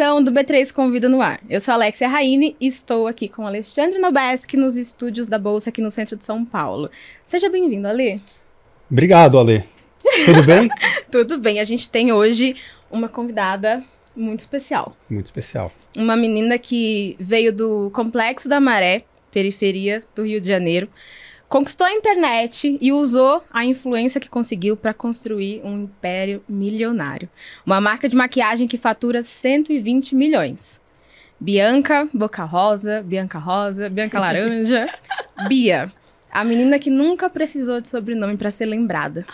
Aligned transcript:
edição 0.00 0.24
do 0.24 0.32
B3 0.32 0.72
Convida 0.72 1.10
no 1.10 1.20
Ar. 1.20 1.38
Eu 1.46 1.60
sou 1.60 1.74
Alexia 1.74 2.08
Raine 2.08 2.56
e 2.58 2.66
estou 2.66 3.06
aqui 3.06 3.28
com 3.28 3.46
Alexandre 3.46 3.98
Nobeski 3.98 4.56
nos 4.56 4.78
estúdios 4.78 5.28
da 5.28 5.38
Bolsa 5.38 5.68
aqui 5.68 5.82
no 5.82 5.90
centro 5.90 6.16
de 6.16 6.24
São 6.24 6.42
Paulo. 6.42 6.90
Seja 7.22 7.50
bem-vindo, 7.50 7.86
Ale. 7.86 8.22
Obrigado, 8.90 9.38
Ale. 9.38 9.62
Tudo 10.24 10.42
bem? 10.42 10.70
Tudo 11.12 11.38
bem. 11.38 11.60
A 11.60 11.64
gente 11.64 11.86
tem 11.86 12.12
hoje 12.12 12.56
uma 12.90 13.10
convidada 13.10 13.84
muito 14.16 14.40
especial. 14.40 14.96
Muito 15.10 15.26
especial. 15.26 15.70
Uma 15.94 16.16
menina 16.16 16.56
que 16.56 17.14
veio 17.20 17.52
do 17.52 17.90
Complexo 17.90 18.48
da 18.48 18.58
Maré, 18.58 19.04
periferia 19.30 20.02
do 20.14 20.24
Rio 20.24 20.40
de 20.40 20.48
Janeiro, 20.48 20.88
conquistou 21.50 21.84
a 21.84 21.92
internet 21.92 22.78
e 22.80 22.92
usou 22.92 23.42
a 23.52 23.64
influência 23.64 24.20
que 24.20 24.28
conseguiu 24.28 24.76
para 24.76 24.94
construir 24.94 25.60
um 25.64 25.82
império 25.82 26.44
milionário. 26.48 27.28
Uma 27.66 27.80
marca 27.80 28.08
de 28.08 28.14
maquiagem 28.14 28.68
que 28.68 28.78
fatura 28.78 29.20
120 29.20 30.14
milhões. 30.14 30.80
Bianca 31.40 32.08
Boca 32.14 32.44
Rosa, 32.44 33.02
Bianca 33.02 33.38
Rosa, 33.38 33.90
Bianca 33.90 34.16
Laranja, 34.20 34.86
Bia, 35.48 35.92
a 36.30 36.44
menina 36.44 36.78
que 36.78 36.88
nunca 36.88 37.28
precisou 37.28 37.80
de 37.80 37.88
sobrenome 37.88 38.36
para 38.36 38.52
ser 38.52 38.66
lembrada. 38.66 39.26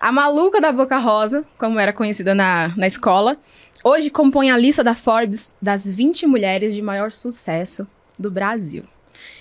A 0.00 0.10
maluca 0.10 0.60
da 0.60 0.72
Boca 0.72 0.98
Rosa, 0.98 1.44
como 1.56 1.78
era 1.78 1.92
conhecida 1.92 2.34
na, 2.34 2.74
na 2.76 2.88
escola, 2.88 3.36
hoje 3.84 4.10
compõe 4.10 4.50
a 4.50 4.56
lista 4.56 4.82
da 4.82 4.96
Forbes 4.96 5.54
das 5.62 5.86
20 5.86 6.26
mulheres 6.26 6.74
de 6.74 6.82
maior 6.82 7.12
sucesso 7.12 7.86
do 8.18 8.28
Brasil. 8.28 8.82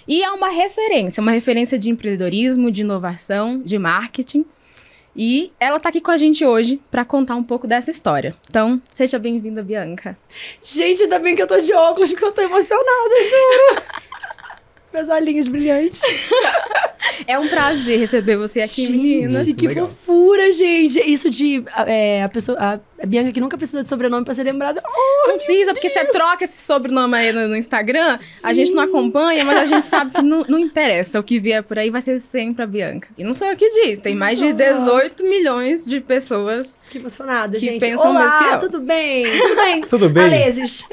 E 0.09 0.23
é 0.23 0.31
uma 0.31 0.49
referência, 0.49 1.21
uma 1.21 1.29
referência 1.29 1.77
de 1.77 1.91
empreendedorismo, 1.91 2.71
de 2.71 2.81
inovação, 2.81 3.61
de 3.61 3.77
marketing. 3.77 4.43
E 5.15 5.53
ela 5.59 5.77
está 5.77 5.89
aqui 5.89 6.01
com 6.01 6.09
a 6.09 6.17
gente 6.17 6.43
hoje 6.43 6.81
para 6.89 7.05
contar 7.05 7.35
um 7.35 7.43
pouco 7.43 7.67
dessa 7.67 7.91
história. 7.91 8.35
Então, 8.49 8.81
seja 8.89 9.19
bem-vinda, 9.19 9.61
Bianca. 9.61 10.17
Gente, 10.63 11.03
ainda 11.03 11.19
bem 11.19 11.35
que 11.35 11.43
eu 11.43 11.47
tô 11.47 11.61
de 11.61 11.71
óculos, 11.73 12.09
porque 12.09 12.25
eu 12.25 12.31
tô 12.31 12.41
emocionada, 12.41 13.15
juro. 13.21 13.83
Meus 14.93 15.09
olhinhos 15.09 15.47
brilhantes. 15.47 16.01
É 17.27 17.37
um 17.37 17.47
prazer 17.47 17.99
receber 17.99 18.37
você 18.37 18.61
aqui, 18.61 18.85
gente, 18.85 18.97
menina. 18.97 19.45
que 19.53 19.67
legal. 19.67 19.87
fofura, 19.87 20.51
gente. 20.51 20.99
Isso 20.99 21.29
de 21.29 21.63
é, 21.85 22.23
a 22.23 22.29
pessoa, 22.29 22.57
a, 22.59 22.79
a, 23.01 23.05
Bianca 23.05 23.31
que 23.31 23.39
nunca 23.39 23.57
precisou 23.57 23.83
de 23.83 23.89
sobrenome 23.89 24.25
pra 24.25 24.33
ser 24.33 24.43
lembrada. 24.43 24.81
Oh, 24.85 25.27
não 25.27 25.35
precisa, 25.35 25.73
porque 25.73 25.89
você 25.89 26.05
troca 26.05 26.43
esse 26.43 26.61
sobrenome 26.63 27.15
aí 27.15 27.31
no, 27.31 27.47
no 27.47 27.55
Instagram, 27.55 28.17
Sim. 28.17 28.25
a 28.43 28.53
gente 28.53 28.71
não 28.71 28.83
acompanha, 28.83 29.43
mas 29.45 29.57
a 29.57 29.65
gente 29.65 29.87
sabe 29.87 30.11
que 30.11 30.21
não, 30.21 30.43
não, 30.47 30.57
interessa. 30.57 31.19
O 31.19 31.23
que 31.23 31.39
vier 31.39 31.63
por 31.63 31.77
aí 31.77 31.89
vai 31.89 32.01
ser 32.01 32.19
sempre 32.19 32.63
a 32.63 32.67
Bianca. 32.67 33.07
E 33.17 33.23
não 33.23 33.33
sou 33.33 33.47
eu 33.47 33.55
que 33.55 33.69
diz, 33.69 33.99
tem 33.99 34.15
mais 34.15 34.39
de 34.39 34.51
18 34.53 35.23
milhões 35.23 35.85
de 35.85 36.01
pessoas. 36.01 36.79
Que 36.89 36.97
emocionada, 36.97 37.57
que 37.57 37.65
gente. 37.65 37.79
pensam 37.79 38.11
Olá, 38.11 38.21
mesmo 38.21 38.37
que 38.39 38.45
eu. 38.55 38.59
tudo 38.59 38.81
bem? 38.81 39.25
Tudo 39.39 39.55
bem? 39.55 39.81
tudo 39.87 40.09
bem? 40.09 40.23
Aleses. 40.23 40.87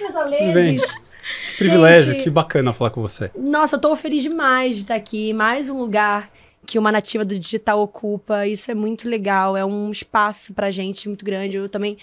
Meus 0.00 0.16
aleses. 0.16 1.03
Privilégio, 1.58 2.12
Gente, 2.12 2.24
que 2.24 2.30
bacana 2.30 2.72
falar 2.72 2.90
com 2.90 3.00
você. 3.00 3.30
Nossa, 3.36 3.76
eu 3.76 3.80
tô 3.80 3.94
feliz 3.96 4.22
demais 4.22 4.76
de 4.76 4.82
estar 4.82 4.94
aqui. 4.94 5.32
Mais 5.32 5.68
um 5.70 5.78
lugar 5.78 6.30
que 6.64 6.78
uma 6.78 6.90
nativa 6.90 7.24
do 7.24 7.38
digital 7.38 7.80
ocupa. 7.80 8.46
Isso 8.46 8.70
é 8.70 8.74
muito 8.74 9.08
legal, 9.08 9.56
é 9.56 9.64
um 9.64 9.90
espaço 9.90 10.52
pra 10.54 10.70
gente 10.70 11.08
muito 11.08 11.24
grande. 11.24 11.56
Eu 11.56 11.68
também 11.68 11.96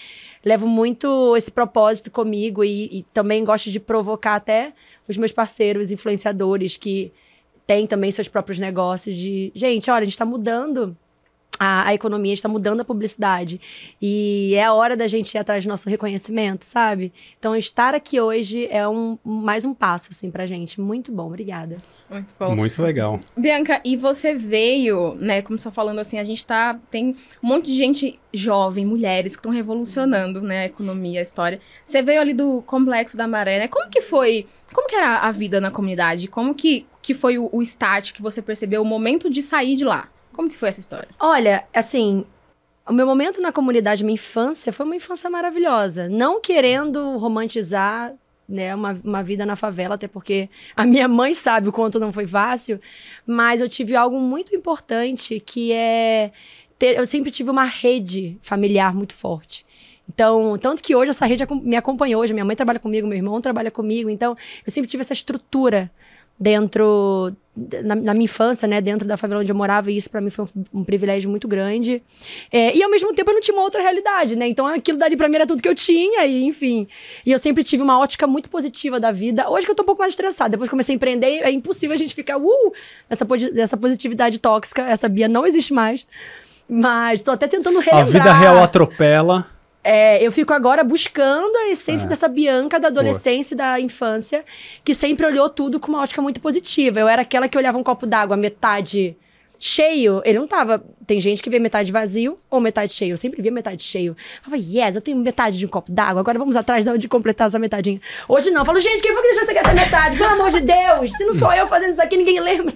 levo 0.44 0.66
muito 0.66 1.36
esse 1.36 1.50
propósito 1.50 2.10
comigo 2.10 2.64
e, 2.64 2.98
e 2.98 3.02
também 3.12 3.44
gosto 3.44 3.70
de 3.70 3.80
provocar 3.80 4.36
até 4.36 4.72
os 5.08 5.16
meus 5.16 5.32
parceiros 5.32 5.90
influenciadores 5.90 6.76
que 6.76 7.12
têm 7.66 7.86
também 7.86 8.10
seus 8.10 8.28
próprios 8.28 8.58
negócios 8.58 9.14
de, 9.14 9.52
gente, 9.54 9.90
olha, 9.90 10.02
a 10.02 10.04
gente 10.04 10.18
tá 10.18 10.24
mudando 10.24 10.96
a, 11.58 11.88
a 11.88 11.94
economia 11.94 12.32
está 12.32 12.48
mudando 12.48 12.80
a 12.80 12.84
publicidade. 12.84 13.60
E 14.00 14.54
é 14.54 14.64
a 14.64 14.72
hora 14.72 14.96
da 14.96 15.06
gente 15.06 15.34
ir 15.34 15.38
atrás 15.38 15.64
do 15.64 15.68
nosso 15.68 15.88
reconhecimento, 15.88 16.64
sabe? 16.64 17.12
Então, 17.38 17.54
estar 17.54 17.94
aqui 17.94 18.20
hoje 18.20 18.66
é 18.70 18.86
um, 18.88 19.18
mais 19.24 19.64
um 19.64 19.74
passo, 19.74 20.08
assim, 20.10 20.30
pra 20.30 20.46
gente. 20.46 20.80
Muito 20.80 21.12
bom, 21.12 21.26
obrigada. 21.26 21.76
Muito 22.10 22.34
bom. 22.38 22.56
Muito 22.56 22.82
legal. 22.82 23.20
Bianca, 23.36 23.80
e 23.84 23.96
você 23.96 24.34
veio, 24.34 25.14
né, 25.16 25.42
como 25.42 25.58
você 25.58 25.64
tá 25.64 25.70
falando 25.70 25.98
assim, 25.98 26.18
a 26.18 26.24
gente 26.24 26.44
tá. 26.44 26.78
Tem 26.90 27.16
um 27.42 27.48
monte 27.48 27.66
de 27.66 27.74
gente 27.74 28.18
jovem, 28.32 28.84
mulheres 28.84 29.36
que 29.36 29.40
estão 29.40 29.52
revolucionando, 29.52 30.40
né, 30.40 30.62
a 30.62 30.66
economia, 30.66 31.20
a 31.20 31.22
história. 31.22 31.60
Você 31.84 32.02
veio 32.02 32.20
ali 32.20 32.32
do 32.32 32.62
Complexo 32.62 33.16
da 33.16 33.28
Maré, 33.28 33.58
né? 33.58 33.68
Como 33.68 33.88
que 33.88 34.00
foi. 34.00 34.46
Como 34.72 34.88
que 34.88 34.94
era 34.94 35.18
a 35.18 35.30
vida 35.30 35.60
na 35.60 35.70
comunidade? 35.70 36.28
Como 36.28 36.54
que, 36.54 36.86
que 37.02 37.12
foi 37.12 37.36
o, 37.36 37.48
o 37.52 37.62
start 37.62 38.12
que 38.12 38.22
você 38.22 38.40
percebeu, 38.40 38.80
o 38.80 38.84
momento 38.86 39.28
de 39.28 39.42
sair 39.42 39.76
de 39.76 39.84
lá? 39.84 40.08
Como 40.32 40.48
que 40.48 40.56
foi 40.56 40.68
essa 40.68 40.80
história? 40.80 41.08
Olha, 41.18 41.64
assim, 41.74 42.24
o 42.88 42.92
meu 42.92 43.06
momento 43.06 43.40
na 43.40 43.52
comunidade, 43.52 44.04
minha 44.04 44.14
infância, 44.14 44.72
foi 44.72 44.84
uma 44.86 44.96
infância 44.96 45.30
maravilhosa. 45.30 46.08
Não 46.08 46.40
querendo 46.40 47.16
romantizar 47.18 48.12
né, 48.48 48.74
uma, 48.74 48.98
uma 49.04 49.22
vida 49.22 49.46
na 49.46 49.56
favela, 49.56 49.94
até 49.94 50.08
porque 50.08 50.48
a 50.76 50.84
minha 50.84 51.08
mãe 51.08 51.34
sabe 51.34 51.68
o 51.68 51.72
quanto 51.72 51.98
não 51.98 52.12
foi 52.12 52.26
fácil, 52.26 52.80
mas 53.26 53.60
eu 53.60 53.68
tive 53.68 53.94
algo 53.94 54.20
muito 54.20 54.54
importante 54.54 55.40
que 55.40 55.72
é 55.72 56.32
ter, 56.78 56.98
eu 56.98 57.06
sempre 57.06 57.30
tive 57.30 57.50
uma 57.50 57.64
rede 57.64 58.36
familiar 58.42 58.94
muito 58.94 59.14
forte. 59.14 59.64
Então, 60.08 60.58
tanto 60.58 60.82
que 60.82 60.94
hoje 60.94 61.10
essa 61.10 61.24
rede 61.24 61.44
me 61.62 61.76
acompanhou 61.76 62.20
hoje, 62.20 62.32
minha 62.32 62.44
mãe 62.44 62.56
trabalha 62.56 62.78
comigo, 62.78 63.06
meu 63.06 63.16
irmão 63.16 63.40
trabalha 63.40 63.70
comigo, 63.70 64.10
então 64.10 64.36
eu 64.66 64.72
sempre 64.72 64.90
tive 64.90 65.00
essa 65.00 65.12
estrutura 65.12 65.90
dentro 66.42 67.32
na, 67.84 67.94
na, 67.94 68.14
minha 68.14 68.24
infância, 68.24 68.66
né, 68.66 68.80
dentro 68.80 69.06
da 69.06 69.16
favela 69.16 69.42
onde 69.42 69.52
eu 69.52 69.54
morava, 69.54 69.92
e 69.92 69.96
isso 69.96 70.08
para 70.08 70.20
mim 70.20 70.30
foi 70.30 70.46
um, 70.46 70.80
um, 70.80 70.84
privilégio 70.84 71.30
muito 71.30 71.46
grande. 71.46 72.02
É, 72.50 72.74
e 72.74 72.82
ao 72.82 72.90
mesmo 72.90 73.12
tempo 73.12 73.30
eu 73.30 73.34
não 73.34 73.40
tinha 73.40 73.54
uma 73.54 73.62
outra 73.62 73.80
realidade, 73.80 74.34
né? 74.36 74.48
Então 74.48 74.66
aquilo 74.66 74.98
dali 74.98 75.16
para 75.16 75.28
mim 75.28 75.36
era 75.36 75.46
tudo 75.46 75.62
que 75.62 75.68
eu 75.68 75.74
tinha, 75.74 76.24
e 76.26 76.44
enfim. 76.44 76.88
E 77.24 77.30
eu 77.30 77.38
sempre 77.38 77.62
tive 77.62 77.82
uma 77.82 77.98
ótica 77.98 78.26
muito 78.26 78.48
positiva 78.48 78.98
da 78.98 79.12
vida. 79.12 79.48
Hoje 79.50 79.66
que 79.66 79.70
eu 79.70 79.76
tô 79.76 79.82
um 79.82 79.86
pouco 79.86 80.00
mais 80.00 80.12
estressada, 80.12 80.50
depois 80.50 80.68
que 80.68 80.72
comecei 80.72 80.94
a 80.94 80.96
empreender, 80.96 81.42
é 81.42 81.50
impossível 81.50 81.94
a 81.94 81.98
gente 81.98 82.14
ficar, 82.14 82.38
uh, 82.38 82.72
nessa, 83.08 83.26
nessa 83.52 83.76
positividade 83.76 84.38
tóxica. 84.38 84.82
Essa 84.82 85.08
Bia 85.08 85.28
não 85.28 85.46
existe 85.46 85.72
mais. 85.72 86.06
Mas 86.68 87.20
tô 87.20 87.30
até 87.30 87.46
tentando 87.46 87.78
relembrar. 87.80 88.00
A 88.00 88.04
vida 88.04 88.32
real 88.32 88.58
atropela. 88.62 89.46
É, 89.84 90.24
eu 90.24 90.30
fico 90.30 90.52
agora 90.52 90.84
buscando 90.84 91.56
a 91.56 91.68
essência 91.68 92.06
é. 92.06 92.08
dessa 92.08 92.28
Bianca 92.28 92.78
da 92.78 92.88
adolescência 92.88 93.54
e 93.54 93.56
da 93.56 93.80
infância, 93.80 94.44
que 94.84 94.94
sempre 94.94 95.26
olhou 95.26 95.48
tudo 95.48 95.80
com 95.80 95.88
uma 95.88 96.00
ótica 96.02 96.22
muito 96.22 96.40
positiva. 96.40 97.00
Eu 97.00 97.08
era 97.08 97.22
aquela 97.22 97.48
que 97.48 97.58
olhava 97.58 97.76
um 97.78 97.82
copo 97.82 98.06
d'água 98.06 98.36
metade 98.36 99.16
cheio, 99.58 100.20
ele 100.24 100.40
não 100.40 100.46
tava. 100.46 100.84
Tem 101.06 101.20
gente 101.20 101.40
que 101.40 101.48
vê 101.48 101.60
metade 101.60 101.92
vazio 101.92 102.36
ou 102.50 102.60
metade 102.60 102.92
cheio. 102.92 103.12
Eu 103.12 103.16
sempre 103.16 103.40
via 103.40 103.52
metade 103.52 103.82
cheio. 103.82 104.16
Eu 104.44 104.50
falava, 104.50 104.62
yes, 104.62 104.96
eu 104.96 105.00
tenho 105.00 105.16
metade 105.16 105.56
de 105.56 105.66
um 105.66 105.68
copo 105.68 105.90
d'água, 105.92 106.20
agora 106.20 106.38
vamos 106.38 106.56
atrás 106.56 106.84
de 106.98 107.08
completar 107.08 107.46
essa 107.46 107.58
metadinha. 107.58 108.00
Hoje 108.28 108.50
não, 108.50 108.62
eu 108.62 108.64
falo, 108.64 108.80
gente, 108.80 109.00
quem 109.00 109.12
foi 109.12 109.22
que 109.22 109.28
deixou 109.28 109.46
você 109.46 109.54
ter 109.54 109.74
metade? 109.74 110.16
Pelo 110.16 110.30
amor 110.30 110.50
de 110.50 110.60
Deus, 110.60 111.12
se 111.12 111.24
não 111.24 111.32
sou 111.32 111.52
eu 111.52 111.66
fazendo 111.66 111.90
isso 111.90 112.02
aqui, 112.02 112.16
ninguém 112.16 112.40
lembra. 112.40 112.74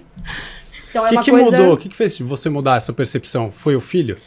Então 0.89 1.05
é 1.05 1.09
que 1.09 1.15
uma 1.15 1.23
que 1.23 1.31
coisa... 1.31 1.57
mudou? 1.57 1.73
O 1.73 1.77
que, 1.77 1.89
que 1.89 1.95
fez 1.97 2.17
você 2.19 2.49
mudar 2.49 2.77
essa 2.77 2.93
percepção? 2.93 3.51
Foi 3.51 3.75
o 3.75 3.81
filho? 3.81 4.17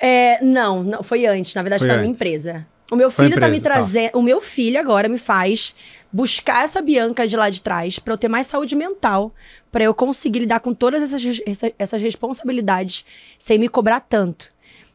É, 0.00 0.42
não, 0.42 0.82
não, 0.82 1.02
foi 1.02 1.26
antes. 1.26 1.54
Na 1.54 1.62
verdade, 1.62 1.80
foi, 1.80 1.88
foi 1.88 1.96
a 1.96 2.00
minha 2.00 2.10
empresa. 2.10 2.66
O 2.90 2.96
meu 2.96 3.10
filho 3.10 3.28
empresa, 3.28 3.46
tá 3.46 3.48
me 3.48 3.60
trazendo. 3.60 4.12
Tá. 4.12 4.18
O 4.18 4.22
meu 4.22 4.40
filho 4.40 4.80
agora 4.80 5.08
me 5.08 5.18
faz 5.18 5.74
buscar 6.12 6.64
essa 6.64 6.82
Bianca 6.82 7.28
de 7.28 7.36
lá 7.36 7.48
de 7.50 7.62
trás 7.62 7.98
para 7.98 8.12
eu 8.12 8.18
ter 8.18 8.28
mais 8.28 8.46
saúde 8.46 8.74
mental, 8.74 9.32
para 9.70 9.84
eu 9.84 9.94
conseguir 9.94 10.40
lidar 10.40 10.60
com 10.60 10.74
todas 10.74 11.02
essas, 11.02 11.40
essas 11.78 12.02
responsabilidades 12.02 13.04
sem 13.38 13.58
me 13.58 13.68
cobrar 13.68 14.00
tanto. 14.00 14.50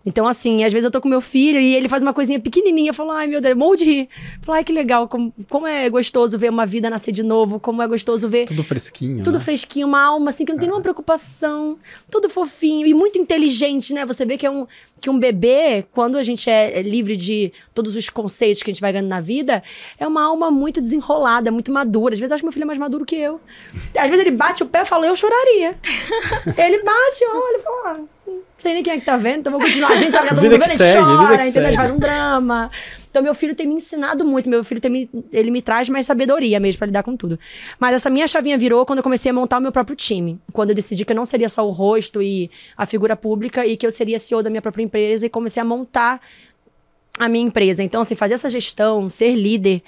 Então, 0.06 0.28
assim, 0.28 0.64
às 0.64 0.72
vezes 0.72 0.86
eu 0.86 0.92
tô 0.92 1.02
com 1.02 1.10
meu 1.10 1.20
filho 1.20 1.60
e 1.60 1.76
ele 1.76 1.90
faz 1.90 2.04
uma 2.04 2.14
coisinha 2.14 2.40
pequenininha, 2.40 2.92
eu 2.92 2.94
falo, 2.94 3.12
ai 3.12 3.26
meu 3.26 3.42
Deus, 3.42 3.56
morro 3.56 3.76
de 3.76 3.86
rir. 3.86 4.10
Eu 4.38 4.44
falo, 4.44 4.58
ai 4.58 4.64
que 4.64 4.72
legal, 4.72 5.08
como, 5.08 5.34
como 5.50 5.66
é 5.66 5.90
gostoso 5.90 6.38
ver 6.38 6.50
uma 6.50 6.66
vida 6.66 6.90
nascer 6.90 7.12
de 7.12 7.24
novo, 7.24 7.60
como 7.60 7.82
é 7.82 7.88
gostoso 7.88 8.30
ver. 8.30 8.46
Tudo 8.46 8.64
fresquinho. 8.64 9.24
Tudo 9.24 9.40
né? 9.40 9.44
fresquinho, 9.44 9.88
uma 9.88 10.02
alma 10.02 10.30
assim 10.30 10.46
que 10.46 10.52
não 10.52 10.60
tem 10.60 10.68
é. 10.68 10.70
nenhuma 10.70 10.82
preocupação, 10.82 11.78
tudo 12.12 12.30
fofinho 12.30 12.86
e 12.86 12.94
muito 12.94 13.18
inteligente, 13.18 13.94
né? 13.94 14.06
Você 14.06 14.26
vê 14.26 14.38
que 14.38 14.46
é 14.46 14.52
um, 14.52 14.68
que 15.02 15.10
um 15.10 15.18
bebê, 15.18 15.86
quando 15.92 16.18
a 16.18 16.24
gente 16.24 16.50
é, 16.50 16.80
é 16.80 16.82
livre 16.84 17.18
de 17.18 17.52
todos 17.74 17.96
os 17.96 18.08
conceitos 18.10 18.62
que 18.62 18.70
a 18.70 18.74
gente 18.74 18.82
vai 18.82 18.94
ganhando 18.94 19.10
na 19.10 19.22
vida, 19.22 19.64
é 19.98 20.06
uma 20.08 20.24
alma 20.24 20.52
muito 20.52 20.80
desenrolada, 20.80 21.52
muito 21.52 21.72
madura. 21.72 22.14
Às 22.14 22.20
vezes 22.20 22.30
eu 22.30 22.36
acho 22.36 22.42
que 22.42 22.46
meu 22.46 22.54
filho 22.54 22.64
é 22.64 22.68
mais 22.68 22.80
maduro 22.80 23.06
que 23.06 23.16
eu. 23.16 23.42
Às 23.98 24.10
vezes 24.10 24.20
ele 24.20 24.36
bate 24.36 24.62
o 24.62 24.68
pé 24.68 24.82
e 24.82 24.86
fala, 24.86 25.08
eu 25.08 25.16
choraria. 25.16 25.78
ele 26.58 26.84
bate, 26.84 27.26
olha 27.26 27.58
e 27.58 27.62
fala, 27.62 28.15
ah, 28.42 28.46
sei 28.58 28.74
nem 28.74 28.84
quem 28.84 28.94
é 28.94 29.00
que 29.00 29.06
tá 29.06 29.18
vendo, 29.18 29.40
então 29.40 29.52
vou 29.52 29.62
continuar. 29.62 29.92
A 29.92 29.98
gente 29.98 30.12
sabe 30.12 30.28
que 30.28 30.36
tá 30.36 30.42
todo 30.42 30.44
mundo 30.44 30.60
vendo, 30.60 30.70
ele 30.70 30.78
segue, 30.78 31.04
chora, 31.04 31.36
entendeu? 31.36 31.62
A 31.62 31.72
gente 31.72 31.76
faz 31.76 31.92
um 31.92 31.98
drama. 31.98 32.72
Então, 33.10 33.24
meu 33.24 33.34
filho 33.34 33.56
tem 33.56 33.66
me 33.66 33.76
ensinado 33.76 34.26
muito. 34.26 34.50
Meu 34.50 34.64
filho 34.64 34.82
tem 34.82 34.92
me, 34.92 35.10
ele 35.32 35.50
me 35.50 35.62
traz 35.62 35.88
mais 35.88 36.06
sabedoria 36.06 36.60
mesmo 36.60 36.80
para 36.80 36.88
lidar 36.88 37.04
com 37.04 37.16
tudo. 37.16 37.40
Mas 37.80 37.96
essa 37.96 38.10
minha 38.10 38.28
chavinha 38.28 38.58
virou 38.58 38.86
quando 38.86 39.00
eu 39.00 39.04
comecei 39.04 39.30
a 39.32 39.34
montar 39.34 39.58
o 39.58 39.62
meu 39.62 39.72
próprio 39.72 39.96
time. 39.96 40.40
Quando 40.52 40.72
eu 40.72 40.76
decidi 40.76 41.06
que 41.06 41.12
eu 41.14 41.16
não 41.16 41.26
seria 41.26 41.48
só 41.48 41.66
o 41.66 41.72
rosto 41.72 42.22
e 42.22 42.52
a 42.76 42.86
figura 42.86 43.16
pública 43.16 43.66
e 43.66 43.78
que 43.78 43.86
eu 43.86 43.92
seria 43.92 44.20
CEO 44.20 44.44
da 44.44 44.50
minha 44.50 44.62
própria 44.62 44.84
empresa 44.84 45.26
e 45.26 45.30
comecei 45.30 45.62
a 45.62 45.66
montar 45.66 46.20
a 47.18 47.30
minha 47.30 47.46
empresa. 47.46 47.82
Então, 47.82 48.02
assim, 48.02 48.16
fazer 48.16 48.34
essa 48.34 48.50
gestão, 48.50 49.10
ser 49.10 49.34
líder 49.34 49.82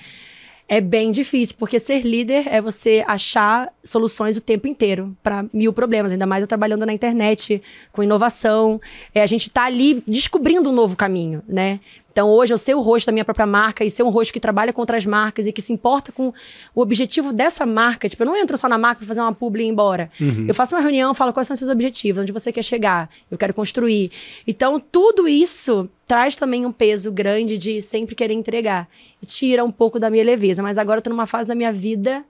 é 0.70 0.82
bem 0.82 1.12
difícil, 1.12 1.56
porque 1.58 1.80
ser 1.80 2.02
líder 2.02 2.48
é 2.48 2.62
você 2.62 3.04
achar 3.08 3.72
soluções 3.82 4.36
o 4.36 4.42
tempo 4.42 4.68
inteiro 4.68 5.16
para 5.24 5.46
mil 5.54 5.72
problemas, 5.72 6.12
ainda 6.12 6.26
mais 6.26 6.42
eu 6.42 6.48
trabalhando 6.48 6.86
na 6.86 6.92
internet, 6.92 7.62
com 7.92 8.04
inovação. 8.04 8.82
É, 9.16 9.22
a 9.22 9.26
gente 9.26 9.48
está 9.48 9.64
ali 9.64 10.04
descobrindo 10.06 10.70
um 10.70 10.74
novo 10.74 10.98
caminho, 10.98 11.42
né? 11.48 11.80
Então, 12.12 12.30
hoje 12.30 12.52
eu 12.52 12.58
sei 12.58 12.74
o 12.74 12.82
rosto 12.82 13.06
da 13.06 13.12
minha 13.12 13.24
própria 13.24 13.46
marca 13.46 13.86
e 13.86 13.92
ser 13.92 14.02
um 14.02 14.10
rosto 14.10 14.34
que 14.34 14.40
trabalha 14.40 14.74
com 14.74 14.82
outras 14.82 15.06
marcas 15.06 15.46
e 15.46 15.52
que 15.52 15.62
se 15.62 15.72
importa 15.72 16.12
com 16.12 16.34
o 16.74 16.82
objetivo 16.82 17.32
dessa 17.32 17.64
marca. 17.64 18.10
Tipo, 18.10 18.24
eu 18.24 18.28
não 18.28 18.36
entro 18.36 18.58
só 18.58 18.68
na 18.68 18.78
marca 18.78 18.98
para 18.98 19.08
fazer 19.08 19.22
uma 19.22 19.34
publi 19.34 19.64
e 19.64 19.68
ir 19.68 19.70
embora. 19.70 20.10
Uhum. 20.20 20.46
Eu 20.48 20.54
faço 20.56 20.74
uma 20.76 20.82
reunião, 20.82 21.14
falo 21.14 21.32
quais 21.32 21.46
são 21.46 21.54
os 21.54 21.60
seus 21.60 21.70
objetivos, 21.70 22.20
onde 22.20 22.32
você 22.32 22.52
quer 22.52 22.64
chegar, 22.64 23.08
eu 23.30 23.38
quero 23.38 23.54
construir. 23.54 24.12
Então, 24.48 24.80
tudo 24.80 25.28
isso 25.28 25.88
traz 26.08 26.36
também 26.36 26.66
um 26.66 26.72
peso 26.72 27.12
grande 27.12 27.58
de 27.58 27.82
sempre 27.82 28.16
querer 28.16 28.34
entregar. 28.34 28.88
E 29.22 29.26
tira 29.26 29.64
um 29.64 29.72
pouco 29.72 30.00
da 30.00 30.10
minha 30.10 30.24
leveza. 30.24 30.64
Mas 30.64 30.78
agora 30.78 31.00
eu 31.00 31.04
tô 31.04 31.10
numa 31.10 31.26
fase 31.28 31.48
da 31.48 31.54
minha 31.54 31.72
vida 31.72 32.26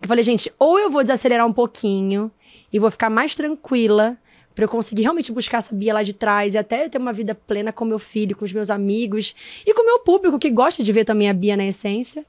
que 0.00 0.06
eu 0.06 0.08
falei, 0.08 0.24
gente, 0.24 0.52
ou 0.58 0.78
eu 0.80 0.90
vou 0.90 1.02
desacelerar 1.02 1.46
um 1.46 1.52
pouquinho 1.52 2.30
e 2.72 2.78
vou 2.78 2.90
ficar 2.90 3.08
mais 3.08 3.36
tranquila 3.36 4.18
para 4.52 4.64
eu 4.64 4.68
conseguir 4.68 5.02
realmente 5.02 5.30
buscar 5.30 5.58
essa 5.58 5.74
Bia 5.74 5.94
lá 5.94 6.02
de 6.02 6.12
trás 6.12 6.54
e 6.54 6.58
até 6.58 6.88
ter 6.88 6.98
uma 6.98 7.12
vida 7.12 7.34
plena 7.34 7.72
com 7.72 7.84
meu 7.84 7.98
filho, 7.98 8.36
com 8.36 8.44
os 8.44 8.52
meus 8.52 8.68
amigos 8.68 9.34
e 9.64 9.72
com 9.72 9.82
o 9.82 9.86
meu 9.86 10.00
público 10.00 10.38
que 10.38 10.50
gosta 10.50 10.82
de 10.82 10.92
ver 10.92 11.04
também 11.04 11.30
a 11.30 11.32
Bia 11.32 11.56
na 11.56 11.64
essência. 11.64 12.26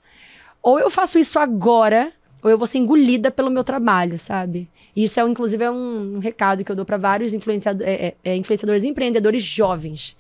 Ou 0.61 0.79
eu 0.79 0.89
faço 0.89 1.17
isso 1.17 1.39
agora, 1.39 2.13
ou 2.43 2.49
eu 2.49 2.57
vou 2.57 2.67
ser 2.67 2.77
engolida 2.77 3.31
pelo 3.31 3.49
meu 3.49 3.63
trabalho, 3.63 4.17
sabe? 4.19 4.69
Isso 4.95 5.19
é, 5.19 5.23
inclusive, 5.23 5.63
é 5.63 5.71
um, 5.71 6.15
um 6.15 6.19
recado 6.19 6.63
que 6.63 6.71
eu 6.71 6.75
dou 6.75 6.85
para 6.85 6.97
vários 6.97 7.33
influenciado 7.33 7.83
é, 7.83 7.91
é, 7.91 8.15
é, 8.23 8.35
influenciadores 8.35 8.83
e 8.83 8.87
empreendedores 8.87 9.41
jovens, 9.41 10.15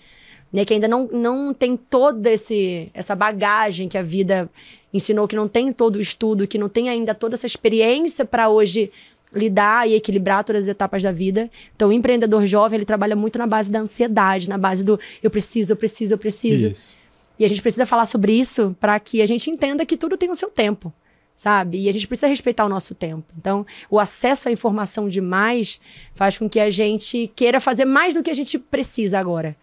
né? 0.53 0.63
Que 0.63 0.75
ainda 0.75 0.87
não, 0.87 1.09
não 1.11 1.53
tem 1.53 1.75
toda 1.75 2.31
esse, 2.31 2.91
essa 2.93 3.15
bagagem 3.15 3.89
que 3.89 3.97
a 3.97 4.03
vida 4.03 4.47
ensinou, 4.93 5.27
que 5.27 5.35
não 5.35 5.47
tem 5.47 5.73
todo 5.73 5.95
o 5.95 5.99
estudo, 5.99 6.47
que 6.47 6.59
não 6.59 6.69
tem 6.69 6.87
ainda 6.87 7.15
toda 7.15 7.33
essa 7.33 7.47
experiência 7.47 8.23
para 8.23 8.47
hoje 8.47 8.91
lidar 9.33 9.89
e 9.89 9.95
equilibrar 9.95 10.43
todas 10.43 10.65
as 10.65 10.67
etapas 10.69 11.01
da 11.01 11.11
vida. 11.11 11.49
Então, 11.75 11.89
o 11.89 11.93
empreendedor 11.93 12.45
jovem, 12.45 12.77
ele 12.77 12.85
trabalha 12.85 13.15
muito 13.15 13.39
na 13.39 13.47
base 13.47 13.71
da 13.71 13.79
ansiedade, 13.79 14.47
na 14.47 14.59
base 14.59 14.83
do 14.83 14.99
eu 15.23 15.31
preciso, 15.31 15.73
eu 15.73 15.75
preciso, 15.75 16.13
eu 16.13 16.17
preciso. 16.19 16.67
Isso. 16.67 16.95
E 17.39 17.43
a 17.43 17.47
gente 17.47 17.63
precisa 17.63 17.87
falar 17.87 18.05
sobre 18.05 18.31
isso 18.31 18.75
para 18.79 18.99
que 18.99 19.23
a 19.23 19.25
gente 19.25 19.49
entenda 19.49 19.83
que 19.87 19.97
tudo 19.97 20.15
tem 20.15 20.29
o 20.29 20.35
seu 20.35 20.49
tempo, 20.49 20.93
sabe? 21.33 21.79
E 21.79 21.89
a 21.89 21.91
gente 21.91 22.07
precisa 22.07 22.27
respeitar 22.27 22.63
o 22.63 22.69
nosso 22.69 22.93
tempo. 22.93 23.25
Então, 23.35 23.65
o 23.89 23.99
acesso 23.99 24.47
à 24.47 24.51
informação 24.51 25.09
demais 25.09 25.79
faz 26.13 26.37
com 26.37 26.47
que 26.47 26.59
a 26.59 26.69
gente 26.69 27.31
queira 27.35 27.59
fazer 27.59 27.85
mais 27.85 28.13
do 28.13 28.21
que 28.21 28.29
a 28.29 28.35
gente 28.35 28.59
precisa 28.59 29.17
agora. 29.17 29.57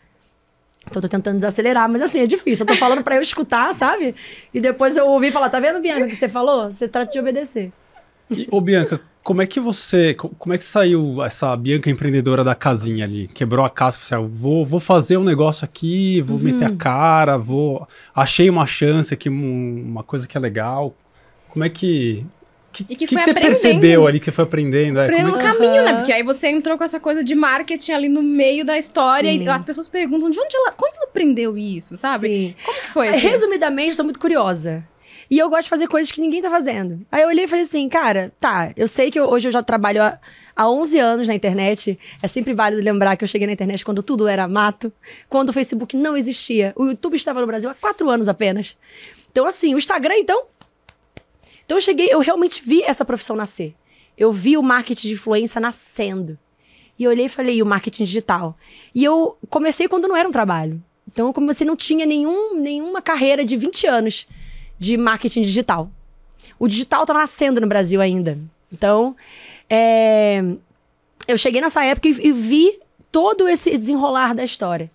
Então, 0.91 1.01
tô 1.01 1.09
tentando 1.09 1.37
desacelerar, 1.37 1.89
mas 1.89 2.03
assim, 2.03 2.21
é 2.21 2.27
difícil. 2.27 2.65
Eu 2.65 2.67
tô 2.67 2.77
falando 2.77 3.03
para 3.03 3.15
eu 3.15 3.23
escutar, 3.23 3.73
sabe? 3.73 4.15
E 4.53 4.61
depois 4.61 4.97
eu 4.97 5.07
ouvi 5.07 5.31
falar, 5.31 5.49
tá 5.49 5.61
vendo, 5.61 5.81
Bianca, 5.81 6.05
o 6.05 6.09
que 6.09 6.17
você 6.17 6.29
falou? 6.29 6.71
Você 6.71 6.89
trata 6.89 7.13
de 7.13 7.19
obedecer. 7.19 7.73
E, 8.29 8.49
ô, 8.51 8.61
Bianca, 8.61 9.01
como 9.23 9.41
é 9.41 9.47
que 9.47 9.61
você. 9.61 10.15
Como 10.15 10.53
é 10.53 10.59
que 10.59 10.65
saiu 10.65 11.23
essa 11.23 11.55
Bianca 11.57 11.89
empreendedora 11.91 12.43
da 12.43 12.55
casinha 12.55 13.05
ali? 13.05 13.29
Quebrou 13.29 13.65
a 13.65 13.71
casa, 13.71 13.99
você, 14.01 14.15
ah, 14.15 14.21
vou, 14.21 14.67
vou 14.67 14.81
fazer 14.81 15.17
um 15.17 15.25
negócio 15.25 15.65
aqui, 15.65 16.21
vou 16.21 16.37
uhum. 16.37 16.43
meter 16.43 16.65
a 16.65 16.75
cara, 16.75 17.39
vou. 17.39 17.87
Achei 18.15 18.51
uma 18.51 18.67
chance 18.67 19.15
aqui, 19.15 19.29
uma 19.29 20.03
coisa 20.03 20.27
que 20.27 20.37
é 20.37 20.41
legal. 20.41 20.95
Como 21.51 21.65
é 21.65 21.69
que. 21.69 22.25
Que, 22.73 22.85
que, 22.85 22.97
que, 22.97 23.07
que 23.09 23.15
você 23.15 23.35
percebeu 23.35 24.07
ali 24.07 24.19
que 24.21 24.27
você 24.27 24.33
foi 24.33 24.45
aprendendo? 24.45 25.01
É, 25.01 25.05
aprendendo 25.05 25.33
no 25.33 25.39
é 25.39 25.43
caminho, 25.43 25.85
né? 25.85 25.95
Porque 25.95 26.13
aí 26.13 26.23
você 26.23 26.49
entrou 26.49 26.79
com 26.79 26.85
essa 26.85 27.01
coisa 27.01 27.25
de 27.25 27.35
marketing 27.35 27.93
ali 27.93 28.09
no 28.09 28.23
meio 28.23 28.65
da 28.65 28.79
história 28.79 29.31
Sim. 29.31 29.43
e 29.43 29.49
as 29.49 29.65
pessoas 29.65 29.89
perguntam 29.89 30.31
de 30.31 30.39
onde 30.39 30.57
ela, 30.57 30.71
quando 30.73 30.95
ela 30.95 31.05
aprendeu 31.05 31.59
isso, 31.59 31.97
sabe? 31.97 32.29
Sim. 32.29 32.55
Como 32.65 32.81
que 32.81 32.93
foi? 32.93 33.09
Assim? 33.09 33.27
Resumidamente, 33.27 33.97
sou 33.97 34.05
muito 34.05 34.21
curiosa. 34.21 34.85
E 35.31 35.39
eu 35.39 35.49
gosto 35.49 35.65
de 35.65 35.69
fazer 35.69 35.87
coisas 35.87 36.11
que 36.11 36.21
ninguém 36.21 36.43
tá 36.43 36.51
fazendo. 36.51 37.07
Aí 37.11 37.23
eu 37.23 37.29
olhei 37.29 37.45
e 37.45 37.49
falei 37.49 37.65
assim, 37.65 37.89
cara, 37.89 38.33
tá, 38.41 38.73
eu 38.77 38.89
sei 38.89 39.13
que 39.13 39.19
eu, 39.19 39.29
hoje 39.29 39.47
eu 39.47 39.53
já 39.53 39.63
trabalho 39.63 40.03
há, 40.03 40.19
há 40.57 40.69
11 40.69 40.99
anos 40.99 41.29
na 41.29 41.35
internet. 41.35 41.97
É 42.21 42.27
sempre 42.27 42.53
válido 42.53 42.83
lembrar 42.83 43.17
que 43.17 43.23
eu 43.23 43.29
cheguei 43.29 43.47
na 43.47 43.53
internet 43.53 43.85
quando 43.85 44.03
tudo 44.03 44.27
era 44.27 44.49
mato, 44.49 44.93
quando 45.29 45.51
o 45.51 45.53
Facebook 45.53 45.97
não 45.97 46.17
existia. 46.17 46.73
O 46.77 46.87
YouTube 46.87 47.15
estava 47.15 47.41
no 47.41 47.47
Brasil 47.47 47.71
há 47.71 47.75
4 47.75 48.11
anos 48.11 48.29
apenas. 48.29 48.77
Então, 49.31 49.47
assim, 49.47 49.73
o 49.75 49.79
Instagram, 49.79 50.17
então. 50.17 50.47
Então 51.71 51.79
eu 51.79 51.83
cheguei, 51.83 52.09
eu 52.11 52.19
realmente 52.19 52.61
vi 52.67 52.83
essa 52.83 53.05
profissão 53.05 53.37
nascer. 53.37 53.77
Eu 54.19 54.33
vi 54.33 54.57
o 54.57 54.63
marketing 54.63 55.07
de 55.07 55.15
influência 55.15 55.61
nascendo. 55.61 56.37
E 56.99 57.05
eu 57.05 57.13
olhei 57.13 57.27
e 57.27 57.29
falei, 57.29 57.59
e 57.59 57.63
o 57.63 57.67
marketing 57.67 58.03
digital? 58.03 58.59
E 58.93 59.05
eu 59.05 59.37
comecei 59.49 59.87
quando 59.87 60.09
não 60.09 60.17
era 60.17 60.29
um 60.29 60.33
trabalho. 60.33 60.83
Então, 61.07 61.29
eu 61.29 61.33
comecei, 61.33 61.65
não 61.65 61.77
tinha 61.77 62.05
nenhum, 62.05 62.59
nenhuma 62.59 63.01
carreira 63.01 63.45
de 63.45 63.57
20 63.57 63.87
anos 63.87 64.27
de 64.81 64.97
marketing 64.97 65.43
digital. 65.43 65.89
O 66.59 66.67
digital 66.67 67.07
tá 67.07 67.15
nascendo 67.15 67.61
no 67.61 67.69
Brasil 67.69 68.01
ainda. 68.01 68.37
Então, 68.73 69.15
é, 69.69 70.43
eu 71.29 71.39
cheguei 71.39 71.61
nessa 71.61 71.85
época 71.85 72.09
e, 72.09 72.19
e 72.21 72.33
vi 72.33 72.81
todo 73.13 73.49
esse 73.49 73.79
desenrolar 73.79 74.35
da 74.35 74.43
história. 74.43 74.91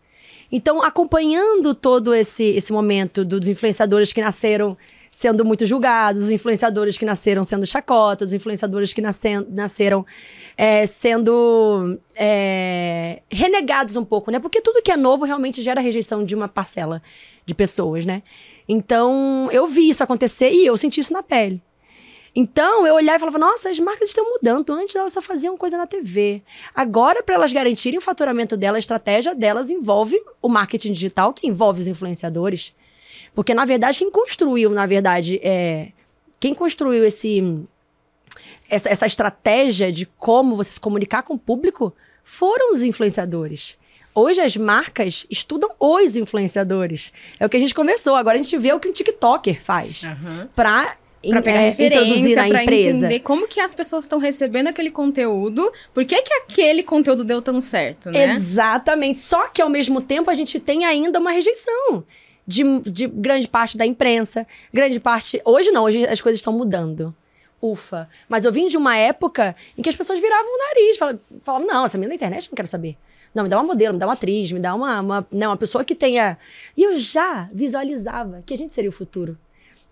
Então, 0.51 0.83
acompanhando 0.83 1.73
todo 1.73 2.13
esse, 2.13 2.43
esse 2.43 2.73
momento 2.73 3.23
dos 3.23 3.47
influenciadores 3.47 4.11
que 4.11 4.19
nasceram 4.19 4.77
sendo 5.15 5.45
muito 5.45 5.65
julgados, 5.65 6.23
os 6.23 6.29
influenciadores 6.29 6.97
que 6.97 7.05
nasceram 7.05 7.41
sendo 7.41 7.65
chacotas, 7.65 8.27
os 8.27 8.33
influenciadores 8.33 8.93
que 8.93 8.99
nascem, 8.99 9.47
nasceram 9.49 10.05
é, 10.57 10.85
sendo 10.85 11.97
é, 12.13 13.21
renegados 13.31 13.95
um 13.95 14.03
pouco, 14.03 14.29
né? 14.29 14.41
Porque 14.41 14.59
tudo 14.59 14.81
que 14.81 14.91
é 14.91 14.97
novo 14.97 15.23
realmente 15.23 15.61
gera 15.61 15.79
rejeição 15.79 16.25
de 16.25 16.35
uma 16.35 16.49
parcela 16.49 17.01
de 17.45 17.55
pessoas, 17.55 18.05
né? 18.05 18.23
Então, 18.67 19.47
eu 19.53 19.65
vi 19.67 19.87
isso 19.87 20.03
acontecer 20.03 20.51
e 20.51 20.65
eu 20.65 20.75
senti 20.75 20.99
isso 20.99 21.13
na 21.13 21.23
pele. 21.23 21.63
Então, 22.35 22.85
eu 22.85 22.95
olhava 22.95 23.15
e 23.15 23.19
falava, 23.19 23.37
nossa, 23.37 23.69
as 23.69 23.79
marcas 23.79 24.09
estão 24.09 24.29
mudando. 24.29 24.69
Antes 24.73 24.97
elas 24.97 25.13
só 25.13 25.21
faziam 25.21 25.55
coisa 25.55 25.77
na 25.77 25.87
TV. 25.87 26.43
Agora, 26.75 27.23
para 27.23 27.35
elas 27.35 27.53
garantirem 27.53 27.97
o 27.97 28.01
faturamento 28.01 28.57
dela, 28.57 28.75
a 28.75 28.79
estratégia 28.79 29.33
delas 29.33 29.69
envolve 29.69 30.21
o 30.41 30.49
marketing 30.49 30.91
digital, 30.91 31.31
que 31.31 31.47
envolve 31.47 31.79
os 31.79 31.87
influenciadores. 31.87 32.75
Porque, 33.35 33.53
na 33.53 33.65
verdade, 33.65 33.99
quem 33.99 34.09
construiu, 34.09 34.69
na 34.69 34.85
verdade, 34.85 35.39
é, 35.43 35.89
quem 36.39 36.53
construiu 36.53 37.03
esse, 37.03 37.43
essa, 38.69 38.89
essa 38.89 39.05
estratégia 39.05 39.91
de 39.91 40.05
como 40.05 40.55
você 40.55 40.71
se 40.71 40.79
comunicar 40.79 41.21
com 41.21 41.33
o 41.33 41.37
público 41.37 41.93
foram 42.23 42.71
os 42.71 42.81
influenciadores. 42.81 43.77
Hoje 44.15 44.39
as 44.39 44.55
marcas 44.55 45.27
estudam 45.29 45.69
os 45.77 46.15
influenciadores. 46.15 47.11
É 47.37 47.45
o 47.45 47.49
que 47.49 47.57
a 47.57 47.59
gente 47.59 47.75
conversou. 47.75 48.15
Agora 48.15 48.35
a 48.35 48.41
gente 48.41 48.57
vê 48.57 48.71
o 48.71 48.79
que 48.79 48.87
um 48.87 48.93
TikToker 48.93 49.61
faz. 49.61 50.03
Uhum. 50.03 50.47
Para 50.55 50.97
pegar 51.21 51.59
é, 51.59 51.69
referência, 51.69 52.35
na 52.35 52.47
empresa. 52.63 52.99
entender 52.99 53.19
como 53.19 53.47
que 53.47 53.59
as 53.59 53.73
pessoas 53.73 54.05
estão 54.05 54.17
recebendo 54.17 54.67
aquele 54.67 54.91
conteúdo, 54.91 55.69
por 55.93 56.05
que 56.05 56.21
que 56.21 56.33
aquele 56.33 56.83
conteúdo 56.83 57.25
deu 57.25 57.41
tão 57.41 57.59
certo, 57.59 58.09
né? 58.09 58.35
Exatamente. 58.35 59.19
Só 59.19 59.49
que 59.49 59.61
ao 59.61 59.69
mesmo 59.69 59.99
tempo 59.99 60.29
a 60.29 60.33
gente 60.33 60.59
tem 60.61 60.85
ainda 60.85 61.19
uma 61.19 61.31
rejeição 61.31 62.05
de, 62.45 62.63
de 62.81 63.07
grande 63.07 63.47
parte 63.47 63.77
da 63.77 63.85
imprensa, 63.85 64.45
grande 64.73 64.99
parte... 64.99 65.41
Hoje 65.43 65.71
não, 65.71 65.83
hoje 65.83 66.05
as 66.05 66.21
coisas 66.21 66.39
estão 66.39 66.53
mudando. 66.53 67.15
Ufa. 67.61 68.09
Mas 68.29 68.45
eu 68.45 68.51
vim 68.51 68.67
de 68.67 68.77
uma 68.77 68.95
época 68.95 69.55
em 69.77 69.81
que 69.81 69.89
as 69.89 69.95
pessoas 69.95 70.19
viravam 70.19 70.53
o 70.53 70.57
nariz, 70.57 70.97
falavam, 70.97 71.21
falavam 71.41 71.67
não, 71.67 71.85
essa 71.85 71.97
menina 71.97 72.11
da 72.11 72.15
internet 72.15 72.49
não 72.49 72.55
quero 72.55 72.67
saber. 72.67 72.97
Não, 73.33 73.43
me 73.43 73.49
dá 73.49 73.57
uma 73.57 73.65
modelo, 73.65 73.93
me 73.93 73.99
dá 73.99 74.07
uma 74.07 74.13
atriz, 74.13 74.51
me 74.51 74.59
dá 74.59 74.73
uma, 74.73 75.01
uma, 75.01 75.27
né, 75.31 75.47
uma 75.47 75.57
pessoa 75.57 75.83
que 75.83 75.93
tenha. 75.93 76.37
E 76.77 76.83
eu 76.83 76.97
já 76.97 77.49
visualizava 77.51 78.41
que 78.45 78.53
a 78.53 78.57
gente 78.57 78.71
seria 78.71 78.89
o 78.89 78.93
futuro. 78.93 79.37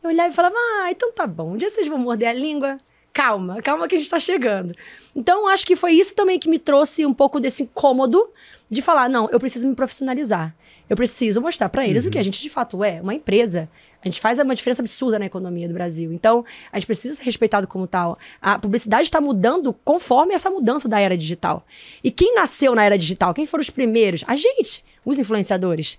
Eu 0.02 0.10
olhava 0.10 0.30
e 0.30 0.36
falava, 0.36 0.56
ah, 0.56 0.92
então 0.92 1.12
tá 1.12 1.28
bom, 1.28 1.54
um 1.54 1.58
dia 1.58 1.70
vocês 1.70 1.88
vão 1.88 1.98
morder 1.98 2.30
a 2.30 2.34
língua. 2.34 2.78
Calma, 3.12 3.62
calma 3.62 3.88
que 3.88 3.96
a 3.96 3.98
gente 3.98 4.10
tá 4.10 4.20
chegando. 4.20 4.74
Então, 5.16 5.48
acho 5.48 5.68
que 5.68 5.76
foi 5.76 5.94
isso 5.94 6.16
também 6.16 6.40
que 6.40 6.50
me 6.50 6.58
trouxe 6.58 7.06
um 7.06 7.14
pouco 7.14 7.40
desse 7.40 7.64
incômodo 7.64 8.28
de 8.70 8.82
falar, 8.82 9.08
não, 9.08 9.30
eu 9.30 9.40
preciso 9.40 9.68
me 9.68 9.76
profissionalizar. 9.76 10.56
Eu 10.90 10.96
preciso 10.96 11.42
mostrar 11.42 11.70
para 11.70 11.88
eles 11.88 12.04
uhum. 12.04 12.10
o 12.10 12.12
que 12.12 12.18
a 12.20 12.24
gente 12.24 12.42
de 12.42 12.50
fato 12.50 12.84
é, 12.84 13.02
uma 13.02 13.14
empresa. 13.14 13.70
A 14.02 14.08
gente 14.08 14.20
faz 14.20 14.38
uma 14.38 14.54
diferença 14.54 14.82
absurda 14.82 15.18
na 15.18 15.26
economia 15.26 15.68
do 15.68 15.74
Brasil. 15.74 16.12
Então, 16.12 16.44
a 16.72 16.78
gente 16.78 16.86
precisa 16.86 17.16
ser 17.16 17.24
respeitado 17.24 17.68
como 17.68 17.88
tal. 17.88 18.18
A 18.42 18.60
publicidade 18.60 19.04
está 19.04 19.22
mudando 19.22 19.74
conforme 19.86 20.34
essa 20.34 20.50
mudança 20.50 20.90
da 20.90 21.00
era 21.00 21.18
digital. 21.18 21.66
E 22.04 22.12
quem 22.12 22.36
nasceu 22.36 22.76
na 22.76 22.84
era 22.84 22.98
digital? 22.98 23.34
Quem 23.34 23.46
foram 23.46 23.62
os 23.62 23.70
primeiros? 23.70 24.24
A 24.28 24.36
gente, 24.36 24.84
os 25.06 25.20
influenciadores. 25.20 25.98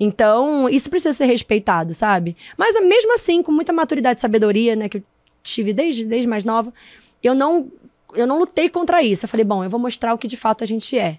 Então, 0.00 0.68
isso 0.68 0.90
precisa 0.90 1.12
ser 1.12 1.26
respeitado, 1.26 1.94
sabe? 1.94 2.36
Mas 2.56 2.74
mesmo 2.82 3.14
assim, 3.14 3.42
com 3.42 3.52
muita 3.52 3.72
maturidade 3.72 4.18
e 4.18 4.20
sabedoria, 4.20 4.74
né, 4.74 4.88
que 4.88 4.98
eu 4.98 5.02
tive 5.44 5.72
desde, 5.72 6.04
desde 6.04 6.26
mais 6.26 6.44
nova, 6.44 6.72
eu 7.22 7.34
não 7.34 7.70
eu 8.14 8.26
não 8.26 8.38
lutei 8.38 8.68
contra 8.68 9.02
isso. 9.02 9.24
Eu 9.24 9.28
falei, 9.28 9.44
bom, 9.44 9.64
eu 9.64 9.70
vou 9.70 9.80
mostrar 9.80 10.14
o 10.14 10.18
que 10.18 10.28
de 10.28 10.36
fato 10.36 10.62
a 10.62 10.66
gente 10.66 10.96
é. 10.96 11.18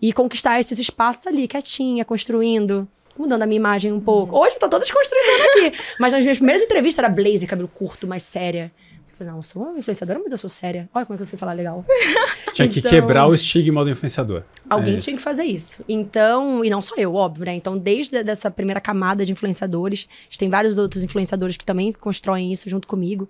E 0.00 0.12
conquistar 0.12 0.60
esses 0.60 0.78
espaços 0.78 1.26
ali, 1.26 1.48
quietinha, 1.48 2.04
construindo, 2.04 2.86
mudando 3.18 3.42
a 3.42 3.46
minha 3.46 3.56
imagem 3.56 3.92
um 3.92 4.00
pouco. 4.00 4.34
Uhum. 4.36 4.42
Hoje 4.42 4.54
eu 4.54 4.60
tô 4.60 4.68
toda 4.68 4.84
desconstruindo 4.84 5.42
aqui. 5.50 5.78
Mas 5.98 6.12
nas 6.12 6.22
minhas 6.22 6.38
primeiras 6.38 6.62
entrevistas 6.62 7.02
era 7.02 7.12
blazer, 7.12 7.48
cabelo 7.48 7.68
curto, 7.68 8.06
mais 8.06 8.22
séria. 8.22 8.70
Falei, 9.16 9.32
não, 9.32 9.38
eu 9.38 9.42
sou 9.42 9.62
uma 9.62 9.78
influenciadora, 9.78 10.20
mas 10.22 10.30
eu 10.30 10.36
sou 10.36 10.50
séria. 10.50 10.90
Olha 10.94 11.06
como 11.06 11.16
é 11.16 11.18
que 11.18 11.24
sei 11.24 11.38
falar 11.38 11.54
legal. 11.54 11.82
Tinha 12.52 12.68
que 12.68 12.80
então, 12.80 12.90
quebrar 12.90 13.26
o 13.26 13.32
estigma 13.32 13.82
do 13.82 13.90
influenciador. 13.90 14.42
Alguém 14.68 14.96
é 14.96 14.98
tinha 14.98 15.16
que 15.16 15.22
fazer 15.22 15.44
isso. 15.44 15.82
Então, 15.88 16.62
e 16.62 16.68
não 16.68 16.82
só 16.82 16.94
eu, 16.96 17.14
óbvio, 17.14 17.46
né? 17.46 17.54
Então, 17.54 17.78
desde 17.78 18.16
essa 18.16 18.50
primeira 18.50 18.80
camada 18.80 19.24
de 19.24 19.32
influenciadores, 19.32 20.06
tem 20.38 20.50
vários 20.50 20.76
outros 20.76 21.02
influenciadores 21.02 21.56
que 21.56 21.64
também 21.64 21.92
constroem 21.92 22.52
isso 22.52 22.68
junto 22.68 22.86
comigo. 22.86 23.28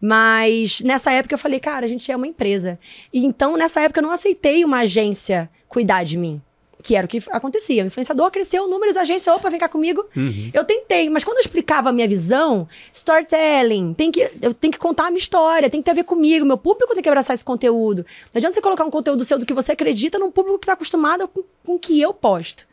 Mas 0.00 0.80
nessa 0.80 1.12
época 1.12 1.34
eu 1.34 1.38
falei, 1.38 1.60
cara, 1.60 1.86
a 1.86 1.88
gente 1.88 2.10
é 2.10 2.16
uma 2.16 2.26
empresa. 2.26 2.78
E 3.12 3.24
então, 3.24 3.56
nessa 3.56 3.80
época, 3.80 4.00
eu 4.00 4.04
não 4.04 4.12
aceitei 4.12 4.64
uma 4.64 4.78
agência 4.78 5.48
cuidar 5.68 6.02
de 6.02 6.16
mim. 6.16 6.40
Que 6.82 6.94
era 6.94 7.06
o 7.06 7.08
que 7.08 7.20
acontecia. 7.30 7.82
O 7.82 7.86
influenciador 7.86 8.30
cresceu, 8.30 8.68
números, 8.68 8.96
agência, 8.96 9.34
opa, 9.34 9.50
vem 9.50 9.58
cá 9.58 9.68
comigo. 9.68 10.04
Uhum. 10.16 10.50
Eu 10.52 10.64
tentei, 10.64 11.10
mas 11.10 11.24
quando 11.24 11.38
eu 11.38 11.40
explicava 11.40 11.88
a 11.88 11.92
minha 11.92 12.06
visão, 12.06 12.68
storytelling, 12.92 13.94
tem 13.94 14.10
que, 14.12 14.30
eu 14.40 14.54
tenho 14.54 14.72
que 14.72 14.78
contar 14.78 15.06
a 15.06 15.10
minha 15.10 15.18
história, 15.18 15.68
tem 15.68 15.80
que 15.80 15.84
ter 15.84 15.90
a 15.90 15.94
ver 15.94 16.04
comigo, 16.04 16.46
meu 16.46 16.56
público 16.56 16.94
tem 16.94 17.02
que 17.02 17.08
abraçar 17.08 17.34
esse 17.34 17.44
conteúdo. 17.44 18.06
Não 18.32 18.38
adianta 18.38 18.54
você 18.54 18.60
colocar 18.60 18.84
um 18.84 18.90
conteúdo 18.90 19.24
seu 19.24 19.38
do 19.38 19.44
que 19.44 19.54
você 19.54 19.72
acredita 19.72 20.18
num 20.18 20.30
público 20.30 20.58
que 20.58 20.64
está 20.64 20.74
acostumado 20.74 21.26
com, 21.28 21.42
com 21.64 21.74
o 21.74 21.78
que 21.78 22.00
eu 22.00 22.14
posto. 22.14 22.66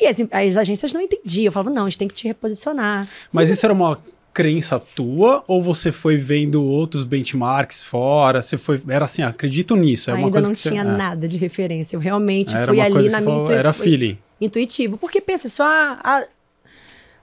E 0.00 0.06
as, 0.06 0.16
as 0.20 0.56
agências 0.56 0.92
não 0.92 1.00
entendiam. 1.00 1.46
Eu 1.46 1.52
falava, 1.52 1.70
não, 1.70 1.82
a 1.82 1.88
gente 1.88 1.98
tem 1.98 2.08
que 2.08 2.14
te 2.14 2.26
reposicionar. 2.26 3.08
Mas 3.32 3.48
isso 3.48 3.64
era 3.64 3.72
uma 3.72 3.98
crença 4.36 4.78
tua 4.78 5.42
ou 5.48 5.62
você 5.62 5.90
foi 5.90 6.14
vendo 6.16 6.62
outros 6.62 7.04
benchmarks 7.04 7.82
fora? 7.82 8.42
Você 8.42 8.58
foi 8.58 8.78
era 8.86 9.06
assim, 9.06 9.22
acredito 9.22 9.74
nisso, 9.74 10.10
é 10.10 10.12
uma 10.12 10.18
Ainda 10.26 10.30
coisa 10.32 10.48
não 10.48 10.52
que 10.54 10.60
você- 10.60 10.68
tinha 10.68 10.82
é. 10.82 10.84
nada 10.84 11.26
de 11.26 11.38
referência. 11.38 11.96
Eu 11.96 12.00
realmente 12.00 12.54
Era 12.54 12.66
fui 12.66 12.76
uma 12.76 12.84
ali 12.84 12.94
na 12.94 13.00
você 13.00 13.08
minha 13.08 13.22
falou, 13.22 13.42
intui- 13.44 13.54
era 13.54 13.72
feeling. 13.72 14.18
intuitivo. 14.38 14.98
Porque 14.98 15.22
pensa, 15.22 15.48
há, 15.64 15.98
há 16.04 16.26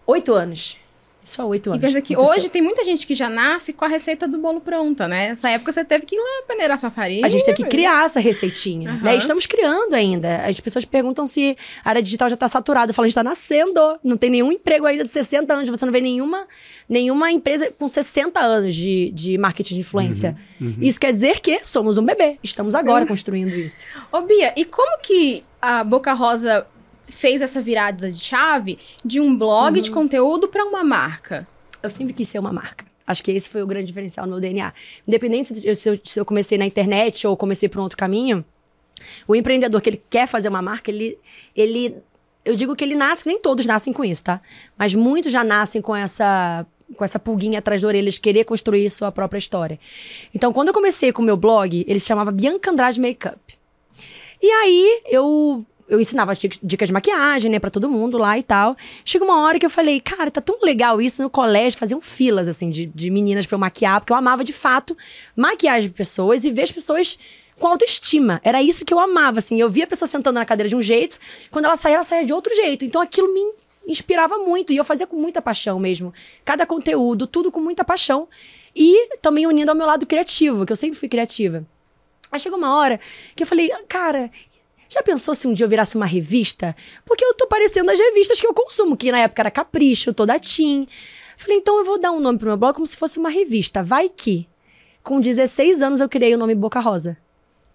oito 0.07 0.33
anos. 0.33 0.77
Isso 1.23 1.41
há 1.41 1.45
oito 1.45 1.69
E 1.69 1.71
anos. 1.71 1.81
pensa 1.81 2.01
que 2.01 2.13
aconteceu. 2.13 2.37
hoje 2.37 2.49
tem 2.49 2.61
muita 2.61 2.83
gente 2.83 3.07
que 3.07 3.13
já 3.15 3.29
nasce 3.29 3.71
com 3.71 3.85
a 3.85 3.87
receita 3.87 4.27
do 4.27 4.37
bolo 4.37 4.59
pronta, 4.59 5.07
né? 5.07 5.29
Nessa 5.29 5.49
época 5.49 5.71
você 5.71 5.85
teve 5.85 6.05
que 6.05 6.15
ir 6.15 6.19
lá 6.19 6.43
peneirar 6.47 6.77
sua 6.77 6.91
farinha. 6.91 7.25
A 7.25 7.29
gente 7.29 7.45
teve 7.45 7.63
que 7.63 7.69
criar 7.69 8.03
essa 8.05 8.19
receitinha, 8.19 8.91
Aham. 8.91 9.03
né? 9.03 9.15
E 9.15 9.17
Estamos 9.17 9.45
criando 9.45 9.93
ainda. 9.93 10.45
As 10.45 10.59
pessoas 10.59 10.83
perguntam 10.83 11.25
se 11.25 11.55
a 11.83 11.89
área 11.89 12.01
digital 12.01 12.27
já 12.29 12.33
está 12.33 12.47
saturada. 12.49 12.91
Eu 12.91 12.93
falo, 12.93 13.05
a 13.05 13.07
gente 13.07 13.13
está 13.13 13.23
nascendo. 13.23 13.79
Não 14.03 14.17
tem 14.17 14.29
nenhum 14.29 14.51
emprego 14.51 14.85
ainda 14.85 15.05
de 15.05 15.09
60 15.09 15.53
anos. 15.53 15.69
Você 15.69 15.85
não 15.85 15.93
vê 15.93 16.01
nenhuma, 16.01 16.45
nenhuma 16.89 17.31
empresa 17.31 17.71
com 17.71 17.87
60 17.87 18.39
anos 18.41 18.75
de, 18.75 19.09
de 19.11 19.37
marketing 19.37 19.75
de 19.75 19.79
influência. 19.79 20.35
Uhum. 20.59 20.75
Isso 20.81 20.99
quer 20.99 21.11
dizer 21.13 21.39
que 21.39 21.65
somos 21.65 21.97
um 21.97 22.03
bebê. 22.03 22.37
Estamos 22.43 22.75
agora 22.75 23.05
construindo 23.05 23.49
isso. 23.55 23.85
Ô, 24.11 24.21
Bia, 24.21 24.53
e 24.57 24.65
como 24.65 24.99
que 25.01 25.43
a 25.61 25.83
Boca 25.85 26.11
Rosa 26.11 26.67
fez 27.07 27.41
essa 27.41 27.61
virada 27.61 28.11
de 28.11 28.19
chave 28.19 28.79
de 29.03 29.19
um 29.19 29.35
blog 29.37 29.75
Uhum. 29.77 29.81
de 29.81 29.91
conteúdo 29.91 30.47
para 30.47 30.63
uma 30.65 30.83
marca? 30.83 31.47
Eu 31.81 31.89
sempre 31.89 32.13
quis 32.13 32.27
ser 32.27 32.39
uma 32.39 32.53
marca. 32.53 32.85
Acho 33.05 33.21
que 33.23 33.31
esse 33.31 33.49
foi 33.49 33.61
o 33.61 33.67
grande 33.67 33.87
diferencial 33.87 34.25
no 34.25 34.31
meu 34.33 34.39
DNA. 34.41 34.73
Independente 35.07 35.53
se 35.75 35.89
eu, 35.89 35.99
se 36.03 36.19
eu- 36.19 36.25
comecei 36.25 36.57
na 36.57 36.65
internet 36.65 37.27
ou 37.27 37.35
comecei 37.35 37.67
por 37.67 37.79
um 37.79 37.83
outro 37.83 37.97
caminho, 37.97 38.45
o 39.27 39.35
empreendedor 39.35 39.81
que 39.81 39.89
ele 39.89 40.01
quer 40.09 40.27
fazer 40.27 40.47
uma 40.47 40.61
marca, 40.61 40.89
ele, 40.89 41.17
ele. 41.55 41.95
Eu 42.45 42.55
digo 42.55 42.75
que 42.75 42.83
ele 42.83 42.95
nasce, 42.95 43.25
nem 43.25 43.37
todos 43.39 43.65
nascem 43.65 43.91
com 43.91 44.03
isso, 44.05 44.23
tá? 44.23 44.41
Mas 44.77 44.93
muitos 44.95 45.31
já 45.31 45.43
nascem 45.43 45.81
com 45.81 45.93
essa. 45.95 46.65
Com 46.95 47.03
essa 47.03 47.17
pulguinha 47.17 47.57
atrás 47.59 47.81
da 47.81 47.87
orelha 47.87 48.09
de 48.11 48.19
querer 48.19 48.43
construir 48.43 48.87
sua 48.89 49.11
própria 49.11 49.39
história. 49.39 49.79
Então, 50.33 50.53
quando 50.53 50.67
eu 50.67 50.73
comecei 50.73 51.11
com 51.11 51.21
o 51.23 51.25
meu 51.25 51.35
blog, 51.35 51.83
ele 51.87 51.99
se 51.99 52.05
chamava 52.05 52.31
Bianca 52.31 52.69
Andrade 52.69 53.01
Makeup. 53.01 53.39
E 54.41 54.47
aí, 54.47 55.01
eu, 55.09 55.65
eu 55.93 55.99
ensinava 56.01 56.33
dic- 56.35 56.59
dicas 56.61 56.87
de 56.87 56.93
maquiagem, 56.93 57.51
né, 57.51 57.59
pra 57.59 57.69
todo 57.69 57.89
mundo 57.89 58.17
lá 58.17 58.37
e 58.37 58.43
tal. 58.43 58.75
Chega 59.05 59.23
uma 59.23 59.41
hora 59.41 59.59
que 59.59 59.65
eu 59.65 59.69
falei, 59.69 59.99
cara, 59.99 60.31
tá 60.31 60.41
tão 60.41 60.57
legal 60.61 61.01
isso 61.01 61.21
no 61.21 61.29
colégio, 61.29 61.77
faziam 61.79 62.01
filas, 62.01 62.47
assim, 62.47 62.69
de, 62.69 62.85
de 62.87 63.09
meninas 63.09 63.45
pra 63.45 63.55
eu 63.55 63.59
maquiar, 63.59 63.99
porque 63.99 64.11
eu 64.11 64.17
amava, 64.17 64.43
de 64.43 64.53
fato, 64.53 64.95
maquiagem 65.35 65.89
de 65.89 65.95
pessoas 65.95 66.43
e 66.43 66.51
ver 66.51 66.63
as 66.63 66.71
pessoas 66.71 67.17
com 67.59 67.67
autoestima. 67.67 68.41
Era 68.43 68.61
isso 68.61 68.83
que 68.83 68.93
eu 68.93 68.99
amava, 68.99 69.39
assim. 69.39 69.59
Eu 69.59 69.69
via 69.69 69.83
a 69.83 69.87
pessoa 69.87 70.07
sentando 70.07 70.39
na 70.39 70.45
cadeira 70.45 70.67
de 70.69 70.75
um 70.75 70.81
jeito, 70.81 71.17
quando 71.51 71.65
ela 71.65 71.75
saía, 71.75 71.95
ela 71.95 72.03
saía 72.03 72.25
de 72.25 72.33
outro 72.33 72.53
jeito. 72.55 72.83
Então, 72.83 73.01
aquilo 73.01 73.33
me 73.33 73.41
inspirava 73.87 74.37
muito 74.37 74.73
e 74.73 74.77
eu 74.77 74.83
fazia 74.83 75.05
com 75.05 75.15
muita 75.15 75.41
paixão 75.41 75.79
mesmo. 75.79 76.13
Cada 76.43 76.65
conteúdo, 76.65 77.27
tudo 77.27 77.51
com 77.51 77.59
muita 77.59 77.83
paixão. 77.83 78.27
E 78.75 79.17
também 79.21 79.45
unindo 79.45 79.69
ao 79.69 79.77
meu 79.77 79.85
lado 79.85 80.05
criativo, 80.05 80.65
que 80.65 80.71
eu 80.71 80.75
sempre 80.75 80.97
fui 80.97 81.07
criativa. 81.07 81.65
Aí 82.31 82.39
chegou 82.39 82.57
uma 82.57 82.75
hora 82.75 82.99
que 83.35 83.43
eu 83.43 83.47
falei, 83.47 83.69
cara, 83.87 84.31
já 84.93 85.01
pensou 85.01 85.33
se 85.33 85.47
um 85.47 85.53
dia 85.53 85.65
eu 85.65 85.69
virasse 85.69 85.95
uma 85.95 86.05
revista? 86.05 86.75
Porque 87.03 87.25
eu 87.25 87.33
tô 87.33 87.47
parecendo 87.47 87.89
as 87.89 87.99
revistas 87.99 88.39
que 88.39 88.45
eu 88.45 88.53
consumo, 88.53 88.95
que 88.95 89.11
na 89.11 89.19
época 89.19 89.41
era 89.41 89.49
Capricho, 89.49 90.13
Toda 90.13 90.37
Tim. 90.37 90.87
Falei, 91.35 91.57
então 91.57 91.79
eu 91.79 91.83
vou 91.83 91.99
dar 91.99 92.11
um 92.11 92.19
nome 92.19 92.37
pro 92.37 92.47
meu 92.47 92.57
blog 92.57 92.75
como 92.75 92.85
se 92.85 92.95
fosse 92.95 93.17
uma 93.17 93.29
revista. 93.29 93.81
Vai 93.81 94.07
que. 94.07 94.47
Com 95.01 95.19
16 95.19 95.81
anos 95.81 95.99
eu 95.99 96.07
criei 96.07 96.35
o 96.35 96.37
nome 96.37 96.53
Boca 96.53 96.79
Rosa. 96.79 97.17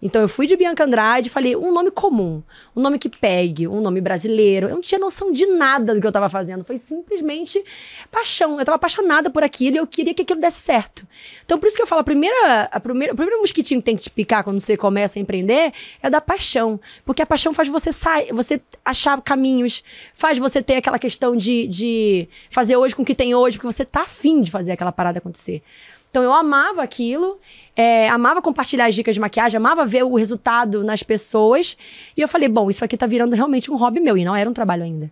Então 0.01 0.21
eu 0.21 0.29
fui 0.29 0.47
de 0.47 0.55
Bianca 0.55 0.85
Andrade 0.85 1.27
e 1.27 1.29
falei 1.29 1.55
um 1.55 1.73
nome 1.73 1.91
comum, 1.91 2.41
um 2.73 2.81
nome 2.81 2.97
que 2.97 3.09
pegue, 3.09 3.67
um 3.67 3.81
nome 3.81 3.99
brasileiro. 3.99 4.67
Eu 4.67 4.75
não 4.75 4.81
tinha 4.81 4.97
noção 4.97 5.31
de 5.31 5.45
nada 5.45 5.93
do 5.93 5.99
que 5.99 6.07
eu 6.07 6.11
tava 6.11 6.29
fazendo. 6.29 6.63
Foi 6.63 6.77
simplesmente 6.77 7.61
paixão. 8.09 8.57
Eu 8.57 8.65
tava 8.65 8.77
apaixonada 8.77 9.29
por 9.29 9.43
aquilo 9.43 9.75
e 9.75 9.79
eu 9.79 9.85
queria 9.85 10.13
que 10.13 10.21
aquilo 10.21 10.39
desse 10.39 10.61
certo. 10.61 11.05
Então 11.43 11.57
por 11.57 11.67
isso 11.67 11.75
que 11.75 11.81
eu 11.81 11.87
falo, 11.87 11.99
a 11.99 12.03
primeira, 12.03 12.69
a 12.71 12.79
primeira, 12.79 13.13
o 13.13 13.15
primeiro 13.15 13.41
mosquitinho 13.41 13.81
que 13.81 13.85
tem 13.85 13.97
que 13.97 14.03
te 14.03 14.09
picar 14.09 14.43
quando 14.43 14.59
você 14.59 14.77
começa 14.77 15.19
a 15.19 15.21
empreender 15.21 15.73
é 16.01 16.09
da 16.09 16.21
paixão. 16.21 16.79
Porque 17.03 17.21
a 17.21 17.25
paixão 17.25 17.53
faz 17.53 17.67
você 17.67 17.91
sair, 17.91 18.31
você 18.31 18.61
achar 18.85 19.21
caminhos, 19.21 19.83
faz 20.13 20.37
você 20.37 20.61
ter 20.61 20.75
aquela 20.75 20.97
questão 20.97 21.35
de, 21.35 21.67
de 21.67 22.29
fazer 22.49 22.77
hoje 22.77 22.95
com 22.95 23.01
o 23.01 23.05
que 23.05 23.15
tem 23.15 23.35
hoje, 23.35 23.57
porque 23.57 23.71
você 23.71 23.83
tá 23.83 24.03
afim 24.03 24.39
de 24.39 24.49
fazer 24.49 24.71
aquela 24.71 24.93
parada 24.93 25.19
acontecer. 25.19 25.61
Então 26.09 26.23
eu 26.23 26.33
amava 26.33 26.81
aquilo, 26.81 27.39
é, 27.75 28.09
amava 28.09 28.41
compartilhar 28.41 28.85
as 28.85 28.95
dicas 28.95 29.15
de 29.15 29.21
maquiagem, 29.21 29.57
amava 29.57 29.85
ver 29.85 30.03
o 30.03 30.15
resultado 30.15 30.83
nas 30.83 31.03
pessoas. 31.03 31.77
E 32.17 32.21
eu 32.21 32.27
falei, 32.27 32.49
bom, 32.49 32.69
isso 32.69 32.83
aqui 32.83 32.97
tá 32.97 33.05
virando 33.05 33.35
realmente 33.35 33.71
um 33.71 33.75
hobby 33.75 33.99
meu, 33.99 34.17
e 34.17 34.25
não 34.25 34.35
era 34.35 34.49
um 34.49 34.53
trabalho 34.53 34.83
ainda. 34.83 35.11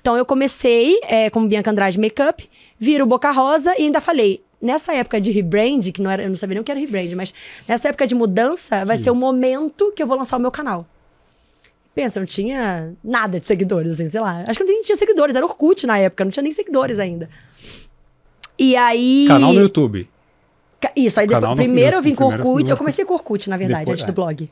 Então 0.00 0.16
eu 0.16 0.24
comecei 0.24 0.98
é, 1.02 1.28
como 1.30 1.48
Bianca 1.48 1.70
Andrade 1.70 1.98
Makeup, 1.98 2.48
viro 2.78 3.04
Boca 3.04 3.30
Rosa 3.30 3.74
e 3.78 3.82
ainda 3.82 4.00
falei, 4.00 4.42
nessa 4.62 4.94
época 4.94 5.20
de 5.20 5.30
rebrand, 5.30 5.90
que 5.92 6.00
não 6.00 6.10
era, 6.10 6.22
eu 6.22 6.28
não 6.28 6.36
sabia 6.36 6.54
nem 6.54 6.60
o 6.60 6.64
que 6.64 6.70
era 6.70 6.80
rebrand, 6.80 7.14
mas 7.16 7.34
nessa 7.66 7.88
época 7.88 8.06
de 8.06 8.14
mudança, 8.14 8.84
vai 8.84 8.96
Sim. 8.96 9.04
ser 9.04 9.10
o 9.10 9.14
momento 9.14 9.92
que 9.94 10.02
eu 10.02 10.06
vou 10.06 10.16
lançar 10.16 10.36
o 10.36 10.40
meu 10.40 10.50
canal. 10.50 10.86
Pensa, 11.94 12.18
eu 12.18 12.20
não 12.20 12.26
tinha 12.26 12.92
nada 13.02 13.40
de 13.40 13.46
seguidores, 13.46 13.92
assim, 13.92 14.06
sei 14.06 14.20
lá. 14.20 14.44
Acho 14.46 14.56
que 14.56 14.62
eu 14.62 14.68
nem 14.68 14.82
tinha 14.82 14.94
seguidores, 14.94 15.34
era 15.34 15.44
Orkut 15.44 15.84
na 15.84 15.98
época, 15.98 16.24
não 16.24 16.30
tinha 16.30 16.44
nem 16.44 16.52
seguidores 16.52 17.00
ainda. 17.00 17.28
E 18.56 18.76
aí. 18.76 19.24
Canal 19.26 19.52
no 19.52 19.60
YouTube. 19.60 20.08
Isso, 20.94 21.18
aí 21.18 21.26
depois, 21.26 21.54
primeiro 21.54 21.96
eu 21.96 22.02
vim 22.02 22.14
com 22.14 22.24
Orkut. 22.24 22.70
Eu 22.70 22.76
comecei 22.76 23.04
com 23.04 23.14
Orkut, 23.14 23.50
na 23.50 23.56
verdade, 23.56 23.80
Depois, 23.80 23.94
antes 23.94 24.04
é. 24.04 24.06
do 24.06 24.12
blog. 24.12 24.50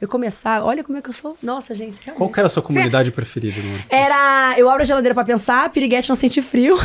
Eu 0.00 0.08
começar, 0.08 0.64
olha 0.64 0.82
como 0.82 0.96
é 0.96 1.02
que 1.02 1.10
eu 1.10 1.12
sou. 1.12 1.36
Nossa, 1.42 1.74
gente. 1.74 1.98
realmente. 2.00 2.16
Qual 2.16 2.30
que 2.30 2.40
era 2.40 2.46
a 2.46 2.50
sua 2.50 2.62
comunidade 2.62 3.10
preferida? 3.10 3.60
No... 3.60 3.84
Era. 3.90 4.54
Eu 4.56 4.70
abro 4.70 4.80
a 4.80 4.84
geladeira 4.84 5.14
pra 5.14 5.24
pensar, 5.24 5.68
piriguete 5.70 6.08
não 6.08 6.16
sente 6.16 6.40
frio. 6.40 6.76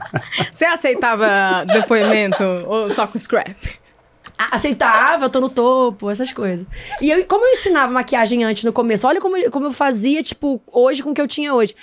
Você 0.50 0.64
aceitava 0.64 1.66
depoimento 1.66 2.42
ou 2.66 2.88
só 2.88 3.06
com 3.06 3.18
scrap? 3.18 3.54
Aceitava, 4.38 5.26
eu 5.26 5.30
tô 5.30 5.40
no 5.40 5.50
topo, 5.50 6.10
essas 6.10 6.32
coisas. 6.32 6.66
E 7.00 7.10
eu, 7.10 7.24
como 7.26 7.44
eu 7.44 7.52
ensinava 7.52 7.92
maquiagem 7.92 8.42
antes 8.42 8.64
no 8.64 8.72
começo, 8.72 9.06
olha 9.06 9.20
como, 9.20 9.50
como 9.50 9.66
eu 9.66 9.72
fazia, 9.72 10.22
tipo, 10.22 10.60
hoje 10.66 11.02
com 11.02 11.10
o 11.10 11.14
que 11.14 11.20
eu 11.20 11.28
tinha 11.28 11.54
hoje. 11.54 11.74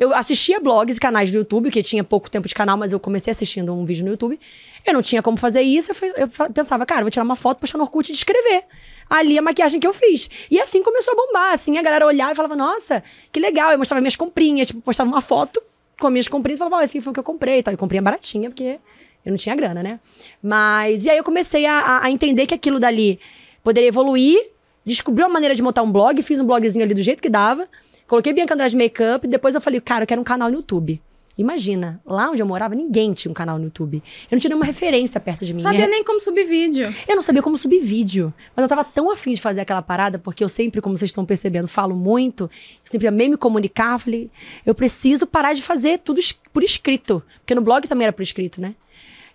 Eu 0.00 0.14
assistia 0.14 0.58
blogs 0.58 0.96
e 0.96 1.00
canais 1.00 1.30
do 1.30 1.36
YouTube, 1.36 1.70
que 1.70 1.82
tinha 1.82 2.02
pouco 2.02 2.30
tempo 2.30 2.48
de 2.48 2.54
canal, 2.54 2.76
mas 2.78 2.90
eu 2.90 2.98
comecei 2.98 3.30
assistindo 3.30 3.72
um 3.74 3.84
vídeo 3.84 4.02
no 4.02 4.10
YouTube. 4.10 4.40
Eu 4.86 4.94
não 4.94 5.02
tinha 5.02 5.22
como 5.22 5.36
fazer 5.36 5.60
isso, 5.60 5.90
eu, 5.90 5.94
fui- 5.94 6.12
eu 6.16 6.26
pensava, 6.54 6.86
cara, 6.86 7.02
vou 7.02 7.10
tirar 7.10 7.22
uma 7.22 7.36
foto, 7.36 7.60
postar 7.60 7.76
no 7.76 7.84
Orkut 7.84 8.10
e 8.10 8.14
descrever 8.14 8.64
ali 9.10 9.36
a 9.36 9.42
maquiagem 9.42 9.78
que 9.78 9.86
eu 9.86 9.92
fiz. 9.92 10.30
E 10.50 10.58
assim 10.58 10.82
começou 10.82 11.12
a 11.12 11.16
bombar, 11.16 11.52
assim, 11.52 11.76
a 11.76 11.82
galera 11.82 12.06
olhava 12.06 12.32
e 12.32 12.34
falava, 12.34 12.56
nossa, 12.56 13.04
que 13.30 13.38
legal. 13.38 13.72
Eu 13.72 13.78
mostrava 13.78 14.00
minhas 14.00 14.16
comprinhas, 14.16 14.68
tipo, 14.68 14.80
postava 14.80 15.10
uma 15.10 15.20
foto 15.20 15.60
com 16.00 16.06
as 16.06 16.12
minhas 16.12 16.28
comprinhas 16.28 16.58
e 16.58 16.60
falava, 16.60 16.76
ó, 16.76 16.80
esse 16.82 16.96
aqui 16.96 17.02
foi 17.04 17.10
o 17.10 17.14
que 17.14 17.20
eu 17.20 17.24
comprei 17.24 17.58
e 17.58 17.62
tal. 17.62 17.74
E 17.74 17.76
comprinha 17.76 18.00
baratinha, 18.00 18.48
porque 18.48 18.78
eu 19.26 19.30
não 19.30 19.36
tinha 19.36 19.54
grana, 19.54 19.82
né? 19.82 20.00
Mas, 20.42 21.04
e 21.04 21.10
aí 21.10 21.18
eu 21.18 21.24
comecei 21.24 21.66
a- 21.66 22.00
a 22.04 22.10
entender 22.10 22.46
que 22.46 22.54
aquilo 22.54 22.80
dali 22.80 23.20
poderia 23.62 23.88
evoluir, 23.88 24.48
descobri 24.86 25.22
uma 25.22 25.28
maneira 25.28 25.54
de 25.54 25.62
montar 25.62 25.82
um 25.82 25.92
blog, 25.92 26.22
fiz 26.22 26.40
um 26.40 26.46
blogzinho 26.46 26.82
ali 26.82 26.94
do 26.94 27.02
jeito 27.02 27.20
que 27.22 27.28
dava, 27.28 27.68
coloquei 28.10 28.32
Bianca 28.32 28.54
Andrade 28.54 28.76
Makeup, 28.76 29.26
depois 29.26 29.54
eu 29.54 29.60
falei, 29.60 29.80
cara, 29.80 30.02
eu 30.02 30.06
quero 30.06 30.20
um 30.20 30.24
canal 30.24 30.50
no 30.50 30.56
YouTube. 30.56 31.00
Imagina, 31.38 31.98
lá 32.04 32.28
onde 32.28 32.42
eu 32.42 32.46
morava, 32.46 32.74
ninguém 32.74 33.14
tinha 33.14 33.30
um 33.30 33.34
canal 33.34 33.56
no 33.56 33.64
YouTube. 33.64 34.02
Eu 34.30 34.34
não 34.36 34.38
tinha 34.40 34.50
nenhuma 34.50 34.66
referência 34.66 35.18
perto 35.18 35.42
de 35.46 35.54
mim. 35.54 35.60
Sabia 35.60 35.78
Minha- 35.78 35.90
nem 35.90 36.04
como 36.04 36.20
subir 36.20 36.44
vídeo. 36.44 36.92
eu 37.08 37.16
não 37.16 37.22
sabia 37.22 37.40
como 37.40 37.56
subir 37.56 37.80
vídeo. 37.80 38.34
Mas 38.54 38.64
eu 38.64 38.68
tava 38.68 38.84
tão 38.84 39.10
afim 39.10 39.32
de 39.32 39.40
fazer 39.40 39.62
aquela 39.62 39.80
parada, 39.80 40.18
porque 40.18 40.44
eu 40.44 40.50
sempre, 40.50 40.82
como 40.82 40.98
vocês 40.98 41.08
estão 41.08 41.24
percebendo, 41.24 41.66
falo 41.66 41.94
muito. 41.96 42.44
Eu 42.44 42.50
sempre 42.84 43.06
amei 43.08 43.28
me 43.28 43.38
comunicar. 43.38 43.96
Falei, 43.98 44.28
eu 44.66 44.74
preciso 44.74 45.26
parar 45.26 45.54
de 45.54 45.62
fazer 45.62 46.00
tudo 46.00 46.20
por 46.52 46.62
escrito. 46.62 47.22
Porque 47.38 47.54
no 47.54 47.62
blog 47.62 47.88
também 47.88 48.04
era 48.04 48.12
por 48.12 48.22
escrito, 48.22 48.60
né? 48.60 48.74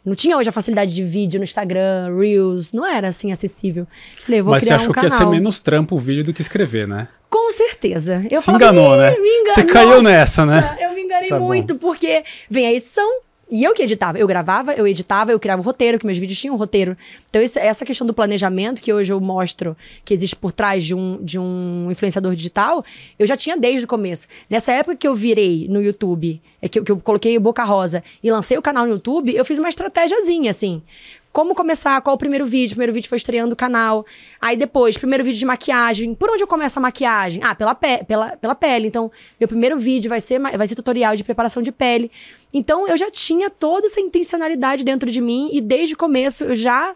Não 0.05 0.13
tinha 0.13 0.37
hoje 0.37 0.49
a 0.49 0.51
facilidade 0.51 0.93
de 0.93 1.03
vídeo 1.03 1.39
no 1.39 1.43
Instagram, 1.43 2.15
Reels, 2.17 2.71
não 2.73 2.85
era 2.85 3.07
assim 3.07 3.31
acessível. 3.31 3.87
Falei, 4.23 4.41
vou 4.41 4.51
Mas 4.51 4.63
você 4.63 4.67
criar 4.67 4.75
achou 4.77 4.89
um 4.89 4.93
que 4.93 4.99
ia 4.99 5.09
canal. 5.09 5.17
ser 5.17 5.25
menos 5.31 5.61
trampo 5.61 5.95
o 5.95 5.99
vídeo 5.99 6.23
do 6.23 6.33
que 6.33 6.41
escrever, 6.41 6.87
né? 6.87 7.07
Com 7.29 7.51
certeza. 7.51 8.23
Eu 8.29 8.39
Se 8.39 8.45
falava, 8.45 8.63
enganou, 8.65 8.95
"Ih, 8.95 8.97
né? 8.99 9.11
Me 9.19 9.27
enganou. 9.29 9.53
Você 9.55 9.63
caiu 9.63 10.01
nessa, 10.03 10.45
né? 10.45 10.77
Eu 10.79 10.93
me 10.93 11.01
enganei 11.01 11.29
Tá 11.29 11.39
bom. 11.39 11.45
muito, 11.47 11.75
porque 11.75 12.23
vem 12.49 12.67
a 12.67 12.71
edição. 12.73 13.09
E 13.49 13.63
eu 13.63 13.73
que 13.75 13.83
editava. 13.83 14.17
Eu 14.17 14.25
gravava, 14.25 14.73
eu 14.73 14.87
editava, 14.87 15.31
eu 15.31 15.39
criava 15.39 15.61
o 15.61 15.65
roteiro, 15.65 15.99
que 15.99 16.05
meus 16.05 16.17
vídeos 16.17 16.39
tinham 16.39 16.55
um 16.55 16.57
roteiro. 16.57 16.97
Então, 17.29 17.39
esse- 17.41 17.59
essa 17.59 17.85
questão 17.85 18.05
do 18.07 18.13
planejamento, 18.13 18.81
que 18.81 18.91
hoje 18.91 19.13
eu 19.13 19.21
mostro 19.21 19.77
que 20.03 20.13
existe 20.15 20.35
por 20.35 20.51
trás 20.51 20.83
de 20.83 20.95
um, 20.95 21.19
de 21.23 21.37
um 21.37 21.87
influenciador 21.91 22.33
digital, 22.33 22.83
eu 23.19 23.27
já 23.27 23.37
tinha 23.37 23.55
desde 23.55 23.85
o 23.85 23.87
começo. 23.87 24.25
Nessa 24.49 24.71
época 24.71 24.95
que 24.95 25.07
eu 25.07 25.13
virei 25.13 25.67
no 25.69 25.79
YouTube 25.81 26.41
é 26.59 26.67
que, 26.67 26.81
que 26.81 26.91
eu 26.91 26.99
coloquei 26.99 27.37
Boca 27.37 27.63
Rosa 27.63 28.03
e 28.23 28.31
lancei 28.31 28.57
o 28.57 28.61
canal 28.63 28.85
no 28.85 28.93
YouTube, 28.93 29.35
eu 29.35 29.45
fiz 29.45 29.59
uma 29.59 29.69
estratégiazinha, 29.69 30.49
assim. 30.49 30.81
Como 31.35 31.53
começar, 31.53 31.99
qual 31.99 32.15
o 32.15 32.17
primeiro 32.17 32.45
vídeo? 32.45 32.71
O 32.71 32.75
primeiro 32.75 32.93
vídeo 32.93 33.09
foi 33.09 33.17
estreando 33.17 33.51
o 33.51 33.57
canal. 33.57 34.05
Aí 34.39 34.55
depois, 34.55 34.97
primeiro 34.97 35.21
vídeo 35.21 35.37
de 35.37 35.45
maquiagem. 35.45 36.15
Por 36.15 36.29
onde 36.29 36.41
eu 36.41 36.47
começo 36.47 36.79
a 36.79 36.81
maquiagem? 36.81 37.43
Ah, 37.43 37.53
pela, 37.53 37.75
pe 37.75 38.05
pela, 38.05 38.37
pela 38.37 38.55
pele. 38.55 38.87
Então, 38.87 39.11
meu 39.37 39.45
primeiro 39.45 39.77
vídeo 39.77 40.07
vai 40.07 40.21
ser, 40.21 40.39
vai 40.39 40.65
ser 40.65 40.75
tutorial 40.75 41.13
de 41.13 41.25
preparação 41.25 41.61
de 41.61 41.73
pele. 41.73 42.09
Então, 42.53 42.87
eu 42.87 42.95
já 42.95 43.11
tinha 43.11 43.49
toda 43.49 43.85
essa 43.85 43.99
intencionalidade 43.99 44.85
dentro 44.85 45.11
de 45.11 45.19
mim 45.19 45.49
e 45.51 45.59
desde 45.59 45.95
o 45.95 45.97
começo 45.97 46.45
eu 46.45 46.55
já, 46.55 46.95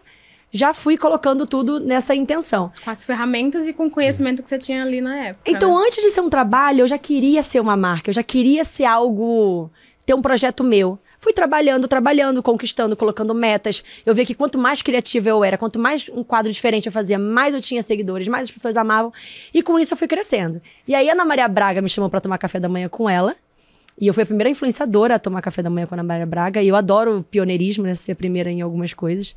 já 0.50 0.72
fui 0.72 0.96
colocando 0.96 1.44
tudo 1.44 1.78
nessa 1.78 2.14
intenção. 2.14 2.72
Com 2.82 2.88
as 2.88 3.04
ferramentas 3.04 3.66
e 3.66 3.74
com 3.74 3.88
o 3.88 3.90
conhecimento 3.90 4.42
que 4.42 4.48
você 4.48 4.56
tinha 4.56 4.82
ali 4.82 5.02
na 5.02 5.16
época. 5.18 5.50
Então, 5.50 5.78
né? 5.78 5.84
antes 5.86 6.02
de 6.02 6.08
ser 6.08 6.22
um 6.22 6.30
trabalho, 6.30 6.80
eu 6.80 6.88
já 6.88 6.96
queria 6.96 7.42
ser 7.42 7.60
uma 7.60 7.76
marca, 7.76 8.08
eu 8.08 8.14
já 8.14 8.22
queria 8.22 8.64
ser 8.64 8.86
algo, 8.86 9.70
ter 10.06 10.14
um 10.14 10.22
projeto 10.22 10.64
meu. 10.64 10.98
Fui 11.20 11.34
trabalhando, 11.34 11.86
trabalhando, 11.86 12.42
conquistando, 12.42 12.96
colocando 12.96 13.34
metas. 13.34 13.84
Eu 14.06 14.14
vi 14.14 14.24
que 14.24 14.34
quanto 14.34 14.56
mais 14.56 14.80
criativa 14.80 15.28
eu 15.28 15.44
era, 15.44 15.58
quanto 15.58 15.78
mais 15.78 16.08
um 16.14 16.24
quadro 16.24 16.50
diferente 16.50 16.86
eu 16.86 16.92
fazia, 16.92 17.18
mais 17.18 17.54
eu 17.54 17.60
tinha 17.60 17.82
seguidores, 17.82 18.26
mais 18.26 18.44
as 18.44 18.50
pessoas 18.50 18.74
amavam. 18.74 19.12
E 19.52 19.62
com 19.62 19.78
isso 19.78 19.92
eu 19.92 19.98
fui 19.98 20.08
crescendo. 20.08 20.62
E 20.88 20.94
aí 20.94 21.10
a 21.10 21.12
Ana 21.12 21.26
Maria 21.26 21.46
Braga 21.46 21.82
me 21.82 21.90
chamou 21.90 22.08
pra 22.08 22.22
tomar 22.22 22.38
café 22.38 22.58
da 22.58 22.70
manhã 22.70 22.88
com 22.88 23.08
ela. 23.08 23.36
E 24.00 24.06
eu 24.06 24.14
fui 24.14 24.22
a 24.22 24.26
primeira 24.26 24.48
influenciadora 24.48 25.16
a 25.16 25.18
tomar 25.18 25.42
café 25.42 25.62
da 25.62 25.68
manhã 25.68 25.86
com 25.86 25.94
a 25.94 25.96
Ana 25.96 26.02
Maria 26.02 26.24
Braga. 26.24 26.62
E 26.62 26.68
eu 26.68 26.74
adoro 26.74 27.22
pioneirismo, 27.30 27.84
né? 27.84 27.92
Ser 27.92 28.12
a 28.12 28.16
primeira 28.16 28.50
em 28.50 28.62
algumas 28.62 28.94
coisas. 28.94 29.36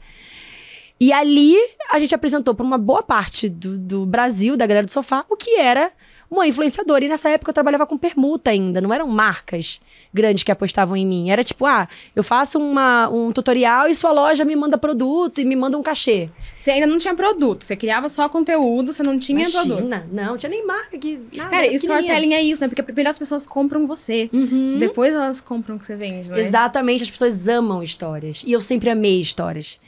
E 1.01 1.11
ali 1.11 1.57
a 1.91 1.99
gente 1.99 2.15
apresentou 2.15 2.55
para 2.55 2.65
uma 2.65 2.77
boa 2.77 3.03
parte 3.03 3.49
do, 3.49 3.77
do 3.77 4.05
Brasil, 4.05 4.55
da 4.55 4.65
galera 4.65 4.85
do 4.85 4.91
sofá, 4.91 5.25
o 5.29 5.35
que 5.35 5.57
era 5.57 5.91
uma 6.33 6.47
influenciadora. 6.47 7.05
E 7.05 7.07
nessa 7.07 7.29
época 7.29 7.49
eu 7.49 7.53
trabalhava 7.53 7.85
com 7.85 7.97
permuta 7.97 8.51
ainda, 8.51 8.81
não 8.81 8.93
eram 8.93 9.07
marcas 9.07 9.79
grandes 10.13 10.43
que 10.43 10.51
apostavam 10.51 10.95
em 10.95 11.05
mim. 11.05 11.29
Era 11.31 11.43
tipo, 11.43 11.65
ah, 11.65 11.87
eu 12.15 12.23
faço 12.23 12.59
uma, 12.59 13.09
um 13.09 13.31
tutorial 13.31 13.87
e 13.87 13.95
sua 13.95 14.11
loja 14.11 14.45
me 14.45 14.55
manda 14.55 14.77
produto 14.77 15.41
e 15.41 15.45
me 15.45 15.55
manda 15.55 15.77
um 15.77 15.83
cachê. 15.83 16.29
Você 16.55 16.71
ainda 16.71 16.85
não 16.85 16.97
tinha 16.97 17.15
produto, 17.15 17.63
você 17.63 17.75
criava 17.75 18.07
só 18.07 18.29
conteúdo, 18.29 18.93
você 18.93 19.03
não 19.03 19.17
tinha 19.17 19.49
produto. 19.49 19.79
Imagina, 19.79 20.07
não, 20.11 20.25
não 20.25 20.37
tinha 20.37 20.49
nem 20.49 20.65
marca 20.65 20.97
que. 20.97 21.19
Nada, 21.35 21.49
Cara, 21.49 21.67
storytelling 21.73 22.33
é 22.33 22.41
isso, 22.41 22.61
né? 22.61 22.67
Porque 22.67 22.83
primeiro 22.83 23.09
as 23.09 23.17
pessoas 23.17 23.45
compram 23.45 23.87
você. 23.87 24.29
Uhum. 24.31 24.77
Depois 24.79 25.13
elas 25.13 25.41
compram 25.41 25.75
o 25.75 25.79
que 25.79 25.85
você 25.85 25.95
vende, 25.95 26.29
né? 26.29 26.39
Exatamente, 26.39 27.03
as 27.03 27.11
pessoas 27.11 27.47
amam 27.47 27.81
histórias. 27.81 28.43
E 28.45 28.51
eu 28.51 28.61
sempre 28.61 28.89
amei 28.89 29.19
histórias. 29.19 29.79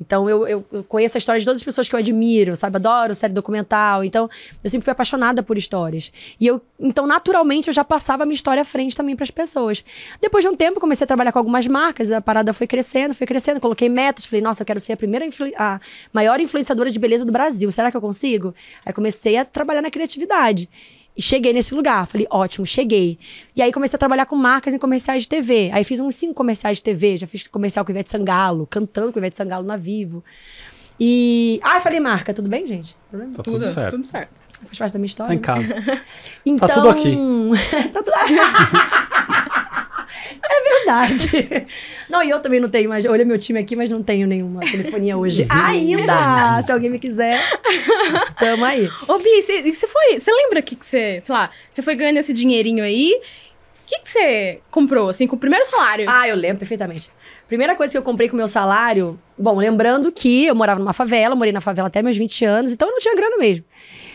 Então, 0.00 0.28
eu, 0.28 0.46
eu, 0.46 0.84
conheço 0.88 1.16
a 1.16 1.18
história 1.18 1.38
de 1.38 1.46
todas 1.46 1.60
as 1.60 1.64
pessoas 1.64 1.88
que 1.88 1.94
eu 1.94 1.98
admiro, 1.98 2.56
sabe? 2.56 2.76
Adoro 2.76 3.14
série 3.14 3.32
documental. 3.32 4.02
Então, 4.02 4.28
eu 4.62 4.68
sempre 4.68 4.84
fui 4.84 4.90
apaixonada 4.90 5.42
por 5.42 5.56
histórias. 5.56 6.10
E 6.40 6.46
eu, 6.46 6.60
então, 6.78 7.06
naturalmente, 7.06 7.68
eu 7.68 7.72
já 7.72 7.84
passava 7.84 8.24
a 8.24 8.26
minha 8.26 8.34
história 8.34 8.60
à 8.60 8.64
frente 8.64 8.96
também 8.96 9.14
para 9.14 9.22
as 9.22 9.30
pessoas. 9.30 9.84
Depois 10.20 10.42
de 10.42 10.48
um 10.48 10.56
tempo, 10.56 10.80
comecei 10.80 11.04
a 11.04 11.06
trabalhar 11.06 11.32
com 11.32 11.38
algumas 11.38 11.66
marcas, 11.66 12.10
a 12.10 12.20
parada 12.20 12.52
foi 12.52 12.66
crescendo, 12.66 13.14
foi 13.14 13.26
crescendo. 13.26 13.60
Coloquei 13.60 13.88
metas, 13.88 14.26
falei, 14.26 14.42
nossa, 14.42 14.62
eu 14.62 14.66
quero 14.66 14.80
ser 14.80 14.94
a 14.94 14.96
primeira, 14.96 15.26
a 15.56 15.80
maior 16.12 16.40
influenciadora 16.40 16.90
de 16.90 16.98
beleza 16.98 17.24
do 17.24 17.32
Brasil. 17.32 17.70
Será 17.70 17.90
que 17.90 17.96
eu 17.96 18.00
consigo? 18.00 18.54
Aí 18.84 18.92
comecei 18.92 19.36
a 19.36 19.44
trabalhar 19.44 19.80
na 19.80 19.90
criatividade. 19.90 20.68
E 21.16 21.22
cheguei 21.22 21.52
nesse 21.52 21.74
lugar. 21.74 22.06
Falei, 22.06 22.26
ótimo, 22.30 22.66
cheguei. 22.66 23.18
E 23.54 23.62
aí 23.62 23.72
comecei 23.72 23.96
a 23.96 23.98
trabalhar 23.98 24.26
com 24.26 24.36
marcas 24.36 24.74
em 24.74 24.78
comerciais 24.78 25.22
de 25.22 25.28
TV. 25.28 25.70
Aí 25.72 25.84
fiz 25.84 26.00
uns 26.00 26.16
cinco 26.16 26.34
comerciais 26.34 26.78
de 26.78 26.82
TV. 26.82 27.16
Já 27.16 27.26
fiz 27.26 27.46
comercial 27.46 27.84
com 27.84 27.92
Ivete 27.92 28.10
Sangalo, 28.10 28.66
cantando 28.66 29.12
com 29.12 29.18
Ivete 29.18 29.36
Sangalo 29.36 29.64
na 29.64 29.76
Vivo. 29.76 30.24
E. 30.98 31.60
Ai, 31.62 31.80
falei 31.80 32.00
marca, 32.00 32.32
tudo 32.32 32.48
bem, 32.48 32.66
gente? 32.66 32.96
Tá 33.34 33.42
tudo, 33.42 33.64
certo. 33.66 33.96
Tudo 33.96 34.06
certo. 34.06 34.42
Faz 34.64 34.78
parte 34.78 34.92
da 34.92 34.98
minha 34.98 35.06
história. 35.06 35.28
Tá 35.28 35.34
em 35.34 35.38
casa. 35.38 35.74
Então... 36.46 36.68
tudo 36.68 36.90
aqui. 36.90 37.16
tá 37.92 38.02
tudo 38.02 38.12
É 40.42 40.76
verdade. 40.76 41.66
Não, 42.08 42.22
e 42.22 42.30
eu 42.30 42.40
também 42.40 42.60
não 42.60 42.68
tenho 42.68 42.88
mais. 42.88 43.04
Olha 43.06 43.24
meu 43.24 43.38
time 43.38 43.58
aqui, 43.58 43.74
mas 43.76 43.90
não 43.90 44.02
tenho 44.02 44.26
nenhuma 44.26 44.60
telefonia 44.60 45.16
hoje. 45.16 45.46
Ainda! 45.48 46.62
Se 46.62 46.72
alguém 46.72 46.90
me 46.90 46.98
quiser, 46.98 47.38
tamo 48.38 48.64
aí. 48.64 48.88
Ô, 49.08 49.18
Bi, 49.18 49.42
você 49.42 49.86
foi. 49.86 50.18
Você 50.18 50.30
lembra 50.30 50.62
que, 50.62 50.76
que 50.76 50.84
você, 50.84 51.20
sei 51.22 51.34
lá, 51.34 51.50
você 51.70 51.82
foi 51.82 51.94
ganhando 51.94 52.18
esse 52.18 52.32
dinheirinho 52.32 52.84
aí? 52.84 53.12
O 53.14 53.86
que, 53.86 54.00
que 54.00 54.08
você 54.08 54.60
comprou, 54.70 55.08
assim, 55.10 55.26
com 55.26 55.36
o 55.36 55.38
primeiro 55.38 55.66
salário? 55.66 56.06
Ah, 56.08 56.26
eu 56.28 56.36
lembro 56.36 56.58
perfeitamente. 56.58 57.10
Primeira 57.46 57.74
coisa 57.76 57.92
que 57.92 57.98
eu 57.98 58.02
comprei 58.02 58.28
com 58.28 58.34
o 58.34 58.38
meu 58.38 58.48
salário. 58.48 59.20
Bom, 59.38 59.58
lembrando 59.58 60.10
que 60.10 60.46
eu 60.46 60.54
morava 60.54 60.80
numa 60.80 60.94
favela, 60.94 61.34
morei 61.34 61.52
na 61.52 61.60
favela 61.60 61.88
até 61.88 62.02
meus 62.02 62.16
20 62.16 62.44
anos, 62.46 62.72
então 62.72 62.88
eu 62.88 62.92
não 62.92 62.98
tinha 62.98 63.14
grana 63.14 63.36
mesmo. 63.36 63.64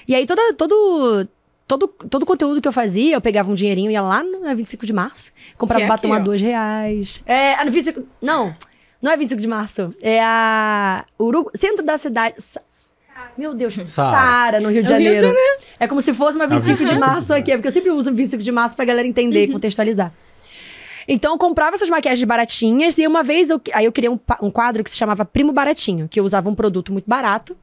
E 0.07 0.15
aí, 0.15 0.25
toda, 0.25 0.53
todo. 0.55 1.27
Todo, 1.69 1.87
todo 1.87 2.23
o 2.23 2.25
conteúdo 2.25 2.59
que 2.59 2.67
eu 2.67 2.71
fazia, 2.71 3.13
eu 3.13 3.21
pegava 3.21 3.51
um 3.51 3.53
dinheirinho, 3.53 3.91
ia 3.91 4.01
lá 4.01 4.23
na 4.23 4.55
25 4.55 4.87
de 4.87 4.91
março, 4.91 5.31
comprava 5.55 5.83
é 5.83 5.87
batom 5.87 6.11
aqui, 6.11 6.19
a 6.19 6.23
dois 6.25 6.41
reais. 6.41 7.21
É, 7.27 7.53
a 7.53 7.63
25. 7.63 8.07
Não, 8.19 8.55
não 8.99 9.11
é 9.11 9.15
25 9.15 9.39
de 9.39 9.47
março. 9.47 9.89
É 10.01 10.19
a. 10.19 11.05
Urugu, 11.19 11.51
centro 11.53 11.85
da 11.85 11.95
cidade. 11.99 12.37
Meu 13.37 13.53
Deus. 13.53 13.75
Saara, 13.85 14.59
no 14.59 14.69
Rio 14.69 14.81
de 14.83 14.91
No 14.91 14.97
Rio 14.97 15.13
de 15.13 15.21
Janeiro. 15.21 15.39
É 15.79 15.87
como 15.87 16.01
se 16.01 16.11
fosse 16.11 16.39
uma 16.39 16.47
25 16.47 16.79
de 16.79 16.83
25 16.85 16.99
março 16.99 17.33
aqui, 17.35 17.51
é 17.51 17.55
porque 17.55 17.67
eu 17.67 17.71
sempre 17.71 17.91
uso 17.91 18.11
25 18.11 18.41
de 18.41 18.51
março 18.51 18.75
pra 18.75 18.83
galera 18.83 19.07
entender, 19.07 19.45
contextualizar. 19.49 20.11
Então 21.07 21.33
eu 21.33 21.37
comprava 21.37 21.75
essas 21.75 21.89
maquiagens 21.89 22.25
baratinhas 22.25 22.97
e 22.97 23.05
uma 23.05 23.21
vez 23.21 23.51
eu, 23.51 23.61
aí 23.73 23.85
eu 23.85 23.91
criei 23.91 24.09
um, 24.09 24.19
um 24.41 24.49
quadro 24.49 24.83
que 24.83 24.89
se 24.89 24.97
chamava 24.97 25.23
Primo 25.23 25.51
Baratinho, 25.51 26.07
que 26.07 26.19
eu 26.19 26.23
usava 26.23 26.49
um 26.49 26.55
produto 26.55 26.91
muito 26.91 27.05
barato 27.07 27.55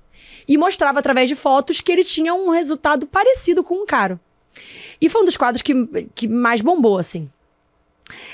e 0.48 0.56
mostrava 0.56 0.98
através 0.98 1.28
de 1.28 1.34
fotos 1.34 1.80
que 1.80 1.90
ele 1.92 2.04
tinha 2.04 2.34
um 2.34 2.50
resultado 2.50 3.06
parecido 3.06 3.62
com 3.64 3.82
um 3.82 3.86
caro. 3.86 4.18
E 5.00 5.08
foi 5.08 5.22
um 5.22 5.24
dos 5.24 5.36
quadros 5.36 5.62
que, 5.62 5.74
que 6.14 6.26
mais 6.28 6.60
bombou, 6.60 6.98
assim. 6.98 7.28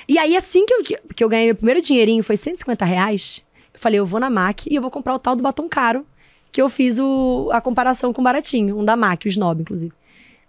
E 0.08 0.18
aí, 0.18 0.36
assim 0.36 0.66
que 0.66 0.74
eu, 0.74 0.82
que- 1.14 1.24
eu 1.24 1.28
ganhei 1.28 1.46
meu 1.46 1.54
primeiro 1.54 1.80
dinheirinho, 1.80 2.22
foi 2.22 2.36
150 2.36 2.84
reais, 2.84 3.42
eu 3.72 3.80
falei, 3.80 3.98
eu 3.98 4.06
vou 4.06 4.20
na 4.20 4.28
MAC 4.30 4.66
e 4.70 4.74
eu 4.74 4.82
vou 4.82 4.90
comprar 4.90 5.14
o 5.14 5.18
tal 5.18 5.34
do 5.34 5.42
batom 5.42 5.68
caro, 5.68 6.06
que 6.52 6.60
eu 6.60 6.68
fiz 6.68 6.98
o, 6.98 7.48
a 7.52 7.60
comparação 7.60 8.12
com 8.12 8.20
o 8.20 8.24
baratinho, 8.24 8.78
um 8.78 8.84
da 8.84 8.94
MAC, 8.96 9.26
o 9.26 9.28
Snob, 9.28 9.62
inclusive. 9.62 9.92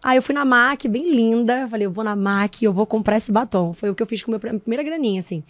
Aí 0.04 0.18
eu 0.18 0.22
fui 0.22 0.36
na 0.36 0.44
MAC, 0.44 0.88
bem 0.90 1.10
linda. 1.16 1.66
Falei, 1.70 1.86
eu 1.88 1.92
vou 1.92 2.04
na 2.04 2.14
MAC 2.16 2.62
e 2.62 2.66
eu 2.66 2.74
vou 2.74 2.86
comprar 2.86 3.16
esse 3.16 3.32
batom. 3.32 3.74
Foi 3.74 3.90
o 3.90 3.96
que 3.96 4.04
eu 4.04 4.08
fiz 4.08 4.22
com 4.22 4.32
a 4.36 4.38
minha 4.38 4.60
primeira 4.60 4.84
graninha, 4.84 5.20
assim. 5.20 5.42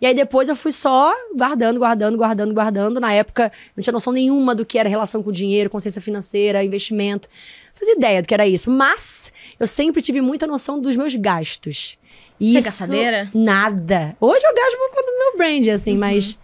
E 0.00 0.06
aí 0.06 0.14
depois 0.14 0.50
eu 0.50 0.54
fui 0.56 0.70
só 0.70 1.14
guardando, 1.34 1.78
guardando, 1.78 2.16
guardando, 2.18 2.52
guardando. 2.52 3.00
Na 3.00 3.10
época, 3.12 3.50
não 3.74 3.82
tinha 3.82 3.92
noção 3.92 4.12
nenhuma 4.12 4.54
do 4.54 4.66
que 4.66 4.78
era 4.78 4.86
relação 4.88 5.22
com 5.22 5.32
dinheiro, 5.32 5.70
consciência 5.70 6.02
financeira, 6.02 6.62
investimento. 6.62 7.26
Não 7.72 7.78
fazia 7.78 7.94
ideia 7.94 8.20
do 8.20 8.28
que 8.28 8.34
era 8.34 8.46
isso. 8.46 8.70
Mas 8.70 9.32
eu 9.58 9.66
sempre 9.66 10.02
tive 10.02 10.20
muita 10.20 10.46
noção 10.46 10.78
dos 10.78 10.94
meus 10.94 11.14
gastos. 11.16 11.96
E 12.38 12.50
Você 12.52 12.56
é 12.56 12.58
isso- 12.58 12.68
gastadeira? 12.68 13.30
Nada. 13.34 14.14
Hoje 14.20 14.44
eu 14.44 14.54
gasto 14.54 14.76
por 14.76 14.90
conta 14.96 15.10
do 15.10 15.18
meu 15.18 15.36
brand, 15.38 15.68
assim, 15.68 15.96
mas 15.96 16.38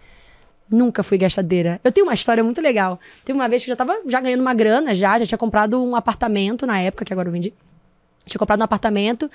nunca 0.71 1.03
fui 1.03 1.17
gastadeira. 1.17 1.79
Eu 1.83 1.91
tenho 1.91 2.05
uma 2.05 2.13
história 2.13 2.43
muito 2.43 2.61
legal. 2.61 2.99
Teve 3.25 3.37
uma 3.37 3.47
vez 3.49 3.63
que 3.63 3.69
eu 3.69 3.73
já 3.73 3.75
tava 3.75 3.99
já 4.07 4.19
ganhando 4.21 4.41
uma 4.41 4.53
grana, 4.53 4.93
já, 4.93 5.17
já 5.19 5.25
tinha 5.25 5.37
comprado 5.37 5.83
um 5.83 5.95
apartamento 5.95 6.65
na 6.65 6.79
época, 6.79 7.03
que 7.05 7.13
agora 7.13 7.27
eu 7.27 7.31
vendi. 7.31 7.53
Tinha 8.25 8.39
comprado 8.39 8.59
um 8.59 8.63
apartamento. 8.63 9.29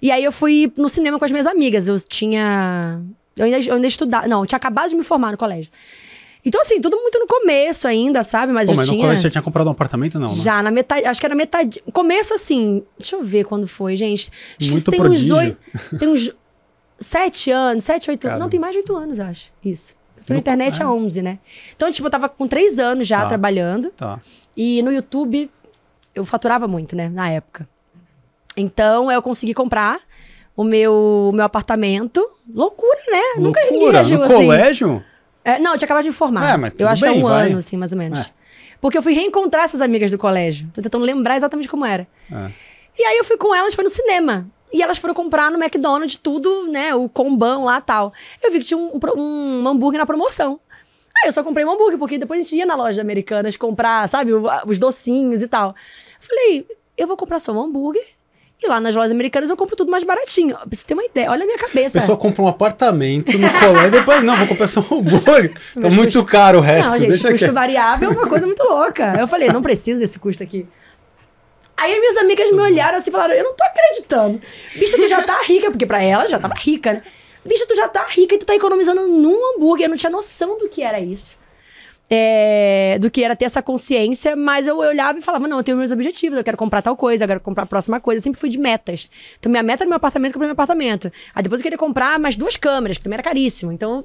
E 0.00 0.10
aí 0.10 0.24
eu 0.24 0.32
fui 0.32 0.72
no 0.76 0.88
cinema 0.88 1.18
com 1.18 1.24
as 1.24 1.30
minhas 1.30 1.46
amigas. 1.46 1.86
Eu 1.86 1.98
tinha. 2.00 3.00
Eu 3.36 3.44
ainda, 3.44 3.58
eu 3.60 3.74
ainda 3.74 3.86
estudava. 3.86 4.26
Não, 4.26 4.40
eu 4.42 4.46
tinha 4.46 4.56
acabado 4.56 4.90
de 4.90 4.96
me 4.96 5.04
formar 5.04 5.30
no 5.30 5.38
colégio. 5.38 5.70
Então, 6.44 6.60
assim, 6.60 6.80
tudo 6.80 6.96
muito 6.96 7.16
no 7.20 7.26
começo 7.26 7.86
ainda, 7.86 8.24
sabe? 8.24 8.52
Mas 8.52 8.66
Pô, 8.66 8.72
eu 8.72 8.76
mas 8.76 8.86
no 8.88 8.94
tinha. 8.94 9.04
colégio 9.04 9.22
você 9.22 9.30
tinha 9.30 9.42
comprado 9.42 9.68
um 9.68 9.70
apartamento, 9.70 10.18
não, 10.18 10.28
né? 10.28 10.34
Já 10.34 10.60
na 10.60 10.72
metade, 10.72 11.06
acho 11.06 11.20
que 11.20 11.26
era 11.26 11.36
metade. 11.36 11.80
Começo 11.92 12.34
assim, 12.34 12.82
deixa 12.98 13.14
eu 13.14 13.22
ver 13.22 13.44
quando 13.44 13.68
foi, 13.68 13.94
gente. 13.94 14.28
Acho 14.28 14.58
que 14.58 14.64
Muito 14.64 14.76
isso 14.78 14.90
tem 14.90 14.98
prodígio. 15.00 15.36
uns 15.36 15.38
oito. 15.40 15.58
Tem 16.00 16.08
uns 16.08 16.32
sete 16.98 17.50
anos, 17.52 17.84
sete, 17.84 18.10
oito 18.10 18.26
anos. 18.26 18.40
Não, 18.40 18.48
tem 18.48 18.58
mais 18.58 18.72
de 18.72 18.78
oito 18.78 18.96
anos, 18.96 19.20
acho. 19.20 19.52
Isso. 19.64 19.94
Tô 20.24 20.32
na 20.32 20.36
No- 20.36 20.40
internet 20.40 20.80
é. 20.80 20.84
há 20.84 20.90
11, 20.90 21.22
né? 21.22 21.38
Então, 21.74 21.90
tipo, 21.92 22.06
eu 22.06 22.10
tava 22.10 22.28
com 22.28 22.46
três 22.46 22.78
anos 22.78 23.06
já 23.06 23.22
Tá. 23.22 23.26
trabalhando. 23.28 23.90
Tá. 23.90 24.18
E 24.56 24.82
no 24.82 24.92
YouTube, 24.92 25.50
eu 26.14 26.24
faturava 26.24 26.66
muito, 26.68 26.94
né? 26.96 27.08
Na 27.08 27.28
época. 27.30 27.68
Então, 28.56 29.10
eu 29.10 29.22
consegui 29.22 29.54
comprar 29.54 30.00
o 30.56 30.62
meu, 30.64 31.30
meu 31.34 31.44
apartamento. 31.44 32.26
Loucura, 32.54 32.98
né? 33.10 33.22
Nunca 33.38 33.60
ninguém 33.62 33.78
Loucura. 33.78 33.98
reagiu 33.98 34.18
no 34.18 34.24
assim. 34.24 34.34
colégio? 34.34 35.04
É, 35.44 35.58
não, 35.58 35.72
eu 35.72 35.78
tinha 35.78 35.86
acabado 35.86 36.02
de 36.04 36.10
me 36.10 36.14
formar. 36.14 36.54
É, 36.54 36.56
mas 36.56 36.72
eu 36.78 36.86
acho 36.88 37.02
que 37.02 37.08
é 37.08 37.12
bem, 37.12 37.24
um 37.24 37.28
vai. 37.28 37.48
ano, 37.48 37.58
assim, 37.58 37.76
mais 37.76 37.92
ou 37.92 37.98
menos. 37.98 38.18
É. 38.20 38.24
Porque 38.80 38.98
eu 38.98 39.02
fui 39.02 39.12
reencontrar 39.14 39.64
essas 39.64 39.80
amigas 39.80 40.10
do 40.10 40.18
colégio. 40.18 40.68
Tô 40.74 40.82
tentando 40.82 41.04
lembrar 41.04 41.36
exatamente 41.36 41.68
como 41.68 41.84
era. 41.86 42.06
É. 42.30 42.50
E 42.98 43.04
aí 43.04 43.16
eu 43.16 43.24
fui 43.24 43.36
com 43.36 43.54
elas, 43.54 43.74
foi 43.74 43.84
no 43.84 43.90
cinema. 43.90 44.46
E 44.72 44.82
elas 44.82 44.98
foram 44.98 45.12
comprar 45.14 45.50
no 45.50 45.62
McDonald's 45.62 46.16
tudo, 46.16 46.66
né? 46.68 46.94
O 46.94 47.08
combão 47.08 47.64
lá 47.64 47.80
tal. 47.80 48.12
Eu 48.42 48.50
vi 48.50 48.58
que 48.60 48.64
tinha 48.64 48.78
um, 48.78 48.98
pro- 48.98 49.18
um 49.18 49.66
hambúrguer 49.68 49.98
na 49.98 50.06
promoção. 50.06 50.58
Aí 51.22 51.28
eu 51.28 51.32
só 51.32 51.42
comprei 51.44 51.64
um 51.64 51.70
hambúrguer, 51.70 51.98
porque 51.98 52.18
depois 52.18 52.40
a 52.40 52.42
gente 52.42 52.56
ia 52.56 52.64
na 52.66 52.74
loja 52.74 53.00
americanas 53.00 53.56
comprar, 53.56 54.08
sabe, 54.08 54.32
os 54.66 54.78
docinhos 54.78 55.42
e 55.42 55.46
tal. 55.46 55.74
Falei, 56.18 56.66
eu 56.96 57.06
vou 57.06 57.16
comprar 57.16 57.38
só 57.38 57.52
um 57.52 57.60
hambúrguer. 57.62 58.02
E 58.64 58.68
lá 58.68 58.78
nas 58.80 58.94
lojas 58.94 59.10
americanas 59.10 59.50
eu 59.50 59.56
compro 59.56 59.74
tudo 59.74 59.90
mais 59.90 60.04
baratinho. 60.04 60.54
Pra 60.56 60.66
você 60.70 60.86
ter 60.86 60.94
uma 60.94 61.04
ideia, 61.04 61.28
olha 61.30 61.42
a 61.42 61.46
minha 61.46 61.56
A 61.56 61.60
cabeça. 61.60 61.98
pessoa 62.00 62.16
compra 62.16 62.42
um 62.42 62.46
apartamento 62.46 63.36
no 63.36 63.50
colégio 63.58 63.88
e 63.88 63.90
depois, 63.90 64.22
não, 64.22 64.36
vou 64.36 64.46
comprar 64.46 64.68
só 64.68 64.80
um 64.80 64.98
hambúrguer. 65.00 65.52
Tá 65.74 65.80
muito 65.90 66.04
custo- 66.04 66.24
caro 66.24 66.58
o 66.58 66.60
resto, 66.60 66.92
Não, 66.92 66.98
gente, 66.98 67.10
custo 67.10 67.26
aqui. 67.28 67.46
variável 67.50 68.10
é 68.10 68.12
uma 68.14 68.28
coisa 68.28 68.46
muito 68.46 68.62
louca. 68.62 69.14
Eu 69.18 69.26
falei, 69.26 69.48
não 69.48 69.60
preciso 69.62 69.98
desse 69.98 70.16
custo 70.18 70.42
aqui. 70.44 70.64
Aí 71.82 71.94
as 71.94 71.98
minhas 71.98 72.16
amigas 72.16 72.50
me 72.52 72.60
olharam 72.60 72.96
assim 72.96 73.10
e 73.10 73.12
falaram: 73.12 73.34
Eu 73.34 73.42
não 73.42 73.54
tô 73.54 73.64
acreditando. 73.64 74.40
Bicha, 74.76 74.96
tu 74.96 75.08
já 75.08 75.20
tá 75.22 75.40
rica, 75.42 75.68
porque 75.68 75.84
pra 75.84 76.00
ela 76.00 76.28
já 76.28 76.38
tava 76.38 76.54
rica, 76.54 76.92
né? 76.92 77.02
Bicha, 77.44 77.66
tu 77.66 77.74
já 77.74 77.88
tá 77.88 78.06
rica 78.06 78.36
e 78.36 78.38
tu 78.38 78.46
tá 78.46 78.54
economizando 78.54 79.08
num 79.08 79.56
hambúrguer. 79.56 79.86
Eu 79.86 79.90
não 79.90 79.96
tinha 79.96 80.10
noção 80.10 80.56
do 80.60 80.68
que 80.68 80.80
era 80.80 81.00
isso. 81.00 81.42
É, 82.08 82.98
do 83.00 83.10
que 83.10 83.24
era 83.24 83.34
ter 83.34 83.46
essa 83.46 83.60
consciência, 83.60 84.36
mas 84.36 84.68
eu 84.68 84.78
olhava 84.78 85.18
e 85.18 85.22
falava: 85.22 85.48
não, 85.48 85.56
eu 85.56 85.64
tenho 85.64 85.76
meus 85.76 85.90
objetivos, 85.90 86.38
eu 86.38 86.44
quero 86.44 86.56
comprar 86.56 86.82
tal 86.82 86.96
coisa, 86.96 87.24
eu 87.24 87.28
quero 87.28 87.40
comprar 87.40 87.64
a 87.64 87.66
próxima 87.66 87.98
coisa. 87.98 88.20
Eu 88.20 88.22
sempre 88.22 88.38
fui 88.38 88.48
de 88.48 88.58
metas. 88.58 89.10
Então, 89.40 89.50
minha 89.50 89.62
meta 89.64 89.82
era 89.82 89.88
meu 89.88 89.96
apartamento, 89.96 90.34
comprei 90.34 90.46
meu 90.46 90.52
apartamento. 90.52 91.10
Aí 91.34 91.42
depois 91.42 91.60
eu 91.60 91.64
queria 91.64 91.78
comprar 91.78 92.16
mais 92.16 92.36
duas 92.36 92.56
câmeras, 92.56 92.96
que 92.96 93.02
também 93.02 93.16
era 93.16 93.24
caríssimo. 93.24 93.72
Então, 93.72 94.04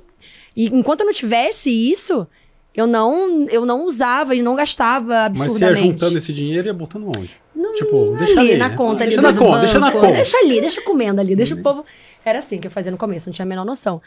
e 0.55 0.65
enquanto 0.65 1.01
eu 1.01 1.05
não 1.05 1.13
tivesse 1.13 1.69
isso, 1.69 2.25
eu 2.73 2.87
não, 2.87 3.45
eu 3.49 3.67
não 3.67 3.85
usava 3.85 4.33
e 4.33 4.41
não 4.41 4.55
gastava 4.55 5.25
absurdamente. 5.25 5.61
Mas 5.61 5.77
você 5.77 5.85
ia 5.85 5.91
juntando 5.91 6.17
esse 6.17 6.33
dinheiro 6.33 6.67
e 6.67 6.69
ia 6.69 6.73
botando 6.73 7.07
onde? 7.07 7.37
Não, 7.57 7.73
tipo, 7.73 8.09
ali, 8.09 8.17
deixa 8.17 8.39
ali. 8.39 8.57
na 8.57 8.69
conta 8.69 9.03
ali 9.03 9.15
deixa 9.15 9.21
do 9.21 9.33
na 9.33 9.33
conta, 9.33 9.51
banco. 9.51 9.61
deixa 9.61 9.79
na 9.79 9.91
conta. 9.91 10.11
Deixa 10.11 10.37
ali, 10.37 10.61
deixa 10.61 10.81
comendo 10.81 11.19
ali, 11.19 11.35
deixa 11.35 11.55
o 11.55 11.63
povo. 11.63 11.83
Era 12.23 12.39
assim 12.39 12.59
que 12.59 12.67
eu 12.67 12.71
fazia 12.71 12.91
no 12.91 12.97
começo, 12.97 13.27
não 13.27 13.33
tinha 13.33 13.45
a 13.45 13.47
menor 13.47 13.65
noção. 13.65 14.01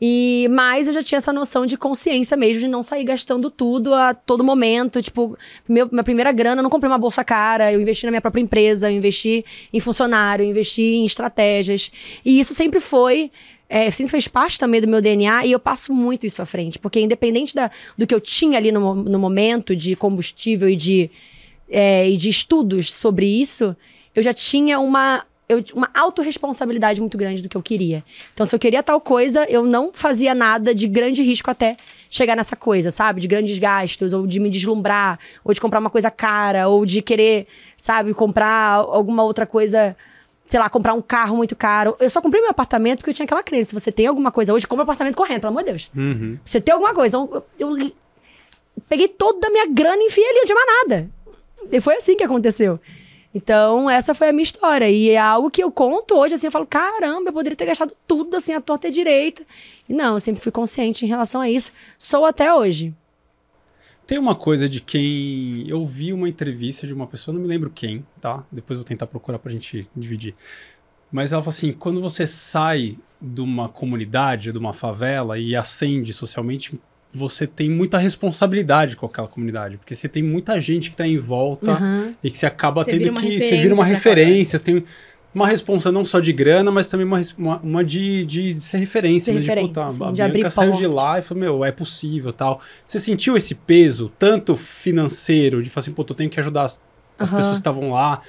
E 0.00 0.48
mas 0.50 0.88
eu 0.88 0.94
já 0.94 1.02
tinha 1.02 1.18
essa 1.18 1.32
noção 1.32 1.66
de 1.66 1.76
consciência 1.76 2.36
mesmo 2.36 2.60
de 2.60 2.68
não 2.68 2.82
sair 2.82 3.04
gastando 3.04 3.48
tudo 3.48 3.94
a 3.94 4.12
todo 4.12 4.42
momento, 4.42 5.00
tipo, 5.00 5.38
meu, 5.68 5.88
minha 5.90 6.02
primeira 6.02 6.32
grana, 6.32 6.60
eu 6.60 6.62
não 6.64 6.70
comprei 6.70 6.90
uma 6.90 6.98
bolsa 6.98 7.22
cara, 7.22 7.72
eu 7.72 7.80
investi 7.80 8.06
na 8.06 8.10
minha 8.10 8.20
própria 8.20 8.40
empresa, 8.42 8.90
eu 8.90 8.96
investi 8.96 9.44
em 9.72 9.78
funcionário, 9.78 10.44
eu 10.44 10.50
investi 10.50 10.82
em 10.82 11.04
estratégias. 11.04 11.92
E 12.24 12.40
isso 12.40 12.54
sempre 12.54 12.80
foi 12.80 13.30
é, 13.68 13.90
sempre 13.90 14.10
fez 14.10 14.28
parte 14.28 14.58
também 14.58 14.80
do 14.80 14.88
meu 14.88 15.00
DNA 15.00 15.46
e 15.46 15.52
eu 15.52 15.58
passo 15.58 15.92
muito 15.92 16.24
isso 16.24 16.40
à 16.40 16.46
frente, 16.46 16.78
porque 16.78 17.00
independente 17.00 17.54
da, 17.54 17.70
do 17.96 18.06
que 18.06 18.14
eu 18.14 18.20
tinha 18.20 18.58
ali 18.58 18.70
no, 18.70 18.94
no 18.94 19.18
momento 19.18 19.74
de 19.74 19.96
combustível 19.96 20.68
e 20.68 20.76
de, 20.76 21.10
é, 21.68 22.08
e 22.08 22.16
de 22.16 22.28
estudos 22.28 22.92
sobre 22.92 23.26
isso, 23.26 23.76
eu 24.14 24.22
já 24.22 24.32
tinha 24.32 24.78
uma, 24.78 25.24
eu, 25.48 25.62
uma 25.74 25.90
autorresponsabilidade 25.94 27.00
muito 27.00 27.16
grande 27.16 27.42
do 27.42 27.48
que 27.48 27.56
eu 27.56 27.62
queria. 27.62 28.04
Então, 28.32 28.46
se 28.46 28.54
eu 28.54 28.58
queria 28.58 28.82
tal 28.82 29.00
coisa, 29.00 29.44
eu 29.48 29.64
não 29.64 29.90
fazia 29.92 30.34
nada 30.34 30.74
de 30.74 30.88
grande 30.88 31.22
risco 31.22 31.50
até 31.50 31.76
chegar 32.08 32.36
nessa 32.36 32.56
coisa, 32.56 32.90
sabe? 32.90 33.20
De 33.20 33.28
grandes 33.28 33.58
gastos, 33.58 34.12
ou 34.12 34.26
de 34.26 34.40
me 34.40 34.48
deslumbrar, 34.48 35.18
ou 35.44 35.52
de 35.52 35.60
comprar 35.60 35.80
uma 35.80 35.90
coisa 35.90 36.10
cara, 36.10 36.68
ou 36.68 36.86
de 36.86 37.02
querer, 37.02 37.46
sabe, 37.76 38.14
comprar 38.14 38.76
alguma 38.76 39.24
outra 39.24 39.46
coisa 39.46 39.96
sei 40.46 40.60
lá, 40.60 40.70
comprar 40.70 40.94
um 40.94 41.02
carro 41.02 41.36
muito 41.36 41.56
caro. 41.56 41.96
Eu 41.98 42.08
só 42.08 42.22
comprei 42.22 42.40
meu 42.40 42.50
apartamento 42.50 42.98
porque 42.98 43.10
eu 43.10 43.14
tinha 43.14 43.24
aquela 43.24 43.42
crença. 43.42 43.70
Se 43.70 43.74
você 43.74 43.90
tem 43.90 44.06
alguma 44.06 44.30
coisa 44.30 44.52
hoje, 44.52 44.64
compra 44.64 44.82
um 44.82 44.84
apartamento 44.84 45.16
correndo, 45.16 45.40
pelo 45.40 45.50
amor 45.50 45.64
de 45.64 45.70
Deus. 45.70 45.90
Uhum. 45.94 46.38
Você 46.44 46.60
tem 46.60 46.72
alguma 46.72 46.94
coisa. 46.94 47.08
Então, 47.08 47.42
eu, 47.58 47.76
eu 47.76 47.92
peguei 48.88 49.08
toda 49.08 49.48
a 49.48 49.50
minha 49.50 49.66
grana 49.66 50.00
e 50.00 50.06
enfiei 50.06 50.24
ali, 50.24 50.38
não 50.38 50.46
tinha 50.46 50.54
mais 50.54 50.68
nada. 50.82 51.10
E 51.70 51.80
foi 51.80 51.96
assim 51.96 52.16
que 52.16 52.24
aconteceu. 52.24 52.78
Então, 53.34 53.90
essa 53.90 54.14
foi 54.14 54.30
a 54.30 54.32
minha 54.32 54.42
história. 54.42 54.88
E 54.88 55.10
é 55.10 55.18
algo 55.18 55.50
que 55.50 55.62
eu 55.62 55.70
conto 55.70 56.14
hoje, 56.14 56.34
assim, 56.34 56.46
eu 56.46 56.50
falo, 56.50 56.66
caramba, 56.66 57.28
eu 57.28 57.32
poderia 57.34 57.56
ter 57.56 57.66
gastado 57.66 57.94
tudo, 58.06 58.36
assim, 58.36 58.54
a 58.54 58.60
torta 58.60 58.88
e 58.88 58.90
direita. 58.90 59.44
E 59.86 59.92
não, 59.92 60.14
eu 60.14 60.20
sempre 60.20 60.40
fui 60.40 60.50
consciente 60.50 61.04
em 61.04 61.08
relação 61.08 61.40
a 61.40 61.50
isso. 61.50 61.70
Sou 61.98 62.24
até 62.24 62.54
hoje. 62.54 62.94
Tem 64.06 64.18
uma 64.18 64.34
coisa 64.34 64.68
de 64.68 64.80
quem. 64.80 65.68
Eu 65.68 65.84
vi 65.84 66.12
uma 66.12 66.28
entrevista 66.28 66.86
de 66.86 66.94
uma 66.94 67.06
pessoa, 67.06 67.34
não 67.34 67.42
me 67.42 67.48
lembro 67.48 67.68
quem, 67.68 68.06
tá? 68.20 68.42
Depois 68.50 68.78
vou 68.78 68.84
tentar 68.84 69.06
procurar 69.06 69.38
pra 69.38 69.52
gente 69.52 69.86
dividir. 69.94 70.34
Mas 71.10 71.32
ela 71.32 71.42
falou 71.42 71.54
assim: 71.54 71.72
quando 71.72 72.00
você 72.00 72.26
sai 72.26 72.96
de 73.20 73.40
uma 73.40 73.68
comunidade, 73.68 74.52
de 74.52 74.58
uma 74.58 74.72
favela 74.72 75.38
e 75.38 75.56
ascende 75.56 76.14
socialmente, 76.14 76.80
você 77.12 77.46
tem 77.46 77.70
muita 77.70 77.96
responsabilidade 77.98 78.96
com 78.96 79.06
aquela 79.06 79.28
comunidade, 79.28 79.78
porque 79.78 79.94
você 79.94 80.08
tem 80.08 80.22
muita 80.22 80.60
gente 80.60 80.90
que 80.90 80.96
tá 80.96 81.06
em 81.06 81.18
volta 81.18 81.72
Uhum. 81.80 82.12
e 82.22 82.30
que 82.30 82.36
você 82.36 82.46
acaba 82.46 82.84
Você 82.84 82.92
tendo 82.98 83.12
que. 83.20 83.38
Você 83.40 83.56
vira 83.56 83.74
uma 83.74 83.84
referência, 83.84 84.58
tem 84.58 84.84
uma 85.34 85.46
responsa 85.46 85.92
não 85.92 86.04
só 86.04 86.18
de 86.18 86.32
grana, 86.32 86.70
mas 86.70 86.88
também 86.88 87.06
uma, 87.06 87.20
uma, 87.36 87.56
uma 87.58 87.84
de, 87.84 88.24
de 88.24 88.54
ser 88.54 88.78
referência. 88.78 89.32
Ser 89.32 89.34
né? 89.34 89.40
referência, 89.40 89.68
de, 89.68 89.74
puta, 89.74 89.88
sim, 89.90 90.22
a 90.22 90.26
de 90.26 90.32
Bianca 90.32 90.50
saiu 90.50 90.72
de 90.72 90.86
lá 90.86 91.18
e 91.18 91.22
falou, 91.22 91.40
meu, 91.42 91.64
é 91.64 91.70
possível 91.72 92.32
tal. 92.32 92.60
Você 92.86 92.98
sentiu 92.98 93.36
esse 93.36 93.54
peso, 93.54 94.10
tanto 94.18 94.56
financeiro, 94.56 95.62
de 95.62 95.68
falar 95.70 95.82
assim, 95.82 95.92
pô, 95.92 96.04
eu 96.08 96.14
tenho 96.14 96.30
que 96.30 96.40
ajudar 96.40 96.62
as, 96.64 96.80
as 97.18 97.28
pessoas 97.30 97.54
que 97.54 97.60
estavam 97.60 97.90
lá, 97.92 98.22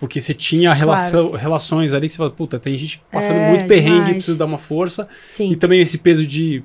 porque 0.00 0.20
você 0.20 0.32
tinha 0.34 0.72
relação, 0.72 1.32
relações 1.32 1.92
ali 1.92 2.08
que 2.08 2.14
você 2.14 2.18
fala, 2.18 2.30
puta, 2.30 2.58
tem 2.58 2.76
gente 2.78 3.02
passando 3.12 3.36
É, 3.36 3.50
muito 3.50 3.66
perrengue, 3.66 3.96
demais. 3.98 4.14
preciso 4.16 4.38
dar 4.38 4.46
uma 4.46 4.58
força. 4.58 5.06
Sim. 5.26 5.50
E 5.52 5.56
também 5.56 5.80
esse 5.80 5.98
peso 5.98 6.26
de, 6.26 6.62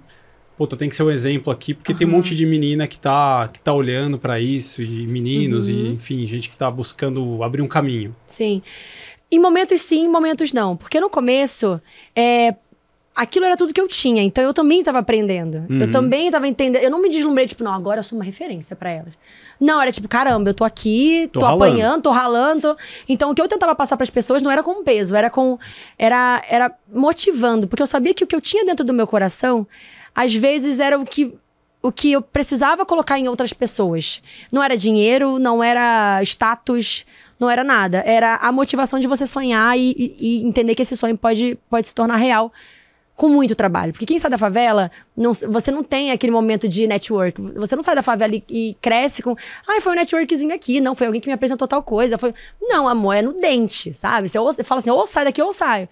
puta, 0.59 0.75
tem 0.75 0.89
que 0.89 0.95
ser 0.95 1.03
um 1.03 1.09
exemplo 1.09 1.51
aqui, 1.53 1.73
porque 1.73 1.93
tem 1.93 2.05
um 2.05 2.11
monte 2.11 2.35
de 2.35 2.45
menina 2.45 2.85
que 2.85 2.99
tá, 2.99 3.49
que 3.51 3.61
tá 3.61 3.71
olhando 3.73 4.19
pra 4.19 4.41
isso, 4.41 4.81
e 4.83 5.07
meninos, 5.07 5.69
Uhum. 5.69 5.73
e 5.75 5.89
enfim, 5.93 6.25
gente 6.27 6.49
que 6.49 6.57
tá 6.57 6.69
buscando 6.69 7.41
abrir 7.41 7.61
um 7.61 7.67
caminho. 7.67 8.13
Sim. 8.27 8.61
Em 9.31 9.39
momentos 9.39 9.81
sim, 9.81 10.03
em 10.05 10.09
momentos 10.09 10.51
não. 10.51 10.75
Porque 10.75 10.99
no 10.99 11.09
começo, 11.09 11.79
é, 12.13 12.55
aquilo 13.15 13.45
era 13.45 13.55
tudo 13.55 13.73
que 13.73 13.79
eu 13.79 13.87
tinha. 13.87 14.21
Então 14.21 14.43
eu 14.43 14.53
também 14.53 14.79
estava 14.79 14.97
aprendendo. 14.99 15.65
Uhum. 15.69 15.81
Eu 15.83 15.91
também 15.91 16.25
estava 16.25 16.45
entendendo. 16.47 16.81
Eu 16.83 16.91
não 16.91 17.01
me 17.01 17.09
deslumbrei, 17.09 17.45
tipo, 17.47 17.63
não, 17.63 17.71
agora 17.73 17.99
eu 17.99 18.03
sou 18.03 18.17
uma 18.17 18.25
referência 18.25 18.75
para 18.75 18.89
elas. 18.91 19.17
Não, 19.61 19.81
era 19.81 19.91
tipo, 19.93 20.07
caramba, 20.09 20.49
eu 20.49 20.53
tô 20.53 20.63
aqui, 20.65 21.29
Tô 21.31 21.39
tô, 21.41 21.45
apanhando, 21.45 22.01
tô 22.03 22.11
ralando. 22.11 22.61
tô- 22.61 22.77
Então 23.07 23.31
o 23.31 23.35
que 23.35 23.41
eu 23.41 23.47
tentava 23.47 23.73
passar 23.75 23.95
para 23.95 24.03
as 24.03 24.09
pessoas 24.09 24.41
não 24.41 24.51
era 24.51 24.61
com 24.63 24.83
peso, 24.83 25.15
era 25.15 25.29
com. 25.29 25.57
Era, 25.97 26.43
era 26.49 26.75
motivando. 26.93 27.67
Porque 27.67 27.81
eu 27.81 27.87
sabia 27.87 28.13
que 28.13 28.23
o 28.23 28.27
que 28.27 28.35
eu 28.35 28.41
tinha 28.41 28.65
dentro 28.65 28.85
do 28.85 28.93
meu 28.93 29.07
coração, 29.07 29.65
às 30.15 30.33
vezes 30.33 30.79
era 30.79 30.97
o 30.99 31.05
que. 31.05 31.33
O 31.81 31.93
que 31.93 32.11
eu 32.11 32.21
precisava 32.21 32.85
colocar 32.85 33.17
em 33.17 33.29
outras 33.29 33.53
pessoas. 33.53 34.21
Não 34.51 34.61
era 34.61 34.75
dinheiro, 34.75 35.39
não 35.39 35.63
era 35.63 36.21
status, 36.23 37.05
não 37.39 37.49
era 37.49 37.63
nada. 37.63 38.03
Era 38.05 38.35
a 38.35 38.51
motivação 38.51 38.99
de 38.99 39.07
você 39.07 39.25
sonhar 39.25 39.77
e, 39.79 39.91
e- 39.97 40.15
e 40.19 40.43
entender 40.43 40.75
que 40.75 40.81
esse 40.81 40.97
sonho 40.97 41.17
pode, 41.17 41.57
pode 41.69 41.87
se 41.87 41.95
tornar 41.95 42.17
real 42.17 42.51
com 43.15 43.29
muito 43.29 43.55
trabalho. 43.55 43.93
Porque 43.93 44.05
quem 44.05 44.19
sai 44.19 44.29
da 44.29 44.37
favela, 44.37 44.91
não- 45.15 45.31
você 45.33 45.71
não 45.71 45.81
tem 45.81 46.11
aquele 46.11 46.33
momento 46.33 46.67
de 46.67 46.85
network. 46.85 47.41
Você 47.55 47.77
não 47.77 47.81
sai 47.83 47.95
da 47.95 48.03
favela 48.03 48.35
e, 48.35 48.43
e 48.49 48.77
cresce 48.81 49.23
com. 49.23 49.33
Ai, 49.65 49.79
foi 49.79 49.93
um 49.93 49.95
networkzinho 49.95 50.53
aqui. 50.53 50.81
Não, 50.81 50.93
foi 50.95 51.07
alguém 51.07 51.21
que 51.21 51.27
me 51.29 51.33
apresentou 51.33 51.65
tal 51.65 51.81
coisa. 51.81 52.17
Foi... 52.17 52.33
Não, 52.61 52.89
amor, 52.89 53.13
é 53.13 53.21
no 53.21 53.31
dente, 53.31 53.93
sabe? 53.93 54.27
Você, 54.27 54.37
ou, 54.37 54.51
você 54.51 54.65
fala 54.65 54.79
assim, 54.79 54.89
ou 54.89 55.05
sai 55.07 55.23
daqui 55.23 55.41
ou 55.41 55.53
saio. 55.53 55.87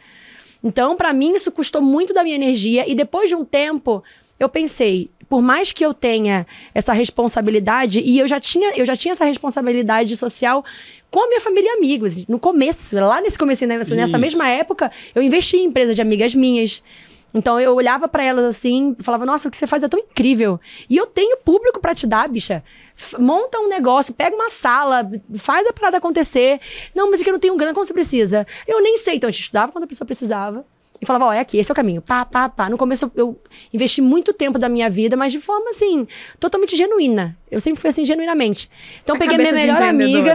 Então, 0.63 0.95
pra 0.95 1.13
mim, 1.13 1.33
isso 1.33 1.51
custou 1.51 1.81
muito 1.81 2.13
da 2.13 2.23
minha 2.23 2.35
energia. 2.35 2.89
E 2.89 2.95
depois 2.95 3.29
de 3.29 3.35
um 3.35 3.45
tempo, 3.45 4.03
eu 4.39 4.49
pensei, 4.49 5.09
por 5.29 5.41
mais 5.41 5.71
que 5.71 5.85
eu 5.85 5.93
tenha 5.93 6.45
essa 6.73 6.93
responsabilidade, 6.93 7.99
e 7.99 8.19
eu 8.19 8.27
já 8.27 8.39
tinha, 8.39 8.75
eu 8.75 8.85
já 8.85 8.95
tinha 8.95 9.11
essa 9.11 9.25
responsabilidade 9.25 10.15
social 10.15 10.63
com 11.09 11.23
a 11.23 11.27
minha 11.27 11.41
família 11.41 11.69
e 11.69 11.77
amigos. 11.77 12.27
No 12.27 12.39
começo, 12.39 12.95
lá 12.95 13.21
nesse 13.21 13.37
começo, 13.37 13.65
nessa, 13.65 13.95
nessa 13.95 14.17
mesma 14.17 14.47
época, 14.47 14.91
eu 15.15 15.21
investi 15.21 15.57
em 15.57 15.65
empresa 15.65 15.93
de 15.93 16.01
amigas 16.01 16.35
minhas. 16.35 16.83
Então 17.33 17.59
eu 17.59 17.75
olhava 17.75 18.07
pra 18.07 18.23
elas 18.23 18.45
assim, 18.45 18.95
falava: 18.99 19.25
"Nossa, 19.25 19.47
o 19.47 19.51
que 19.51 19.57
você 19.57 19.67
faz 19.67 19.83
é 19.83 19.87
tão 19.87 19.99
incrível". 19.99 20.59
E 20.89 20.95
eu 20.95 21.05
tenho 21.05 21.37
público 21.37 21.79
pra 21.79 21.93
te 21.93 22.07
dar, 22.07 22.27
bicha. 22.29 22.63
F- 22.95 23.17
monta 23.19 23.59
um 23.59 23.67
negócio, 23.69 24.13
pega 24.13 24.35
uma 24.35 24.49
sala, 24.49 25.09
faz 25.35 25.67
a 25.67 25.73
parada 25.73 25.97
acontecer. 25.97 26.59
Não, 26.95 27.11
mas 27.11 27.19
é 27.21 27.23
que 27.23 27.29
eu 27.29 27.33
não 27.33 27.39
tenho 27.39 27.55
grana, 27.55 27.73
como 27.73 27.85
você 27.85 27.93
precisa? 27.93 28.47
Eu 28.67 28.81
nem 28.81 28.97
sei, 28.97 29.15
então 29.15 29.27
a 29.27 29.31
gente 29.31 29.41
estudava 29.41 29.71
quando 29.71 29.83
a 29.83 29.87
pessoa 29.87 30.05
precisava. 30.05 30.65
E 30.99 31.05
falava, 31.05 31.25
ó, 31.25 31.33
é 31.33 31.39
aqui, 31.39 31.59
esse 31.59 31.69
é 31.69 31.73
o 31.73 31.75
caminho. 31.75 32.01
Pá, 32.01 32.25
pá, 32.25 32.49
pá. 32.49 32.69
No 32.71 32.77
começo 32.77 33.05
eu, 33.05 33.11
eu 33.15 33.41
investi 33.71 34.01
muito 34.01 34.33
tempo 34.33 34.57
da 34.57 34.67
minha 34.67 34.89
vida, 34.89 35.15
mas 35.15 35.31
de 35.31 35.39
forma 35.39 35.69
assim, 35.69 36.07
totalmente 36.39 36.75
genuína. 36.75 37.37
Eu 37.51 37.59
sempre 37.59 37.79
fui 37.79 37.89
assim, 37.91 38.03
genuinamente. 38.03 38.67
Então 39.03 39.15
A 39.15 39.19
peguei 39.19 39.37
minha 39.37 39.51
melhor 39.53 39.77
amiga. 39.89 40.33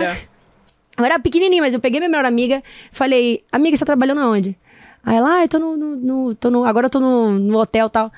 Eu 0.96 1.05
era 1.05 1.18
pequenininha, 1.18 1.62
mas 1.62 1.74
eu 1.74 1.81
peguei 1.81 1.98
minha 1.98 2.09
melhor 2.11 2.24
amiga, 2.26 2.62
falei, 2.92 3.42
amiga, 3.50 3.76
você 3.76 3.81
tá 3.81 3.87
trabalhando 3.87 4.20
aonde? 4.20 4.57
Aí 5.04 5.16
ela, 5.16 5.36
ah, 5.38 5.42
eu 5.44 5.48
tô 5.48 5.58
no, 5.58 5.76
no- 5.76 5.96
no- 5.96 6.34
tô 6.34 6.50
no- 6.50 6.64
agora 6.64 6.86
eu 6.86 6.90
tô 6.90 7.00
no, 7.00 7.30
no 7.38 7.58
hotel 7.58 7.86
e 7.86 7.90
tal. 7.90 8.12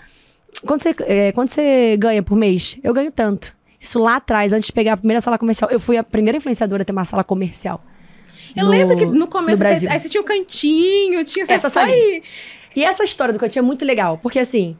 Quanto 0.66 0.82
você, 0.82 0.94
é, 1.00 1.32
quanto 1.32 1.50
você 1.50 1.96
ganha 1.98 2.22
por 2.22 2.36
mês? 2.36 2.78
Eu 2.82 2.92
ganho 2.94 3.10
tanto. 3.10 3.54
Isso 3.80 3.98
lá 3.98 4.16
atrás, 4.16 4.52
antes 4.52 4.66
de 4.66 4.72
pegar 4.72 4.94
a 4.94 4.96
primeira 4.96 5.20
sala 5.20 5.38
comercial. 5.38 5.70
Eu 5.70 5.80
fui 5.80 5.96
a 5.96 6.04
primeira 6.04 6.36
influenciadora 6.38 6.82
a 6.82 6.84
ter 6.84 6.92
uma 6.92 7.04
sala 7.04 7.24
comercial. 7.24 7.82
Eu 8.56 8.64
no- 8.66 8.70
lembro 8.70 8.96
que 8.96 9.04
no 9.06 9.26
começo 9.26 9.62
no 9.62 9.68
você, 9.68 9.88
aí 9.88 9.98
você 9.98 10.08
tinha 10.08 10.20
o 10.20 10.24
cantinho, 10.24 11.24
tinha 11.24 11.44
Essa 11.48 11.68
sabe? 11.68 12.22
E 12.76 12.84
essa 12.84 13.04
história 13.04 13.32
do 13.32 13.38
cantinho 13.38 13.60
é 13.62 13.66
muito 13.66 13.84
legal, 13.84 14.18
porque 14.18 14.38
assim, 14.38 14.76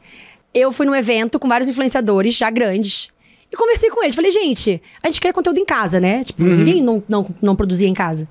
eu 0.53 0.71
fui 0.71 0.85
num 0.85 0.95
evento 0.95 1.39
com 1.39 1.47
vários 1.47 1.69
influenciadores 1.69 2.35
já 2.35 2.49
grandes. 2.49 3.09
E 3.51 3.55
conversei 3.55 3.89
com 3.89 4.01
eles. 4.03 4.15
Falei, 4.15 4.31
gente, 4.31 4.81
a 5.03 5.07
gente 5.07 5.21
quer 5.21 5.31
conteúdo 5.33 5.59
em 5.59 5.65
casa, 5.65 5.99
né? 5.99 6.23
Tipo, 6.23 6.43
Uhum. 6.43 6.55
ninguém 6.57 6.81
não, 6.81 7.03
não, 7.07 7.27
não 7.41 7.55
produzia 7.55 7.87
em 7.87 7.93
casa. 7.93 8.27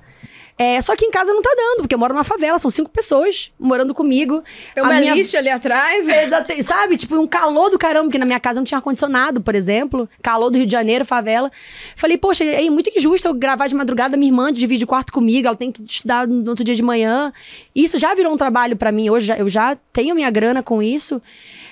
É, 0.57 0.79
só 0.81 0.95
que 0.95 1.03
em 1.03 1.11
casa 1.11 1.33
não 1.33 1.41
tá 1.41 1.49
dando, 1.53 1.79
porque 1.79 1.93
eu 1.93 1.99
moro 1.99 2.13
numa 2.13 2.23
favela, 2.23 2.57
são 2.57 2.71
cinco 2.71 2.89
pessoas 2.89 3.51
morando 3.59 3.93
comigo. 3.93 4.41
Tem 4.73 4.81
uma 4.81 4.93
minha- 5.01 5.13
lista 5.13 5.37
ali 5.37 5.49
atrás. 5.49 6.07
Exato, 6.07 6.63
sabe? 6.63 6.95
Tipo, 6.95 7.15
um 7.19 7.27
calor 7.27 7.69
do 7.69 7.77
caramba, 7.77 8.05
porque 8.05 8.17
na 8.17 8.25
minha 8.25 8.39
casa 8.39 8.61
não 8.61 8.63
tinha 8.63 8.77
ar-condicionado, 8.77 9.41
por 9.41 9.53
exemplo. 9.53 10.07
Calor 10.23 10.49
do 10.49 10.57
Rio 10.57 10.65
de 10.65 10.71
Janeiro, 10.71 11.03
favela. 11.03 11.51
Falei, 11.97 12.17
poxa, 12.17 12.45
é 12.45 12.69
muito 12.69 12.89
injusto 12.95 13.27
eu 13.27 13.33
gravar 13.33 13.67
de 13.67 13.75
madrugada, 13.75 14.15
minha 14.15 14.29
irmã 14.29 14.49
divide 14.53 14.85
o 14.85 14.87
quarto 14.87 15.11
comigo, 15.11 15.45
ela 15.45 15.57
tem 15.57 15.73
que 15.73 15.81
estudar 15.83 16.25
no 16.25 16.49
outro 16.49 16.63
dia 16.63 16.73
de 16.73 16.81
manhã. 16.83 17.33
Isso 17.75 17.97
já 17.97 18.13
virou 18.15 18.33
um 18.33 18.37
trabalho 18.37 18.77
pra 18.77 18.93
mim 18.93 19.09
hoje, 19.09 19.33
eu 19.37 19.49
já 19.49 19.77
tenho 19.91 20.15
minha 20.15 20.29
grana 20.29 20.63
com 20.63 20.81
isso. 20.81 21.21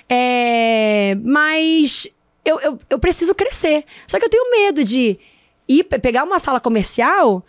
É, 0.08 1.16
mas 1.24 2.06
eu, 2.44 2.60
eu, 2.60 2.78
eu 2.90 2.98
preciso 2.98 3.34
crescer. 3.34 3.84
Só 4.06 4.18
que 4.18 4.24
eu 4.26 4.28
tenho 4.30 4.50
medo 4.50 4.84
de 4.84 5.18
ir 5.66 5.84
pe- 5.84 5.98
pegar 5.98 6.24
uma 6.24 6.38
sala 6.38 6.60
comercial 6.60 7.42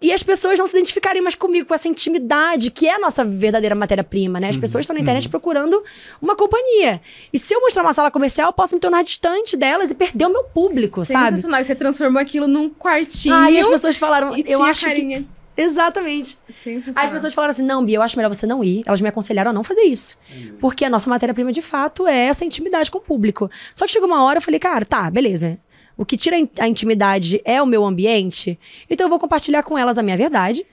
e 0.00 0.12
as 0.12 0.22
pessoas 0.22 0.58
não 0.58 0.66
se 0.66 0.76
identificarem 0.76 1.22
mais 1.22 1.34
comigo, 1.34 1.66
com 1.68 1.74
essa 1.74 1.88
intimidade, 1.88 2.70
que 2.70 2.86
é 2.86 2.94
a 2.94 2.98
nossa 2.98 3.24
verdadeira 3.24 3.74
matéria-prima, 3.74 4.38
né? 4.40 4.48
As 4.48 4.56
Uhum, 4.56 4.60
pessoas 4.60 4.82
estão 4.82 4.94
na 4.94 5.00
internet 5.00 5.28
procurando 5.28 5.82
uma 6.20 6.36
companhia. 6.36 7.00
E 7.32 7.38
se 7.38 7.54
eu 7.54 7.60
mostrar 7.60 7.82
uma 7.82 7.92
sala 7.92 8.10
comercial, 8.10 8.48
eu 8.48 8.52
posso 8.52 8.74
me 8.74 8.80
tornar 8.80 9.02
distante 9.02 9.56
delas 9.56 9.90
e 9.90 9.94
perder 9.94 10.26
o 10.26 10.30
meu 10.30 10.44
público, 10.44 11.04
sabe? 11.04 11.30
Sensacional. 11.30 11.62
Você 11.64 11.74
transformou 11.74 12.20
aquilo 12.20 12.46
num 12.46 12.68
quartinho. 12.70 13.34
Ah, 13.34 13.50
e 13.50 13.58
as 13.58 13.66
pessoas 13.66 13.96
falaram, 13.96 14.36
e 14.36 14.40
eu 14.40 14.58
tinha 14.58 14.70
acho 14.70 14.80
que... 14.80 14.86
carinha. 14.86 15.26
Exatamente. 15.56 16.36
Sensacional. 16.50 17.04
As 17.04 17.10
pessoas 17.12 17.32
falaram 17.32 17.50
assim: 17.52 17.62
não, 17.62 17.84
Bia, 17.84 17.96
eu 17.98 18.02
acho 18.02 18.16
melhor 18.16 18.28
você 18.28 18.46
não 18.46 18.62
ir. 18.64 18.82
Elas 18.84 19.00
me 19.00 19.08
aconselharam 19.08 19.50
a 19.50 19.54
não 19.54 19.62
fazer 19.62 19.82
isso. 19.82 20.18
Porque 20.60 20.84
a 20.84 20.90
nossa 20.90 21.08
matéria-prima, 21.08 21.52
de 21.52 21.62
fato, 21.62 22.06
é 22.08 22.26
essa 22.26 22.44
intimidade 22.44 22.90
com 22.90 22.98
o 22.98 23.00
público. 23.00 23.50
Só 23.74 23.86
que 23.86 23.92
chegou 23.92 24.08
uma 24.08 24.22
hora 24.24 24.38
eu 24.38 24.42
falei, 24.42 24.58
cara, 24.58 24.84
tá, 24.84 25.08
beleza. 25.10 25.58
O 25.96 26.04
que 26.04 26.16
tira 26.16 26.36
a 26.36 26.38
in- 26.38 26.48
a 26.58 26.68
intimidade 26.68 27.40
é 27.44 27.60
o 27.62 27.66
meu 27.66 27.84
ambiente. 27.84 28.58
Então 28.90 29.06
eu 29.06 29.08
vou 29.08 29.18
compartilhar 29.18 29.62
com 29.62 29.76
elas 29.78 29.96
a 29.98 30.02
minha 30.02 30.16
verdade. 30.16 30.66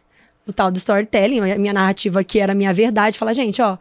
O 0.48 0.52
tal 0.52 0.72
do 0.72 0.78
storytelling, 0.78 1.40
a 1.52 1.58
minha 1.58 1.74
narrativa 1.74 2.24
que 2.24 2.40
era 2.40 2.54
a 2.54 2.56
minha 2.56 2.74
verdade. 2.74 3.18
Falar, 3.18 3.34
gente, 3.34 3.62
ó. 3.62 3.78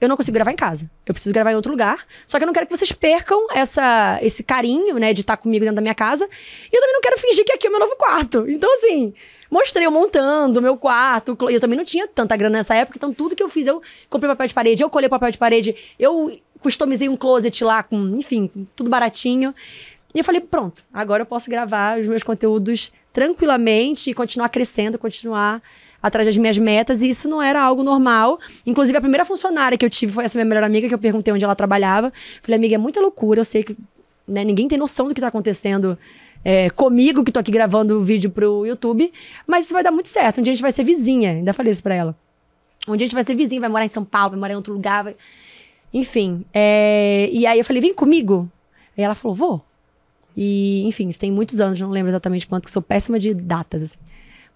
Eu 0.00 0.08
não 0.08 0.16
consigo 0.16 0.34
gravar 0.34 0.50
em 0.50 0.56
casa. 0.56 0.90
Eu 1.06 1.14
preciso 1.14 1.32
gravar 1.32 1.52
em 1.52 1.54
outro 1.54 1.70
lugar. 1.70 2.04
Só 2.26 2.36
que 2.36 2.42
eu 2.42 2.46
não 2.46 2.52
quero 2.52 2.66
que 2.66 2.76
vocês 2.76 2.90
percam 2.90 3.46
essa, 3.54 4.18
esse 4.20 4.42
carinho, 4.42 4.98
né, 4.98 5.14
de 5.14 5.20
estar 5.20 5.36
comigo 5.36 5.64
dentro 5.64 5.76
da 5.76 5.80
minha 5.80 5.94
casa. 5.94 6.24
E 6.24 6.76
eu 6.76 6.80
também 6.80 6.94
não 6.94 7.00
quero 7.00 7.16
fingir 7.18 7.44
que 7.44 7.52
aqui 7.52 7.68
é 7.68 7.70
o 7.70 7.72
meu 7.72 7.78
novo 7.80 7.94
quarto. 7.94 8.44
Então, 8.50 8.70
assim, 8.74 9.14
mostrei 9.48 9.86
eu 9.86 9.92
montando 9.92 10.58
o 10.58 10.62
meu 10.62 10.76
quarto. 10.76 11.38
Eu 11.48 11.60
também 11.60 11.76
não 11.78 11.84
tinha 11.84 12.08
tanta 12.08 12.36
grana 12.36 12.58
nessa 12.58 12.74
época, 12.74 12.98
então 12.98 13.14
tudo 13.14 13.36
que 13.36 13.42
eu 13.42 13.48
fiz, 13.48 13.68
eu 13.68 13.80
comprei 14.10 14.28
papel 14.28 14.48
de 14.48 14.54
parede, 14.54 14.82
eu 14.82 14.90
colhei 14.90 15.08
papel 15.08 15.30
de 15.30 15.38
parede, 15.38 15.76
eu 15.96 16.36
customizei 16.58 17.08
um 17.08 17.16
closet 17.16 17.62
lá 17.62 17.82
com, 17.84 17.96
enfim, 18.16 18.50
tudo 18.74 18.90
baratinho. 18.90 19.54
E 20.14 20.18
eu 20.18 20.24
falei, 20.24 20.40
pronto, 20.40 20.84
agora 20.92 21.22
eu 21.22 21.26
posso 21.26 21.50
gravar 21.50 21.98
os 21.98 22.06
meus 22.06 22.22
conteúdos 22.22 22.92
tranquilamente 23.12 24.10
e 24.10 24.14
continuar 24.14 24.48
crescendo, 24.48 24.98
continuar 24.98 25.62
atrás 26.02 26.26
das 26.26 26.36
minhas 26.36 26.58
metas, 26.58 27.00
e 27.00 27.08
isso 27.08 27.28
não 27.28 27.40
era 27.40 27.62
algo 27.62 27.82
normal. 27.82 28.38
Inclusive, 28.66 28.98
a 28.98 29.00
primeira 29.00 29.24
funcionária 29.24 29.78
que 29.78 29.84
eu 29.84 29.90
tive 29.90 30.12
foi 30.12 30.24
essa 30.24 30.36
minha 30.36 30.44
melhor 30.44 30.64
amiga, 30.64 30.88
que 30.88 30.94
eu 30.94 30.98
perguntei 30.98 31.32
onde 31.32 31.44
ela 31.44 31.54
trabalhava. 31.54 32.12
Falei, 32.42 32.56
amiga, 32.56 32.74
é 32.74 32.78
muita 32.78 33.00
loucura, 33.00 33.40
eu 33.40 33.44
sei 33.44 33.62
que 33.62 33.76
né, 34.26 34.44
ninguém 34.44 34.66
tem 34.66 34.76
noção 34.76 35.08
do 35.08 35.14
que 35.14 35.20
tá 35.20 35.28
acontecendo 35.28 35.96
é, 36.44 36.70
comigo, 36.70 37.24
que 37.24 37.30
tô 37.30 37.38
aqui 37.38 37.52
gravando 37.52 37.98
o 37.98 38.02
vídeo 38.02 38.30
pro 38.30 38.66
YouTube, 38.66 39.12
mas 39.46 39.66
isso 39.66 39.74
vai 39.74 39.82
dar 39.82 39.92
muito 39.92 40.08
certo. 40.08 40.40
Um 40.40 40.42
dia 40.42 40.52
a 40.52 40.54
gente 40.54 40.62
vai 40.62 40.72
ser 40.72 40.84
vizinha, 40.84 41.30
ainda 41.30 41.52
falei 41.52 41.72
isso 41.72 41.82
pra 41.82 41.94
ela. 41.94 42.16
Um 42.88 42.96
dia 42.96 43.04
a 43.04 43.08
gente 43.08 43.14
vai 43.14 43.22
ser 43.22 43.36
vizinha, 43.36 43.60
vai 43.60 43.70
morar 43.70 43.84
em 43.84 43.90
São 43.90 44.04
Paulo, 44.04 44.30
vai 44.30 44.40
morar 44.40 44.52
em 44.54 44.56
outro 44.56 44.72
lugar, 44.72 45.04
vai... 45.04 45.16
Enfim, 45.94 46.44
é, 46.52 47.28
e 47.30 47.46
aí 47.46 47.58
eu 47.58 47.64
falei, 47.64 47.80
vem 47.80 47.94
comigo. 47.94 48.50
Aí 48.96 49.04
ela 49.04 49.14
falou, 49.14 49.34
vou. 49.34 49.64
E, 50.36 50.82
enfim, 50.86 51.08
isso 51.08 51.18
tem 51.18 51.30
muitos 51.30 51.60
anos, 51.60 51.80
não 51.80 51.90
lembro 51.90 52.10
exatamente 52.10 52.46
quanto, 52.46 52.64
que 52.64 52.70
sou 52.70 52.82
péssima 52.82 53.18
de 53.18 53.34
datas, 53.34 53.82
assim. 53.82 53.98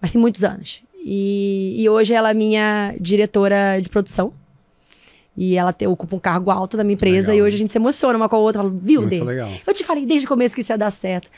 Mas 0.01 0.11
tem 0.11 0.19
muitos 0.19 0.43
anos. 0.43 0.81
E, 1.03 1.75
e 1.77 1.89
hoje 1.89 2.13
ela 2.13 2.31
é 2.31 2.33
minha 2.33 2.95
diretora 2.99 3.79
de 3.81 3.89
produção. 3.89 4.33
E 5.35 5.55
ela 5.55 5.71
te, 5.71 5.85
ocupa 5.85 6.15
um 6.15 6.19
cargo 6.19 6.49
alto 6.49 6.75
da 6.75 6.83
minha 6.83 6.95
empresa. 6.95 7.31
Legal. 7.31 7.45
E 7.45 7.47
hoje 7.47 7.55
a 7.55 7.59
gente 7.59 7.71
se 7.71 7.77
emociona 7.77 8.17
uma 8.17 8.27
com 8.27 8.35
a 8.35 8.39
outra. 8.39 8.63
Fala, 8.63 8.73
viu, 8.75 9.01
Muito 9.01 9.15
Dê? 9.15 9.23
legal. 9.23 9.49
Eu 9.65 9.73
te 9.73 9.83
falei 9.83 10.05
desde 10.05 10.25
o 10.25 10.29
começo 10.29 10.55
que 10.55 10.61
isso 10.61 10.71
ia 10.71 10.77
dar 10.77 10.91
certo. 10.91 11.29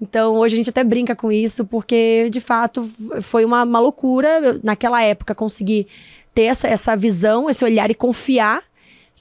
Então, 0.00 0.36
hoje 0.36 0.54
a 0.54 0.56
gente 0.58 0.70
até 0.70 0.84
brinca 0.84 1.16
com 1.16 1.32
isso, 1.32 1.64
porque, 1.64 2.28
de 2.30 2.40
fato, 2.40 2.88
foi 3.20 3.44
uma, 3.44 3.64
uma 3.64 3.80
loucura. 3.80 4.28
Eu, 4.38 4.60
naquela 4.62 5.02
época, 5.02 5.34
conseguir 5.34 5.88
ter 6.32 6.42
essa, 6.42 6.68
essa 6.68 6.96
visão, 6.96 7.50
esse 7.50 7.64
olhar 7.64 7.90
e 7.90 7.94
confiar 7.94 8.62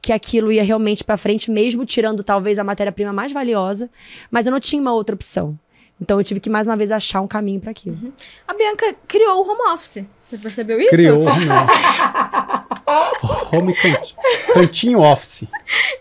que 0.01 0.11
aquilo 0.13 0.51
ia 0.51 0.63
realmente 0.63 1.03
pra 1.03 1.17
frente, 1.17 1.49
mesmo 1.51 1.85
tirando 1.85 2.23
talvez 2.23 2.59
a 2.59 2.63
matéria-prima 2.63 3.11
mais 3.13 3.31
valiosa. 3.31 3.89
Mas 4.31 4.45
eu 4.45 4.51
não 4.51 4.59
tinha 4.59 4.81
uma 4.81 4.93
outra 4.93 5.15
opção. 5.15 5.57
Então, 5.99 6.19
eu 6.19 6.23
tive 6.23 6.39
que, 6.39 6.49
mais 6.49 6.67
uma 6.67 6.77
vez, 6.77 6.91
achar 6.91 7.21
um 7.21 7.27
caminho 7.27 7.59
para 7.59 7.71
aquilo. 7.71 8.13
A 8.47 8.53
Bianca 8.53 8.95
criou 9.07 9.43
o 9.43 9.49
home 9.49 9.73
office. 9.73 10.03
Você 10.27 10.37
percebeu 10.37 10.79
isso? 10.79 10.89
Criou 10.89 11.21
home 11.25 11.47
office. 11.49 13.51
home 13.51 13.73
canti- 13.75 14.15
cantinho 14.53 14.99
office. 15.01 15.43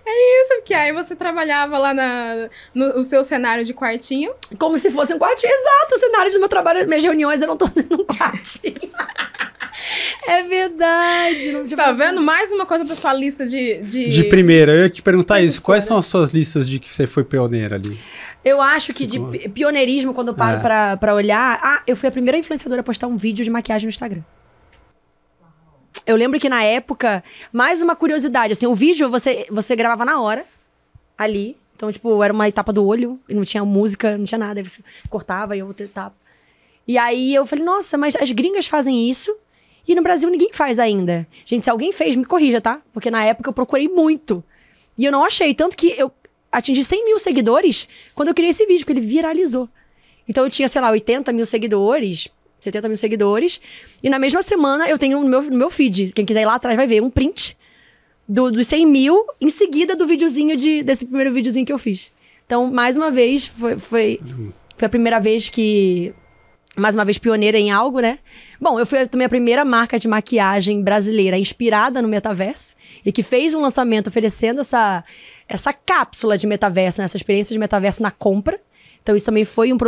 Isso, 0.07 0.63
que 0.65 0.75
aí 0.75 0.93
você 0.93 1.17
trabalhava 1.17 1.79
lá 1.79 1.95
na, 1.95 2.49
no, 2.75 2.97
no 2.99 3.05
seu 3.05 3.25
cenário 3.25 3.65
de 3.65 3.73
quartinho. 3.73 4.33
Como 4.59 4.77
se 4.77 4.91
fosse 4.91 5.15
um 5.15 5.19
quartinho. 5.19 5.51
Exato, 5.53 5.95
o 5.95 5.99
cenário 5.99 6.33
do 6.33 6.39
meu 6.41 6.49
trabalho, 6.49 6.87
minhas 6.87 7.03
reuniões, 7.03 7.41
eu 7.41 7.49
não 7.49 7.57
tô 7.57 7.67
num 7.91 8.05
quartinho. 8.05 8.77
É 10.27 10.43
verdade. 10.43 11.53
Não 11.53 11.67
Tá 11.69 11.93
vendo? 11.93 12.21
Mais 12.21 12.53
uma 12.53 12.65
coisa 12.67 12.85
pra 12.85 12.95
sua 12.95 13.13
lista 13.13 13.47
de... 13.47 13.77
De, 13.83 14.11
De 14.11 14.25
primeira, 14.25 14.73
eu 14.73 14.83
ia 14.85 14.89
te 14.89 15.03
perguntar 15.03 15.41
isso. 15.41 15.61
Quais 15.63 15.85
são 15.85 15.99
as 15.99 16.07
suas 16.07 16.31
listas 16.31 16.69
de 16.69 16.79
que 16.79 16.89
você 16.89 17.07
foi 17.07 17.25
pioneira 17.25 17.77
ali? 17.77 17.99
Eu 18.45 18.63
acho 18.63 18.95
que 18.95 19.07
de 19.07 19.19
pioneirismo, 19.49 20.15
quando 20.15 20.29
eu 20.29 20.35
paro 20.35 20.59
É. 20.59 20.61
pra, 20.61 20.97
pra 20.97 21.15
olhar. 21.15 21.59
Ah, 21.63 21.83
eu 21.87 21.97
fui 21.97 22.09
a 22.09 22.13
primeira 22.13 22.39
influenciadora 22.39 22.81
a 22.81 22.85
postar 22.85 23.09
um 23.09 23.17
vídeo 23.17 23.45
de 23.45 23.51
maquiagem 23.51 23.87
no 23.87 23.91
Instagram. 23.91 24.23
Eu 26.07 26.15
lembro 26.15 26.39
que 26.39 26.49
na 26.49 26.63
época, 26.63 27.25
mais 27.53 27.83
uma 27.83 27.97
curiosidade, 27.97 28.53
assim, 28.53 28.67
o 28.67 28.75
vídeo 28.75 29.11
você, 29.11 29.47
você 29.51 29.75
gravava 29.75 30.05
na 30.05 30.21
hora, 30.21 30.45
ali. 31.19 31.57
Então, 31.75 31.91
tipo, 31.91 32.23
era 32.23 32.33
uma 32.33 32.49
etapa 32.49 32.73
do 32.73 32.87
olho, 32.87 33.19
e 33.29 33.35
não 33.35 33.45
tinha 33.45 33.65
música, 33.65 34.17
não 34.17 34.25
tinha 34.25 34.39
nada. 34.39 34.61
Aí 34.61 34.69
você 34.69 34.81
cortava 35.11 35.57
e 35.57 35.59
eu 35.59 35.67
outra 35.67 35.85
etapa. 35.85 36.15
E 36.87 36.97
aí 36.97 37.35
eu 37.35 37.45
falei, 37.45 37.65
nossa, 37.65 37.99
mas 37.99 38.15
as 38.15 38.31
gringas 38.31 38.67
fazem 38.67 39.11
isso 39.11 39.37
e 39.87 39.95
no 39.95 40.03
Brasil 40.03 40.29
ninguém 40.31 40.53
faz 40.53 40.79
ainda. 40.79 41.27
Gente, 41.45 41.65
se 41.65 41.71
alguém 41.71 41.93
fez, 41.93 42.17
me 42.17 42.25
corrija, 42.25 42.61
tá? 42.61 42.81
Porque 42.93 43.11
na 43.11 43.25
época 43.25 43.49
eu 43.49 43.53
procurei 43.53 43.89
muito. 43.89 44.43
E 44.99 45.05
eu 45.05 45.13
não 45.13 45.25
achei. 45.25 45.55
Tanto 45.55 45.77
que 45.77 45.95
eu 45.97 46.11
atingi 46.51 46.85
100 46.85 47.05
mil 47.05 47.19
seguidores 47.19 47.89
quando 48.15 48.29
eu 48.29 48.35
criei 48.35 48.51
esse 48.51 48.67
vídeo, 48.67 48.85
porque 48.85 48.99
ele 48.99 49.07
viralizou. 49.07 49.69
Então 50.29 50.45
eu 50.45 50.51
tinha, 50.51 50.69
sei 50.69 50.81
lá, 50.81 50.91
80 50.91 51.33
mil 51.33 51.47
seguidores, 51.47 52.29
70 52.61 52.89
mil 52.89 52.97
seguidores. 52.97 53.61
E 54.03 54.11
na 54.11 54.19
mesma 54.19 54.43
semana 54.43 54.89
eu 54.89 54.99
tenho 54.99 55.21
no 55.21 55.29
meu, 55.29 55.43
no 55.43 55.57
meu 55.57 55.71
feed. 55.71 56.13
Quem 56.13 56.25
quiser 56.25 56.43
ir 56.43 56.47
lá 56.47 56.55
atrás 56.55 56.77
vai 56.77 56.87
ver 56.87 57.03
um 57.03 57.11
print 57.11 57.57
do, 58.29 58.51
dos 58.51 58.67
100 58.67 58.87
mil 58.87 59.25
em 59.41 59.51
seguida 59.51 59.95
do 59.95 60.07
videozinho 60.07 60.57
de, 60.57 60.83
desse 60.83 61.05
primeiro 61.05 61.33
videozinho 61.33 61.65
que 61.65 61.73
eu 61.73 61.79
fiz. 61.79 62.11
Então, 62.45 62.71
mais 62.71 62.97
uma 62.97 63.11
vez, 63.11 63.47
foi, 63.47 63.79
foi, 63.79 64.21
foi 64.77 64.87
a 64.87 64.89
primeira 64.89 65.21
vez 65.21 65.49
que. 65.49 66.15
Mais 66.77 66.95
uma 66.95 67.07
vez, 67.07 67.17
pioneira 67.17 67.59
em 67.59 67.71
algo, 67.71 68.01
né? 68.01 68.19
Bom, 68.61 68.79
eu 68.79 68.85
fui 68.85 69.07
também 69.07 69.25
a 69.25 69.29
primeira 69.29 69.65
marca 69.65 69.99
de 69.99 70.07
maquiagem 70.07 70.83
brasileira 70.83 71.39
inspirada 71.39 72.03
no 72.03 72.09
metaverso 72.09 72.75
e 73.05 73.11
que 73.11 73.23
fez 73.23 73.55
um 73.55 73.63
lançamento 73.63 74.09
oferecendo 74.09 74.61
essa, 74.61 75.03
essa 75.49 75.73
cápsula 75.73 76.37
de 76.37 76.47
metaverso, 76.47 77.01
né? 77.01 77.07
essa 77.07 77.17
experiência 77.17 77.55
de 77.55 77.59
metaverso 77.59 78.03
na 78.03 78.11
compra. 78.11 78.61
Então, 79.03 79.17
isso 79.17 79.25
também 79.25 79.45
foi 79.45 79.73
um, 79.73 79.79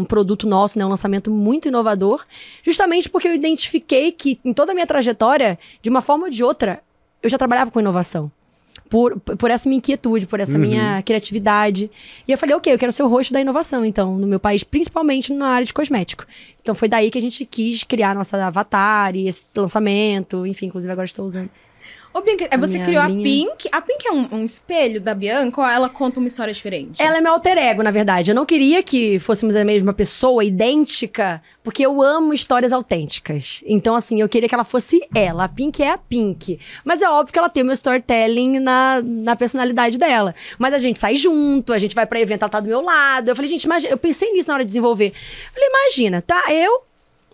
um 0.00 0.04
produto 0.04 0.46
nosso, 0.46 0.78
né? 0.78 0.84
Um 0.84 0.90
lançamento 0.90 1.30
muito 1.30 1.68
inovador. 1.68 2.24
Justamente 2.62 3.08
porque 3.08 3.26
eu 3.26 3.34
identifiquei 3.34 4.12
que, 4.12 4.38
em 4.44 4.52
toda 4.52 4.72
a 4.72 4.74
minha 4.74 4.86
trajetória, 4.86 5.58
de 5.82 5.90
uma 5.90 6.02
forma 6.02 6.26
ou 6.26 6.30
de 6.30 6.44
outra, 6.44 6.82
eu 7.22 7.28
já 7.28 7.38
trabalhava 7.38 7.70
com 7.70 7.80
inovação. 7.80 8.30
Por, 8.88 9.18
por 9.20 9.50
essa 9.50 9.68
minha 9.68 9.78
inquietude, 9.78 10.26
por 10.26 10.40
essa 10.40 10.54
Uhum. 10.54 10.60
minha 10.60 11.02
criatividade. 11.02 11.90
E 12.26 12.32
eu 12.32 12.38
falei, 12.38 12.54
ok, 12.56 12.72
eu 12.72 12.78
quero 12.78 12.90
ser 12.92 13.02
o 13.02 13.08
rosto 13.08 13.32
da 13.32 13.40
inovação, 13.40 13.84
então, 13.84 14.16
no 14.16 14.26
meu 14.26 14.40
país, 14.40 14.64
principalmente 14.64 15.32
na 15.32 15.48
área 15.48 15.66
de 15.66 15.72
cosmético. 15.74 16.24
Então, 16.62 16.74
foi 16.74 16.88
daí 16.88 17.10
que 17.10 17.18
a 17.18 17.20
gente 17.20 17.44
quis 17.44 17.84
criar 17.84 18.14
nossa 18.14 18.42
avatar 18.44 19.14
e 19.16 19.28
esse 19.28 19.44
lançamento. 19.56 20.46
Enfim, 20.46 20.66
inclusive 20.66 20.90
agora 20.92 21.04
estou 21.06 21.26
usando. 21.26 21.50
Ô, 22.12 22.20
Bianca, 22.20 22.48
A 22.50 22.56
você 22.56 22.78
criou 22.78 23.02
a 23.02 23.08
linha. 23.08 23.22
Pink. 23.22 23.68
A 23.70 23.80
Pink 23.80 24.06
é 24.06 24.12
um, 24.12 24.28
um 24.36 24.44
espelho 24.44 25.00
da 25.00 25.14
Bianca 25.14 25.60
ou 25.60 25.66
ela 25.66 25.88
conta 25.88 26.18
uma 26.18 26.26
história 26.26 26.52
diferente? 26.52 27.00
Ela 27.00 27.18
é 27.18 27.20
meu 27.20 27.32
alter 27.32 27.58
ego, 27.58 27.82
na 27.82 27.90
verdade. 27.90 28.30
Eu 28.30 28.34
não 28.34 28.46
queria 28.46 28.82
que 28.82 29.18
fôssemos 29.18 29.54
a 29.54 29.64
mesma 29.64 29.92
pessoa, 29.92 30.44
idêntica, 30.44 31.42
porque 31.62 31.84
eu 31.84 32.00
amo 32.02 32.32
histórias 32.32 32.72
autênticas. 32.72 33.62
Então, 33.66 33.94
assim, 33.94 34.20
eu 34.20 34.28
queria 34.28 34.48
que 34.48 34.54
ela 34.54 34.64
fosse 34.64 35.00
ela. 35.14 35.44
A 35.44 35.48
Pink 35.48 35.82
é 35.82 35.90
a 35.90 35.98
Pink. 35.98 36.58
Mas 36.84 37.02
é 37.02 37.08
óbvio 37.08 37.32
que 37.32 37.38
ela 37.38 37.48
tem 37.48 37.62
o 37.62 37.66
meu 37.66 37.74
storytelling 37.74 38.58
na, 38.58 39.02
na 39.02 39.36
personalidade 39.36 39.98
dela. 39.98 40.34
Mas 40.58 40.74
a 40.74 40.78
gente 40.78 40.98
sai 40.98 41.16
junto, 41.16 41.72
a 41.72 41.78
gente 41.78 41.94
vai 41.94 42.06
pra 42.06 42.20
evento, 42.20 42.42
ela 42.42 42.48
tá 42.48 42.60
do 42.60 42.68
meu 42.68 42.80
lado. 42.80 43.28
Eu 43.28 43.36
falei, 43.36 43.50
gente, 43.50 43.64
imagina, 43.64 43.92
eu 43.92 43.98
pensei 43.98 44.32
nisso 44.32 44.48
na 44.48 44.54
hora 44.54 44.64
de 44.64 44.68
desenvolver. 44.68 45.12
Falei, 45.52 45.68
imagina, 45.68 46.22
tá? 46.22 46.42
Eu 46.50 46.87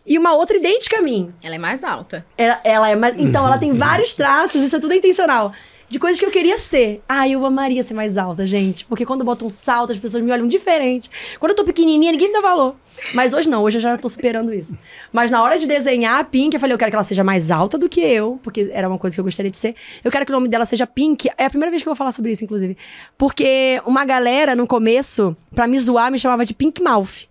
e 0.06 0.18
uma 0.18 0.34
outra 0.34 0.56
idêntica 0.56 0.98
a 0.98 1.02
mim. 1.02 1.32
Ela 1.42 1.54
é 1.54 1.58
mais 1.58 1.82
alta. 1.84 2.24
Ela, 2.36 2.60
ela 2.64 2.88
é. 2.90 2.96
ma- 2.96 3.10
Então, 3.10 3.46
ela 3.46 3.58
tem 3.58 3.72
vários 3.72 4.12
traços, 4.14 4.62
isso 4.62 4.76
é 4.76 4.80
tudo 4.80 4.94
intencional. 4.94 5.52
De 5.86 5.98
coisas 5.98 6.18
que 6.18 6.24
eu 6.26 6.30
queria 6.30 6.56
ser. 6.58 7.02
Ah, 7.08 7.28
eu 7.28 7.44
amaria 7.44 7.82
ser 7.82 7.94
mais 7.94 8.16
alta, 8.18 8.44
gente. 8.46 8.84
Porque 8.86 9.04
quando 9.04 9.20
eu 9.20 9.26
boto 9.26 9.44
um 9.44 9.48
salto, 9.50 9.92
as 9.92 9.98
pessoas 9.98 10.24
me 10.24 10.32
olham 10.32 10.48
diferente. 10.48 11.08
Quando 11.38 11.50
eu 11.50 11.56
tô 11.56 11.62
pequenininha, 11.62 12.10
ninguém 12.10 12.28
me 12.28 12.32
dá 12.34 12.40
valor. 12.40 12.74
Mas 13.12 13.32
hoje 13.34 13.48
não, 13.48 13.62
hoje 13.62 13.76
eu 13.76 13.82
já 13.82 13.96
tô 13.96 14.08
superando 14.08 14.52
isso. 14.52 14.76
Mas 15.12 15.30
na 15.30 15.42
hora 15.42 15.56
de 15.58 15.66
desenhar 15.68 16.18
a 16.18 16.24
Pink, 16.24 16.54
eu 16.54 16.60
falei, 16.60 16.74
eu 16.74 16.78
quero 16.78 16.90
que 16.90 16.96
ela 16.96 17.04
seja 17.04 17.22
mais 17.22 17.50
alta 17.50 17.76
do 17.78 17.88
que 17.88 18.00
eu, 18.00 18.40
porque 18.42 18.70
era 18.72 18.88
uma 18.88 18.98
coisa 18.98 19.14
que 19.14 19.20
eu 19.20 19.24
gostaria 19.24 19.50
de 19.50 19.58
ser. 19.58 19.76
Eu 20.02 20.10
quero 20.10 20.24
que 20.24 20.32
o 20.32 20.34
nome 20.34 20.48
dela 20.48 20.64
seja 20.66 20.86
Pink. 20.86 21.28
É 21.36 21.44
a 21.44 21.50
primeira 21.50 21.70
vez 21.70 21.82
que 21.82 21.88
eu 21.88 21.92
vou 21.92 21.96
falar 21.96 22.12
sobre 22.12 22.32
isso, 22.32 22.42
inclusive. 22.42 22.76
Porque 23.16 23.80
uma 23.86 24.04
galera, 24.04 24.56
no 24.56 24.66
começo, 24.66 25.36
pra 25.54 25.68
me 25.68 25.78
zoar, 25.78 26.10
me 26.10 26.18
chamava 26.18 26.44
de 26.46 26.54
Pink 26.54 26.82
Mouth. 26.82 27.28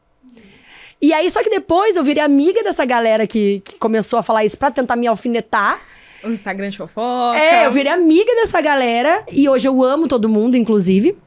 E 1.04 1.12
aí, 1.12 1.30
só 1.30 1.44
que 1.44 1.50
depois 1.50 1.98
eu 1.98 2.04
virei 2.04 2.24
amiga 2.24 2.63
dessa 2.63 2.86
galera 2.86 3.28
que, 3.28 3.60
que 3.66 3.76
começou 3.76 4.18
a 4.18 4.24
falar 4.24 4.46
isso 4.46 4.58
pra 4.58 4.72
tentar 4.72 4.96
me 4.96 5.06
alfinetar. 5.06 5.82
O 6.24 6.30
Instagram 6.30 6.70
de 6.70 6.78
fofoca. 6.78 7.38
É, 7.38 7.66
eu 7.66 7.72
virei 7.72 7.92
amiga 7.92 8.34
dessa 8.36 8.62
galera 8.62 9.22
e 9.30 9.50
hoje 9.50 9.68
eu 9.68 9.84
amo 9.84 10.08
todo 10.08 10.30
mundo, 10.30 10.56
inclusive. 10.56 11.18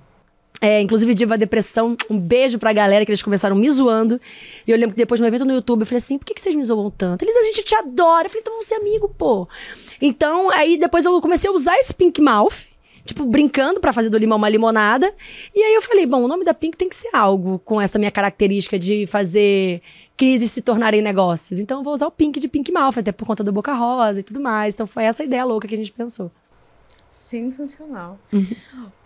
É, 0.63 0.81
inclusive, 0.81 1.13
Diva 1.13 1.37
Depressão, 1.37 1.95
um 2.09 2.19
beijo 2.19 2.59
pra 2.59 2.73
galera 2.73 3.05
que 3.05 3.11
eles 3.11 3.23
começaram 3.23 3.55
me 3.55 3.71
zoando. 3.71 4.19
E 4.67 4.71
eu 4.71 4.79
lembro 4.79 4.95
que 4.95 5.03
depois 5.03 5.21
no 5.21 5.27
evento 5.27 5.45
no 5.45 5.53
YouTube 5.53 5.81
eu 5.81 5.87
falei 5.87 5.99
assim: 5.99 6.17
por 6.17 6.25
que, 6.25 6.33
que 6.33 6.41
vocês 6.41 6.55
me 6.55 6.65
zoam 6.65 6.91
tanto? 6.91 7.23
Eles, 7.23 7.37
a 7.37 7.43
gente 7.43 7.63
te 7.63 7.75
adora. 7.75 8.25
Eu 8.25 8.31
falei, 8.31 8.41
então 8.41 8.55
vamos 8.55 8.67
ser 8.67 8.77
amigo, 8.77 9.11
pô. 9.11 9.47
Então, 10.01 10.49
aí 10.53 10.79
depois 10.79 11.05
eu 11.05 11.21
comecei 11.21 11.51
a 11.51 11.53
usar 11.53 11.77
esse 11.77 11.93
Pink 11.93 12.23
Mouth 12.23 12.65
tipo, 13.07 13.25
brincando 13.25 13.81
para 13.81 13.93
fazer 13.93 14.11
do 14.11 14.19
limão 14.19 14.37
uma 14.37 14.49
limonada. 14.49 15.13
E 15.55 15.63
aí 15.63 15.75
eu 15.75 15.81
falei, 15.81 16.05
bom, 16.05 16.23
o 16.23 16.29
nome 16.29 16.45
da 16.45 16.53
Pink 16.53 16.77
tem 16.77 16.89
que 16.89 16.97
ser 16.97 17.11
algo 17.15 17.59
com 17.61 17.81
essa 17.81 17.99
minha 17.99 18.11
característica 18.11 18.79
de 18.79 19.07
fazer 19.07 19.81
crises 20.17 20.51
se 20.51 20.61
tornarem 20.61 21.01
negócios. 21.01 21.61
Então 21.61 21.79
eu 21.79 21.85
vou 21.85 21.95
usar 21.95 22.07
o 22.07 22.11
Pink 22.11 22.41
de 22.41 22.49
Pink 22.49 22.73
Mouth, 22.73 22.99
até 22.99 23.13
por 23.13 23.27
conta 23.27 23.45
do 23.45 23.53
Boca 23.53 23.73
Rosa 23.73 24.21
e 24.21 24.23
tudo 24.23 24.41
mais. 24.41 24.75
Então 24.75 24.87
foi 24.87 25.05
essa 25.05 25.25
ideia 25.25 25.45
louca 25.45 25.69
que 25.69 25.75
a 25.75 25.79
gente 25.79 25.93
pensou. 25.93 26.31
Sensacional. 27.11 28.19
Uhum. 28.33 28.57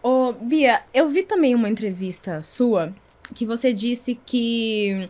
Ô, 0.03 0.33
Bia, 0.33 0.83
eu 0.93 1.09
vi 1.09 1.23
também 1.23 1.55
uma 1.55 1.69
entrevista 1.69 2.43
sua 2.43 2.93
que 3.35 3.47
você 3.47 3.73
disse 3.73 4.19
que 4.27 5.09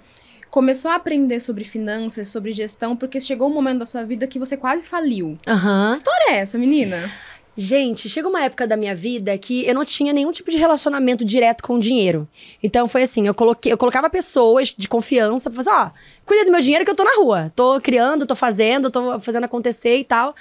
começou 0.50 0.90
a 0.90 0.96
aprender 0.96 1.40
sobre 1.40 1.64
finanças, 1.64 2.29
sobre 2.29 2.53
gestão, 2.53 2.96
porque 2.96 3.20
chegou 3.20 3.48
um 3.48 3.55
momento 3.55 3.81
da 3.81 3.87
sua 3.87 4.05
vida 4.05 4.26
que 4.26 4.38
você 4.38 4.57
quase 4.57 4.87
faliu. 4.87 5.38
Uhum. 5.46 5.90
Que 5.90 5.96
história 5.96 6.33
é 6.33 6.37
essa, 6.37 6.59
menina? 6.59 7.11
Gente, 7.56 8.08
chegou 8.08 8.30
uma 8.30 8.42
época 8.42 8.66
da 8.66 8.76
minha 8.76 8.94
vida 8.94 9.36
que 9.36 9.66
eu 9.66 9.74
não 9.74 9.84
tinha 9.84 10.12
nenhum 10.12 10.32
tipo 10.32 10.50
de 10.50 10.56
relacionamento 10.56 11.24
direto 11.24 11.62
com 11.62 11.74
o 11.74 11.80
dinheiro. 11.80 12.26
Então 12.62 12.86
foi 12.88 13.02
assim, 13.02 13.26
eu 13.26 13.34
coloquei, 13.34 13.72
eu 13.72 13.76
colocava 13.76 14.08
pessoas 14.08 14.72
de 14.76 14.88
confiança 14.88 15.50
pra 15.50 15.62
fazer, 15.62 15.70
ó, 15.70 15.90
cuida 16.24 16.44
do 16.44 16.52
meu 16.52 16.60
dinheiro 16.60 16.84
que 16.84 16.90
eu 16.90 16.94
tô 16.94 17.04
na 17.04 17.16
rua. 17.16 17.52
Tô 17.54 17.80
criando, 17.80 18.24
tô 18.24 18.34
fazendo, 18.34 18.90
tô 18.90 19.20
fazendo 19.20 19.44
acontecer 19.44 19.98
e 19.98 20.04
tal. 20.04 20.34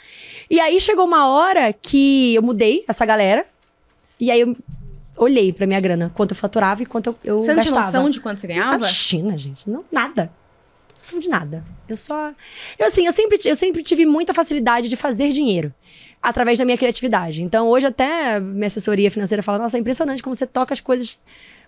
E 0.50 0.60
aí 0.60 0.80
chegou 0.80 1.06
uma 1.06 1.28
hora 1.28 1.74
que 1.74 2.36
eu 2.36 2.42
mudei 2.42 2.86
essa 2.88 3.06
galera. 3.06 3.46
E 4.20 4.30
aí 4.30 4.42
eu 4.42 4.56
olhei 5.18 5.52
pra 5.52 5.66
minha 5.66 5.80
grana, 5.80 6.12
quanto 6.16 6.32
eu 6.32 6.38
faturava 6.38 6.84
e 6.84 6.86
quanto 6.86 7.08
eu, 7.08 7.16
eu 7.24 7.42
você 7.42 7.54
gastava. 7.54 7.64
Você 7.64 7.72
não 7.72 7.82
tinha 7.82 7.86
noção 7.86 8.10
de 8.10 8.20
quanto 8.20 8.40
você 8.40 8.48
ganhava? 8.48 8.76
Imagina, 8.76 9.38
gente. 9.38 9.70
Não, 9.70 9.84
nada. 9.92 10.32
Não 11.12 11.20
de 11.20 11.30
nada. 11.30 11.64
Eu 11.88 11.96
só... 11.96 12.32
Eu, 12.78 12.88
assim, 12.88 13.06
eu 13.06 13.12
sempre, 13.12 13.40
eu 13.44 13.56
sempre 13.56 13.82
tive 13.82 14.06
muita 14.06 14.34
facilidade 14.34 14.90
de 14.90 14.96
fazer 14.96 15.30
dinheiro 15.30 15.74
através 16.22 16.60
da 16.60 16.66
minha 16.66 16.78
criatividade. 16.78 17.44
Então, 17.44 17.68
hoje 17.68 17.88
até 17.88 18.40
minha 18.40 18.68
assessoria 18.68 19.10
financeira 19.10 19.42
fala: 19.42 19.58
"Nossa, 19.58 19.78
é 19.78 19.80
impressionante 19.80 20.22
como 20.22 20.36
você 20.36 20.46
toca 20.46 20.74
as 20.74 20.80
coisas 20.80 21.20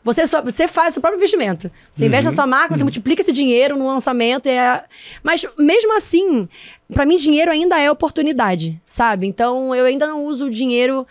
você, 0.03 0.25
só, 0.25 0.41
você 0.41 0.67
faz 0.67 0.89
o 0.89 0.93
seu 0.93 1.01
próprio 1.01 1.17
investimento. 1.17 1.71
Você 1.93 2.03
uhum. 2.03 2.07
investe 2.07 2.25
na 2.25 2.31
sua 2.31 2.47
marca, 2.47 2.75
você 2.75 2.81
uhum. 2.81 2.85
multiplica 2.85 3.21
esse 3.21 3.31
dinheiro 3.31 3.77
no 3.77 3.85
lançamento. 3.87 4.47
É... 4.47 4.83
Mas 5.21 5.45
mesmo 5.57 5.95
assim, 5.95 6.49
para 6.91 7.05
mim, 7.05 7.17
dinheiro 7.17 7.51
ainda 7.51 7.79
é 7.79 7.89
oportunidade, 7.89 8.81
sabe? 8.85 9.27
Então 9.27 9.75
eu 9.75 9.85
ainda 9.85 10.07
não 10.07 10.25
uso 10.25 10.47
o 10.47 10.49
dinheiro. 10.49 11.05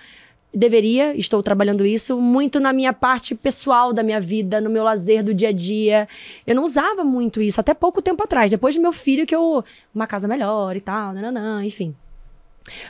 Deveria, 0.52 1.16
estou 1.16 1.40
trabalhando 1.44 1.86
isso 1.86 2.20
muito 2.20 2.58
na 2.58 2.72
minha 2.72 2.92
parte 2.92 3.36
pessoal 3.36 3.92
da 3.92 4.02
minha 4.02 4.20
vida, 4.20 4.60
no 4.60 4.68
meu 4.68 4.82
lazer 4.82 5.22
do 5.22 5.32
dia 5.32 5.50
a 5.50 5.52
dia. 5.52 6.08
Eu 6.44 6.56
não 6.56 6.64
usava 6.64 7.04
muito 7.04 7.40
isso 7.40 7.60
até 7.60 7.72
pouco 7.72 8.02
tempo 8.02 8.24
atrás, 8.24 8.50
depois 8.50 8.74
do 8.74 8.82
meu 8.82 8.90
filho, 8.90 9.24
que 9.24 9.34
eu. 9.34 9.64
Uma 9.94 10.08
casa 10.08 10.26
melhor 10.26 10.76
e 10.76 10.80
tal, 10.80 11.12
nananã, 11.12 11.64
enfim. 11.64 11.94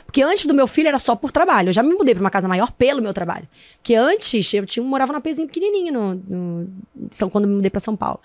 Porque 0.05 0.21
antes 0.21 0.45
do 0.45 0.53
meu 0.53 0.67
filho 0.67 0.87
era 0.87 0.99
só 0.99 1.15
por 1.15 1.31
trabalho. 1.31 1.69
Eu 1.69 1.73
já 1.73 1.81
me 1.81 1.93
mudei 1.93 2.13
para 2.13 2.21
uma 2.21 2.29
casa 2.29 2.47
maior 2.47 2.71
pelo 2.71 3.01
meu 3.01 3.13
trabalho. 3.13 3.47
Porque 3.77 3.95
antes 3.95 4.53
eu 4.53 4.65
tinha, 4.65 4.85
morava 4.85 5.13
na 5.13 5.21
pezinha 5.21 5.47
pequenininho 5.47 5.93
no, 5.93 6.15
no, 6.15 6.69
São, 7.09 7.29
quando 7.29 7.47
me 7.47 7.55
mudei 7.55 7.69
para 7.69 7.79
São 7.79 7.95
Paulo. 7.95 8.19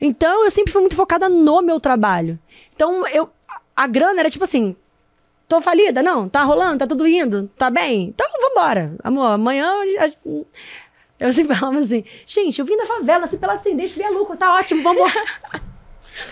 Então 0.00 0.44
eu 0.44 0.50
sempre 0.50 0.72
fui 0.72 0.80
muito 0.80 0.96
focada 0.96 1.28
no 1.28 1.62
meu 1.62 1.78
trabalho. 1.78 2.38
Então 2.74 3.06
eu 3.08 3.30
a 3.76 3.86
grana 3.86 4.18
era 4.20 4.30
tipo 4.30 4.42
assim, 4.42 4.74
tô 5.46 5.60
falida? 5.60 6.02
Não, 6.02 6.28
tá 6.28 6.42
rolando, 6.42 6.78
tá 6.78 6.86
tudo 6.86 7.06
indo, 7.06 7.48
tá 7.56 7.70
bem? 7.70 8.08
Então 8.08 8.26
vambora. 8.40 8.96
Amor, 9.04 9.26
amanhã 9.26 9.72
eu 11.20 11.32
sempre 11.32 11.54
falava 11.54 11.78
assim, 11.78 12.02
gente, 12.26 12.58
eu 12.58 12.64
vim 12.64 12.76
da 12.76 12.84
favela, 12.84 13.24
assim, 13.26 13.38
pela 13.38 13.54
assim, 13.54 13.76
deixa 13.76 13.94
eu 13.94 14.08
ver 14.08 14.18
lucro, 14.18 14.36
tá 14.36 14.54
ótimo, 14.56 14.82
vambora. 14.82 15.24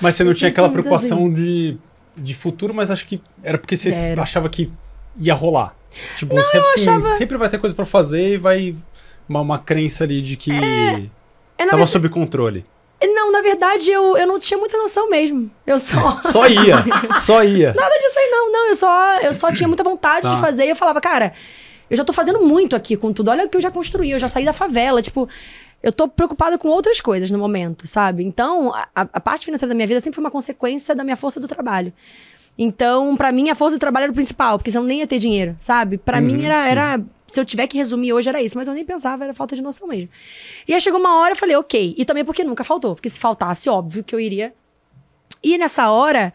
Mas 0.00 0.16
você 0.16 0.24
não 0.24 0.32
eu 0.32 0.36
tinha 0.36 0.50
aquela 0.50 0.68
preocupação 0.68 1.18
assim. 1.18 1.34
de 1.34 1.78
de 2.16 2.34
futuro, 2.34 2.74
mas 2.74 2.90
acho 2.90 3.06
que 3.06 3.20
era 3.42 3.58
porque 3.58 3.76
você 3.76 3.90
Zero. 3.92 4.22
achava 4.22 4.48
que 4.48 4.70
ia 5.18 5.34
rolar. 5.34 5.74
Tipo, 6.16 6.34
não, 6.34 6.42
sempre, 6.42 6.68
achava... 6.76 7.14
sempre 7.14 7.36
vai 7.36 7.48
ter 7.48 7.58
coisa 7.58 7.74
para 7.74 7.86
fazer 7.86 8.34
e 8.34 8.36
vai 8.36 8.76
uma, 9.28 9.40
uma 9.40 9.58
crença 9.58 10.04
ali 10.04 10.20
de 10.20 10.36
que 10.36 10.52
é, 10.52 11.08
é 11.58 11.66
tava 11.66 11.86
sob 11.86 12.08
controle. 12.08 12.64
Não, 13.02 13.30
na 13.30 13.42
verdade, 13.42 13.90
eu, 13.90 14.16
eu 14.16 14.26
não 14.26 14.38
tinha 14.40 14.58
muita 14.58 14.78
noção 14.78 15.10
mesmo. 15.10 15.50
Eu 15.66 15.78
só. 15.78 16.20
só 16.24 16.46
ia. 16.46 16.84
Só 17.20 17.44
ia. 17.44 17.72
Nada 17.74 17.94
disso 17.98 18.18
aí, 18.18 18.30
não. 18.30 18.52
Não, 18.52 18.68
eu 18.68 18.74
só, 18.74 19.18
eu 19.18 19.34
só 19.34 19.52
tinha 19.52 19.68
muita 19.68 19.82
vontade 19.84 20.22
tá. 20.22 20.34
de 20.34 20.40
fazer 20.40 20.64
e 20.64 20.70
eu 20.70 20.76
falava, 20.76 21.00
cara, 21.00 21.32
eu 21.90 21.96
já 21.96 22.04
tô 22.04 22.12
fazendo 22.12 22.40
muito 22.42 22.74
aqui 22.74 22.96
com 22.96 23.12
tudo. 23.12 23.30
Olha 23.30 23.44
o 23.44 23.48
que 23.48 23.56
eu 23.56 23.60
já 23.60 23.70
construí, 23.70 24.10
eu 24.10 24.18
já 24.18 24.28
saí 24.28 24.44
da 24.44 24.52
favela. 24.52 25.02
Tipo, 25.02 25.28
eu 25.82 25.92
tô 25.92 26.08
preocupada 26.08 26.58
com 26.58 26.68
outras 26.68 27.00
coisas 27.00 27.30
no 27.30 27.38
momento, 27.38 27.86
sabe? 27.86 28.24
Então, 28.24 28.74
a, 28.74 28.88
a 28.94 29.20
parte 29.20 29.44
financeira 29.44 29.68
da 29.68 29.74
minha 29.74 29.86
vida 29.86 30.00
sempre 30.00 30.16
foi 30.16 30.24
uma 30.24 30.30
consequência 30.30 30.94
da 30.94 31.04
minha 31.04 31.16
força 31.16 31.38
do 31.38 31.46
trabalho. 31.46 31.92
Então, 32.58 33.16
para 33.16 33.30
mim, 33.30 33.50
a 33.50 33.54
força 33.54 33.76
do 33.76 33.80
trabalho 33.80 34.04
era 34.04 34.12
o 34.12 34.14
principal, 34.14 34.58
porque 34.58 34.70
senão 34.70 34.84
nem 34.84 35.00
ia 35.00 35.06
ter 35.06 35.18
dinheiro, 35.18 35.54
sabe? 35.58 35.98
Para 35.98 36.18
uhum, 36.18 36.24
mim 36.24 36.44
era, 36.44 36.68
era. 36.68 37.00
Se 37.26 37.38
eu 37.38 37.44
tiver 37.44 37.66
que 37.66 37.76
resumir 37.76 38.12
hoje, 38.12 38.28
era 38.28 38.40
isso, 38.40 38.56
mas 38.56 38.66
eu 38.66 38.72
nem 38.72 38.84
pensava, 38.84 39.24
era 39.24 39.34
falta 39.34 39.54
de 39.54 39.60
noção 39.60 39.86
mesmo. 39.86 40.08
E 40.66 40.72
aí 40.72 40.80
chegou 40.80 40.98
uma 40.98 41.18
hora 41.18 41.32
eu 41.32 41.36
falei, 41.36 41.54
ok. 41.54 41.94
E 41.96 42.04
também 42.04 42.24
porque 42.24 42.42
nunca 42.42 42.64
faltou, 42.64 42.94
porque 42.94 43.10
se 43.10 43.20
faltasse, 43.20 43.68
óbvio 43.68 44.02
que 44.02 44.14
eu 44.14 44.20
iria. 44.20 44.54
E 45.42 45.58
nessa 45.58 45.90
hora, 45.90 46.32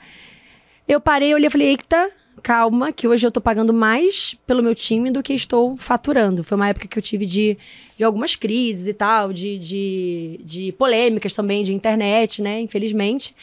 eu 0.87 1.01
parei, 1.01 1.33
olhei 1.33 1.47
e 1.47 1.49
falei, 1.49 1.67
eita, 1.69 2.11
calma, 2.41 2.91
que 2.91 3.07
hoje 3.07 3.25
eu 3.25 3.31
tô 3.31 3.39
pagando 3.39 3.73
mais 3.73 4.35
pelo 4.45 4.63
meu 4.63 4.75
time 4.75 5.11
do 5.11 5.21
que 5.23 5.33
estou 5.33 5.77
faturando. 5.77 6.43
Foi 6.43 6.55
uma 6.55 6.67
época 6.67 6.87
que 6.87 6.97
eu 6.97 7.01
tive 7.01 7.25
de, 7.25 7.57
de 7.97 8.03
algumas 8.03 8.35
crises 8.35 8.87
e 8.87 8.93
tal, 8.93 9.31
de, 9.31 9.57
de, 9.59 10.41
de 10.43 10.71
polêmicas 10.73 11.33
também 11.33 11.63
de 11.63 11.73
internet, 11.73 12.41
né? 12.41 12.59
Infelizmente. 12.59 13.35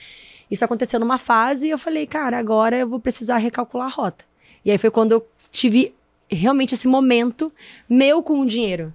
Isso 0.50 0.64
aconteceu 0.64 0.98
numa 0.98 1.18
fase 1.18 1.66
e 1.66 1.70
eu 1.70 1.78
falei, 1.78 2.06
cara, 2.06 2.38
agora 2.38 2.76
eu 2.76 2.88
vou 2.88 2.98
precisar 2.98 3.36
recalcular 3.36 3.86
a 3.86 3.90
rota. 3.90 4.24
E 4.64 4.70
aí 4.70 4.78
foi 4.78 4.90
quando 4.90 5.12
eu 5.12 5.26
tive 5.50 5.94
realmente 6.30 6.74
esse 6.74 6.88
momento 6.88 7.52
meu 7.88 8.22
com 8.22 8.40
o 8.40 8.46
dinheiro. 8.46 8.92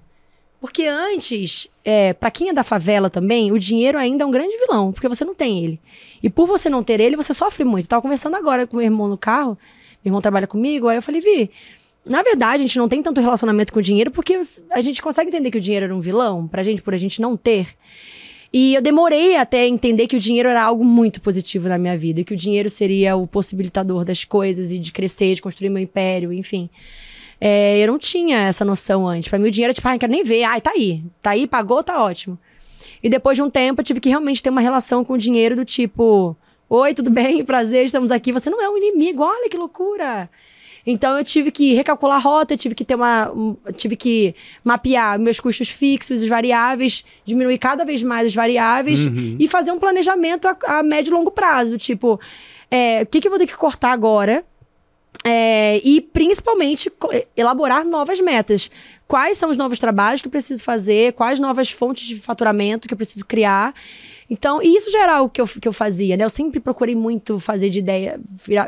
Porque 0.63 0.85
antes, 0.85 1.67
é, 1.83 2.13
para 2.13 2.31
quem 2.31 2.47
é 2.47 2.53
da 2.53 2.63
favela 2.63 3.09
também, 3.09 3.51
o 3.51 3.59
dinheiro 3.59 3.97
ainda 3.97 4.23
é 4.23 4.25
um 4.25 4.31
grande 4.31 4.57
vilão, 4.57 4.93
porque 4.93 5.09
você 5.09 5.25
não 5.25 5.35
tem 5.35 5.61
ele. 5.61 5.81
E 6.21 6.29
por 6.29 6.47
você 6.47 6.69
não 6.69 6.81
ter 6.81 7.01
ele, 7.01 7.17
você 7.17 7.33
sofre 7.33 7.65
muito. 7.65 7.85
Eu 7.85 7.89
tava 7.89 8.01
conversando 8.01 8.37
agora 8.37 8.65
com 8.65 8.77
meu 8.77 8.85
irmão 8.85 9.09
no 9.09 9.17
carro, 9.17 9.57
meu 10.03 10.09
irmão 10.09 10.21
trabalha 10.21 10.47
comigo, 10.47 10.87
aí 10.87 10.97
eu 10.97 11.01
falei, 11.01 11.21
Vi, 11.21 11.49
na 12.05 12.21
verdade, 12.21 12.63
a 12.63 12.67
gente 12.67 12.77
não 12.77 12.89
tem 12.89 13.01
tanto 13.01 13.21
relacionamento 13.21 13.71
com 13.71 13.79
o 13.79 13.81
dinheiro 13.81 14.11
porque 14.11 14.39
a 14.69 14.81
gente 14.81 15.01
consegue 15.01 15.29
entender 15.29 15.51
que 15.51 15.57
o 15.57 15.61
dinheiro 15.61 15.85
era 15.85 15.95
um 15.95 16.01
vilão 16.01 16.47
pra 16.47 16.63
gente, 16.63 16.81
por 16.81 16.93
a 16.93 16.97
gente 16.97 17.21
não 17.21 17.37
ter. 17.37 17.67
E 18.51 18.75
eu 18.75 18.81
demorei 18.81 19.35
até 19.35 19.65
entender 19.65 20.05
que 20.05 20.15
o 20.15 20.19
dinheiro 20.19 20.47
era 20.47 20.63
algo 20.63 20.83
muito 20.85 21.19
positivo 21.19 21.67
na 21.67 21.77
minha 21.77 21.97
vida, 21.97 22.23
que 22.23 22.33
o 22.33 22.37
dinheiro 22.37 22.69
seria 22.69 23.15
o 23.15 23.25
possibilitador 23.25 24.05
das 24.05 24.25
coisas 24.25 24.71
e 24.71 24.77
de 24.77 24.91
crescer, 24.91 25.33
de 25.33 25.41
construir 25.41 25.69
meu 25.69 25.81
império, 25.81 26.31
enfim. 26.31 26.69
É, 27.41 27.79
eu 27.79 27.87
não 27.87 27.97
tinha 27.97 28.37
essa 28.41 28.63
noção 28.63 29.07
antes. 29.07 29.27
Para 29.27 29.39
mim, 29.39 29.47
o 29.47 29.51
dinheiro 29.51 29.71
era 29.71 29.73
tipo, 29.73 29.87
ah, 29.87 29.91
não 29.91 29.97
quero 29.97 30.11
nem 30.11 30.23
ver. 30.23 30.43
Ai, 30.43 30.61
tá 30.61 30.71
aí. 30.71 31.03
Tá 31.21 31.31
aí, 31.31 31.47
pagou, 31.47 31.83
tá 31.83 32.03
ótimo. 32.03 32.37
E 33.01 33.09
depois 33.09 33.35
de 33.35 33.41
um 33.41 33.49
tempo, 33.49 33.81
eu 33.81 33.85
tive 33.85 33.99
que 33.99 34.09
realmente 34.09 34.41
ter 34.43 34.49
uma 34.49 34.61
relação 34.61 35.03
com 35.03 35.13
o 35.13 35.17
dinheiro 35.17 35.55
do 35.55 35.65
tipo: 35.65 36.37
Oi, 36.75 36.91
tudo 36.95 37.12
bem? 37.12 37.45
Prazer, 37.45 37.86
estamos 37.86 38.09
aqui. 38.09 38.31
Você 38.31 38.49
não 38.49 38.59
é 38.59 38.67
um 38.67 38.75
inimigo, 38.75 39.21
olha 39.21 39.47
que 39.47 39.55
loucura. 39.55 40.27
Então 40.83 41.15
eu 41.15 41.23
tive 41.23 41.51
que 41.51 41.75
recalcular 41.75 42.17
a 42.17 42.19
rota, 42.19 42.57
tive 42.57 42.73
que 42.73 42.83
ter 42.83 42.95
uma. 42.95 43.31
Um, 43.31 43.55
tive 43.75 43.95
que 43.95 44.33
mapear 44.63 45.19
meus 45.19 45.39
custos 45.39 45.69
fixos, 45.69 46.19
os 46.19 46.27
variáveis, 46.27 47.05
diminuir 47.23 47.59
cada 47.59 47.86
vez 47.86 48.01
mais 48.01 48.25
os 48.25 48.33
variáveis 48.33 49.05
uhum. 49.05 49.38
e 49.39 49.47
fazer 49.47 49.71
um 49.71 49.77
planejamento 49.77 50.47
a, 50.47 50.57
a, 50.79 50.81
médio 50.81 51.12
e 51.12 51.13
longo 51.13 51.29
prazo. 51.29 51.77
Tipo, 51.77 52.19
é, 52.71 53.03
o 53.03 53.05
que, 53.05 53.21
que 53.21 53.27
eu 53.27 53.31
vou 53.31 53.38
ter 53.38 53.45
que 53.45 53.55
cortar 53.55 53.91
agora? 53.91 54.43
É, 55.23 55.79
e 55.83 56.01
principalmente 56.01 56.91
elaborar 57.38 57.86
novas 57.86 58.19
metas. 58.19 58.71
Quais 59.07 59.38
são 59.38 59.51
os 59.51 59.57
novos 59.57 59.77
trabalhos 59.77 60.23
que 60.23 60.27
eu 60.27 60.31
preciso 60.31 60.63
fazer? 60.63 61.13
Quais 61.13 61.39
novas 61.39 61.69
fontes 61.69 62.07
de 62.07 62.15
faturamento 62.15 62.88
que 62.88 62.95
eu 62.95 62.97
preciso 62.97 63.23
criar? 63.23 63.75
Então, 64.29 64.62
e 64.62 64.75
isso 64.75 64.91
já 64.91 65.03
era 65.03 65.21
o 65.21 65.29
que 65.29 65.41
eu, 65.41 65.47
que 65.47 65.67
eu 65.67 65.73
fazia, 65.73 66.15
né? 66.17 66.23
Eu 66.23 66.29
sempre 66.29 66.59
procurei 66.59 66.95
muito 66.95 67.39
fazer 67.39 67.69
de 67.69 67.79
ideia, 67.79 68.19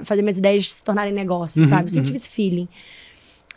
fazer 0.04 0.22
minhas 0.22 0.38
ideias 0.38 0.72
se 0.72 0.84
tornarem 0.84 1.14
negócio, 1.14 1.64
uhum, 1.64 1.70
sabe? 1.70 1.86
Eu 1.86 1.90
sempre 1.90 2.00
uhum. 2.00 2.06
tive 2.06 2.18
esse 2.18 2.30
feeling. 2.30 2.68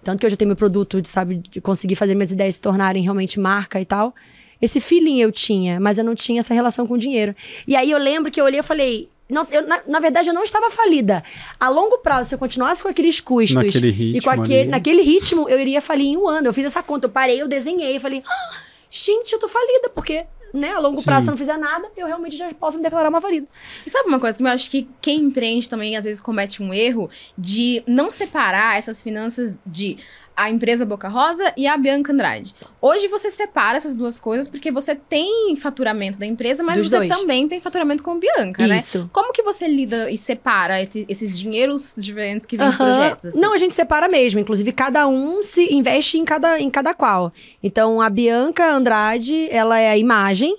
Tanto 0.02 0.20
que 0.20 0.26
hoje 0.26 0.34
eu 0.34 0.38
tenho 0.38 0.48
meu 0.48 0.56
produto, 0.56 1.02
de, 1.02 1.08
sabe, 1.08 1.36
de 1.36 1.60
conseguir 1.60 1.96
fazer 1.96 2.14
minhas 2.14 2.30
ideias 2.30 2.54
se 2.54 2.60
tornarem 2.60 3.02
realmente 3.02 3.38
marca 3.38 3.80
e 3.80 3.84
tal. 3.84 4.14
Esse 4.60 4.80
feeling 4.80 5.20
eu 5.20 5.30
tinha, 5.30 5.78
mas 5.78 5.98
eu 5.98 6.04
não 6.04 6.14
tinha 6.14 6.40
essa 6.40 6.54
relação 6.54 6.86
com 6.86 6.94
o 6.94 6.98
dinheiro. 6.98 7.34
E 7.66 7.76
aí 7.76 7.90
eu 7.90 7.98
lembro 7.98 8.30
que 8.30 8.40
eu 8.40 8.44
olhei 8.44 8.60
e 8.60 8.62
falei. 8.62 9.08
Não, 9.28 9.46
eu, 9.50 9.66
na, 9.66 9.82
na, 9.86 10.00
verdade, 10.00 10.30
eu 10.30 10.34
não 10.34 10.42
estava 10.42 10.70
falida. 10.70 11.22
A 11.60 11.68
longo 11.68 11.98
prazo, 11.98 12.30
se 12.30 12.34
eu 12.34 12.38
continuasse 12.38 12.82
com 12.82 12.88
aqueles 12.88 13.20
custos 13.20 13.62
naquele 13.62 13.90
ritmo 13.90 14.16
e 14.16 14.20
com 14.22 14.30
aquele, 14.30 14.70
naquele 14.70 15.02
ritmo, 15.02 15.46
eu 15.50 15.60
iria 15.60 15.82
falir 15.82 16.06
em 16.06 16.16
um 16.16 16.26
ano. 16.26 16.48
Eu 16.48 16.54
fiz 16.54 16.64
essa 16.64 16.82
conta, 16.82 17.06
eu 17.06 17.10
parei, 17.10 17.42
eu 17.42 17.46
desenhei, 17.46 17.94
eu 17.94 18.00
falei, 18.00 18.22
ah, 18.26 18.56
gente, 18.90 19.30
eu 19.30 19.38
tô 19.38 19.46
falida, 19.46 19.90
porque 19.90 20.24
né, 20.52 20.72
a 20.72 20.78
longo 20.78 21.02
prazo, 21.02 21.24
se 21.24 21.30
eu 21.30 21.32
não 21.32 21.38
fizer 21.38 21.56
nada, 21.56 21.88
eu 21.96 22.06
realmente 22.06 22.36
já 22.36 22.52
posso 22.54 22.78
me 22.78 22.82
declarar 22.82 23.08
uma 23.08 23.20
valida. 23.20 23.46
E 23.86 23.90
sabe 23.90 24.08
uma 24.08 24.18
coisa? 24.18 24.36
Eu 24.40 24.46
acho 24.48 24.70
que 24.70 24.88
quem 25.00 25.20
empreende 25.20 25.68
também, 25.68 25.96
às 25.96 26.04
vezes, 26.04 26.20
comete 26.20 26.62
um 26.62 26.72
erro 26.72 27.10
de 27.36 27.82
não 27.86 28.10
separar 28.10 28.78
essas 28.78 29.02
finanças 29.02 29.56
de 29.66 29.98
a 30.38 30.48
empresa 30.50 30.86
Boca 30.86 31.08
Rosa 31.08 31.52
e 31.56 31.66
a 31.66 31.76
Bianca 31.76 32.12
Andrade. 32.12 32.54
Hoje 32.80 33.08
você 33.08 33.30
separa 33.30 33.76
essas 33.76 33.96
duas 33.96 34.18
coisas 34.18 34.46
porque 34.46 34.70
você 34.70 34.94
tem 34.94 35.56
faturamento 35.56 36.18
da 36.18 36.24
empresa, 36.24 36.62
mas 36.62 36.76
Dos 36.80 36.90
você 36.90 36.96
dois. 36.98 37.08
também 37.18 37.48
tem 37.48 37.60
faturamento 37.60 38.02
com 38.04 38.18
Bianca, 38.18 38.66
né? 38.66 38.76
Isso. 38.76 39.10
Como 39.12 39.32
que 39.32 39.42
você 39.42 39.66
lida 39.66 40.08
e 40.10 40.16
separa 40.16 40.80
esse- 40.80 41.04
esses 41.08 41.36
dinheiros 41.36 41.96
diferentes 41.98 42.46
que 42.46 42.56
vêm 42.56 42.68
de 42.70 42.74
Aham. 42.76 42.84
projetos? 42.84 43.24
assim? 43.26 43.40
Não, 43.40 43.52
a 43.52 43.58
gente 43.58 43.74
separa 43.74 44.06
mesmo. 44.08 44.38
Inclusive, 44.38 44.70
cada 44.70 45.08
um 45.08 45.42
se 45.42 45.74
investe 45.74 46.18
em 46.18 46.24
cada, 46.24 46.60
em 46.60 46.70
cada 46.70 46.94
qual. 46.94 47.32
Então, 47.62 48.00
a 48.00 48.08
Bianca 48.08 48.70
Andrade, 48.72 49.48
ela 49.50 49.78
é 49.80 49.90
a 49.90 49.98
imagem. 49.98 50.56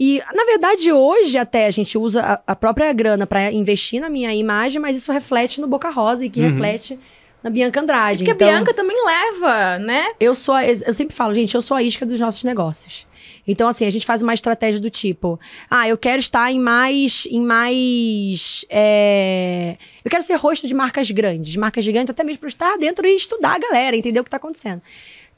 E, 0.00 0.22
na 0.32 0.44
verdade, 0.44 0.92
hoje 0.92 1.36
até 1.36 1.66
a 1.66 1.70
gente 1.70 1.98
usa 1.98 2.22
a, 2.22 2.52
a 2.52 2.56
própria 2.56 2.92
grana 2.92 3.26
para 3.26 3.52
investir 3.52 4.00
na 4.00 4.08
minha 4.08 4.32
imagem, 4.32 4.80
mas 4.80 4.96
isso 4.96 5.10
reflete 5.12 5.60
no 5.60 5.66
Boca 5.66 5.90
Rosa 5.90 6.24
e 6.24 6.30
que 6.30 6.40
Uhum. 6.40 6.48
reflete 6.50 6.98
na 7.42 7.50
Bianca 7.50 7.80
Andrade. 7.80 8.24
Porque 8.24 8.32
então, 8.32 8.48
a 8.48 8.52
Bianca 8.52 8.74
também 8.74 8.96
leva, 9.04 9.78
né? 9.78 10.08
eu 10.18 10.34
sou 10.34 10.54
a, 10.54 10.66
eu 10.66 10.94
sempre 10.94 11.14
falo, 11.14 11.32
gente, 11.34 11.54
eu 11.54 11.62
sou 11.62 11.76
a 11.76 11.82
isca 11.82 12.04
dos 12.04 12.18
nossos 12.18 12.44
negócios. 12.44 13.06
Então, 13.46 13.66
assim, 13.66 13.86
a 13.86 13.90
gente 13.90 14.04
faz 14.04 14.20
uma 14.20 14.34
estratégia 14.34 14.78
do 14.78 14.90
tipo, 14.90 15.40
ah, 15.70 15.88
eu 15.88 15.96
quero 15.96 16.20
estar 16.20 16.52
em 16.52 16.60
mais, 16.60 17.26
em 17.30 17.40
mais, 17.40 18.64
é, 18.68 19.78
eu 20.04 20.10
quero 20.10 20.22
ser 20.22 20.34
rosto 20.34 20.68
de 20.68 20.74
marcas 20.74 21.10
grandes, 21.10 21.56
marcas 21.56 21.82
gigantes, 21.82 22.10
até 22.10 22.22
mesmo 22.22 22.40
para 22.40 22.48
estar 22.48 22.76
dentro 22.76 23.06
e 23.06 23.16
estudar 23.16 23.54
a 23.54 23.58
galera, 23.58 23.96
entender 23.96 24.20
o 24.20 24.24
que 24.24 24.28
está 24.28 24.36
acontecendo. 24.36 24.82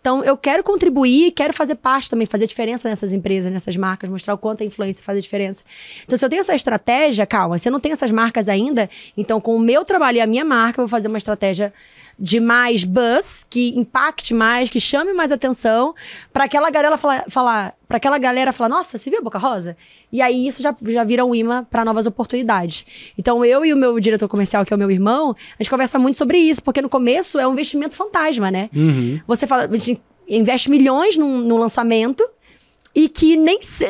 Então, 0.01 0.25
eu 0.25 0.37
quero 0.37 0.63
contribuir, 0.63 1.31
quero 1.33 1.53
fazer 1.53 1.75
parte 1.75 2.09
também, 2.09 2.27
fazer 2.27 2.47
diferença 2.47 2.89
nessas 2.89 3.13
empresas, 3.13 3.53
nessas 3.53 3.77
marcas, 3.77 4.09
mostrar 4.09 4.33
o 4.33 4.39
quanto 4.39 4.63
a 4.63 4.67
influência 4.67 5.05
faz 5.05 5.19
a 5.19 5.21
diferença. 5.21 5.63
Então, 6.05 6.17
se 6.17 6.25
eu 6.25 6.29
tenho 6.29 6.41
essa 6.41 6.55
estratégia, 6.55 7.27
calma, 7.27 7.59
se 7.59 7.69
eu 7.69 7.73
não 7.73 7.81
tenho 7.81 7.93
essas 7.93 8.11
marcas 8.11 8.49
ainda, 8.49 8.89
então 9.15 9.41
com 9.41 9.55
o 9.55 9.61
meu 9.61 9.85
trabalho 9.85 10.17
e 10.17 10.21
a 10.21 10.27
minha 10.27 10.45
marca, 10.45 10.81
eu 10.81 10.87
vou 10.87 10.91
fazer 10.91 11.09
uma 11.09 11.19
estratégia 11.19 11.73
de 12.23 12.39
mais 12.39 12.85
buzz, 12.85 13.47
que 13.49 13.71
impacte 13.79 14.35
mais, 14.35 14.69
que 14.69 14.79
chame 14.79 15.15
mais 15.15 15.33
atenção, 15.33 15.95
para 16.33 16.45
aquela 16.45 16.69
galera 16.71 16.99
falar, 16.99 17.25
falar 17.31 17.75
para 17.89 17.97
aquela 17.97 18.19
galera 18.19 18.53
falar, 18.53 18.69
nossa, 18.69 18.99
você 18.99 19.09
viu 19.09 19.21
a 19.21 19.23
Boca 19.23 19.39
Rosa? 19.39 19.75
E 20.13 20.21
aí 20.21 20.47
isso 20.47 20.61
já, 20.63 20.77
já 20.89 21.03
vira 21.03 21.25
um 21.25 21.35
imã 21.35 21.65
para 21.65 21.83
novas 21.85 22.07
oportunidades. 22.07 22.85
Então 23.19 23.43
eu 23.45 23.65
e 23.65 23.73
o 23.73 23.77
meu 23.77 23.99
diretor 23.99 24.29
comercial, 24.29 24.65
que 24.67 24.73
é 24.73 24.77
o 24.77 24.79
meu 24.79 24.91
irmão, 24.91 25.35
a 25.59 25.63
gente 25.63 25.71
conversa 25.71 25.99
muito 25.99 26.19
sobre 26.19 26.37
isso, 26.39 26.63
porque 26.63 26.83
no 26.83 26.89
começo 26.91 27.39
é 27.39 27.49
um 27.49 27.53
investimento 27.53 27.97
fantasma, 27.97 28.51
né? 28.51 28.69
Uhum. 28.77 29.19
Você 29.27 29.47
fala, 29.47 29.65
a 29.65 29.77
gente 29.77 30.01
investe 30.29 30.71
milhões 30.71 31.17
num, 31.17 31.39
num 31.39 31.57
lançamento 31.57 32.23
e 32.95 33.09
que 33.09 33.37
nem 33.37 33.63
se- 33.63 33.87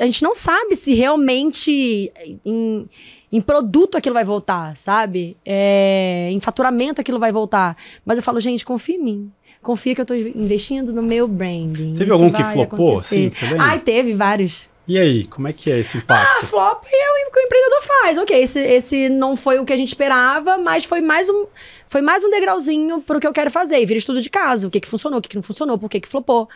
a 0.00 0.06
gente 0.06 0.22
não 0.22 0.34
sabe 0.34 0.76
se 0.76 0.94
realmente 0.94 2.12
em, 2.44 2.88
em 3.32 3.40
produto 3.40 3.96
aquilo 3.96 4.14
vai 4.14 4.24
voltar, 4.24 4.76
sabe? 4.76 5.36
É, 5.44 6.28
em 6.30 6.38
faturamento 6.38 7.00
aquilo 7.00 7.18
vai 7.18 7.32
voltar. 7.32 7.76
Mas 8.04 8.18
eu 8.18 8.22
falo, 8.22 8.38
gente, 8.38 8.64
confia 8.64 8.96
em 8.96 9.02
mim. 9.02 9.32
Confia 9.62 9.94
que 9.94 10.00
eu 10.00 10.06
tô 10.06 10.14
investindo 10.14 10.92
no 10.92 11.02
meu 11.02 11.26
branding. 11.26 11.94
Teve 11.94 12.04
Isso 12.04 12.12
algum 12.12 12.30
que 12.32 12.44
flopou, 12.44 13.00
que 13.00 13.30
você 13.30 13.46
lembra? 13.46 13.62
Ai, 13.62 13.78
teve 13.78 14.12
vários. 14.12 14.68
E 14.88 14.98
aí, 14.98 15.24
como 15.24 15.46
é 15.46 15.52
que 15.52 15.70
é 15.70 15.78
esse 15.78 15.96
Ah, 15.96 16.00
impacto? 16.00 16.46
flop 16.46 16.84
é 16.92 17.28
o 17.28 17.30
que 17.30 17.38
o 17.38 17.42
empreendedor 17.42 17.82
faz. 17.82 18.18
Ok, 18.18 18.36
esse, 18.36 18.58
esse 18.58 19.08
não 19.08 19.36
foi 19.36 19.60
o 19.60 19.64
que 19.64 19.72
a 19.72 19.76
gente 19.76 19.88
esperava, 19.88 20.58
mas 20.58 20.84
foi 20.84 21.00
mais 21.00 21.30
um, 21.30 21.46
foi 21.86 22.02
mais 22.02 22.24
um 22.24 22.30
degrauzinho 22.30 23.00
pro 23.00 23.20
que 23.20 23.26
eu 23.26 23.32
quero 23.32 23.48
fazer. 23.50 23.80
E 23.80 23.86
vira 23.86 23.98
estudo 23.98 24.20
de 24.20 24.28
caso. 24.28 24.66
O 24.66 24.70
que, 24.70 24.80
que 24.80 24.88
funcionou, 24.88 25.20
o 25.20 25.22
que, 25.22 25.28
que 25.28 25.36
não 25.36 25.42
funcionou, 25.42 25.78
por 25.78 25.88
que, 25.88 26.00
que 26.00 26.08
flopou. 26.08 26.48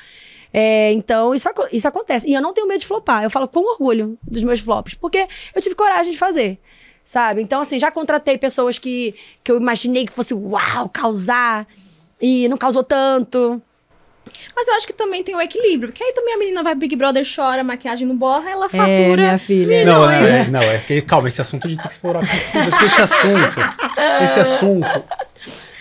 É, 0.59 0.91
então, 0.93 1.35
isso, 1.35 1.47
isso 1.71 1.87
acontece. 1.87 2.27
E 2.31 2.33
eu 2.33 2.41
não 2.41 2.55
tenho 2.55 2.67
medo 2.67 2.81
de 2.81 2.87
flopar. 2.87 3.23
Eu 3.23 3.29
falo 3.29 3.47
com 3.47 3.61
orgulho 3.61 4.17
dos 4.23 4.43
meus 4.43 4.59
flops, 4.61 4.95
porque 4.95 5.29
eu 5.55 5.61
tive 5.61 5.75
coragem 5.75 6.11
de 6.13 6.19
fazer. 6.19 6.59
Sabe? 7.05 7.43
Então, 7.43 7.61
assim, 7.61 7.79
já 7.79 7.91
contratei 7.91 8.39
pessoas 8.39 8.79
que, 8.79 9.15
que 9.45 9.53
eu 9.53 9.59
imaginei 9.59 10.07
que 10.07 10.13
fosse 10.13 10.33
uau, 10.33 10.89
causar. 10.89 11.67
E 12.19 12.49
não 12.49 12.57
causou 12.57 12.83
tanto. 12.83 13.61
Mas 14.57 14.67
eu 14.67 14.75
acho 14.75 14.87
que 14.87 14.95
também 14.95 15.23
tem 15.23 15.35
o 15.37 15.41
equilíbrio. 15.43 15.93
Porque 15.93 16.03
aí 16.03 16.13
também 16.15 16.35
a 16.35 16.39
menina 16.39 16.63
vai 16.63 16.73
pro 16.73 16.81
Big 16.81 16.97
Brother, 16.97 17.23
chora, 17.37 17.63
maquiagem 17.63 18.09
não 18.09 18.17
borra, 18.17 18.49
ela 18.51 18.65
É, 18.65 18.69
fatura. 18.71 19.17
minha 19.23 19.39
filha. 19.39 19.85
Não, 19.85 20.11
é, 20.11 20.41
é, 20.41 20.45
não, 20.49 20.61
é 20.61 20.79
que, 20.79 21.03
calma, 21.03 21.29
esse 21.29 21.41
assunto 21.43 21.67
a 21.67 21.71
gente 21.71 21.79
tem 21.81 21.87
que 21.89 21.93
explorar 21.95 22.21
porque 22.21 22.85
esse 22.87 23.03
assunto, 23.03 23.61
esse 24.25 24.41
assunto, 24.41 25.05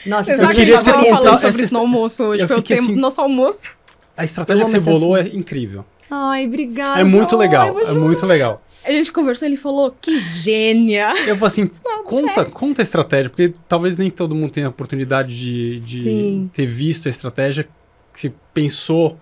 Nossa, 0.06 0.34
é 0.34 0.36
sabe 0.36 0.54
queria 0.54 0.78
que 0.78 0.84
você 0.84 0.92
falou 0.92 1.36
sobre 1.36 1.62
isso 1.64 1.74
no 1.74 1.80
almoço 1.80 2.24
hoje. 2.26 2.44
eu 2.44 2.48
Foi 2.48 2.58
o 2.58 2.62
tempo, 2.62 2.82
assim- 2.84 2.96
nosso 2.98 3.22
almoço. 3.22 3.72
A 4.16 4.24
estratégia 4.24 4.66
que 4.66 4.72
você 4.72 4.80
bolou 4.80 5.18
é 5.18 5.28
incrível. 5.28 5.86
Ai, 6.10 6.46
obrigada. 6.46 7.00
É 7.00 7.04
muito 7.04 7.36
Ai, 7.36 7.48
legal, 7.48 7.74
vou 7.74 7.82
é 7.82 7.94
muito 7.94 8.26
legal. 8.26 8.62
A 8.84 8.92
gente 8.92 9.12
conversou, 9.12 9.48
ele 9.48 9.58
falou, 9.58 9.96
que 10.00 10.20
gênia. 10.20 11.14
Eu 11.28 11.36
falo 11.36 11.48
assim, 11.48 11.70
conta, 12.06 12.46
conta 12.46 12.82
a 12.82 12.84
estratégia, 12.84 13.30
porque 13.30 13.52
talvez 13.68 13.98
nem 13.98 14.12
todo 14.12 14.36
mundo 14.36 14.52
tenha 14.52 14.68
a 14.68 14.70
oportunidade 14.70 15.36
de, 15.36 15.80
de 15.80 16.48
ter 16.54 16.68
visto 16.68 17.08
a 17.08 17.10
estratégia 17.10 17.68
que 18.14 18.20
você 18.20 18.34
pensou, 18.54 19.18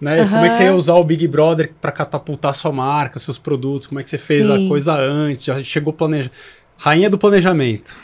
né? 0.00 0.24
Como 0.24 0.44
é 0.44 0.48
que 0.48 0.54
você 0.54 0.64
ia 0.64 0.74
usar 0.74 0.94
o 0.94 1.04
Big 1.04 1.26
Brother 1.26 1.72
para 1.80 1.90
catapultar 1.90 2.54
sua 2.54 2.72
marca, 2.72 3.18
seus 3.18 3.38
produtos, 3.38 3.88
como 3.88 4.00
é 4.00 4.04
que 4.04 4.08
você 4.08 4.18
fez 4.18 4.48
a 4.48 4.56
Sim. 4.56 4.68
coisa 4.68 4.94
antes, 4.94 5.44
já 5.44 5.62
chegou 5.62 5.92
planeja. 5.92 6.30
Rainha 6.76 7.10
do 7.10 7.18
planejamento. 7.18 7.96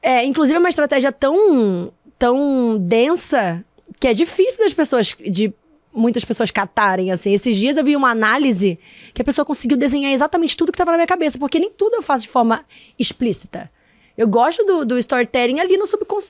É, 0.00 0.24
inclusive 0.24 0.56
é 0.56 0.58
uma 0.58 0.68
estratégia 0.68 1.10
tão, 1.10 1.92
tão 2.18 2.78
densa 2.78 3.64
que 3.98 4.08
é 4.08 4.14
difícil 4.14 4.64
das 4.64 4.72
pessoas, 4.72 5.14
de 5.28 5.52
muitas 5.96 6.24
pessoas 6.24 6.50
catarem, 6.50 7.10
assim. 7.10 7.32
Esses 7.32 7.56
dias 7.56 7.76
eu 7.76 7.84
vi 7.84 7.96
uma 7.96 8.10
análise 8.10 8.78
que 9.14 9.22
a 9.22 9.24
pessoa 9.24 9.44
conseguiu 9.44 9.76
desenhar 9.76 10.12
exatamente 10.12 10.56
tudo 10.56 10.70
que 10.70 10.76
estava 10.76 10.90
na 10.90 10.98
minha 10.98 11.06
cabeça, 11.06 11.38
porque 11.38 11.58
nem 11.58 11.70
tudo 11.70 11.96
eu 11.96 12.02
faço 12.02 12.24
de 12.24 12.28
forma 12.28 12.64
explícita. 12.98 13.70
Eu 14.16 14.28
gosto 14.28 14.64
do, 14.64 14.84
do 14.84 14.98
storytelling 14.98 15.60
ali 15.60 15.76
no, 15.76 15.84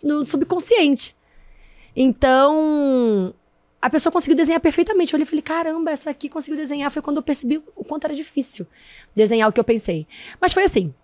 no 0.05 0.25
subconsciente. 0.25 1.15
Então, 1.95 3.35
a 3.81 3.91
pessoa 3.91 4.13
conseguiu 4.13 4.37
desenhar 4.37 4.61
perfeitamente. 4.61 5.13
Eu 5.13 5.17
olhei 5.17 5.25
e 5.25 5.29
falei, 5.29 5.43
caramba, 5.43 5.91
essa 5.91 6.11
aqui 6.11 6.29
conseguiu 6.29 6.59
desenhar. 6.59 6.91
Foi 6.91 7.03
quando 7.03 7.19
eu 7.19 7.23
percebi 7.23 7.63
o 7.75 7.85
quanto 7.85 8.05
era 8.05 8.15
difícil 8.15 8.67
desenhar 9.15 9.49
o 9.49 9.53
que 9.53 9.61
eu 9.61 9.65
pensei. 9.65 10.07
Mas 10.41 10.53
foi 10.53 10.65
assim. 10.65 10.95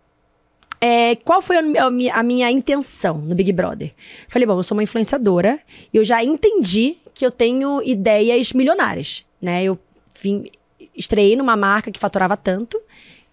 É, 0.84 1.14
qual 1.14 1.40
foi 1.40 1.56
a, 1.58 1.86
a 1.86 1.90
minha, 1.92 2.12
a 2.12 2.22
minha 2.24 2.50
intenção 2.50 3.18
no 3.18 3.36
Big 3.36 3.52
Brother? 3.52 3.94
Falei, 4.26 4.44
bom, 4.44 4.58
eu 4.58 4.64
sou 4.64 4.76
uma 4.76 4.82
influenciadora 4.82 5.60
e 5.94 5.96
eu 5.96 6.04
já 6.04 6.24
entendi 6.24 6.96
que 7.14 7.24
eu 7.24 7.30
tenho 7.30 7.80
ideias 7.84 8.52
milionárias, 8.52 9.24
né? 9.40 9.62
Eu 9.62 9.78
vim, 10.20 10.50
estreiei 10.92 11.36
numa 11.36 11.56
marca 11.56 11.92
que 11.92 12.00
faturava 12.00 12.36
tanto 12.36 12.82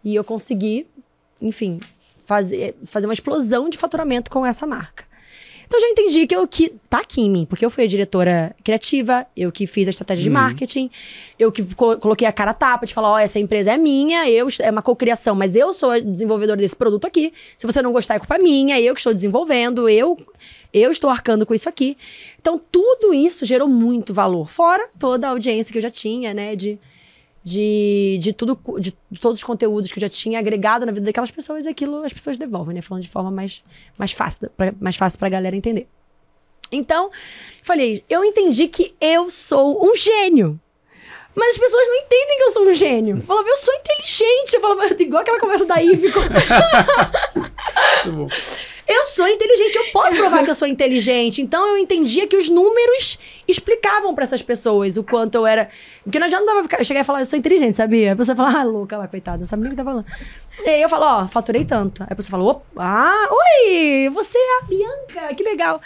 e 0.04 0.14
eu 0.14 0.24
consegui, 0.24 0.86
enfim, 1.41 1.80
fazer, 2.18 2.76
fazer 2.84 3.08
uma 3.08 3.14
explosão 3.14 3.68
de 3.68 3.80
faturamento 3.80 4.30
com 4.30 4.45
essa 4.45 4.68
marca. 4.68 5.09
Então 5.70 5.78
eu 5.80 5.82
já 5.82 5.88
entendi 5.89 6.26
que 6.26 6.36
eu 6.36 6.47
que 6.47 6.70
tá 6.89 6.97
aqui 6.97 7.22
em 7.22 7.30
mim, 7.30 7.45
porque 7.45 7.63
eu 7.63 7.70
fui 7.70 7.84
a 7.84 7.88
diretora 7.88 8.55
criativa, 8.63 9.28
eu 9.38 9.51
que 9.51 9.67
fiz 9.67 9.86
a 9.88 9.91
estratégia 9.91 10.24
de 10.24 10.30
Uhum. 10.30 10.34
marketing, 10.34 10.89
eu 11.38 11.51
que 11.51 11.63
co- 11.76 11.95
coloquei 11.97 12.28
a 12.28 12.32
cara 12.32 12.49
a 12.49 12.53
tapa 12.55 12.88
de 12.88 12.93
falar, 12.93 13.11
ó, 13.11 13.20
essa 13.20 13.38
empresa 13.38 13.72
é 13.74 13.78
minha, 13.78 14.28
eu 14.28 14.47
é 14.61 14.72
uma 14.72 14.82
cocriação, 14.82 15.36
mas 15.36 15.55
eu 15.55 15.72
sou 15.72 15.91
a 15.91 15.99
desenvolvedora 15.99 16.59
desse 16.59 16.76
produto 16.76 17.05
aqui. 17.05 17.32
Se 17.55 17.67
você 17.67 17.84
não 17.84 17.91
gostar 17.91 18.15
é 18.15 18.20
culpa 18.20 18.39
minha, 18.39 18.82
eu 18.82 18.95
que 18.95 18.99
estou 18.99 19.13
desenvolvendo, 19.13 19.88
eu 19.88 20.17
eu 20.74 20.89
estou 20.91 21.09
arcando 21.11 21.45
com 21.45 21.53
isso 21.53 21.70
aqui. 21.70 21.95
Então 22.41 22.59
tudo 22.72 23.13
isso 23.13 23.45
gerou 23.45 23.67
muito 23.67 24.11
valor, 24.11 24.49
fora 24.49 24.88
toda 24.97 25.28
a 25.28 25.30
audiência 25.30 25.72
que 25.72 25.78
eu 25.78 25.82
já 25.84 25.91
tinha, 25.91 26.34
né, 26.34 26.55
de 26.55 26.80
de, 27.50 28.18
de 28.22 28.32
tudo, 28.34 28.58
de, 28.80 28.93
de 29.12 29.20
todos 29.20 29.39
os 29.39 29.43
conteúdos 29.43 29.91
que 29.91 29.97
eu 29.97 30.02
já 30.02 30.10
tinha 30.10 30.38
agregado 30.39 30.86
na 30.86 30.91
vida 30.91 31.06
daquelas 31.06 31.32
pessoas, 31.32 31.66
e 31.66 31.70
aquilo 31.70 32.04
as 32.04 32.14
pessoas 32.14 32.38
devolvem, 32.38 32.76
né? 32.76 32.82
Falando 32.82 33.04
de 33.04 33.10
forma 33.10 33.32
mais, 33.32 33.64
mais 33.97 34.12
fácil, 34.12 34.50
pra, 34.56 34.74
mais 34.80 34.95
fácil 34.95 35.18
pra 35.18 35.30
galera 35.30 35.56
entender. 35.56 35.88
Então, 36.72 37.10
falei, 37.64 38.04
eu 38.10 38.24
entendi 38.24 38.68
que 38.68 38.93
eu 39.02 39.30
sou 39.32 39.84
um 39.84 39.95
gênio. 39.95 40.60
Mas 41.36 41.56
as 41.56 41.58
pessoas 41.60 41.88
não 41.88 41.95
entendem 41.95 42.38
que 42.38 42.43
eu 42.43 42.50
sou 42.52 42.64
um 42.68 42.74
gênio. 42.74 43.22
Falava, 43.22 43.47
eu 43.47 43.58
sou 43.58 43.74
inteligente. 43.74 44.54
Eu 44.56 44.62
falava, 44.62 44.88
igual 45.02 45.22
aquela 45.22 45.39
conversa 45.39 45.66
da 45.66 45.76
Ivy. 45.78 46.12
com- 46.12 46.20
Muito 48.06 48.18
bom. 48.18 48.28
Eu 48.89 49.03
sou 49.05 49.27
inteligente, 49.27 49.75
eu 49.75 49.85
posso 49.91 50.15
provar 50.15 50.43
que 50.43 50.49
eu 50.49 50.55
sou 50.55 50.67
inteligente. 50.67 51.41
Então 51.41 51.67
eu 51.67 51.77
entendia 51.77 52.25
que 52.27 52.35
os 52.35 52.49
números 52.49 53.19
explicavam 53.47 54.13
pra 54.15 54.23
essas 54.23 54.41
pessoas 54.41 54.97
o 54.97 55.03
quanto 55.03 55.35
eu 55.35 55.45
era. 55.45 55.69
Porque 56.03 56.17
não 56.19 56.25
adianta 56.27 56.63
ficar- 56.63 56.79
eu 56.79 56.83
chegar 56.85 57.01
e 57.01 57.03
falar, 57.03 57.19
eu 57.21 57.25
sou 57.25 57.37
inteligente, 57.37 57.73
sabia? 57.75 58.13
A 58.13 58.15
pessoa 58.15 58.35
fala, 58.35 58.59
ah, 58.59 58.63
louca 58.63 58.97
lá, 58.97 59.07
coitada, 59.07 59.37
não 59.37 59.45
sabe 59.45 59.61
nem 59.63 59.71
o 59.71 59.75
que 59.75 59.77
tá 59.77 59.83
falando. 59.83 60.05
E 60.65 60.69
aí 60.69 60.81
eu 60.81 60.89
falo, 60.89 61.05
ó, 61.05 61.27
faturei 61.27 61.63
tanto. 61.65 62.01
Aí 62.03 62.09
a 62.11 62.15
pessoa 62.15 62.31
fala, 62.31 62.43
opa, 62.51 62.63
ah, 62.77 63.29
oi, 63.31 64.09
você 64.09 64.37
é 64.37 64.59
a 64.59 64.65
Bianca, 64.65 65.35
que 65.35 65.43
legal. 65.43 65.81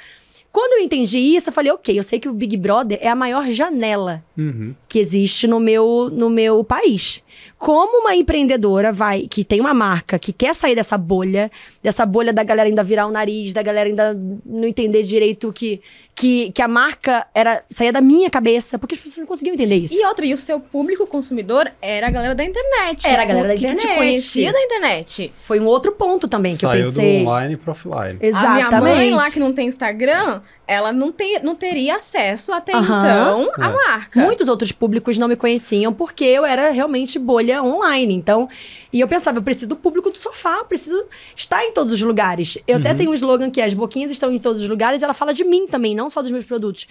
Quando 0.51 0.73
eu 0.73 0.79
entendi 0.85 1.17
isso, 1.17 1.49
eu 1.49 1.53
falei, 1.53 1.71
ok, 1.71 1.97
eu 1.97 2.03
sei 2.03 2.19
que 2.19 2.29
o 2.29 2.33
Big 2.33 2.55
Brother 2.57 2.99
é 3.01 3.07
a 3.09 3.15
maior 3.15 3.49
janela 3.49 4.23
Uhum. 4.37 4.75
que 4.87 4.99
existe 4.99 5.47
no 5.47 5.59
meu, 5.59 6.09
no 6.11 6.29
meu 6.29 6.63
país. 6.63 7.22
Como 7.63 8.01
uma 8.01 8.13
empreendedora 8.13 8.91
vai, 8.91 9.21
que 9.21 9.41
tem 9.45 9.61
uma 9.61 9.73
marca, 9.73 10.19
que 10.19 10.33
quer 10.33 10.53
sair 10.53 10.75
dessa 10.75 10.97
bolha, 10.97 11.49
dessa 11.81 12.05
bolha 12.05 12.33
da 12.33 12.43
galera 12.43 12.67
ainda 12.67 12.83
virar 12.83 13.07
o 13.07 13.11
nariz, 13.11 13.53
da 13.53 13.61
galera 13.61 13.87
ainda 13.87 14.13
não 14.45 14.67
entender 14.67 15.01
direito 15.03 15.53
que, 15.53 15.79
que, 16.13 16.51
que 16.51 16.61
a 16.61 16.67
marca 16.67 17.25
era 17.33 17.63
saía 17.69 17.93
da 17.93 18.01
minha 18.01 18.29
cabeça, 18.29 18.77
porque 18.77 18.95
as 18.95 18.99
pessoas 18.99 19.19
não 19.19 19.25
conseguiam 19.25 19.53
entender 19.53 19.77
isso. 19.77 19.93
E 19.93 20.05
outra, 20.05 20.25
e 20.25 20.33
o 20.33 20.37
seu 20.37 20.59
público 20.59 21.07
consumidor 21.07 21.71
era 21.81 22.07
a 22.07 22.11
galera 22.11 22.35
da 22.35 22.43
internet. 22.43 23.07
Era 23.07 23.21
a 23.21 23.25
galera 23.25 23.47
da 23.47 23.53
que- 23.55 23.61
Que 23.61 23.67
te 23.67 23.73
internet. 23.75 23.97
conhecia 23.97 24.51
da 24.51 24.59
internet. 24.61 25.31
Foi 25.37 25.57
um 25.61 25.65
outro 25.65 25.93
ponto 25.93 26.27
também 26.27 26.55
que 26.55 26.59
Saiu 26.65 26.81
eu 26.83 26.85
pensei. 26.87 27.23
do 27.23 27.29
online 27.29 27.55
pro 27.55 27.71
offline. 27.71 28.19
A 28.21 28.25
Exatamente. 28.25 28.69
minha 28.69 28.81
mãe 28.81 29.11
lá, 29.13 29.31
que 29.31 29.39
não 29.39 29.53
tem 29.53 29.69
Instagram, 29.69 30.41
ela 30.67 30.91
não, 30.93 31.11
tem, 31.11 31.41
não 31.43 31.55
teria 31.55 31.97
acesso 31.97 32.53
até 32.53 32.73
Aham. 32.73 32.83
então 32.99 33.51
à 33.63 33.69
É. 33.69 33.73
marca. 33.73 34.21
Muitos 34.21 34.47
outros 34.47 34.71
públicos 34.71 35.17
não 35.17 35.27
me 35.27 35.35
conheciam 35.35 35.91
porque 35.93 36.23
eu 36.23 36.45
era 36.45 36.71
realmente 36.71 37.19
bolha 37.19 37.61
online. 37.61 38.13
Então, 38.13 38.47
e 38.91 38.99
eu 38.99 39.07
pensava, 39.07 39.39
eu 39.39 39.43
preciso 39.43 39.67
do 39.69 39.75
público 39.75 40.09
do 40.09 40.17
sofá, 40.17 40.57
eu 40.59 40.65
preciso 40.65 41.03
estar 41.35 41.63
em 41.65 41.71
todos 41.73 41.91
os 41.91 42.01
lugares. 42.01 42.57
Eu 42.67 42.77
até 42.77 42.91
Uhum. 42.91 42.95
tenho 42.95 43.11
um 43.11 43.13
slogan 43.13 43.49
que 43.51 43.59
é 43.59 43.65
as 43.65 43.73
boquinhas 43.73 44.09
estão 44.11 44.31
em 44.31 44.39
todos 44.39 44.61
os 44.61 44.69
lugares, 44.69 45.01
e 45.01 45.03
ela 45.03 45.13
fala 45.13 45.33
de 45.33 45.43
mim 45.43 45.67
também, 45.67 45.93
não 45.95 46.09
só 46.09 46.21
dos 46.21 46.31
meus 46.31 46.45
produtos. 46.45 46.87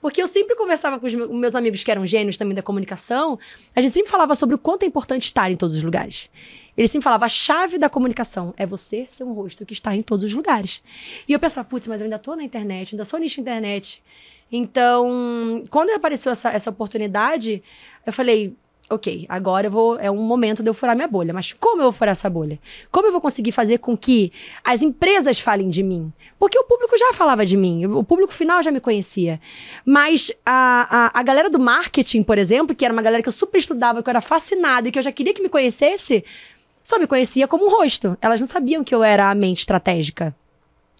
Porque 0.00 0.22
eu 0.22 0.26
sempre 0.26 0.54
conversava 0.54 1.00
com 1.00 1.06
os 1.06 1.14
meus, 1.14 1.30
meus 1.30 1.54
amigos 1.54 1.82
que 1.82 1.90
eram 1.90 2.06
gênios 2.06 2.36
também 2.36 2.54
da 2.54 2.62
comunicação, 2.62 3.38
a 3.74 3.80
gente 3.80 3.92
sempre 3.92 4.10
falava 4.10 4.34
sobre 4.34 4.54
o 4.54 4.58
quanto 4.58 4.82
é 4.84 4.86
importante 4.86 5.24
estar 5.24 5.50
em 5.50 5.56
todos 5.56 5.74
os 5.76 5.82
lugares. 5.82 6.28
Ele 6.76 6.88
sempre 6.88 7.04
falava, 7.04 7.24
a 7.24 7.28
chave 7.28 7.78
da 7.78 7.88
comunicação 7.88 8.52
é 8.56 8.66
você 8.66 9.06
ser 9.08 9.24
um 9.24 9.32
rosto 9.32 9.64
que 9.64 9.72
está 9.72 9.94
em 9.94 10.02
todos 10.02 10.24
os 10.24 10.34
lugares. 10.34 10.82
E 11.26 11.32
eu 11.32 11.38
pensava, 11.38 11.66
putz, 11.66 11.86
mas 11.86 12.00
eu 12.00 12.04
ainda 12.04 12.18
tô 12.18 12.36
na 12.36 12.44
internet, 12.44 12.94
ainda 12.94 13.04
sou 13.04 13.18
nicho 13.18 13.40
internet. 13.40 14.02
Então, 14.50 15.62
quando 15.70 15.90
apareceu 15.90 16.30
essa, 16.30 16.50
essa 16.50 16.70
oportunidade, 16.70 17.62
eu 18.04 18.12
falei, 18.12 18.54
ok, 18.88 19.26
agora 19.28 19.66
eu 19.66 19.70
vou, 19.70 19.98
é 19.98 20.10
um 20.10 20.22
momento 20.22 20.62
de 20.62 20.70
eu 20.70 20.74
furar 20.74 20.94
minha 20.94 21.08
bolha. 21.08 21.34
Mas 21.34 21.52
como 21.52 21.80
eu 21.80 21.84
vou 21.84 21.92
furar 21.92 22.12
essa 22.12 22.30
bolha? 22.30 22.58
Como 22.90 23.08
eu 23.08 23.12
vou 23.12 23.20
conseguir 23.20 23.52
fazer 23.52 23.78
com 23.78 23.96
que 23.96 24.32
as 24.62 24.82
empresas 24.82 25.40
falem 25.40 25.68
de 25.68 25.82
mim? 25.82 26.12
Porque 26.38 26.58
o 26.58 26.64
público 26.64 26.96
já 26.96 27.12
falava 27.12 27.44
de 27.44 27.56
mim, 27.56 27.86
o 27.86 28.04
público 28.04 28.32
final 28.32 28.62
já 28.62 28.70
me 28.70 28.80
conhecia. 28.80 29.40
Mas 29.84 30.30
a, 30.44 31.10
a, 31.14 31.20
a 31.20 31.22
galera 31.22 31.50
do 31.50 31.58
marketing, 31.58 32.22
por 32.22 32.38
exemplo, 32.38 32.74
que 32.74 32.84
era 32.84 32.92
uma 32.92 33.02
galera 33.02 33.22
que 33.22 33.28
eu 33.28 33.32
super 33.32 33.58
estudava, 33.58 34.02
que 34.02 34.08
eu 34.08 34.12
era 34.12 34.20
fascinada 34.20 34.88
e 34.88 34.92
que 34.92 34.98
eu 34.98 35.02
já 35.02 35.10
queria 35.10 35.34
que 35.34 35.42
me 35.42 35.48
conhecesse, 35.48 36.24
só 36.86 37.00
me 37.00 37.06
conhecia 37.08 37.48
como 37.48 37.66
um 37.66 37.68
rosto. 37.68 38.16
Elas 38.22 38.38
não 38.38 38.46
sabiam 38.46 38.84
que 38.84 38.94
eu 38.94 39.02
era 39.02 39.28
a 39.28 39.34
mente 39.34 39.58
estratégica. 39.58 40.32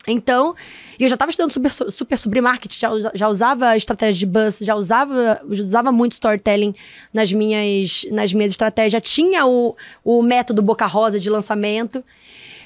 Então, 0.04 0.56
eu 0.98 1.08
já 1.08 1.14
estava 1.14 1.30
estudando 1.30 1.52
super, 1.52 1.70
super 1.70 2.18
sobre 2.18 2.40
marketing, 2.40 2.76
já, 2.76 2.90
já 3.14 3.28
usava 3.28 3.76
estratégia 3.76 4.18
de 4.18 4.26
buzz, 4.26 4.58
já 4.60 4.74
usava, 4.74 5.40
já 5.48 5.62
usava 5.62 5.92
muito 5.92 6.12
storytelling 6.12 6.74
nas 7.14 7.32
minhas, 7.32 8.04
nas 8.10 8.32
minhas 8.32 8.50
estratégias, 8.50 8.94
já 8.94 9.00
tinha 9.00 9.46
o, 9.46 9.76
o 10.04 10.22
método 10.22 10.60
Boca 10.60 10.86
Rosa 10.86 11.20
de 11.20 11.30
lançamento. 11.30 12.02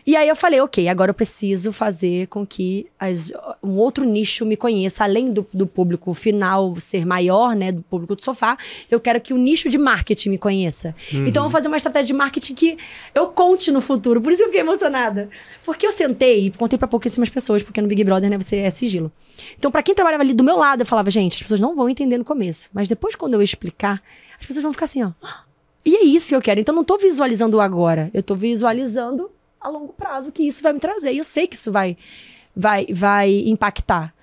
E 0.06 0.16
aí 0.16 0.28
eu 0.28 0.36
falei, 0.36 0.60
ok, 0.60 0.88
agora 0.88 1.10
eu 1.10 1.14
preciso 1.14 1.72
fazer 1.72 2.26
com 2.28 2.46
que 2.46 2.86
as- 2.98 3.32
um 3.62 3.76
outro 3.76 4.04
nicho 4.04 4.44
me 4.46 4.56
conheça, 4.56 5.04
além 5.04 5.30
do, 5.32 5.46
do 5.52 5.66
público 5.66 6.12
final 6.14 6.78
ser 6.80 7.04
maior, 7.06 7.54
né, 7.54 7.72
do 7.72 7.82
público 7.82 8.16
do 8.16 8.22
sofá, 8.24 8.56
eu 8.90 8.98
quero 9.00 9.20
que 9.20 9.32
o 9.34 9.36
nicho 9.36 9.68
de 9.68 9.78
marketing 9.78 10.30
me 10.30 10.38
conheça. 10.38 10.94
Então 11.12 11.42
eu 11.44 11.48
vou 11.48 11.50
fazer 11.50 11.68
uma 11.68 11.76
estratégia 11.76 12.06
de 12.06 12.12
marketing 12.12 12.54
que 12.54 12.78
eu 13.14 13.28
conte 13.28 13.70
no 13.70 13.80
futuro. 13.80 14.20
Por 14.20 14.32
isso 14.32 14.42
eu 14.42 14.46
fiquei 14.46 14.60
emocionada. 14.60 15.28
Porque 15.64 15.86
eu 15.86 15.92
sentei 15.92 16.46
e 16.46 16.50
contei 16.50 16.78
pra 16.78 16.88
pouquíssimas 16.88 17.28
pessoas, 17.28 17.62
porque 17.62 17.80
no 17.80 17.88
Big 17.88 18.02
Brother, 18.04 18.30
né, 18.30 18.38
você 18.38 18.56
é 18.58 18.70
sigilo. 18.70 19.12
Então, 19.58 19.70
pra 19.70 19.82
quem 19.82 19.94
trabalhava 19.94 20.22
ali 20.22 20.34
do 20.34 20.44
meu 20.44 20.56
lado, 20.56 20.82
eu 20.82 20.86
falava, 20.86 21.10
gente, 21.10 21.36
as 21.36 21.42
pessoas 21.42 21.60
não 21.60 21.74
vão 21.76 21.88
entender 21.88 22.18
no 22.18 22.24
começo, 22.24 22.68
mas 22.72 22.88
depois 22.88 23.14
quando 23.14 23.34
eu 23.34 23.42
explicar, 23.42 24.02
as 24.40 24.46
pessoas 24.46 24.62
vão 24.62 24.72
ficar 24.72 24.84
assim, 24.84 25.02
ó. 25.02 25.10
E 25.84 25.96
é 25.96 26.02
isso 26.04 26.28
que 26.28 26.34
eu 26.34 26.42
quero. 26.42 26.60
Então, 26.60 26.74
não 26.74 26.84
tô 26.84 26.98
visualizando 26.98 27.60
agora, 27.60 28.10
eu 28.12 28.22
tô 28.22 28.34
visualizando 28.34 29.30
a 29.60 29.68
longo 29.68 29.92
prazo 29.92 30.32
que 30.32 30.42
isso 30.42 30.62
vai 30.62 30.72
me 30.72 30.80
trazer. 30.80 31.12
E 31.12 31.18
eu 31.18 31.24
sei 31.24 31.46
que 31.46 31.54
isso 31.54 31.70
vai 31.70 31.96
vai 32.54 32.86
vai 32.92 33.30
impactar. 33.46 34.14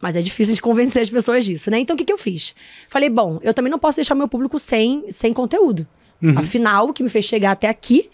Mas 0.00 0.14
é 0.14 0.22
difícil 0.22 0.54
de 0.54 0.62
convencer 0.62 1.02
as 1.02 1.10
pessoas 1.10 1.44
disso, 1.44 1.70
né? 1.70 1.80
Então, 1.80 1.94
o 1.94 1.96
que, 1.96 2.04
que 2.04 2.12
eu 2.12 2.18
fiz? 2.18 2.54
Falei, 2.88 3.10
bom, 3.10 3.40
eu 3.42 3.52
também 3.52 3.70
não 3.70 3.80
posso 3.80 3.96
deixar 3.96 4.14
meu 4.14 4.28
público 4.28 4.56
sem, 4.56 5.10
sem 5.10 5.32
conteúdo. 5.32 5.84
Afinal, 6.36 6.88
o 6.88 6.92
que 6.92 7.02
me 7.02 7.08
fez 7.08 7.24
chegar 7.24 7.52
até 7.52 7.68
aqui 7.68 8.08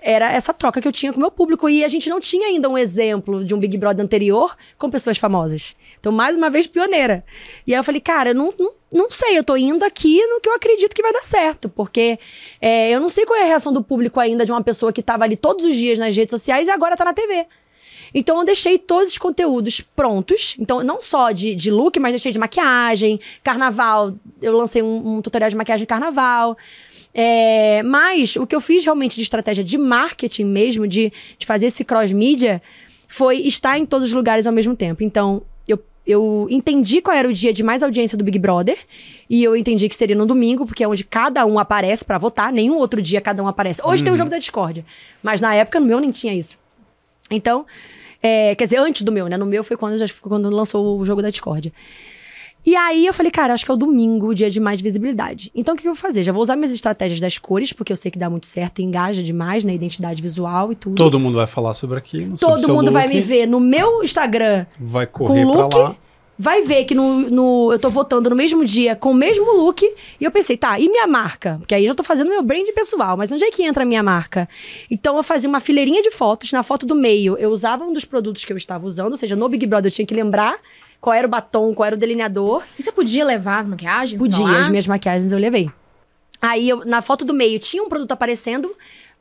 era 0.00 0.32
essa 0.32 0.54
troca 0.54 0.80
que 0.80 0.86
eu 0.86 0.92
tinha 0.92 1.12
com 1.12 1.18
o 1.18 1.20
meu 1.20 1.30
público. 1.30 1.68
E 1.68 1.84
a 1.84 1.88
gente 1.88 2.08
não 2.08 2.20
tinha 2.20 2.46
ainda 2.46 2.68
um 2.68 2.78
exemplo 2.78 3.44
de 3.44 3.54
um 3.54 3.58
Big 3.58 3.76
Brother 3.76 4.04
anterior 4.04 4.56
com 4.76 4.90
pessoas 4.90 5.18
famosas. 5.18 5.74
Então, 5.98 6.12
mais 6.12 6.36
uma 6.36 6.48
vez, 6.50 6.66
pioneira. 6.66 7.24
E 7.66 7.74
aí 7.74 7.80
eu 7.80 7.84
falei, 7.84 8.00
cara, 8.00 8.30
eu 8.30 8.34
não, 8.34 8.54
não, 8.58 8.72
não 8.92 9.10
sei, 9.10 9.36
eu 9.38 9.44
tô 9.44 9.56
indo 9.56 9.84
aqui 9.84 10.24
no 10.26 10.40
que 10.40 10.48
eu 10.48 10.54
acredito 10.54 10.94
que 10.94 11.02
vai 11.02 11.12
dar 11.12 11.24
certo. 11.24 11.68
Porque 11.68 12.18
é, 12.60 12.90
eu 12.90 13.00
não 13.00 13.10
sei 13.10 13.24
qual 13.24 13.38
é 13.38 13.42
a 13.42 13.46
reação 13.46 13.72
do 13.72 13.82
público 13.82 14.20
ainda 14.20 14.44
de 14.44 14.52
uma 14.52 14.62
pessoa 14.62 14.92
que 14.92 15.02
tava 15.02 15.24
ali 15.24 15.36
todos 15.36 15.64
os 15.64 15.74
dias 15.74 15.98
nas 15.98 16.16
redes 16.16 16.30
sociais 16.30 16.68
e 16.68 16.70
agora 16.70 16.96
tá 16.96 17.04
na 17.04 17.12
TV. 17.12 17.46
Então 18.14 18.38
eu 18.38 18.44
deixei 18.44 18.78
todos 18.78 19.12
os 19.12 19.18
conteúdos 19.18 19.80
prontos. 19.80 20.56
Então, 20.58 20.82
não 20.82 21.00
só 21.00 21.30
de, 21.30 21.54
de 21.54 21.70
look, 21.70 21.98
mas 21.98 22.12
deixei 22.12 22.32
de 22.32 22.38
maquiagem, 22.38 23.20
carnaval. 23.42 24.14
Eu 24.40 24.56
lancei 24.56 24.82
um, 24.82 25.16
um 25.16 25.22
tutorial 25.22 25.50
de 25.50 25.56
maquiagem 25.56 25.86
carnaval. 25.86 26.56
É, 27.14 27.82
mas 27.82 28.36
o 28.36 28.46
que 28.46 28.54
eu 28.54 28.60
fiz 28.60 28.84
realmente 28.84 29.16
de 29.16 29.22
estratégia 29.22 29.64
de 29.64 29.76
marketing 29.76 30.44
mesmo, 30.44 30.86
de, 30.86 31.12
de 31.38 31.46
fazer 31.46 31.66
esse 31.66 31.84
cross-mídia, 31.84 32.62
foi 33.08 33.38
estar 33.38 33.78
em 33.78 33.86
todos 33.86 34.08
os 34.08 34.14
lugares 34.14 34.46
ao 34.46 34.52
mesmo 34.52 34.76
tempo. 34.76 35.02
Então, 35.02 35.42
eu, 35.66 35.82
eu 36.06 36.46
entendi 36.50 37.00
qual 37.00 37.16
era 37.16 37.28
o 37.28 37.32
dia 37.32 37.52
de 37.52 37.62
mais 37.62 37.82
audiência 37.82 38.16
do 38.16 38.22
Big 38.22 38.38
Brother. 38.38 38.78
E 39.28 39.42
eu 39.42 39.56
entendi 39.56 39.88
que 39.88 39.96
seria 39.96 40.14
no 40.14 40.26
domingo, 40.26 40.66
porque 40.66 40.84
é 40.84 40.88
onde 40.88 41.04
cada 41.04 41.44
um 41.46 41.58
aparece 41.58 42.04
pra 42.04 42.18
votar. 42.18 42.52
Nenhum 42.52 42.76
outro 42.76 43.00
dia 43.00 43.20
cada 43.20 43.42
um 43.42 43.48
aparece. 43.48 43.80
Hoje 43.84 44.04
tem 44.04 44.12
o 44.12 44.16
jogo 44.16 44.30
da 44.30 44.38
discórdia. 44.38 44.84
Mas 45.22 45.40
na 45.40 45.54
época, 45.54 45.80
no 45.80 45.86
meu, 45.86 45.98
nem 45.98 46.10
tinha 46.10 46.34
isso. 46.34 46.58
Então, 47.30 47.66
é, 48.22 48.54
quer 48.54 48.64
dizer, 48.64 48.78
antes 48.78 49.02
do 49.02 49.12
meu, 49.12 49.28
né? 49.28 49.36
No 49.36 49.46
meu 49.46 49.62
foi 49.62 49.76
quando, 49.76 49.96
já, 49.96 50.06
quando 50.20 50.50
lançou 50.50 50.98
o 50.98 51.04
jogo 51.04 51.22
da 51.22 51.30
discórdia. 51.30 51.72
E 52.68 52.76
aí 52.76 53.06
eu 53.06 53.14
falei, 53.14 53.32
cara, 53.32 53.54
acho 53.54 53.64
que 53.64 53.70
é 53.70 53.74
o 53.74 53.78
domingo, 53.78 54.26
o 54.28 54.34
dia 54.34 54.50
de 54.50 54.60
mais 54.60 54.78
visibilidade. 54.78 55.50
Então 55.54 55.72
o 55.72 55.76
que, 55.76 55.84
que 55.84 55.88
eu 55.88 55.94
vou 55.94 56.00
fazer? 56.02 56.22
Já 56.22 56.32
vou 56.32 56.42
usar 56.42 56.54
minhas 56.54 56.70
estratégias 56.70 57.18
das 57.18 57.38
cores, 57.38 57.72
porque 57.72 57.90
eu 57.90 57.96
sei 57.96 58.10
que 58.10 58.18
dá 58.18 58.28
muito 58.28 58.44
certo, 58.46 58.82
engaja 58.82 59.22
demais 59.22 59.64
na 59.64 59.72
identidade 59.72 60.20
visual 60.20 60.70
e 60.70 60.74
tudo. 60.74 60.94
Todo 60.96 61.18
mundo 61.18 61.36
vai 61.36 61.46
falar 61.46 61.72
sobre 61.72 61.96
aquilo. 61.96 62.36
sobre 62.36 62.56
Todo 62.56 62.66
seu 62.66 62.74
mundo 62.74 62.92
vai 62.92 63.08
me 63.08 63.22
ver 63.22 63.46
no 63.46 63.58
meu 63.58 64.02
Instagram 64.02 64.66
Vai 64.78 65.06
correr 65.06 65.44
com 65.44 65.48
look, 65.50 65.68
pra 65.70 65.78
lá. 65.78 65.96
vai 66.38 66.60
ver 66.60 66.84
que 66.84 66.94
no, 66.94 67.20
no- 67.30 67.72
eu 67.72 67.78
tô 67.78 67.88
votando 67.88 68.28
no 68.28 68.36
mesmo 68.36 68.62
dia 68.66 68.94
com 68.94 69.12
o 69.12 69.14
mesmo 69.14 69.50
look. 69.56 69.82
E 70.20 70.22
eu 70.24 70.30
pensei, 70.30 70.54
tá, 70.58 70.78
e 70.78 70.90
minha 70.90 71.06
marca? 71.06 71.56
Porque 71.60 71.74
aí 71.74 71.84
eu 71.84 71.88
já 71.88 71.94
tô 71.94 72.02
fazendo 72.02 72.28
meu 72.28 72.42
brand 72.42 72.66
pessoal, 72.74 73.16
mas 73.16 73.32
onde 73.32 73.44
é 73.44 73.50
que 73.50 73.62
entra 73.62 73.82
a 73.84 73.86
minha 73.86 74.02
marca? 74.02 74.46
Então 74.90 75.16
eu 75.16 75.22
fazia 75.22 75.48
uma 75.48 75.60
fileirinha 75.60 76.02
de 76.02 76.10
fotos. 76.10 76.52
Na 76.52 76.62
foto 76.62 76.84
do 76.84 76.94
meio, 76.94 77.34
eu 77.38 77.48
usava 77.50 77.82
um 77.82 77.94
dos 77.94 78.04
produtos 78.04 78.44
que 78.44 78.52
eu 78.52 78.58
estava 78.58 78.86
usando, 78.86 79.12
ou 79.12 79.16
seja, 79.16 79.34
no 79.34 79.48
Big 79.48 79.64
Brother 79.64 79.90
eu 79.90 79.94
tinha 79.94 80.04
que 80.04 80.12
lembrar 80.14 80.56
qual 81.00 81.14
era 81.14 81.26
o 81.26 81.30
batom, 81.30 81.72
qual 81.74 81.86
era 81.86 81.96
o 81.96 81.98
delineador. 81.98 82.62
E 82.78 82.82
você 82.82 82.90
podia 82.92 83.24
levar 83.24 83.58
as 83.60 83.66
maquiagens? 83.66 84.18
Podia, 84.18 84.58
as 84.58 84.68
minhas 84.68 84.86
maquiagens 84.86 85.30
eu 85.32 85.38
levei. 85.38 85.70
Aí 86.40 86.68
eu, 86.68 86.84
na 86.84 87.00
foto 87.02 87.24
do 87.24 87.34
meio 87.34 87.58
tinha 87.58 87.82
um 87.82 87.88
produto 87.88 88.12
aparecendo 88.12 88.74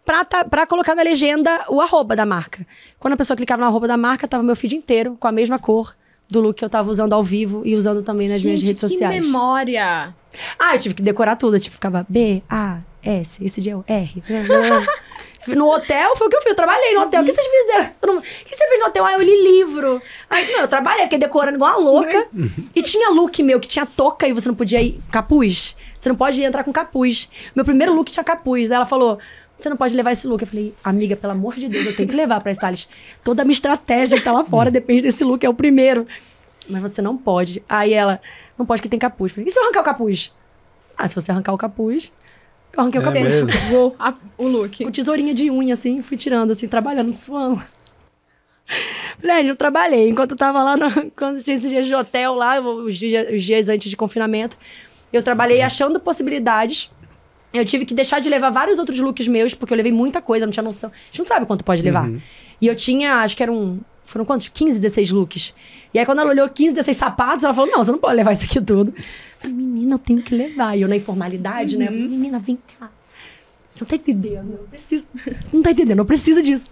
pra, 0.06 0.24
tá- 0.24 0.46
pra 0.46 0.66
colocar 0.68 0.96
na 0.96 1.02
legenda 1.02 1.66
o 1.70 1.82
arroba 1.82 2.16
da 2.16 2.26
marca. 2.26 2.66
Quando 3.00 3.14
a 3.14 3.18
pessoa 3.18 3.36
clicava 3.36 3.62
no 3.62 3.68
arroba 3.68 3.88
da 3.88 3.98
marca, 3.98 4.28
tava 4.28 4.44
meu 4.44 4.56
feed 4.56 4.76
inteiro 4.76 5.18
com 5.20 5.28
a 5.28 5.32
mesma 5.32 5.58
cor 5.60 5.96
do 6.30 6.42
look 6.42 6.58
que 6.58 6.66
eu 6.66 6.70
tava 6.70 6.92
usando 6.92 7.14
ao 7.14 7.24
vivo 7.24 7.62
e 7.66 7.74
usando 7.76 8.04
também 8.04 8.28
nas 8.28 8.44
minhas 8.44 8.60
Gente, 8.60 8.68
redes 8.70 8.84
que 8.84 8.90
sociais. 8.90 9.26
memória! 9.26 10.14
Ah, 10.60 10.76
eu 10.76 10.80
tive 10.80 10.94
que 10.96 11.02
decorar 11.02 11.36
tudo. 11.38 11.58
Tipo, 11.60 11.76
ficava 11.76 12.06
B, 12.08 12.44
A, 12.50 12.80
S, 13.02 13.44
esse 13.44 13.62
dia 13.62 13.72
é 13.74 13.76
o 13.78 13.84
R. 13.88 14.24
No 15.56 15.70
hotel, 15.70 16.16
foi 16.16 16.28
o 16.28 16.30
que 16.30 16.36
eu 16.36 16.42
fiz. 16.42 16.52
Eu 16.52 16.56
trabalhei 16.56 16.94
no 16.94 17.02
hotel. 17.02 17.22
O 17.22 17.26
que 17.26 17.34
vocês 17.34 17.48
fizeram? 17.48 18.18
O 18.18 18.22
que 18.22 18.56
você 18.56 18.68
fez 18.68 18.80
no 18.80 18.88
hotel? 18.88 19.06
Ah, 19.06 19.14
eu 19.14 19.22
li 19.22 19.44
livro. 19.44 20.02
Aí, 20.30 20.52
não, 20.52 20.62
eu 20.62 20.68
trabalhei, 20.68 21.04
fiquei 21.04 21.20
decorando 21.20 21.58
igual 21.58 21.80
uma 21.80 21.92
louca. 21.92 22.28
E 22.76 22.82
tinha 22.82 23.10
look 23.10 23.42
meu 23.44 23.60
que 23.60 23.68
tinha 23.68 23.86
touca 23.86 24.28
e 24.28 24.34
você 24.34 24.48
não 24.48 24.56
podia 24.56 24.82
ir. 24.82 25.00
Capuz. 25.12 25.76
Você 25.98 26.10
não 26.10 26.16
pode 26.16 26.42
entrar 26.44 26.64
com 26.64 26.72
capuz. 26.72 27.30
Meu 27.56 27.66
primeiro 27.66 27.94
look 27.94 28.12
tinha 28.12 28.24
capuz. 28.24 28.72
Aí 28.72 28.76
ela 28.76 28.86
falou. 28.86 29.20
Você 29.60 29.70
não 29.70 29.78
pode 29.78 29.96
levar 29.96 30.12
esse 30.12 30.28
look. 30.28 30.42
Eu 30.42 30.48
falei, 30.48 30.74
amiga, 30.84 31.16
pelo 31.16 31.34
amor 31.34 31.56
de 31.56 31.68
Deus, 31.68 31.86
eu 31.88 31.96
tenho 31.96 32.08
que 32.08 32.16
levar 32.16 32.40
pra 32.42 32.52
stylist. 32.52 32.90
Toda 33.24 33.42
a 33.42 33.46
minha 33.46 33.54
estratégia 33.54 34.18
que 34.18 34.24
tá 34.24 34.32
lá 34.32 34.44
fora 34.44 34.70
depende 34.70 35.02
desse 35.02 35.24
look, 35.24 35.44
é 35.44 35.50
o 35.50 35.54
primeiro. 35.54 36.06
Mas 36.70 36.82
você 36.82 37.02
não 37.02 37.18
pode. 37.18 37.64
Aí 37.68 37.92
ela, 37.94 38.22
não 38.58 38.66
pode 38.66 38.82
que 38.82 38.90
tem 38.90 39.00
capuz. 39.00 39.32
Eu 39.32 39.36
falei, 39.36 39.48
e 39.48 39.52
se 39.52 39.58
eu 39.58 39.64
arrancar 39.64 39.82
o 39.82 39.84
capuz? 39.84 40.32
Ah, 40.96 41.08
se 41.08 41.16
você 41.16 41.32
arrancar 41.32 41.54
o 41.54 41.58
capuz, 41.58 42.12
eu 42.78 42.84
arranquei 42.84 43.00
o 43.02 43.04
É 43.04 43.22
mesmo? 43.24 43.48
Vou 43.70 43.96
a- 44.00 44.14
o 44.38 44.48
look. 44.48 44.84
Com 44.84 44.92
tesourinha 44.92 45.34
de 45.34 45.50
unha, 45.52 45.74
assim, 45.74 46.02
fui 46.02 46.16
tirando, 46.18 46.52
assim, 46.52 46.68
trabalhando, 46.68 47.12
suando. 47.14 47.62
Falei, 49.20 49.36
"Ah, 49.38 49.42
eu 49.44 49.56
trabalhei. 49.56 50.10
Enquanto 50.10 50.32
eu 50.32 50.38
tava 50.38 50.62
lá, 50.64 50.76
no- 50.78 51.12
quando 51.16 51.42
tinha 51.44 51.56
esses 51.56 51.70
dias 51.70 51.88
de 51.88 51.96
hotel 51.96 52.34
lá, 52.36 52.60
os 52.60 52.96
dias, 52.98 53.34
os 53.34 53.44
dias 53.44 53.70
antes 53.70 53.90
de 53.90 53.96
confinamento, 53.98 54.58
eu 55.12 55.24
trabalhei 55.24 55.62
achando 55.62 56.00
possibilidades. 56.00 56.92
Eu 57.54 57.64
tive 57.66 57.86
que 57.86 57.94
deixar 57.94 58.20
de 58.20 58.30
levar 58.30 58.50
vários 58.50 58.78
outros 58.78 59.00
looks 59.00 59.28
meus, 59.28 59.54
porque 59.54 59.74
eu 59.74 59.78
levei 59.78 59.92
muita 59.92 60.22
coisa, 60.22 60.46
não 60.46 60.52
tinha 60.52 60.64
noção. 60.64 60.90
A 60.90 60.94
gente 61.08 61.20
não 61.20 61.26
sabe 61.26 61.46
quanto 61.46 61.64
pode 61.64 61.82
levar. 61.82 62.08
E 62.62 62.68
eu 62.68 62.76
tinha, 62.76 63.16
acho 63.16 63.36
que 63.38 63.42
eram. 63.44 63.80
Foram 64.08 64.26
quantos? 64.26 64.48
15, 64.48 64.80
16 64.80 65.12
looks. 65.12 65.54
E 65.94 66.00
aí, 66.00 66.06
quando 66.06 66.20
ela 66.22 66.32
olhou 66.32 66.48
15, 66.50 66.76
16 66.76 66.98
sapatos, 66.98 67.44
ela 67.44 67.54
falou: 67.54 67.70
Não, 67.70 67.84
você 67.84 67.92
não 67.92 68.00
pode 68.00 68.16
levar 68.16 68.32
isso 68.32 68.46
aqui 68.46 68.60
tudo. 68.62 68.94
Eu 68.96 69.04
falei, 69.42 69.56
menina, 69.56 69.96
eu 69.96 70.00
tenho 70.00 70.22
que 70.22 70.34
levar. 70.34 70.76
E 70.78 70.82
eu 70.82 70.88
na 70.88 70.96
informalidade, 70.96 71.78
né? 71.78 71.86
Eu 71.86 71.92
falei, 71.92 72.08
menina, 72.08 72.40
vem 72.40 72.58
cá. 72.80 72.90
Você 73.70 73.84
não 73.84 73.90
tá 73.90 73.96
entendendo, 73.98 74.52
eu 74.54 74.68
preciso. 74.72 75.06
Você 75.24 75.52
não 75.56 75.62
tá 75.62 75.70
entendendo, 75.72 76.00
eu 76.00 76.06
preciso 76.06 76.42
disso. 76.42 76.68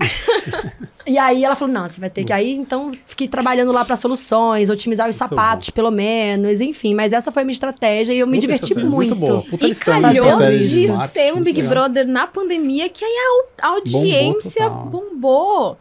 e 1.06 1.18
aí 1.20 1.44
ela 1.44 1.56
falou: 1.56 1.72
não, 1.74 1.88
você 1.88 2.00
vai 2.00 2.10
ter 2.10 2.24
que. 2.24 2.34
Aí 2.34 2.52
então 2.52 2.90
fiquei 3.06 3.28
trabalhando 3.28 3.72
lá 3.72 3.86
pra 3.86 3.96
soluções, 3.96 4.72
otimizar 4.72 5.08
os 5.08 5.16
sapatos, 5.16 5.70
pelo 5.70 5.92
menos, 5.92 6.62
enfim. 6.62 6.96
Mas 6.96 7.14
essa 7.14 7.32
foi 7.32 7.44
a 7.44 7.46
minha 7.46 7.54
estratégia 7.54 8.12
e 8.14 8.18
eu 8.20 8.26
me 8.26 8.38
Puta 8.38 8.42
diverti 8.42 8.64
estratégia, 8.64 8.90
muito. 8.90 9.16
Muito 9.16 9.32
boa. 9.32 9.42
Puta 9.44 9.68
E 9.68 9.76
calhou 9.76 10.40
de 10.58 11.08
ser 11.12 11.34
um 11.34 11.42
Big 11.44 11.62
legal. 11.62 11.70
Brother 11.76 12.08
na 12.08 12.26
pandemia 12.26 12.90
que 12.90 13.06
aí 13.06 13.12
a, 13.12 13.30
au- 13.68 13.72
a 13.72 13.76
audiência 13.76 14.64
total. 14.70 14.86
bombou. 14.88 15.78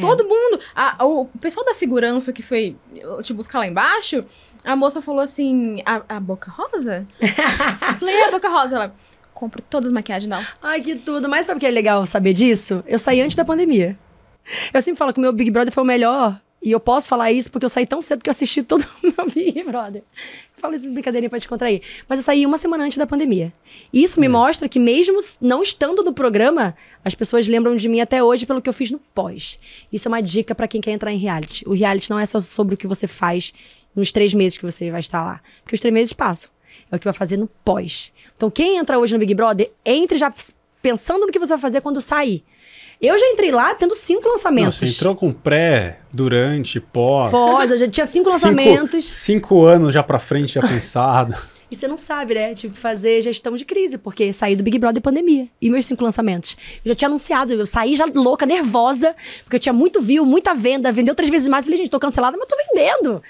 Todo 0.00 0.24
mundo. 0.24 0.60
a- 0.74 1.04
o 1.04 1.26
pessoal 1.40 1.64
da 1.66 1.74
segurança 1.74 2.32
que 2.32 2.42
foi 2.42 2.76
te 3.22 3.32
buscar 3.32 3.58
lá 3.60 3.66
embaixo, 3.66 4.24
a 4.64 4.74
moça 4.76 5.00
falou 5.02 5.20
assim: 5.20 5.80
a, 5.84 6.02
a 6.16 6.20
Boca 6.20 6.50
Rosa? 6.50 7.06
Falei, 7.98 8.14
é 8.14 8.28
a 8.28 8.30
Boca 8.30 8.48
Rosa. 8.48 8.76
Ela, 8.76 8.94
compro 9.34 9.60
todas 9.62 9.88
as 9.88 9.92
maquiagens 9.92 10.28
dela. 10.28 10.46
Ai, 10.62 10.80
que 10.80 10.96
tudo. 10.96 11.28
Mas 11.28 11.46
sabe 11.46 11.58
o 11.58 11.60
que 11.60 11.66
é 11.66 11.70
legal 11.70 12.06
saber 12.06 12.32
disso? 12.32 12.82
Eu 12.86 12.98
saí 12.98 13.20
antes 13.20 13.36
da 13.36 13.44
pandemia. 13.44 13.98
Eu 14.72 14.80
sempre 14.80 14.98
falo 14.98 15.12
que 15.12 15.18
o 15.18 15.22
meu 15.22 15.32
Big 15.32 15.50
Brother 15.50 15.72
foi 15.72 15.82
o 15.82 15.86
melhor. 15.86 16.40
E 16.62 16.70
eu 16.72 16.80
posso 16.80 17.06
falar 17.08 17.30
isso 17.30 17.50
porque 17.50 17.64
eu 17.64 17.68
saí 17.68 17.86
tão 17.86 18.00
cedo 18.02 18.22
que 18.24 18.28
eu 18.28 18.32
assisti 18.32 18.62
todo 18.62 18.82
o 19.04 19.06
meu 19.06 19.30
Big 19.32 19.62
Brother. 19.62 20.02
Falo 20.56 20.74
isso 20.74 20.86
de 20.86 20.92
brincadeirinha 20.92 21.28
pra 21.28 21.38
descontrair. 21.38 21.82
Mas 22.08 22.18
eu 22.18 22.22
saí 22.22 22.46
uma 22.46 22.56
semana 22.56 22.84
antes 22.84 22.96
da 22.96 23.06
pandemia. 23.06 23.52
E 23.92 24.02
isso 24.02 24.18
me 24.18 24.26
mostra 24.26 24.68
que 24.68 24.78
mesmo 24.78 25.18
não 25.40 25.62
estando 25.62 26.02
no 26.02 26.14
programa, 26.14 26.74
as 27.04 27.14
pessoas 27.14 27.46
lembram 27.46 27.76
de 27.76 27.88
mim 27.88 28.00
até 28.00 28.22
hoje 28.22 28.46
pelo 28.46 28.62
que 28.62 28.68
eu 28.68 28.72
fiz 28.72 28.90
no 28.90 28.98
pós. 28.98 29.58
Isso 29.92 30.08
é 30.08 30.10
uma 30.10 30.22
dica 30.22 30.54
pra 30.54 30.66
quem 30.66 30.80
quer 30.80 30.92
entrar 30.92 31.12
em 31.12 31.18
reality. 31.18 31.62
O 31.68 31.74
reality 31.74 32.08
não 32.08 32.18
é 32.18 32.24
só 32.24 32.40
sobre 32.40 32.74
o 32.74 32.78
que 32.78 32.86
você 32.86 33.06
faz 33.06 33.52
nos 33.94 34.10
três 34.10 34.32
meses 34.32 34.56
que 34.56 34.64
você 34.64 34.90
vai 34.90 35.00
estar 35.00 35.22
lá. 35.22 35.42
Porque 35.62 35.74
os 35.74 35.80
três 35.80 35.92
meses 35.92 36.12
passam. 36.14 36.50
É 36.90 36.96
o 36.96 36.98
que 36.98 37.04
vai 37.04 37.12
fazer 37.12 37.36
no 37.36 37.48
pós. 37.64 38.12
Então, 38.34 38.50
quem 38.50 38.78
entra 38.78 38.98
hoje 38.98 39.12
no 39.12 39.18
Big 39.18 39.34
Brother, 39.34 39.70
entre 39.84 40.16
já 40.16 40.32
pensando 40.80 41.26
no 41.26 41.32
que 41.32 41.38
você 41.38 41.50
vai 41.50 41.58
fazer 41.58 41.80
quando 41.82 42.00
sair. 42.00 42.44
Eu 43.00 43.18
já 43.18 43.26
entrei 43.26 43.50
lá 43.50 43.74
tendo 43.74 43.94
cinco 43.94 44.24
Não, 44.24 44.32
lançamentos. 44.32 44.76
você 44.78 44.86
entrou 44.86 45.14
com 45.14 45.32
pré, 45.32 45.98
durante, 46.12 46.80
pós. 46.80 47.30
Pós, 47.30 47.70
eu 47.70 47.78
já 47.78 47.88
tinha 47.88 48.06
cinco 48.06 48.30
Cinco- 48.30 48.46
lançamentos. 48.46 49.04
Cinco, 49.04 49.64
anos 49.64 49.92
já 49.92 50.02
pra 50.02 50.18
frente, 50.18 50.54
já 50.54 50.60
pensado. 50.62 51.34
E 51.68 51.74
você 51.74 51.88
não 51.88 51.96
sabe, 51.98 52.34
né? 52.34 52.54
Tipo, 52.54 52.76
fazer 52.76 53.20
gestão 53.22 53.56
de 53.56 53.64
crise, 53.64 53.98
porque 53.98 54.32
saí 54.32 54.54
do 54.54 54.62
Big 54.62 54.78
Brother 54.78 55.02
pandemia. 55.02 55.48
E 55.60 55.68
meus 55.68 55.84
cinco 55.84 56.04
lançamentos. 56.04 56.56
Eu 56.84 56.90
já 56.90 56.94
tinha 56.94 57.08
anunciado, 57.08 57.52
eu 57.52 57.66
saí 57.66 57.96
já 57.96 58.06
louca, 58.14 58.46
nervosa, 58.46 59.16
porque 59.42 59.56
eu 59.56 59.60
tinha 59.60 59.72
muito 59.72 60.00
view, 60.00 60.24
muita 60.24 60.54
venda, 60.54 60.92
vendeu 60.92 61.12
três 61.12 61.28
vezes 61.28 61.48
mais. 61.48 61.64
Falei, 61.64 61.76
gente, 61.76 61.90
tô 61.90 61.98
cancelada, 61.98 62.36
mas 62.38 62.46
tô 62.46 62.54
vendendo. 62.56 63.20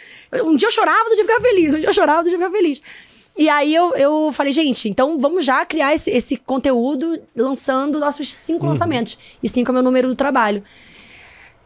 Um 0.44 0.54
dia 0.54 0.68
eu 0.68 0.70
chorava, 0.70 0.98
outro 1.08 1.14
dia 1.14 1.22
eu 1.24 1.28
ficava 1.28 1.40
feliz. 1.40 1.74
Um 1.74 1.80
dia 1.80 1.88
eu 1.88 1.94
chorava, 1.94 2.18
outro 2.18 2.28
dia 2.28 2.36
eu 2.36 2.40
ficava 2.42 2.54
feliz. 2.62 2.82
E 3.38 3.48
aí 3.50 3.74
eu, 3.74 3.94
eu 3.94 4.30
falei, 4.32 4.50
gente, 4.52 4.88
então 4.88 5.18
vamos 5.18 5.44
já 5.44 5.64
criar 5.66 5.94
esse, 5.94 6.10
esse 6.10 6.36
conteúdo 6.38 7.20
lançando 7.36 7.98
nossos 8.00 8.32
cinco 8.32 8.64
lançamentos. 8.64 9.18
E 9.42 9.48
cinco 9.48 9.68
é 9.68 9.72
o 9.72 9.74
meu 9.74 9.82
número 9.82 10.08
do 10.08 10.14
trabalho. 10.14 10.62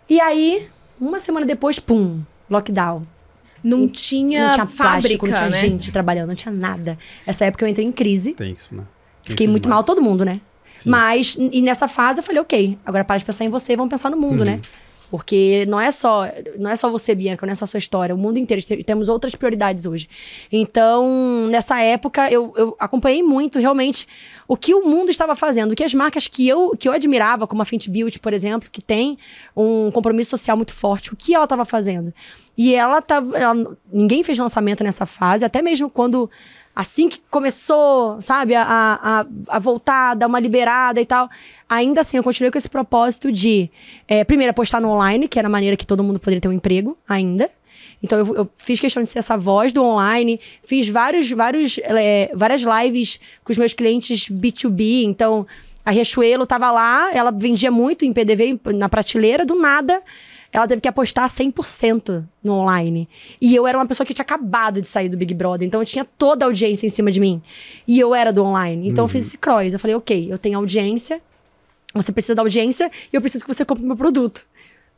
E 0.08 0.20
aí, 0.20 0.66
uma 1.00 1.20
semana 1.20 1.46
depois, 1.46 1.78
pum, 1.78 2.20
lockdown. 2.48 3.02
Não 3.62 3.86
tinha, 3.86 4.46
não 4.46 4.52
tinha 4.52 4.66
fábrica, 4.66 4.90
plástico, 5.18 5.26
não 5.26 5.34
tinha 5.34 5.48
né? 5.50 5.60
gente 5.60 5.92
trabalhando, 5.92 6.28
não 6.28 6.34
tinha 6.34 6.52
nada. 6.52 6.98
Essa 7.26 7.44
época 7.44 7.64
eu 7.64 7.68
entrei 7.68 7.86
em 7.86 7.92
crise. 7.92 8.32
Tem 8.32 8.52
isso, 8.52 8.74
né? 8.74 8.82
Tem 9.22 9.30
Fiquei 9.30 9.46
isso 9.46 9.50
muito 9.52 9.64
demais. 9.64 9.76
mal, 9.80 9.84
todo 9.84 10.02
mundo, 10.02 10.24
né? 10.24 10.40
Sim. 10.76 10.88
Mas, 10.90 11.36
e 11.38 11.60
nessa 11.60 11.86
fase 11.86 12.20
eu 12.20 12.24
falei, 12.24 12.40
ok, 12.40 12.78
agora 12.84 13.04
para 13.04 13.18
de 13.18 13.24
pensar 13.24 13.44
em 13.44 13.50
você 13.50 13.76
vamos 13.76 13.90
pensar 13.90 14.10
no 14.10 14.16
mundo, 14.16 14.40
Uhum. 14.40 14.46
né? 14.46 14.60
Porque 15.10 15.66
não 15.66 15.80
é 15.80 15.90
só 15.90 16.24
não 16.58 16.70
é 16.70 16.76
só 16.76 16.88
você, 16.88 17.14
Bianca, 17.14 17.44
não 17.44 17.52
é 17.52 17.54
só 17.56 17.64
a 17.64 17.68
sua 17.68 17.78
história, 17.78 18.14
o 18.14 18.18
mundo 18.18 18.38
inteiro. 18.38 18.62
te- 18.62 18.84
Temos 18.84 19.08
outras 19.08 19.34
prioridades 19.34 19.84
hoje. 19.84 20.08
Então, 20.52 21.46
nessa 21.50 21.80
época, 21.80 22.30
eu, 22.30 22.52
eu 22.56 22.76
acompanhei 22.78 23.22
muito, 23.22 23.58
realmente, 23.58 24.06
o 24.46 24.56
que 24.56 24.74
o 24.74 24.86
mundo 24.86 25.10
estava 25.10 25.34
fazendo, 25.34 25.72
o 25.72 25.74
que 25.74 25.82
as 25.82 25.94
marcas 25.94 26.26
que 26.28 26.46
eu, 26.46 26.70
que 26.78 26.88
eu 26.88 26.92
admirava, 26.92 27.46
como 27.46 27.62
a 27.62 27.64
Fenty 27.64 27.90
Beauty, 27.90 28.20
por 28.20 28.32
exemplo, 28.32 28.68
que 28.70 28.80
tem 28.82 29.18
um 29.56 29.90
compromisso 29.90 30.30
social 30.30 30.56
muito 30.56 30.72
forte, 30.72 31.12
o 31.12 31.16
que 31.16 31.34
ela 31.34 31.44
estava 31.44 31.64
fazendo. 31.64 32.12
E 32.56 32.74
ela 32.74 33.00
tava. 33.00 33.36
ela- 33.38 33.76
ninguém 33.92 34.22
fez 34.22 34.38
lançamento 34.38 34.84
nessa 34.84 35.06
fase, 35.06 35.44
até 35.44 35.60
mesmo 35.62 35.88
quando. 35.90 36.30
Assim 36.74 37.08
que 37.08 37.20
começou, 37.30 38.22
sabe, 38.22 38.54
a, 38.54 38.62
a, 38.62 39.26
a 39.48 39.58
voltar, 39.58 40.14
dar 40.14 40.26
uma 40.26 40.38
liberada 40.38 41.00
e 41.00 41.04
tal. 41.04 41.28
Ainda 41.68 42.00
assim, 42.00 42.16
eu 42.16 42.22
continuei 42.22 42.50
com 42.50 42.58
esse 42.58 42.68
propósito 42.68 43.30
de, 43.30 43.70
é, 44.06 44.24
primeiro, 44.24 44.50
apostar 44.52 44.80
no 44.80 44.88
online, 44.88 45.28
que 45.28 45.38
era 45.38 45.48
a 45.48 45.50
maneira 45.50 45.76
que 45.76 45.86
todo 45.86 46.02
mundo 46.02 46.18
poderia 46.20 46.40
ter 46.40 46.48
um 46.48 46.52
emprego 46.52 46.96
ainda. 47.08 47.50
Então, 48.02 48.18
eu, 48.18 48.34
eu 48.34 48.50
fiz 48.56 48.80
questão 48.80 49.02
de 49.02 49.08
ser 49.08 49.18
essa 49.18 49.36
voz 49.36 49.72
do 49.72 49.82
online, 49.82 50.40
fiz 50.64 50.88
vários, 50.88 51.30
vários, 51.30 51.78
é, 51.82 52.30
várias 52.34 52.62
lives 52.62 53.20
com 53.44 53.52
os 53.52 53.58
meus 53.58 53.74
clientes 53.74 54.28
B2B. 54.28 55.04
Então, 55.04 55.46
a 55.84 55.90
Riachuelo 55.90 56.46
tava 56.46 56.70
lá, 56.70 57.10
ela 57.12 57.30
vendia 57.30 57.70
muito 57.70 58.04
em 58.04 58.12
PDV 58.12 58.58
na 58.74 58.88
prateleira, 58.88 59.44
do 59.44 59.54
nada, 59.54 60.02
ela 60.52 60.66
teve 60.66 60.80
que 60.80 60.88
apostar 60.88 61.28
100% 61.28 62.24
no 62.42 62.54
online. 62.54 63.08
E 63.40 63.54
eu 63.54 63.66
era 63.66 63.78
uma 63.78 63.86
pessoa 63.86 64.04
que 64.06 64.12
tinha 64.12 64.22
acabado 64.22 64.80
de 64.80 64.86
sair 64.88 65.08
do 65.08 65.16
Big 65.16 65.32
Brother, 65.34 65.66
então 65.66 65.80
eu 65.80 65.86
tinha 65.86 66.04
toda 66.04 66.44
a 66.44 66.48
audiência 66.48 66.86
em 66.86 66.90
cima 66.90 67.10
de 67.12 67.20
mim. 67.20 67.40
E 67.86 67.98
eu 68.00 68.14
era 68.14 68.32
do 68.32 68.42
online. 68.42 68.88
Então 68.88 69.04
eu 69.04 69.08
fiz 69.08 69.26
esse 69.26 69.38
cross. 69.38 69.72
Eu 69.72 69.78
falei, 69.78 69.94
ok, 69.96 70.26
eu 70.32 70.38
tenho 70.38 70.58
audiência, 70.58 71.20
você 71.94 72.10
precisa 72.12 72.34
da 72.34 72.42
audiência 72.42 72.90
e 73.12 73.16
eu 73.16 73.20
preciso 73.20 73.44
que 73.44 73.52
você 73.54 73.64
compre 73.64 73.84
meu 73.84 73.96
produto. 73.96 74.44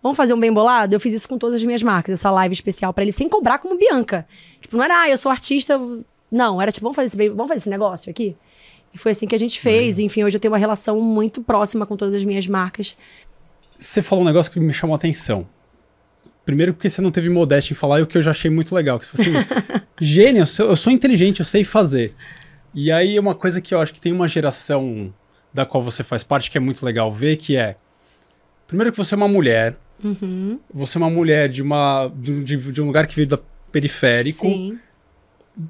Vamos 0.03 0.17
fazer 0.17 0.35
um 0.35 0.41
bem 0.41 0.53
bolado? 0.53 0.95
Eu 0.95 1.01
fiz 1.01 1.13
isso 1.13 1.29
com 1.29 1.39
todas 1.39 1.57
as 1.57 1.65
minhas 1.65 1.83
marcas, 1.83 2.13
essa 2.19 2.31
live 2.31 2.53
especial 2.53 2.93
pra 2.93 3.05
eles, 3.05 3.15
sem 3.15 3.29
cobrar 3.29 3.59
como 3.59 3.77
Bianca. 3.79 4.27
Tipo, 4.61 4.77
não 4.77 4.85
era, 4.85 5.03
ah, 5.03 5.09
eu 5.09 5.17
sou 5.17 5.31
artista. 5.31 5.81
Não, 6.31 6.61
era 6.61 6.73
tipo, 6.73 6.85
vamos 6.85 6.97
fazer 6.97 7.07
esse, 7.07 7.17
bem- 7.17 7.29
vamos 7.29 7.47
fazer 7.49 7.61
esse 7.61 7.71
negócio 7.71 8.11
aqui? 8.11 8.35
E 8.93 8.99
foi 8.99 9.13
assim 9.13 9.27
que 9.27 9.35
a 9.35 9.39
gente 9.39 9.61
fez. 9.61 9.99
Enfim, 10.01 10.25
hoje 10.25 10.37
eu 10.37 10.41
tenho 10.41 10.51
uma 10.53 10.59
relação 10.59 11.01
muito 11.01 11.41
próxima 11.43 11.87
com 11.87 11.97
todas 11.97 12.15
as 12.15 12.25
minhas 12.25 12.47
marcas. 12.49 12.97
Você 13.83 14.01
falou 14.03 14.23
um 14.25 14.27
negócio 14.27 14.51
que 14.53 14.61
me 14.61 14.73
chamou 14.73 14.95
a 14.95 14.97
atenção. 14.97 15.47
Primeiro 16.45 16.73
porque 16.75 16.91
você 16.91 17.01
não 17.01 17.11
teve 17.11 17.29
modéstia 17.31 17.73
em 17.73 17.77
falar 17.77 18.01
e 18.01 18.03
o 18.03 18.07
que 18.07 18.19
eu 18.19 18.23
já 18.23 18.31
achei 18.33 18.51
muito 18.51 18.75
legal. 18.75 18.99
Que 18.99 19.05
você 19.07 19.25
falou 19.25 19.41
assim, 19.41 19.81
gênio, 20.01 20.43
eu 20.43 20.47
sou, 20.47 20.67
eu 20.71 20.77
sou 20.77 20.93
inteligente, 20.93 21.41
eu 21.41 21.47
sei 21.47 21.63
fazer. 21.65 22.15
E 22.75 22.91
aí 22.91 23.19
uma 23.19 23.35
coisa 23.35 23.61
que 23.61 23.75
eu 23.75 23.81
acho 23.81 23.93
que 23.93 24.01
tem 24.01 24.13
uma 24.13 24.27
geração 24.29 25.13
da 25.53 25.65
qual 25.67 25.83
você 25.83 26.03
faz 26.03 26.23
parte 26.25 26.51
que 26.51 26.57
é 26.57 26.61
muito 26.61 26.85
legal 26.85 27.11
ver, 27.13 27.37
que 27.37 27.57
é... 27.57 27.77
Primeiro 28.67 28.91
que 28.91 28.99
você 28.99 29.15
é 29.15 29.17
uma 29.17 29.29
mulher, 29.29 29.77
Uhum. 30.03 30.59
você 30.73 30.99
é 30.99 31.01
uma 31.01 31.11
mulher 31.11 31.49
de, 31.49 31.63
uma, 31.63 32.11
de, 32.17 32.43
de- 32.43 32.73
de 32.73 32.83
um 32.83 32.87
lugar 32.87 33.07
que 33.07 33.15
veio 33.15 33.29
da 33.29 33.39
periférico, 33.71 34.45
Sim. 34.47 34.79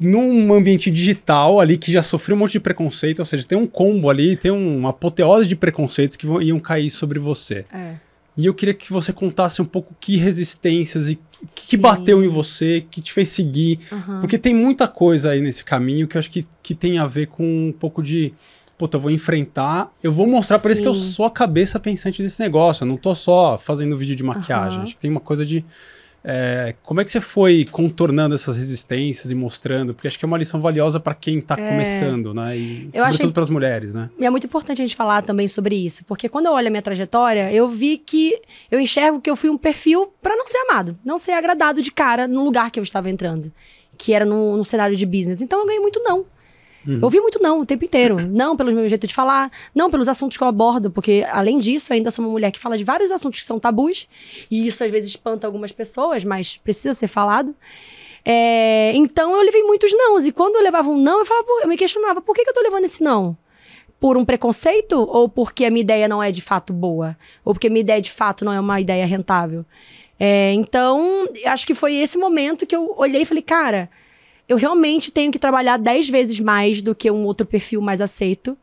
Num 0.01 0.53
ambiente 0.53 0.91
digital 0.91 1.61
ali 1.61 1.76
que 1.76 1.91
já 1.93 2.03
sofreu 2.03 2.37
um 2.37 2.39
monte 2.41 2.53
de 2.53 2.61
preconceito, 2.61 3.18
ou 3.18 3.24
seja, 3.24 3.45
tem 3.47 3.59
um 3.59 3.66
combo 3.66 4.09
ali, 4.11 4.37
tem 4.37 4.51
um- 4.51 4.78
uma 4.78 4.91
apoteose 4.91 5.49
de 5.49 5.57
preconceitos 5.57 6.16
que 6.16 6.26
vão, 6.26 6.41
iam 6.41 6.61
cair 6.61 6.91
sobre 6.91 7.18
você. 7.18 7.64
É. 7.72 7.95
E 8.37 8.47
eu 8.47 8.55
queria 8.55 8.72
que 8.72 8.91
você 8.93 9.12
contasse 9.12 9.61
um 9.61 9.64
pouco 9.64 9.95
que 10.01 10.16
resistências 10.16 11.09
e 11.09 11.16
que, 11.16 11.47
que 11.47 11.76
Sim. 11.76 11.76
bateu 11.76 12.24
em 12.24 12.28
você, 12.28 12.83
que 12.91 13.01
te 13.03 13.12
fez 13.12 13.28
seguir. 13.28 13.80
Aham. 13.93 14.20
Porque 14.20 14.39
tem 14.39 14.55
muita 14.55 14.89
coisa 14.89 15.30
aí 15.30 15.41
nesse 15.43 15.62
caminho 15.64 16.09
que 16.09 16.16
eu 16.16 16.18
acho 16.18 16.30
que, 16.30 16.45
que 16.62 16.74
tem 16.74 16.99
a 16.99 17.07
ver 17.07 17.26
com 17.26 17.45
um 17.68 17.72
pouco 17.72 18.03
de. 18.03 18.33
Puta, 18.78 18.97
eu 18.97 19.01
vou 19.01 19.11
enfrentar, 19.11 19.91
eu 20.03 20.11
vou 20.11 20.26
mostrar 20.26 20.59
pra 20.59 20.70
eles 20.70 20.80
que 20.80 20.89
eu 20.89 20.95
Sim. 20.95 21.12
sou 21.12 21.26
a 21.26 21.30
cabeça 21.30 21.78
pensante 21.78 22.22
desse 22.22 22.41
negócio. 22.41 22.85
Eu 22.85 22.89
não 22.89 22.97
tô 22.97 23.14
só 23.14 23.59
fazendo 23.59 23.97
vídeo 23.99 24.16
de 24.16 24.24
maquiagem. 24.24 24.76
Aham. 24.78 24.85
Acho 24.85 24.95
que 24.95 25.01
tem 25.01 25.11
uma 25.11 25.20
coisa 25.20 25.45
de. 25.45 25.62
É, 26.24 26.74
como 26.84 27.00
é 27.00 27.04
que 27.04 27.10
você 27.10 27.20
foi 27.20 27.66
contornando 27.70 28.34
essas 28.34 28.56
resistências 28.56 29.30
e 29.30 29.34
mostrando? 29.34 29.92
Porque 29.92 30.06
acho 30.06 30.18
que 30.18 30.24
é 30.24 30.28
uma 30.28 30.38
lição 30.38 30.60
valiosa 30.60 31.00
pra 31.00 31.14
quem 31.14 31.40
tá 31.40 31.56
começando, 31.56 32.32
né? 32.32 32.56
E 32.56 32.90
Eu 32.92 33.04
sobretudo 33.04 33.32
pras 33.32 33.48
mulheres, 33.48 33.94
né? 33.94 34.08
E 34.18 34.24
é 34.24 34.30
muito 34.30 34.46
importante 34.46 34.80
a 34.80 34.84
gente 34.84 34.94
falar 34.94 35.22
também 35.22 35.48
sobre 35.48 35.74
isso, 35.74 36.04
porque 36.04 36.28
quando 36.28 36.46
eu 36.46 36.52
olho 36.52 36.68
a 36.68 36.70
minha 36.70 36.82
trajetória, 36.82 37.52
eu 37.52 37.68
vi 37.68 37.98
que 37.98 38.40
eu 38.70 38.78
enxergo 38.78 39.20
que 39.20 39.28
eu 39.28 39.36
fui 39.36 39.50
um 39.50 39.58
perfil 39.58 40.12
pra 40.22 40.36
não 40.36 40.46
ser 40.46 40.58
amado, 40.58 40.96
não 41.04 41.18
ser 41.18 41.32
agradado 41.32 41.82
de 41.82 41.90
cara 41.90 42.28
no 42.28 42.44
lugar 42.44 42.70
que 42.70 42.78
eu 42.78 42.84
estava 42.84 43.10
entrando, 43.10 43.52
que 43.98 44.12
era 44.12 44.24
no, 44.24 44.56
no 44.56 44.64
cenário 44.64 44.96
de 44.96 45.04
business. 45.04 45.42
Então 45.42 45.58
eu 45.60 45.66
ganhei 45.66 45.80
muito 45.80 46.00
não. 46.04 46.24
Uhum. 46.87 46.97
Eu 46.97 47.05
ouvi 47.05 47.20
muito 47.20 47.41
não 47.41 47.61
o 47.61 47.66
tempo 47.66 47.85
inteiro. 47.85 48.16
Não 48.33 48.57
pelo 48.57 48.72
meu 48.72 48.89
jeito 48.89 49.07
de 49.07 49.14
falar, 49.14 49.51
não 49.74 49.91
pelos 49.91 50.09
assuntos 50.09 50.37
que 50.37 50.43
eu 50.43 50.49
abordo, 50.49 50.91
porque 50.91 51.24
além 51.30 51.59
disso, 51.59 51.93
eu 51.93 51.97
ainda 51.97 52.11
sou 52.11 52.24
uma 52.24 52.30
mulher 52.30 52.51
que 52.51 52.59
fala 52.59 52.76
de 52.78 52.85
vários 52.85 53.11
assuntos 53.11 53.41
que 53.41 53.47
são 53.47 53.59
tabus, 53.59 54.09
e 54.51 54.66
isso 54.66 54.83
às 54.83 54.91
vezes 54.91 55.11
espanta 55.11 55.47
algumas 55.47 55.70
pessoas, 55.70 56.24
mas 56.24 56.57
precisa 56.57 56.95
ser 56.95 57.09
falado. 57.09 57.55
É, 58.24 58.93
então 58.95 59.37
eu 59.37 59.43
levei 59.43 59.62
muitos 59.62 59.93
nãos, 59.97 60.26
e 60.26 60.33
quando 60.33 60.57
eu 60.57 60.62
levava 60.62 60.89
um 60.89 60.97
não, 60.97 61.20
eu 61.20 61.24
falava, 61.24 61.47
eu 61.62 61.68
me 61.68 61.76
questionava, 61.76 62.20
por 62.20 62.35
que, 62.35 62.45
que 62.45 62.51
eu 62.51 62.55
tô 62.55 62.62
levando 62.62 62.85
esse 62.85 63.03
não? 63.03 63.37
Por 64.01 64.16
um 64.16 64.24
preconceito 64.24 64.97
ou 64.97 65.28
porque 65.28 65.64
a 65.64 65.70
minha 65.70 65.83
ideia 65.83 66.09
não 66.09 66.22
é 66.22 66.30
de 66.33 66.41
fato 66.43 66.72
boa? 66.72 67.16
Ou 67.45 67.53
porque 67.55 67.68
a 67.68 67.70
minha 67.70 67.83
ideia 67.83 68.01
de 68.01 68.11
fato 68.11 68.45
não 68.45 68.53
é 68.53 68.59
uma 68.59 68.80
ideia 68.80 69.07
rentável? 69.07 69.64
É, 70.18 70.53
então, 70.53 71.28
acho 71.47 71.66
que 71.66 71.74
foi 71.74 71.97
esse 71.97 72.16
momento 72.16 72.66
que 72.66 72.74
eu 72.74 72.95
olhei 72.97 73.22
e 73.22 73.26
falei, 73.26 73.43
cara, 73.43 73.91
eu 74.49 74.57
realmente 74.57 75.11
tenho 75.11 75.32
que 75.32 75.38
trabalhar 75.38 75.76
dez 75.76 76.09
vezes 76.09 76.38
mais 76.40 76.82
do 76.82 76.95
que 76.95 77.11
um 77.11 77.24
outro 77.24 77.47
perfil 77.47 77.80
mais 77.80 78.01
aceito, 78.01 78.57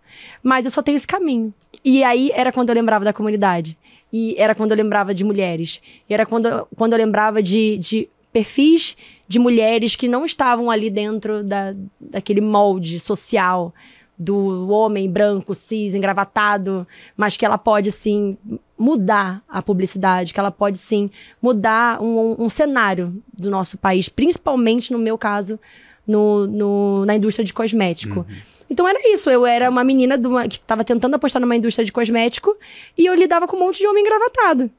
mas 0.44 0.66
eu 0.66 0.72
só 0.72 0.82
tenho 0.82 0.96
esse 0.96 1.08
caminho. 1.08 1.54
E 1.84 2.04
aí 2.04 2.32
era 2.34 2.52
quando 2.52 2.70
eu 2.70 2.76
lembrava 2.76 3.06
da 3.06 3.14
comunidade. 3.14 3.78
E 4.12 4.36
era 4.38 4.56
quando 4.56 4.72
eu 4.72 4.78
lembrava 4.78 5.14
de 5.14 5.24
mulheres. 5.24 5.82
E 6.10 6.14
era 6.14 6.26
quando, 6.26 6.68
quando 6.76 6.94
eu 6.94 6.98
lembrava 6.98 7.42
de, 7.42 7.78
de 7.78 8.10
perfis 8.32 8.98
de 9.28 9.40
mulheres 9.40 9.96
que 9.96 10.08
não 10.08 10.26
estavam 10.26 10.72
ali 10.72 10.90
dentro 10.90 11.44
da, 11.44 11.76
daquele 12.00 12.42
molde 12.42 13.00
social 13.00 13.74
do 14.22 14.68
homem 14.70 15.10
branco, 15.10 15.56
cis, 15.56 15.96
engravatado, 15.96 16.86
mas 17.16 17.38
que 17.38 17.46
ela 17.46 17.58
pode 17.58 17.90
sim 17.92 18.38
mudar 18.78 19.42
a 19.48 19.62
publicidade, 19.62 20.34
que 20.34 20.40
ela 20.40 20.52
pode 20.52 20.78
sim 20.78 21.10
mudar 21.42 22.02
um, 22.02 22.36
um 22.38 22.50
cenário 22.50 23.14
do 23.34 23.50
nosso 23.50 23.78
país, 23.78 24.10
principalmente 24.10 24.92
no 24.92 25.00
meu 25.00 25.18
caso, 25.18 25.58
no, 26.06 26.46
no- 26.48 27.06
na 27.06 27.16
indústria 27.16 27.46
de 27.46 27.54
cosmético. 27.54 28.26
Então 28.70 28.88
era 28.88 29.00
isso, 29.14 29.30
eu 29.30 29.46
era 29.46 29.70
uma 29.70 29.84
menina 29.84 30.16
uma- 30.18 30.48
que 30.48 30.56
estava 30.58 30.84
tentando 30.84 31.16
apostar 31.16 31.42
numa 31.42 31.56
indústria 31.56 31.86
de 31.86 31.92
cosmético 31.92 32.56
e 32.98 33.06
eu 33.06 33.14
lidava 33.16 33.48
com 33.48 33.56
um 33.56 33.60
monte 33.62 33.80
de 33.80 33.88
homem 33.88 34.04
engravatado. 34.04 34.70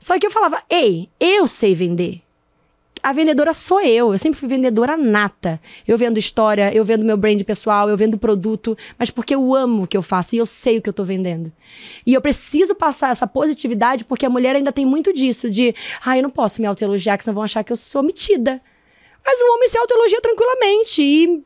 Só 0.00 0.18
que 0.18 0.26
eu 0.26 0.30
falava, 0.30 0.62
ei, 0.68 1.08
eu 1.20 1.46
sei 1.46 1.74
vender. 1.74 2.20
A 3.02 3.12
vendedora 3.12 3.52
sou 3.52 3.80
eu. 3.80 4.12
Eu 4.12 4.18
sempre 4.18 4.38
fui 4.38 4.48
vendedora 4.48 4.96
nata. 4.96 5.60
Eu 5.86 5.96
vendo 5.96 6.18
história, 6.18 6.72
eu 6.74 6.84
vendo 6.84 7.04
meu 7.04 7.16
brand 7.16 7.40
pessoal, 7.42 7.88
eu 7.88 7.96
vendo 7.96 8.18
produto, 8.18 8.76
mas 8.98 9.10
porque 9.10 9.34
eu 9.34 9.54
amo 9.54 9.84
o 9.84 9.86
que 9.86 9.96
eu 9.96 10.02
faço 10.02 10.34
e 10.34 10.38
eu 10.38 10.46
sei 10.46 10.78
o 10.78 10.82
que 10.82 10.88
eu 10.88 10.92
tô 10.92 11.04
vendendo. 11.04 11.52
E 12.04 12.14
eu 12.14 12.20
preciso 12.20 12.74
passar 12.74 13.10
essa 13.10 13.26
positividade 13.26 14.04
porque 14.04 14.26
a 14.26 14.30
mulher 14.30 14.56
ainda 14.56 14.72
tem 14.72 14.84
muito 14.84 15.12
disso, 15.12 15.50
de, 15.50 15.74
ah, 16.04 16.16
eu 16.16 16.22
não 16.22 16.30
posso 16.30 16.60
me 16.60 16.66
autoelogiar, 16.66 17.16
que 17.16 17.24
senão 17.24 17.34
vão 17.34 17.44
achar 17.44 17.62
que 17.62 17.72
eu 17.72 17.76
sou 17.76 18.02
metida. 18.02 18.60
Mas 19.24 19.40
o 19.40 19.54
homem 19.54 19.68
se 19.68 19.78
autoelogia 19.78 20.20
tranquilamente 20.20 21.02
e. 21.02 21.42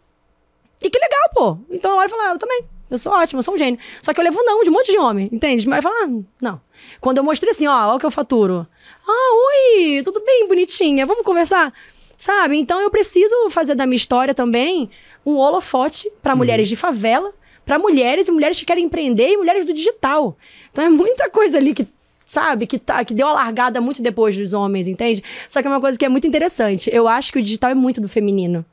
E 0.80 0.90
que 0.90 0.98
legal, 0.98 1.30
pô. 1.34 1.58
Então 1.70 1.92
eu 1.92 1.96
olho 1.96 2.06
e 2.06 2.10
falo, 2.10 2.22
ah, 2.22 2.32
eu 2.32 2.38
também. 2.38 2.64
Eu 2.90 2.98
sou 2.98 3.12
ótimo, 3.12 3.38
eu 3.38 3.42
sou 3.42 3.54
um 3.54 3.58
gênio. 3.58 3.80
Só 4.02 4.12
que 4.12 4.20
eu 4.20 4.24
levo 4.24 4.42
não 4.44 4.62
de 4.62 4.70
um 4.70 4.72
monte 4.72 4.92
de 4.92 4.98
homem, 4.98 5.28
entende? 5.32 5.66
Mas 5.66 5.82
fala, 5.82 6.04
ah, 6.04 6.22
não. 6.40 6.60
Quando 7.00 7.18
eu 7.18 7.24
mostrei 7.24 7.50
assim, 7.50 7.66
ó, 7.66 7.88
olha 7.88 7.96
o 7.96 7.98
que 7.98 8.06
eu 8.06 8.10
faturo. 8.10 8.66
Ah, 9.06 9.34
oi, 9.76 10.02
tudo 10.02 10.22
bem, 10.24 10.46
bonitinha, 10.46 11.06
vamos 11.06 11.24
conversar? 11.24 11.72
Sabe? 12.16 12.56
Então 12.56 12.80
eu 12.80 12.90
preciso 12.90 13.34
fazer 13.50 13.74
da 13.74 13.86
minha 13.86 13.96
história 13.96 14.32
também 14.32 14.90
um 15.26 15.36
holofote 15.36 16.10
para 16.22 16.36
mulheres 16.36 16.68
de 16.68 16.76
favela, 16.76 17.32
para 17.64 17.78
mulheres 17.78 18.28
e 18.28 18.32
mulheres 18.32 18.58
que 18.58 18.66
querem 18.66 18.84
empreender 18.84 19.30
e 19.30 19.36
mulheres 19.36 19.64
do 19.64 19.72
digital. 19.72 20.36
Então 20.70 20.84
é 20.84 20.88
muita 20.88 21.28
coisa 21.30 21.58
ali 21.58 21.74
que 21.74 21.86
sabe? 22.24 22.66
Que, 22.66 22.78
tá, 22.78 23.04
que 23.04 23.12
deu 23.12 23.28
a 23.28 23.32
largada 23.32 23.80
muito 23.80 24.02
depois 24.02 24.36
dos 24.36 24.52
homens, 24.52 24.88
entende? 24.88 25.22
Só 25.48 25.60
que 25.60 25.66
é 25.66 25.70
uma 25.70 25.80
coisa 25.80 25.98
que 25.98 26.04
é 26.04 26.08
muito 26.08 26.26
interessante. 26.26 26.88
Eu 26.92 27.06
acho 27.06 27.32
que 27.32 27.38
o 27.38 27.42
digital 27.42 27.70
é 27.70 27.74
muito 27.74 28.00
do 28.00 28.08
feminino. 28.08 28.64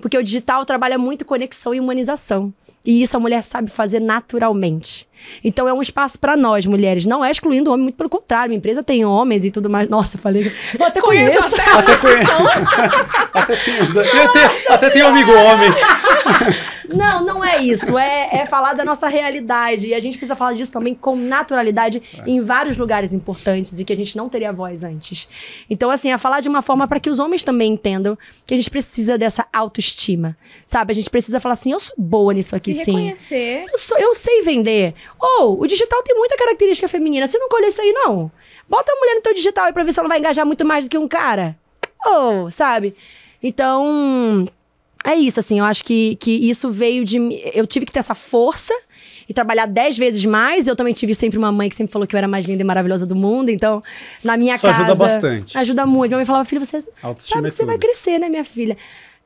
Porque 0.00 0.16
o 0.16 0.22
digital 0.22 0.64
trabalha 0.64 0.96
muito 0.98 1.24
conexão 1.24 1.74
e 1.74 1.80
humanização. 1.80 2.52
E 2.84 3.02
isso 3.02 3.16
a 3.16 3.20
mulher 3.20 3.42
sabe 3.42 3.70
fazer 3.70 4.00
naturalmente. 4.00 5.06
Então 5.42 5.68
é 5.68 5.72
um 5.72 5.82
espaço 5.82 6.18
para 6.18 6.36
nós, 6.36 6.66
mulheres. 6.66 7.06
Não 7.06 7.24
é 7.24 7.30
excluindo 7.30 7.70
o 7.70 7.72
homem, 7.72 7.84
muito 7.84 7.96
pelo 7.96 8.08
contrário. 8.08 8.50
Minha 8.50 8.58
empresa 8.58 8.82
tem 8.82 9.04
homens 9.04 9.44
e 9.44 9.50
tudo 9.50 9.68
mais. 9.70 9.88
Nossa, 9.88 10.18
falei. 10.18 10.52
Eu 10.78 10.86
até 10.86 11.00
conheço. 11.00 11.38
conheço. 11.38 11.56
Até, 11.56 11.70
até, 11.72 11.96
conheço. 11.96 12.32
até, 13.34 13.56
tem, 13.56 13.80
até, 14.22 14.72
até 14.74 14.90
tem 14.90 15.02
um 15.02 15.08
amigo 15.08 15.32
homem. 15.32 15.70
Não, 16.88 17.24
não 17.24 17.44
é 17.44 17.62
isso. 17.62 17.98
É, 17.98 18.28
é 18.32 18.46
falar 18.46 18.72
da 18.72 18.84
nossa 18.84 19.08
realidade. 19.08 19.88
E 19.88 19.94
a 19.94 20.00
gente 20.00 20.16
precisa 20.16 20.34
falar 20.34 20.54
disso 20.54 20.72
também 20.72 20.94
com 20.94 21.14
naturalidade 21.14 22.02
é. 22.18 22.30
em 22.30 22.40
vários 22.40 22.76
lugares 22.76 23.12
importantes 23.12 23.78
e 23.78 23.84
que 23.84 23.92
a 23.92 23.96
gente 23.96 24.16
não 24.16 24.28
teria 24.28 24.52
voz 24.52 24.82
antes. 24.82 25.28
Então, 25.68 25.90
assim, 25.90 26.10
é 26.10 26.18
falar 26.18 26.40
de 26.40 26.48
uma 26.48 26.62
forma 26.62 26.88
para 26.88 26.98
que 26.98 27.10
os 27.10 27.18
homens 27.18 27.42
também 27.42 27.72
entendam 27.72 28.16
que 28.46 28.54
a 28.54 28.56
gente 28.56 28.70
precisa 28.70 29.18
dessa 29.18 29.46
autoestima. 29.52 30.36
Sabe? 30.64 30.92
A 30.92 30.94
gente 30.94 31.10
precisa 31.10 31.38
falar 31.40 31.52
assim: 31.54 31.72
eu 31.72 31.80
sou 31.80 31.94
boa 31.98 32.32
nisso 32.32 32.56
aqui, 32.56 32.72
Se 32.72 32.84
sim. 32.84 32.92
Reconhecer. 32.92 33.66
Eu, 33.70 33.78
sou, 33.78 33.98
eu 33.98 34.14
sei 34.14 34.42
vender. 34.42 34.94
Ou, 35.20 35.58
oh, 35.58 35.62
o 35.62 35.66
digital 35.66 36.02
tem 36.02 36.16
muita 36.16 36.36
característica 36.36 36.88
feminina. 36.88 37.26
Você 37.26 37.38
não 37.38 37.48
colhe 37.48 37.66
isso 37.66 37.80
aí, 37.80 37.92
não. 37.92 38.30
Bota 38.68 38.92
uma 38.92 39.00
mulher 39.00 39.14
no 39.14 39.22
teu 39.22 39.34
digital 39.34 39.66
aí 39.66 39.72
pra 39.72 39.82
ver 39.82 39.92
se 39.92 39.98
ela 39.98 40.08
vai 40.08 40.18
engajar 40.18 40.46
muito 40.46 40.64
mais 40.64 40.84
do 40.84 40.90
que 40.90 40.98
um 40.98 41.08
cara. 41.08 41.56
Ou, 42.04 42.44
oh, 42.44 42.50
sabe? 42.50 42.94
Então, 43.42 44.46
é 45.04 45.14
isso, 45.14 45.40
assim, 45.40 45.58
eu 45.58 45.64
acho 45.64 45.84
que, 45.84 46.16
que 46.16 46.30
isso 46.30 46.68
veio 46.70 47.04
de. 47.04 47.18
Eu 47.54 47.66
tive 47.66 47.86
que 47.86 47.92
ter 47.92 48.00
essa 48.00 48.14
força 48.14 48.74
e 49.28 49.34
trabalhar 49.34 49.66
dez 49.66 49.96
vezes 49.96 50.24
mais. 50.24 50.66
Eu 50.66 50.74
também 50.74 50.92
tive 50.92 51.14
sempre 51.14 51.38
uma 51.38 51.52
mãe 51.52 51.68
que 51.68 51.76
sempre 51.76 51.92
falou 51.92 52.06
que 52.06 52.14
eu 52.14 52.18
era 52.18 52.26
a 52.26 52.30
mais 52.30 52.46
linda 52.46 52.62
e 52.62 52.64
maravilhosa 52.64 53.06
do 53.06 53.14
mundo. 53.14 53.50
Então, 53.50 53.82
na 54.24 54.36
minha 54.36 54.54
isso 54.54 54.66
casa. 54.66 54.78
ajuda 54.78 54.94
bastante. 54.94 55.56
Ajuda 55.56 55.86
muito. 55.86 56.10
Minha 56.10 56.18
mãe 56.18 56.24
falava, 56.24 56.44
filha, 56.44 56.64
você 56.64 56.82
Autoestima 57.02 57.36
sabe 57.36 57.48
é 57.48 57.50
que 57.50 57.56
você 57.56 57.64
vai 57.64 57.78
crescer, 57.78 58.18
né, 58.18 58.28
minha 58.28 58.44
filha? 58.44 58.76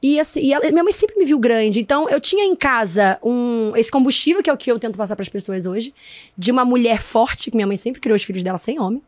E, 0.03 0.19
assim, 0.19 0.41
e 0.41 0.53
ela, 0.53 0.69
minha 0.71 0.83
mãe 0.83 0.93
sempre 0.93 1.17
me 1.17 1.25
viu 1.25 1.39
grande. 1.39 1.81
Então, 1.81 2.09
eu 2.09 2.21
tinha 2.21 2.45
em 2.45 2.57
casa 2.57 3.19
um, 3.23 3.73
esse 3.77 3.91
combustível, 3.91 4.43
que 4.43 4.51
é 4.51 4.53
o 4.53 4.57
que 4.57 4.71
eu 4.71 4.79
tento 4.79 4.99
passar 4.99 5.15
para 5.15 5.23
as 5.23 5.29
pessoas 5.29 5.65
hoje, 5.65 5.95
de 6.37 6.51
uma 6.51 6.65
mulher 6.65 7.01
forte, 7.01 7.51
que 7.51 7.57
minha 7.57 7.67
mãe 7.67 7.77
sempre 7.77 8.01
criou 8.01 8.17
os 8.17 8.23
filhos 8.23 8.43
dela 8.43 8.59
sem 8.59 8.81
homem. 8.81 9.01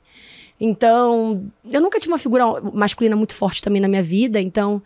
Então, 0.60 1.44
eu 1.68 1.80
nunca 1.80 1.98
tive 1.98 2.12
uma 2.12 2.18
figura 2.18 2.44
masculina 2.72 3.16
muito 3.16 3.34
forte 3.34 3.60
também 3.60 3.82
na 3.82 3.88
minha 3.88 4.02
vida. 4.02 4.40
Então, 4.40 4.80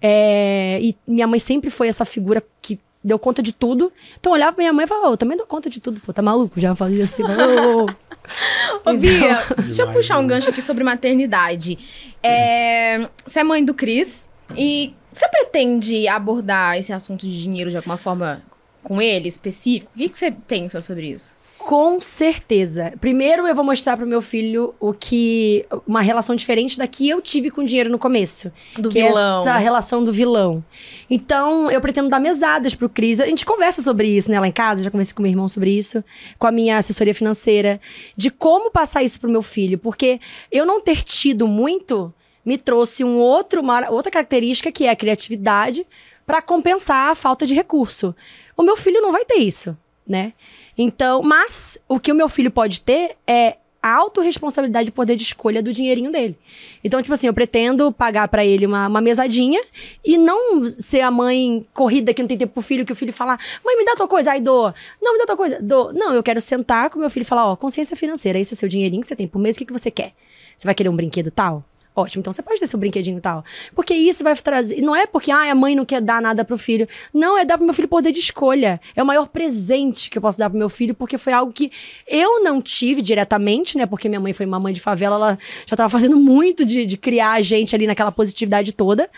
é, 0.00 0.78
e 0.80 0.96
minha 1.06 1.26
mãe 1.26 1.38
sempre 1.38 1.68
foi 1.68 1.88
essa 1.88 2.06
figura 2.06 2.42
que 2.62 2.78
deu 3.04 3.18
conta 3.18 3.42
de 3.42 3.52
tudo. 3.52 3.92
Então 4.18 4.32
eu 4.32 4.34
olhava 4.34 4.52
pra 4.52 4.62
minha 4.62 4.72
mãe 4.72 4.84
e 4.84 4.88
falava, 4.88 5.08
oh, 5.08 5.12
eu 5.12 5.16
também 5.16 5.36
dou 5.36 5.46
conta 5.46 5.68
de 5.68 5.80
tudo, 5.80 6.00
pô, 6.00 6.12
tá 6.12 6.22
maluco? 6.22 6.60
Já 6.60 6.74
fazia 6.74 7.04
assim, 7.04 7.22
ô, 7.24 7.86
Ô, 8.84 8.94
Bia, 8.94 9.42
então... 9.42 9.64
deixa 9.64 9.82
eu 9.82 9.90
puxar 9.92 10.18
um 10.18 10.26
gancho 10.26 10.48
aqui 10.50 10.62
sobre 10.62 10.84
maternidade. 10.84 11.78
É, 12.22 13.08
você 13.26 13.40
é 13.40 13.44
mãe 13.44 13.64
do 13.64 13.74
Cris 13.74 14.28
e 14.56 14.94
você 15.12 15.28
pretende 15.28 16.06
abordar 16.08 16.78
esse 16.78 16.92
assunto 16.92 17.26
de 17.26 17.42
dinheiro 17.42 17.70
de 17.70 17.76
alguma 17.76 17.96
forma 17.96 18.42
com 18.82 19.00
ele, 19.00 19.28
específico? 19.28 19.90
O 19.94 19.98
que, 19.98 20.08
que 20.08 20.18
você 20.18 20.30
pensa 20.30 20.80
sobre 20.80 21.08
isso? 21.08 21.38
Com 21.60 22.00
certeza. 22.00 22.94
Primeiro 23.02 23.46
eu 23.46 23.54
vou 23.54 23.62
mostrar 23.62 23.94
pro 23.94 24.06
meu 24.06 24.22
filho 24.22 24.74
o 24.80 24.94
que 24.94 25.66
uma 25.86 26.00
relação 26.00 26.34
diferente 26.34 26.78
da 26.78 26.86
que 26.86 27.06
eu 27.06 27.20
tive 27.20 27.50
com 27.50 27.60
o 27.60 27.64
dinheiro 27.64 27.90
no 27.90 27.98
começo, 27.98 28.50
do 28.78 28.88
que 28.88 29.02
vilão. 29.02 29.40
É 29.40 29.42
essa 29.42 29.58
relação 29.58 30.02
do 30.02 30.10
vilão. 30.10 30.64
Então, 31.08 31.70
eu 31.70 31.78
pretendo 31.82 32.08
dar 32.08 32.18
mesadas 32.18 32.74
pro 32.74 32.88
Cris. 32.88 33.20
A 33.20 33.26
gente 33.26 33.44
conversa 33.44 33.82
sobre 33.82 34.08
isso, 34.08 34.30
né, 34.30 34.40
lá 34.40 34.48
em 34.48 34.52
casa, 34.52 34.82
já 34.82 34.90
conversei 34.90 35.14
com 35.14 35.22
meu 35.22 35.30
irmão 35.30 35.48
sobre 35.48 35.70
isso, 35.70 36.02
com 36.38 36.46
a 36.46 36.50
minha 36.50 36.78
assessoria 36.78 37.14
financeira, 37.14 37.78
de 38.16 38.30
como 38.30 38.70
passar 38.70 39.02
isso 39.02 39.20
pro 39.20 39.30
meu 39.30 39.42
filho, 39.42 39.76
porque 39.78 40.18
eu 40.50 40.64
não 40.64 40.80
ter 40.80 41.02
tido 41.02 41.46
muito 41.46 42.12
me 42.44 42.56
trouxe 42.58 43.04
um 43.04 43.18
outro 43.18 43.60
uma 43.60 43.90
outra 43.90 44.10
característica 44.10 44.72
que 44.72 44.86
é 44.86 44.90
a 44.90 44.96
criatividade 44.96 45.86
para 46.26 46.40
compensar 46.40 47.10
a 47.10 47.14
falta 47.14 47.46
de 47.46 47.54
recurso. 47.54 48.14
O 48.56 48.62
meu 48.62 48.76
filho 48.76 49.00
não 49.00 49.12
vai 49.12 49.24
ter 49.24 49.38
isso, 49.38 49.76
né? 50.06 50.32
Então, 50.76 51.22
mas 51.22 51.78
o 51.88 51.98
que 51.98 52.12
o 52.12 52.14
meu 52.14 52.28
filho 52.28 52.50
pode 52.50 52.80
ter 52.80 53.16
é 53.26 53.56
a 53.82 53.94
autorresponsabilidade 53.96 54.86
de 54.86 54.92
poder 54.92 55.16
de 55.16 55.22
escolha 55.22 55.62
do 55.62 55.72
dinheirinho 55.72 56.12
dele. 56.12 56.38
Então, 56.84 57.00
tipo 57.02 57.14
assim, 57.14 57.26
eu 57.26 57.34
pretendo 57.34 57.90
pagar 57.90 58.28
para 58.28 58.44
ele 58.44 58.66
uma, 58.66 58.86
uma, 58.86 59.00
mesadinha 59.00 59.60
e 60.04 60.18
não 60.18 60.70
ser 60.70 61.00
a 61.00 61.10
mãe 61.10 61.66
corrida 61.72 62.12
que 62.12 62.22
não 62.22 62.28
tem 62.28 62.36
tempo 62.36 62.52
pro 62.52 62.62
filho, 62.62 62.84
que 62.84 62.92
o 62.92 62.96
filho 62.96 63.12
fala, 63.12 63.38
mãe, 63.64 63.76
me 63.76 63.84
dá 63.84 63.96
tua 63.96 64.06
coisa, 64.06 64.32
aí 64.32 64.40
dou. 64.40 64.72
Não, 65.00 65.14
me 65.14 65.18
dá 65.18 65.26
tua 65.26 65.36
coisa, 65.36 65.58
dou. 65.62 65.92
Não, 65.92 66.14
eu 66.14 66.22
quero 66.22 66.40
sentar 66.40 66.90
com 66.90 66.98
meu 66.98 67.08
filho 67.08 67.22
e 67.22 67.26
falar, 67.26 67.50
ó, 67.50 67.56
consciência 67.56 67.96
financeira, 67.96 68.38
esse 68.38 68.52
é 68.52 68.56
seu 68.56 68.68
dinheirinho 68.68 69.00
que 69.00 69.08
você 69.08 69.16
tem 69.16 69.26
por 69.26 69.38
mês, 69.38 69.56
o 69.56 69.58
que, 69.58 69.66
que 69.66 69.72
você 69.72 69.90
quer? 69.90 70.12
Você 70.56 70.66
vai 70.66 70.74
querer 70.74 70.90
um 70.90 70.96
brinquedo 70.96 71.30
tal? 71.30 71.64
Ótimo, 71.94 72.20
então 72.20 72.32
você 72.32 72.40
pode 72.40 72.60
ter 72.60 72.66
seu 72.68 72.78
brinquedinho 72.78 73.18
e 73.18 73.20
tal. 73.20 73.44
Porque 73.74 73.92
isso 73.92 74.22
vai 74.22 74.36
trazer. 74.36 74.80
Não 74.80 74.94
é 74.94 75.06
porque 75.06 75.30
ah, 75.30 75.50
a 75.50 75.54
mãe 75.54 75.74
não 75.74 75.84
quer 75.84 76.00
dar 76.00 76.22
nada 76.22 76.44
pro 76.44 76.56
filho. 76.56 76.86
Não, 77.12 77.36
é 77.36 77.44
dar 77.44 77.56
pro 77.56 77.64
meu 77.64 77.74
filho 77.74 77.88
poder 77.88 78.12
de 78.12 78.20
escolha. 78.20 78.80
É 78.94 79.02
o 79.02 79.06
maior 79.06 79.26
presente 79.26 80.08
que 80.08 80.16
eu 80.16 80.22
posso 80.22 80.38
dar 80.38 80.48
pro 80.48 80.58
meu 80.58 80.68
filho, 80.68 80.94
porque 80.94 81.18
foi 81.18 81.32
algo 81.32 81.52
que 81.52 81.72
eu 82.06 82.42
não 82.44 82.62
tive 82.62 83.02
diretamente, 83.02 83.76
né? 83.76 83.86
Porque 83.86 84.08
minha 84.08 84.20
mãe 84.20 84.32
foi 84.32 84.46
uma 84.46 84.60
mãe 84.60 84.72
de 84.72 84.80
favela, 84.80 85.16
ela 85.16 85.38
já 85.66 85.76
tava 85.76 85.88
fazendo 85.88 86.16
muito 86.16 86.64
de, 86.64 86.86
de 86.86 86.96
criar 86.96 87.32
a 87.32 87.40
gente 87.40 87.74
ali 87.74 87.88
naquela 87.88 88.12
positividade 88.12 88.72
toda. 88.72 89.10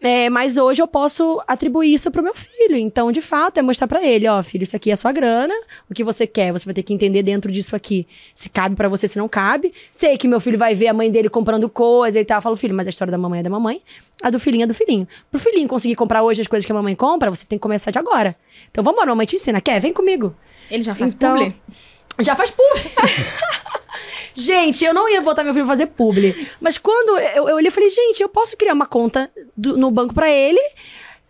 É, 0.00 0.28
mas 0.28 0.58
hoje 0.58 0.82
eu 0.82 0.86
posso 0.86 1.42
atribuir 1.48 1.94
isso 1.94 2.10
pro 2.10 2.22
meu 2.22 2.34
filho. 2.34 2.76
Então, 2.76 3.10
de 3.10 3.22
fato, 3.22 3.58
é 3.58 3.62
mostrar 3.62 3.88
para 3.88 4.04
ele, 4.04 4.28
ó, 4.28 4.42
filho, 4.42 4.62
isso 4.62 4.76
aqui 4.76 4.90
é 4.90 4.92
a 4.92 4.96
sua 4.96 5.10
grana. 5.10 5.54
O 5.88 5.94
que 5.94 6.04
você 6.04 6.26
quer, 6.26 6.52
você 6.52 6.66
vai 6.66 6.74
ter 6.74 6.82
que 6.82 6.92
entender 6.92 7.22
dentro 7.22 7.50
disso 7.50 7.74
aqui. 7.74 8.06
Se 8.34 8.48
cabe 8.50 8.76
para 8.76 8.88
você, 8.88 9.08
se 9.08 9.18
não 9.18 9.28
cabe. 9.28 9.72
Sei 9.90 10.18
que 10.18 10.28
meu 10.28 10.38
filho 10.38 10.58
vai 10.58 10.74
ver 10.74 10.88
a 10.88 10.94
mãe 10.94 11.10
dele 11.10 11.30
comprando 11.30 11.68
coisa 11.68 12.20
e 12.20 12.24
tal. 12.24 12.38
Eu 12.38 12.42
falo, 12.42 12.56
filho, 12.56 12.74
mas 12.74 12.86
a 12.86 12.90
história 12.90 13.10
da 13.10 13.16
mamãe 13.16 13.40
é 13.40 13.42
da 13.42 13.50
mamãe. 13.50 13.80
A 14.22 14.28
do 14.28 14.38
filhinho 14.38 14.64
é 14.64 14.66
do 14.66 14.74
filhinho. 14.74 15.08
Pro 15.30 15.40
filhinho 15.40 15.66
conseguir 15.66 15.94
comprar 15.94 16.22
hoje 16.22 16.42
as 16.42 16.46
coisas 16.46 16.66
que 16.66 16.72
a 16.72 16.74
mamãe 16.74 16.94
compra, 16.94 17.30
você 17.30 17.46
tem 17.46 17.58
que 17.58 17.62
começar 17.62 17.90
de 17.90 17.98
agora. 17.98 18.36
Então, 18.70 18.84
vamos 18.84 19.00
lá, 19.00 19.06
mamãe 19.06 19.24
te 19.26 19.36
ensina. 19.36 19.60
Quer? 19.60 19.80
Vem 19.80 19.92
comigo. 19.92 20.34
Ele 20.70 20.82
já 20.82 20.94
faz 20.94 21.12
então, 21.12 21.36
publi? 21.36 21.54
Já 22.20 22.36
faz 22.36 22.50
publi. 22.50 22.82
Gente, 24.36 24.84
eu 24.84 24.92
não 24.92 25.08
ia 25.08 25.22
botar 25.22 25.42
meu 25.42 25.54
filho 25.54 25.66
fazer 25.66 25.86
publi. 25.86 26.48
Mas 26.60 26.76
quando 26.76 27.18
eu, 27.18 27.48
eu 27.48 27.54
olhei, 27.56 27.68
eu 27.68 27.72
falei, 27.72 27.88
gente, 27.88 28.22
eu 28.22 28.28
posso 28.28 28.56
criar 28.56 28.74
uma 28.74 28.84
conta 28.86 29.30
do, 29.56 29.78
no 29.78 29.90
banco 29.90 30.12
para 30.12 30.30
ele, 30.30 30.60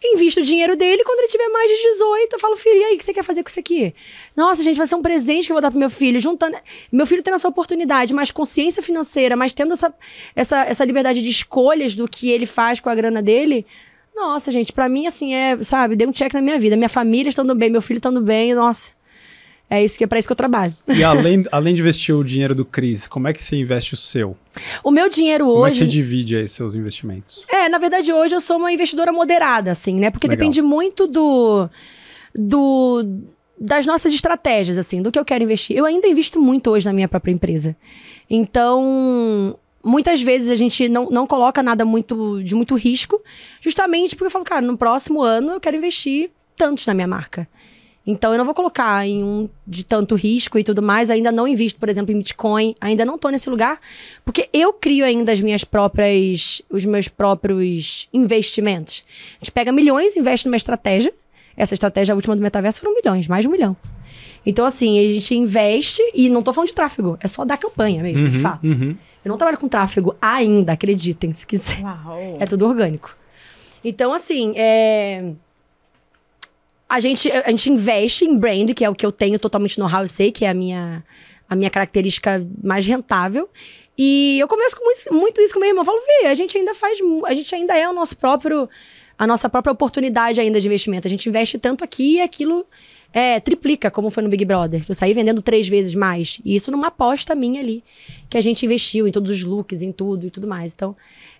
invisto 0.03 0.41
o 0.41 0.43
dinheiro 0.43 0.77
dele, 0.77 1.05
quando 1.05 1.21
ele 1.21 1.29
tiver 1.29 1.49
mais 1.49 1.71
de 1.71 1.77
18, 1.77 2.33
eu 2.33 2.39
falo, 2.41 2.57
filho, 2.57 2.77
e 2.77 2.85
aí, 2.85 2.95
o 2.97 2.99
que 2.99 3.05
você 3.05 3.15
quer 3.15 3.23
fazer 3.23 3.45
com 3.45 3.49
isso 3.49 3.61
aqui? 3.61 3.95
Nossa, 4.37 4.63
gente, 4.63 4.77
vai 4.77 4.89
ser 4.89 4.97
um 4.97 5.03
presente 5.03 5.47
que 5.47 5.53
eu 5.53 5.55
vou 5.55 5.63
dar 5.63 5.71
pro 5.71 5.79
meu 5.79 5.89
filho, 5.89 6.19
juntando... 6.19 6.57
Meu 6.91 7.07
filho 7.07 7.23
tendo 7.23 7.35
essa 7.35 7.49
oportunidade, 7.49 8.13
mais 8.13 8.33
consciência 8.33 8.83
financeira, 8.83 9.37
mas 9.37 9.53
tendo 9.53 9.73
essa, 9.73 9.95
essa, 10.35 10.65
essa 10.65 10.85
liberdade 10.85 11.23
de 11.23 11.31
escolhas 11.31 11.95
do 11.95 12.09
que 12.09 12.31
ele 12.31 12.45
faz 12.45 12.81
com 12.81 12.91
a 12.91 12.95
grana 12.95 13.23
dele... 13.23 13.65
Nossa, 14.17 14.51
gente, 14.51 14.73
para 14.73 14.89
mim, 14.89 15.07
assim, 15.07 15.35
é, 15.35 15.63
sabe, 15.63 15.95
deu 15.95 16.09
um 16.09 16.13
check 16.13 16.33
na 16.33 16.41
minha 16.41 16.59
vida. 16.59 16.75
Minha 16.75 16.89
família 16.89 17.29
estando 17.29 17.55
bem, 17.55 17.69
meu 17.69 17.83
filho 17.83 17.99
estando 17.99 18.23
bem, 18.23 18.55
nossa. 18.55 18.93
É 19.69 19.83
isso 19.83 19.99
que 19.99 20.05
é 20.05 20.07
para 20.07 20.19
isso 20.19 20.29
que 20.29 20.33
eu 20.33 20.37
trabalho. 20.37 20.73
E 20.89 21.03
além, 21.05 21.45
além 21.51 21.75
de 21.75 21.81
investir 21.81 22.15
o 22.15 22.23
dinheiro 22.23 22.55
do 22.55 22.65
Cris, 22.65 23.09
como 23.09 23.27
é 23.27 23.33
que 23.33 23.43
você 23.43 23.57
investe 23.57 23.95
o 23.95 23.97
seu? 23.97 24.37
O 24.83 24.91
meu 24.91 25.09
dinheiro 25.09 25.45
como 25.45 25.59
hoje. 25.59 25.61
Como 25.61 25.67
é 25.67 25.71
que 25.71 25.79
você 25.79 25.87
divide 25.87 26.37
aí 26.37 26.49
seus 26.49 26.75
investimentos? 26.75 27.45
É, 27.49 27.69
na 27.69 27.79
verdade, 27.79 28.13
hoje 28.13 28.35
eu 28.35 28.41
sou 28.41 28.59
uma 28.59 28.73
investidora 28.73 29.13
moderada, 29.13 29.73
assim, 29.73 29.97
né? 29.97 30.11
Porque 30.11 30.29
Legal. 30.29 30.39
depende 30.39 30.63
muito 30.63 31.07
do. 31.07 31.69
do 32.35 33.05
das 33.59 33.87
nossas 33.87 34.13
estratégias, 34.13 34.77
assim, 34.77 35.01
do 35.01 35.11
que 35.11 35.19
eu 35.19 35.25
quero 35.25 35.43
investir. 35.43 35.75
Eu 35.75 35.87
ainda 35.87 36.07
invisto 36.07 36.39
muito 36.39 36.71
hoje 36.71 36.85
na 36.85 36.93
minha 36.93 37.09
própria 37.09 37.33
empresa. 37.33 37.75
Então, 38.29 39.59
muitas 39.83 40.21
vezes 40.21 40.51
a 40.51 40.55
gente 40.55 40.89
não, 40.89 41.09
não 41.09 41.27
coloca 41.27 41.63
nada 41.63 41.85
muito 41.85 42.43
de 42.43 42.55
muito 42.55 42.75
risco, 42.75 43.23
justamente 43.61 44.15
porque 44.15 44.27
eu 44.27 44.31
falo, 44.31 44.45
cara, 44.45 44.61
no 44.61 44.77
próximo 44.77 45.23
ano 45.23 45.53
eu 45.53 45.61
quero 45.61 45.77
investir 45.77 46.31
tantos 46.57 46.87
na 46.87 46.93
minha 46.93 47.07
marca. 47.07 47.49
Então 48.07 48.31
eu 48.33 48.39
não 48.39 48.45
vou 48.45 48.55
colocar 48.55 49.05
em 49.07 49.25
um 49.25 49.49
de 49.67 49.85
tanto 49.85 50.15
risco 50.15 50.59
e 50.59 50.63
tudo 50.63 50.81
mais. 50.81 51.11
Ainda 51.11 51.33
não 51.33 51.49
invisto, 51.49 51.81
por 51.81 51.89
exemplo, 51.89 52.13
em 52.15 52.19
Bitcoin. 52.19 52.75
Ainda 52.81 53.05
não 53.05 53.19
tô 53.19 53.29
nesse 53.31 53.51
lugar, 53.51 53.81
porque 54.25 54.49
eu 54.53 54.73
crio 54.73 55.05
ainda 55.05 55.33
as 55.33 55.41
minhas 55.41 55.65
próprias, 55.65 56.63
os 56.71 56.87
meus 56.87 57.09
próprios 57.09 58.09
investimentos. 58.13 59.05
A 59.41 59.45
gente 59.45 59.51
pega 59.53 59.73
milhões, 59.73 60.17
investe 60.17 60.47
numa 60.47 60.57
estratégia. 60.57 61.13
Essa 61.57 61.75
estratégia 61.75 62.15
última 62.15 62.37
do 62.37 62.43
metaverso 62.43 62.81
foram 62.81 62.95
milhões, 62.95 63.27
mais 63.27 63.43
de 63.43 63.49
um 63.49 63.51
milhão. 63.53 63.77
Então, 64.45 64.65
assim, 64.65 64.99
a 64.99 65.13
gente 65.13 65.35
investe 65.35 66.01
e 66.15 66.29
não 66.29 66.43
tô 66.43 66.53
falando 66.53 66.69
de 66.69 66.75
tráfego, 66.75 67.19
é 67.21 67.27
só 67.27 67.45
da 67.45 67.57
campanha 67.57 68.01
mesmo, 68.03 68.29
de 68.29 68.37
Uhum, 68.37 68.43
fato. 68.43 68.67
uhum. 68.67 68.97
Eu 69.25 69.29
não 69.31 69.37
trabalho 69.37 69.59
com 69.59 69.67
tráfego 69.67 70.15
ainda, 70.23 70.75
acreditem, 70.75 71.33
se 71.33 71.45
quiser. 71.45 71.81
Uau. 71.83 72.37
É 72.39 72.47
tudo 72.47 72.65
orgânico. 72.67 73.17
Então, 73.83 74.13
assim, 74.13 74.53
é... 74.55 75.33
a, 76.89 77.01
gente, 77.01 77.31
a 77.31 77.51
gente 77.51 77.71
investe 77.71 78.25
em 78.25 78.37
brand, 78.37 78.73
que 78.73 78.85
é 78.85 78.91
o 78.91 78.95
que 78.95 79.05
eu 79.05 79.13
tenho 79.13 79.39
totalmente 79.39 79.79
know-how, 79.79 80.03
eu 80.03 80.09
sei 80.09 80.31
que 80.31 80.45
é 80.45 80.49
a 80.49 80.55
minha, 80.55 81.05
a 81.49 81.57
minha 81.57 81.71
característica 81.71 82.47
mais 82.63 82.87
rentável. 82.87 83.49
E 83.99 84.39
eu 84.39 84.47
converso 84.47 84.77
com 84.77 84.85
muito, 84.85 85.15
muito 85.15 85.41
isso 85.41 85.55
com 85.55 85.61
meu 85.61 85.69
irmão. 85.69 85.83
Eu 85.83 85.87
falo, 85.87 85.99
Vê, 86.01 86.27
a 86.27 86.35
gente 86.35 86.57
ainda 86.57 86.75
faz. 86.75 86.99
A 87.25 87.35
gente 87.35 87.55
ainda 87.55 87.77
é 87.77 87.89
o 87.89 87.93
nosso 87.93 88.17
próprio. 88.17 88.69
A 89.19 89.27
nossa 89.27 89.49
própria 89.49 89.73
oportunidade 89.73 90.41
ainda 90.41 90.61
de 90.61 90.67
investimento. 90.67 91.07
A 91.07 91.11
gente 91.11 91.27
investe 91.27 91.59
tanto 91.59 91.83
aqui 91.83 92.17
e 92.17 92.21
aquilo 92.21 92.67
é, 93.11 93.41
triplica, 93.41 93.91
como 93.91 94.11
foi 94.11 94.23
no 94.23 94.29
Big 94.29 94.45
Brother. 94.45 94.85
Que 94.85 94.91
eu 94.91 94.95
saí 94.95 95.15
vendendo 95.15 95.41
três 95.41 95.67
vezes 95.67 95.95
mais. 95.95 96.39
E 96.45 96.55
isso 96.55 96.71
numa 96.71 96.89
aposta 96.89 97.35
minha 97.35 97.59
ali. 97.63 97.83
Que 98.29 98.37
a 98.37 98.43
gente 98.43 98.67
investiu 98.67 99.09
em 99.09 99.11
todos 99.11 99.31
os 99.31 99.43
looks, 99.43 99.81
em 99.81 99.91
tudo 99.91 100.27
e 100.27 100.31
tudo 100.31 100.47
mais. 100.47 100.75
Então, 100.75 100.95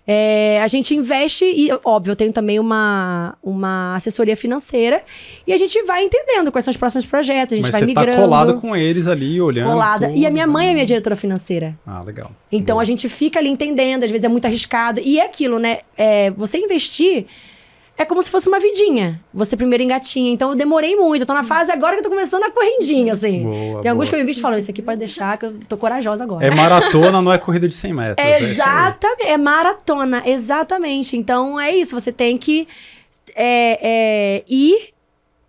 é, 0.09 0.61
a 0.61 0.67
gente 0.69 0.95
investe 0.95 1.43
e, 1.43 1.69
óbvio, 1.83 2.11
eu 2.11 2.15
tenho 2.15 2.31
também 2.31 2.59
uma, 2.59 3.35
uma 3.43 3.93
assessoria 3.93 4.37
financeira. 4.37 5.03
E 5.45 5.51
a 5.51 5.57
gente 5.57 5.83
vai 5.83 6.05
entendendo 6.05 6.49
quais 6.49 6.63
são 6.63 6.71
os 6.71 6.77
próximos 6.77 7.05
projetos. 7.05 7.51
A 7.51 7.55
gente 7.57 7.65
Mas 7.65 7.71
vai 7.73 7.81
você 7.81 7.85
migrando. 7.85 8.11
tá 8.11 8.23
colado 8.23 8.53
com 8.61 8.73
eles 8.73 9.05
ali, 9.05 9.41
olhando. 9.41 9.69
colada. 9.69 10.07
tudo. 10.07 10.17
E 10.17 10.25
a 10.25 10.31
minha 10.31 10.47
mãe 10.47 10.69
é 10.69 10.73
minha 10.73 10.85
diretora 10.85 11.17
financeira. 11.17 11.77
Ah, 11.85 12.01
legal. 12.01 12.31
Então 12.49 12.75
Boa. 12.75 12.83
a 12.83 12.85
gente 12.85 13.09
fica 13.09 13.37
ali 13.37 13.49
entendendo, 13.49 14.05
às 14.05 14.09
vezes 14.09 14.23
é 14.23 14.29
muito 14.29 14.45
arriscado. 14.45 15.01
E 15.03 15.19
é 15.19 15.25
aquilo, 15.25 15.59
né? 15.59 15.79
É, 15.97 16.31
você 16.31 16.57
investir 16.57 17.25
é 17.97 18.05
como 18.05 18.21
se 18.21 18.29
fosse 18.29 18.47
uma 18.47 18.59
vidinha. 18.59 19.19
Você 19.33 19.57
primeiro 19.57 19.83
engatinha. 19.83 20.31
Então 20.31 20.51
eu 20.51 20.55
demorei 20.55 20.95
muito. 20.95 21.23
Eu 21.23 21.25
tô 21.25 21.33
na 21.33 21.43
fase 21.43 21.71
agora 21.71 21.93
que 21.93 21.99
eu 21.99 22.03
tô 22.03 22.09
começando 22.09 22.43
a 22.43 22.51
correndinha, 22.51 23.11
assim. 23.11 23.43
Boa, 23.43 23.81
Tem 23.81 23.89
alguns 23.89 24.07
boa. 24.07 24.09
que 24.09 24.15
eu 24.15 24.23
invisto 24.23 24.39
e 24.39 24.43
falam, 24.43 24.57
isso 24.57 24.69
aqui 24.69 24.81
pode 24.81 24.99
deixar, 24.99 25.37
que 25.37 25.45
eu 25.45 25.55
tô 25.67 25.77
corajosa 25.77 26.23
agora. 26.23 26.45
É 26.45 26.51
maratona, 26.51 27.21
não 27.21 27.33
é 27.33 27.37
corrida 27.39 27.67
de 27.67 27.73
100 27.73 27.93
metros. 27.93 28.25
é. 28.25 28.41
Exatamente, 28.43 29.27
é 29.27 29.37
maratona, 29.37 30.21
exatamente. 30.25 31.17
Então 31.17 31.59
é 31.59 31.75
isso, 31.75 31.99
você 31.99 32.11
tem 32.11 32.37
que 32.37 32.67
é, 33.35 33.79
é, 33.81 34.43
ir 34.47 34.93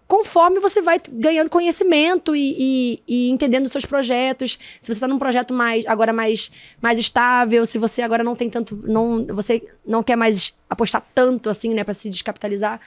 conforme 0.09 0.59
você 0.59 0.81
vai 0.81 0.99
ganhando 1.13 1.51
conhecimento 1.51 2.35
e, 2.35 2.57
e- 2.59 3.03
e 3.07 3.31
entendendo 3.31 3.67
os 3.67 3.71
seus 3.73 3.85
projetos. 3.85 4.59
Se 4.81 4.87
você 4.87 4.93
está 4.93 5.07
num 5.07 5.19
projeto 5.19 5.53
mais 5.53 5.85
agora 5.87 6.15
mais, 6.15 6.51
mais 6.81 6.99
estável, 6.99 7.67
se 7.67 7.77
você 7.77 8.01
agora 8.01 8.25
não 8.25 8.35
tem 8.35 8.49
tanto, 8.49 8.75
não, 8.85 9.27
você 9.27 9.63
não 9.87 10.03
quer 10.03 10.17
mais 10.17 10.55
apostar 10.69 11.07
tanto 11.15 11.51
assim, 11.51 11.75
né, 11.75 11.85
para 11.85 11.93
se 11.93 12.09
descapitalizar. 12.09 12.81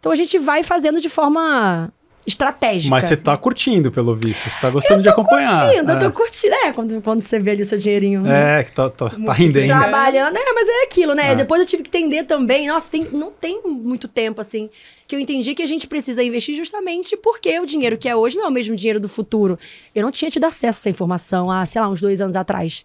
Então 0.00 0.10
a 0.10 0.16
gente 0.16 0.38
vai 0.38 0.62
fazendo 0.62 0.98
de 0.98 1.10
forma 1.10 1.92
estratégica. 2.26 2.90
Mas 2.90 3.04
você 3.04 3.16
tá 3.16 3.36
curtindo, 3.36 3.90
pelo 3.90 4.14
visto. 4.14 4.48
Você 4.48 4.60
tá 4.60 4.70
gostando 4.70 5.02
de 5.02 5.08
acompanhar. 5.08 5.66
curtindo, 5.66 5.92
eu 5.92 5.96
é. 5.96 6.00
tô 6.00 6.12
curtindo. 6.12 6.54
É, 6.54 6.72
quando, 6.72 7.02
quando 7.02 7.20
você 7.20 7.38
vê 7.38 7.50
ali 7.50 7.62
o 7.62 7.64
seu 7.64 7.78
dinheirinho. 7.78 8.22
né? 8.22 8.60
É, 8.60 8.64
que 8.64 8.72
tá, 8.72 8.88
tá, 8.88 9.10
tá 9.10 9.32
rendendo. 9.32 9.66
trabalhando. 9.68 10.36
É, 10.36 10.52
mas 10.52 10.68
é 10.68 10.84
aquilo, 10.84 11.14
né? 11.14 11.32
Ah. 11.32 11.34
Depois 11.34 11.60
eu 11.60 11.66
tive 11.66 11.82
que 11.82 11.88
entender 11.88 12.24
também. 12.24 12.68
Nossa, 12.68 12.90
tem, 12.90 13.08
não 13.12 13.30
tem 13.30 13.60
muito 13.64 14.06
tempo 14.08 14.40
assim. 14.40 14.70
Que 15.12 15.16
eu 15.16 15.20
entendi 15.20 15.54
que 15.54 15.60
a 15.60 15.66
gente 15.66 15.86
precisa 15.86 16.24
investir 16.24 16.54
justamente 16.54 17.18
porque 17.18 17.60
o 17.60 17.66
dinheiro 17.66 17.98
que 17.98 18.08
é 18.08 18.16
hoje 18.16 18.34
não 18.38 18.46
é 18.46 18.48
o 18.48 18.50
mesmo 18.50 18.74
dinheiro 18.74 18.98
do 18.98 19.10
futuro. 19.10 19.58
Eu 19.94 20.02
não 20.02 20.10
tinha 20.10 20.30
tido 20.30 20.44
acesso 20.44 20.66
a 20.66 20.70
essa 20.70 20.88
informação 20.88 21.50
há, 21.50 21.66
sei 21.66 21.82
lá, 21.82 21.88
uns 21.90 22.00
dois 22.00 22.18
anos 22.22 22.34
atrás. 22.34 22.82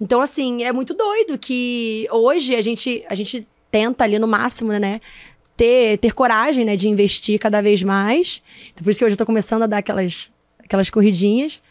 Então, 0.00 0.20
assim, 0.20 0.64
é 0.64 0.72
muito 0.72 0.94
doido 0.94 1.38
que 1.38 2.08
hoje 2.10 2.56
a 2.56 2.60
gente, 2.60 3.04
a 3.08 3.14
gente 3.14 3.46
tenta 3.70 4.02
ali 4.02 4.18
no 4.18 4.26
máximo, 4.26 4.72
né? 4.72 5.00
Ter, 5.56 5.96
ter 5.98 6.12
coragem, 6.12 6.64
né, 6.64 6.74
de 6.74 6.88
investir 6.88 7.38
cada 7.38 7.62
vez 7.62 7.84
mais. 7.84 8.42
Então, 8.72 8.82
por 8.82 8.90
isso 8.90 8.98
que 8.98 9.04
hoje 9.04 9.12
eu 9.12 9.18
tô 9.18 9.24
começando 9.24 9.62
a 9.62 9.68
dar 9.68 9.78
aquelas, 9.78 10.28
aquelas 10.58 10.90
corridinhas. 10.90 11.62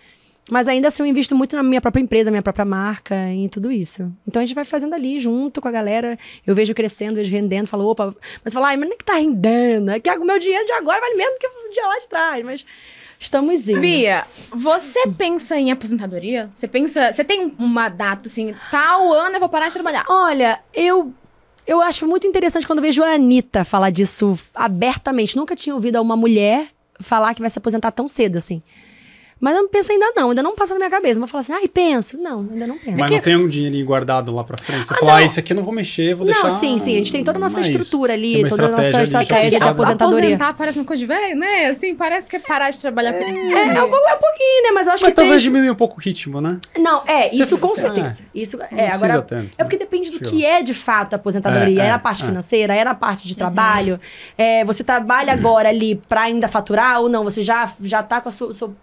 Mas 0.50 0.68
ainda 0.68 0.88
assim 0.88 1.04
eu 1.04 1.08
invisto 1.08 1.36
muito 1.36 1.56
na 1.56 1.64
minha 1.64 1.82
própria 1.82 2.02
empresa, 2.02 2.32
minha 2.32 2.41
própria 2.41 2.66
marca, 2.66 3.16
em 3.30 3.47
tudo 3.47 3.72
isso. 3.72 4.12
Então 4.28 4.41
a 4.41 4.45
gente 4.45 4.56
vai 4.56 4.66
fazendo 4.66 4.93
ali 4.93 5.20
junto 5.20 5.62
com 5.62 5.68
a 5.68 5.72
galera. 5.72 6.18
Eu 6.45 6.56
vejo 6.56 6.74
crescendo, 6.74 7.16
vejo 7.16 7.32
rendendo, 7.32 7.68
falo, 7.68 7.88
opa, 7.88 8.14
mas 8.43 8.54
fala, 8.54 8.70
ai, 8.70 8.78
mas 8.78 8.89
não 8.89 8.95
é 8.95 8.97
que 8.97 9.06
tá 9.06 9.16
rendendo, 9.16 9.91
é 9.91 10.00
que 10.00 10.10
o 10.10 10.26
meu 10.26 10.39
dinheiro 10.39 10.66
de 10.66 10.72
agora 10.74 11.00
vale 11.00 11.16
menos 11.16 11.38
que 11.39 11.47
o 11.47 11.72
dia 11.72 11.88
lá 11.88 12.00
de 12.00 12.08
trás, 12.08 12.45
mas 12.45 12.66
estamos 13.20 13.68
indo. 13.68 13.82
Bia, 13.82 14.26
você 14.52 15.08
pensa 15.18 15.58
em 15.60 15.72
aposentadoria? 15.72 16.50
Você 16.52 16.68
pensa. 16.68 17.12
Você 17.12 17.24
tem 17.24 17.54
uma 17.60 17.89
data 17.89 18.28
assim, 18.28 18.56
tal 18.72 19.14
ano 19.14 19.36
eu 19.36 19.39
vou 19.39 19.50
parar 19.50 19.68
de 19.68 19.74
trabalhar. 19.74 20.06
Olha, 20.08 20.60
eu 20.74 21.14
eu 21.68 21.82
acho 21.82 22.08
muito 22.08 22.26
interessante 22.26 22.66
quando 22.66 22.82
vejo 22.82 23.04
a 23.04 23.14
Anitta 23.14 23.64
falar 23.64 23.91
disso 23.91 24.38
abertamente. 24.56 25.38
Nunca 25.38 25.56
tinha 25.56 25.76
ouvido 25.76 26.02
uma 26.02 26.16
mulher 26.16 26.70
falar 27.00 27.36
que 27.36 27.41
vai 27.41 27.50
se 27.50 27.60
aposentar 27.60 27.91
tão 27.91 28.08
cedo 28.08 28.38
assim. 28.38 28.64
Mas 29.40 29.56
eu 29.56 29.62
não 29.62 29.70
penso 29.70 29.92
ainda 29.92 30.12
não, 30.16 30.30
ainda 30.30 30.44
não 30.44 30.56
passa 30.56 30.74
na 30.74 30.80
minha 30.80 30.90
cabeça. 30.90 31.20
Não 31.20 31.26
vou 31.26 31.28
falar 31.28 31.42
assim, 31.42 31.54
ai, 31.54 31.68
penso. 31.68 32.18
Não, 32.18 32.42
ainda 32.52 32.68
não 32.68 32.78
penso. 32.78 32.98
Mas 32.98 33.10
não 33.10 33.20
tem 33.20 33.36
um 33.36 33.48
dinheirinho 33.48 33.86
guardado 33.86 34.34
lá 34.34 34.44
pra 34.44 34.58
frente. 34.58 34.88
Você 34.88 34.96
fala, 34.96 35.18
ah, 35.18 35.24
esse 35.24 35.40
aqui 35.40 35.54
eu 35.54 35.56
não 35.56 35.64
vou 35.64 35.74
mexer, 35.74 36.14
vou 36.14 36.26
deixar. 36.26 36.44
Não, 36.44 36.50
sim, 36.50 36.78
sim. 36.78 36.94
A 36.94 36.98
gente 36.98 37.12
tem 37.12 37.24
toda 37.24 37.38
a 37.38 37.42
nossa 37.42 37.60
estrutura 37.60 38.14
ali, 38.14 38.48
toda 38.48 38.66
a 38.66 38.70
nossa 38.70 39.02
estratégia 39.04 39.50
de 39.50 39.58
pensada. 39.58 39.72
aposentadoria. 39.72 40.36
Aposentar 40.36 40.54
parece 40.54 40.80
uma 40.80 40.86
coisa 40.86 41.00
de 41.00 41.06
velho, 41.06 41.38
né? 41.38 41.68
Assim, 41.68 41.96
parece 41.96 42.30
que 42.30 42.36
é 42.36 42.40
parar 42.40 42.70
de 42.70 42.80
trabalhar. 42.80 43.14
É, 43.14 43.24
É, 43.24 43.76
é 43.76 43.84
um, 43.84 43.96
é 43.96 44.16
um 44.16 44.20
pouquinho, 44.20 44.64
né? 44.64 44.72
Mas 44.74 44.88
eu 44.88 44.94
acho 44.94 45.04
Mas 45.04 45.12
que 45.12 45.16
talvez 45.16 45.42
tem... 45.42 45.52
diminua 45.52 45.72
um 45.72 45.76
pouco 45.76 45.98
o 45.98 46.00
ritmo, 46.00 46.42
né? 46.42 46.58
Não, 46.78 47.02
é, 47.08 47.34
isso 47.34 47.58
com 47.58 47.76
certeza. 47.76 48.24
Isso 48.34 48.58
Não 48.58 48.66
é, 48.78 48.92
agora... 48.92 49.22
tanto. 49.22 49.52
É 49.58 49.64
porque 49.64 49.78
depende 49.78 50.12
do 50.12 50.20
que 50.20 50.46
é 50.46 50.62
de 50.62 50.74
fato 50.74 51.14
a 51.14 51.16
aposentadoria. 51.16 51.82
É, 51.82 51.86
É, 51.86 51.88
é, 51.88 51.92
na 51.92 52.00
parte 52.00 52.24
é. 52.24 52.26
financeira, 52.26 52.76
é 52.76 52.84
na 52.84 52.96
parte 52.96 53.28
de 53.28 53.36
trabalho. 53.36 54.00
É, 54.38 54.64
você 54.66 54.84
trabalha 54.84 55.34
agora 55.34 55.70
ali 55.70 55.96
pra 56.10 56.22
ainda 56.24 56.48
faturar 56.48 57.02
ou 57.02 57.10
não? 57.10 57.24
Você 57.24 57.42
já, 57.42 57.72
já 57.82 58.04
tá 58.04 58.22
com 58.22 58.30
seu, 58.32 58.52
seu 58.54 58.76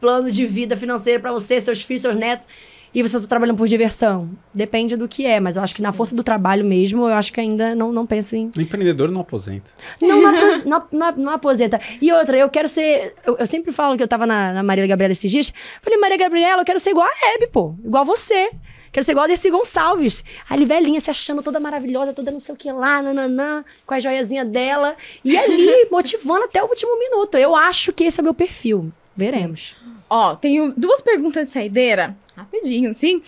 plano 0.00 0.30
de 0.30 0.44
vida 0.46 0.76
financeira 0.76 1.20
pra 1.20 1.32
você, 1.32 1.60
seus 1.60 1.82
filhos, 1.82 2.02
seus 2.02 2.16
netos. 2.16 2.46
E 2.94 3.02
você 3.02 3.18
só 3.18 3.24
tá 3.24 3.28
trabalhando 3.28 3.56
por 3.58 3.68
diversão. 3.68 4.30
Depende 4.54 4.96
do 4.96 5.06
que 5.06 5.26
é, 5.26 5.38
mas 5.38 5.56
eu 5.56 5.62
acho 5.62 5.74
que 5.76 5.82
na 5.82 5.92
força 5.92 6.14
do 6.14 6.22
trabalho 6.22 6.64
mesmo, 6.64 7.02
eu 7.06 7.14
acho 7.14 7.30
que 7.32 7.38
ainda 7.38 7.74
não, 7.74 7.92
não 7.92 8.06
penso 8.06 8.34
em. 8.34 8.50
O 8.56 8.60
empreendedor 8.62 9.10
não 9.10 9.20
aposenta. 9.20 9.70
Não, 10.00 10.22
não, 10.22 10.28
apos- 10.34 10.64
não, 10.64 10.82
não- 10.90 11.16
não 11.16 11.30
aposenta. 11.32 11.78
E 12.00 12.10
outra, 12.10 12.38
eu 12.38 12.48
quero 12.48 12.66
ser. 12.66 13.14
Eu, 13.26 13.36
eu 13.36 13.46
sempre 13.46 13.72
falo 13.72 13.94
que 13.94 14.02
eu 14.02 14.08
tava 14.08 14.24
na, 14.26 14.54
na 14.54 14.62
Maria 14.62 14.86
Gabriela 14.86 15.12
esses 15.12 15.30
dias. 15.30 15.52
Falei, 15.82 15.98
Maria 15.98 16.16
Gabriela, 16.16 16.62
eu 16.62 16.64
quero 16.64 16.80
ser 16.80 16.90
igual 16.90 17.06
a 17.06 17.34
Hebe, 17.34 17.48
pô. 17.48 17.74
Igual 17.84 18.06
você. 18.06 18.50
Quero 18.90 19.04
ser 19.04 19.12
igual 19.12 19.24
a 19.24 19.28
Dercy 19.28 19.50
Gonçalves. 19.50 20.24
Ali, 20.48 20.64
velhinha, 20.64 20.98
se 20.98 21.10
achando 21.10 21.42
toda 21.42 21.60
maravilhosa, 21.60 22.14
toda 22.14 22.30
não 22.30 22.40
sei 22.40 22.54
o 22.54 22.56
que 22.58 22.72
lá, 22.72 23.02
nananã, 23.02 23.62
com 23.84 23.92
a 23.92 24.00
joiazinha 24.00 24.46
dela. 24.46 24.96
E 25.22 25.36
ali, 25.36 25.86
motivando 25.92 26.44
até 26.44 26.62
o 26.64 26.66
último 26.66 26.98
minuto. 26.98 27.36
Eu 27.36 27.54
acho 27.54 27.92
que 27.92 28.04
esse 28.04 28.18
é 28.18 28.22
o 28.22 28.24
meu 28.24 28.32
perfil. 28.32 28.90
Veremos. 29.18 29.76
Ó, 30.08 30.34
tenho 30.36 30.72
duas 30.76 31.00
perguntas 31.00 31.48
de 31.48 31.52
saideira, 31.52 32.16
rapidinho, 32.36 32.90
assim. 32.90 33.20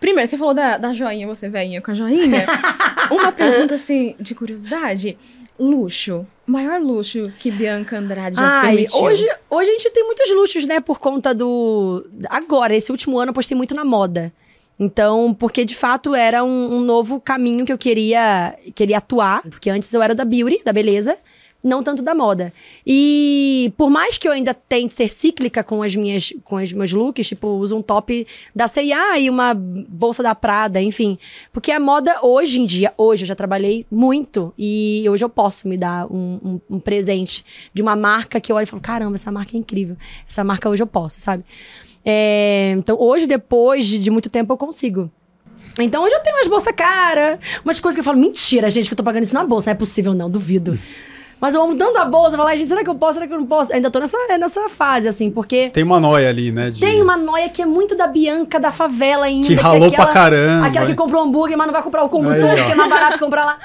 Primeiro, 0.00 0.28
você 0.28 0.36
falou 0.38 0.54
da, 0.54 0.76
da 0.78 0.92
joinha, 0.92 1.26
você 1.26 1.48
veinha 1.48 1.80
com 1.82 1.90
a 1.90 1.94
joinha. 1.94 2.46
Uma 3.10 3.32
pergunta, 3.32 3.74
assim, 3.74 4.14
de 4.20 4.34
curiosidade. 4.34 5.18
Luxo. 5.58 6.26
Maior 6.46 6.80
luxo 6.80 7.32
que 7.38 7.50
Bianca 7.50 7.96
Andrade 7.96 8.36
já 8.36 8.48
se 8.48 8.56
Ai, 8.56 8.74
permitiu. 8.74 9.00
hoje, 9.00 9.26
hoje 9.48 9.70
a 9.70 9.72
gente 9.72 9.90
tem 9.90 10.04
muitos 10.04 10.30
luxos, 10.34 10.66
né? 10.66 10.80
Por 10.80 10.98
conta 10.98 11.32
do. 11.34 12.04
Agora, 12.28 12.74
esse 12.74 12.90
último 12.92 13.18
ano 13.18 13.30
eu 13.30 13.34
postei 13.34 13.56
muito 13.56 13.74
na 13.74 13.84
moda. 13.84 14.32
Então, 14.78 15.32
porque 15.38 15.64
de 15.64 15.74
fato 15.74 16.14
era 16.14 16.42
um, 16.44 16.74
um 16.76 16.80
novo 16.80 17.20
caminho 17.20 17.64
que 17.64 17.72
eu 17.72 17.78
queria, 17.78 18.54
queria 18.74 18.98
atuar. 18.98 19.42
Porque 19.42 19.70
antes 19.70 19.92
eu 19.94 20.02
era 20.02 20.14
da 20.14 20.24
beauty, 20.24 20.60
da 20.64 20.72
beleza, 20.72 21.16
não 21.64 21.82
tanto 21.82 22.02
da 22.02 22.14
moda. 22.14 22.52
E 22.86 23.72
por 23.76 23.88
mais 23.88 24.18
que 24.18 24.28
eu 24.28 24.32
ainda 24.32 24.52
tente 24.52 24.92
ser 24.92 25.10
cíclica 25.10 25.64
com 25.64 25.82
as 25.82 25.96
minhas 25.96 26.32
com 26.44 26.56
os 26.56 26.72
meus 26.72 26.92
looks, 26.92 27.26
tipo, 27.26 27.48
uso 27.48 27.76
um 27.76 27.80
top 27.82 28.26
da 28.54 28.68
C&A 28.68 29.18
e 29.18 29.30
uma 29.30 29.54
bolsa 29.54 30.22
da 30.22 30.34
Prada, 30.34 30.80
enfim. 30.82 31.18
Porque 31.52 31.72
a 31.72 31.80
moda 31.80 32.18
hoje 32.22 32.60
em 32.60 32.66
dia, 32.66 32.92
hoje 32.98 33.22
eu 33.24 33.26
já 33.28 33.34
trabalhei 33.34 33.86
muito 33.90 34.52
e 34.58 35.04
hoje 35.08 35.24
eu 35.24 35.28
posso 35.30 35.66
me 35.66 35.76
dar 35.78 36.06
um, 36.12 36.38
um- 36.44 36.60
um 36.76 36.78
presente 36.78 37.42
de 37.72 37.80
uma 37.80 37.96
marca 37.96 38.38
que 38.40 38.52
eu 38.52 38.56
olho 38.56 38.64
e 38.64 38.66
falo, 38.66 38.82
caramba, 38.82 39.14
essa 39.14 39.32
marca 39.32 39.56
é 39.56 39.58
incrível. 39.58 39.96
Essa 40.28 40.44
marca 40.44 40.68
hoje 40.68 40.82
eu 40.82 40.86
posso, 40.86 41.18
sabe? 41.20 41.42
É, 42.04 42.74
então, 42.76 42.96
hoje, 43.00 43.26
depois 43.26 43.86
de, 43.86 44.10
muito 44.10 44.28
tempo, 44.28 44.52
eu 44.52 44.56
consigo. 44.58 45.10
Então, 45.78 46.04
hoje 46.04 46.14
eu 46.14 46.20
tenho 46.20 46.36
umas 46.36 46.46
bolsas 46.46 46.74
cara, 46.74 47.40
umas 47.64 47.80
coisas 47.80 47.96
que 47.96 48.00
eu 48.00 48.04
falo, 48.04 48.18
mentira, 48.18 48.68
gente, 48.68 48.86
que 48.88 48.92
eu 48.92 48.96
tô 48.96 49.02
pagando 49.02 49.22
isso 49.24 49.32
na 49.34 49.42
bolsa. 49.44 49.70
Não 49.70 49.72
é 49.72 49.74
possível, 49.74 50.12
não, 50.14 50.28
duvido. 50.30 50.78
Mas 51.40 51.54
eu 51.54 51.62
amo 51.62 51.74
tanto 51.76 51.98
a 51.98 52.04
bolsa, 52.04 52.34
eu 52.34 52.38
falo, 52.38 52.48
"Ai, 52.48 52.56
gente, 52.56 52.68
será 52.68 52.82
que 52.82 52.88
eu 52.90 52.94
posso, 52.94 53.14
será 53.14 53.26
que 53.26 53.32
eu 53.34 53.38
não 53.38 53.46
posso? 53.46 53.72
Ainda 53.72 53.90
tô 53.90 53.98
nessa, 53.98 54.16
nessa 54.38 54.68
fase, 54.68 55.08
assim, 55.08 55.30
porque 55.30 55.70
Tem 55.70 55.82
uma 55.82 56.00
noia 56.00 56.28
ali, 56.28 56.50
né? 56.50 56.70
De... 56.70 56.80
tem 56.80 57.02
uma 57.02 57.16
noia 57.16 57.48
que 57.48 57.60
é 57.60 57.66
muito 57.66 57.96
da 57.96 58.06
Bianca 58.06 58.58
da 58.58 58.72
favela 58.72 59.26
ainda. 59.26 59.46
Que 59.46 59.54
é 59.54 59.56
ralou 59.56 59.88
aquela, 59.88 60.04
pra 60.04 60.14
caramba. 60.14 60.66
Aquela 60.66 60.86
que 60.86 60.94
comprou 60.94 61.22
hambúrguer, 61.22 61.56
mas 61.56 61.66
não 61.66 61.72
vai 61.74 61.82
comprar 61.82 62.04
o 62.04 62.08
combo 62.08 62.30
Aí, 62.30 62.40
todo, 62.40 62.50
porque 62.56 62.72
é 62.72 62.74
mais 62.74 62.90
barato 62.90 63.18
comprar 63.18 63.44
lá. 63.44 63.58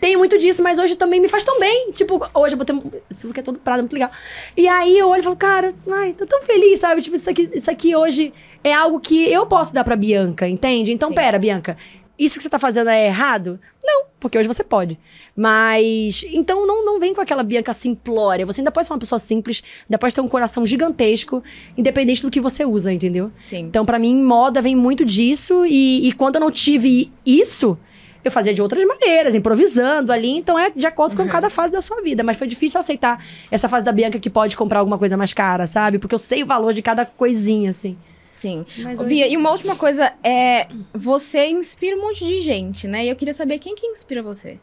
tenho 0.00 0.18
muito 0.18 0.38
disso, 0.38 0.62
mas 0.62 0.78
hoje 0.78 0.96
também 0.96 1.20
me 1.20 1.28
faz 1.28 1.44
tão 1.44 1.58
bem. 1.60 1.90
Tipo, 1.92 2.24
hoje 2.34 2.54
eu 2.54 2.58
botei. 2.58 2.76
Esse 3.10 3.26
look 3.26 3.38
é 3.38 3.42
todo 3.42 3.58
prado, 3.58 3.80
muito 3.80 3.92
legal. 3.92 4.10
E 4.56 4.66
aí 4.68 4.98
eu 4.98 5.08
olho 5.08 5.20
e 5.20 5.22
falo, 5.22 5.36
cara, 5.36 5.74
ai, 5.90 6.12
tô 6.12 6.26
tão 6.26 6.42
feliz, 6.42 6.78
sabe? 6.80 7.00
Tipo, 7.00 7.16
isso 7.16 7.28
aqui, 7.30 7.50
isso 7.52 7.70
aqui 7.70 7.94
hoje 7.94 8.32
é 8.64 8.72
algo 8.72 9.00
que 9.00 9.30
eu 9.30 9.44
posso 9.46 9.74
dar 9.74 9.82
pra 9.84 9.96
Bianca, 9.96 10.48
entende? 10.48 10.92
Então, 10.92 11.08
Sim. 11.08 11.14
pera, 11.16 11.38
Bianca, 11.38 11.76
isso 12.24 12.36
que 12.36 12.42
você 12.42 12.48
tá 12.48 12.58
fazendo 12.58 12.90
é 12.90 13.06
errado? 13.06 13.58
Não, 13.84 14.04
porque 14.20 14.38
hoje 14.38 14.48
você 14.48 14.62
pode. 14.62 14.98
Mas. 15.36 16.24
Então 16.32 16.66
não, 16.66 16.84
não 16.84 17.00
vem 17.00 17.14
com 17.14 17.20
aquela 17.20 17.42
Bianca 17.42 17.72
simplória. 17.72 18.46
Você 18.46 18.60
ainda 18.60 18.70
pode 18.70 18.86
ser 18.86 18.92
uma 18.92 18.98
pessoa 18.98 19.18
simples, 19.18 19.62
ainda 19.88 19.98
pode 19.98 20.14
ter 20.14 20.20
um 20.20 20.28
coração 20.28 20.64
gigantesco, 20.64 21.42
independente 21.76 22.22
do 22.22 22.30
que 22.30 22.40
você 22.40 22.64
usa, 22.64 22.92
entendeu? 22.92 23.30
Sim. 23.42 23.60
Então, 23.60 23.84
pra 23.84 23.98
mim, 23.98 24.14
moda 24.22 24.62
vem 24.62 24.76
muito 24.76 25.04
disso. 25.04 25.64
E, 25.66 26.08
e 26.08 26.12
quando 26.12 26.36
eu 26.36 26.40
não 26.40 26.50
tive 26.50 27.10
isso, 27.26 27.78
eu 28.24 28.30
fazia 28.30 28.54
de 28.54 28.62
outras 28.62 28.84
maneiras, 28.84 29.34
improvisando 29.34 30.12
ali. 30.12 30.30
Então, 30.30 30.58
é 30.58 30.70
de 30.70 30.86
acordo 30.86 31.16
com 31.16 31.26
cada 31.28 31.50
fase 31.50 31.72
da 31.72 31.80
sua 31.80 32.00
vida. 32.02 32.22
Mas 32.22 32.36
foi 32.36 32.46
difícil 32.46 32.78
aceitar 32.78 33.24
essa 33.50 33.68
fase 33.68 33.84
da 33.84 33.92
Bianca 33.92 34.18
que 34.18 34.30
pode 34.30 34.56
comprar 34.56 34.78
alguma 34.78 34.98
coisa 34.98 35.16
mais 35.16 35.32
cara, 35.34 35.66
sabe? 35.66 35.98
Porque 35.98 36.14
eu 36.14 36.18
sei 36.18 36.42
o 36.42 36.46
valor 36.46 36.72
de 36.72 36.82
cada 36.82 37.04
coisinha, 37.04 37.70
assim. 37.70 37.96
Sim. 38.42 38.66
Mas 38.78 38.98
Ô, 38.98 39.02
hoje- 39.04 39.08
Bia, 39.08 39.28
e 39.28 39.36
uma 39.36 39.50
última 39.50 39.76
coisa 39.76 40.12
é. 40.22 40.66
Você 40.92 41.46
inspira 41.46 41.96
um 41.96 42.02
monte 42.02 42.24
de 42.26 42.40
gente, 42.40 42.88
né? 42.88 43.04
E 43.04 43.08
eu 43.08 43.16
queria 43.16 43.32
saber 43.32 43.58
quem 43.58 43.74
que 43.74 43.86
inspira 43.86 44.22
você. 44.22 44.58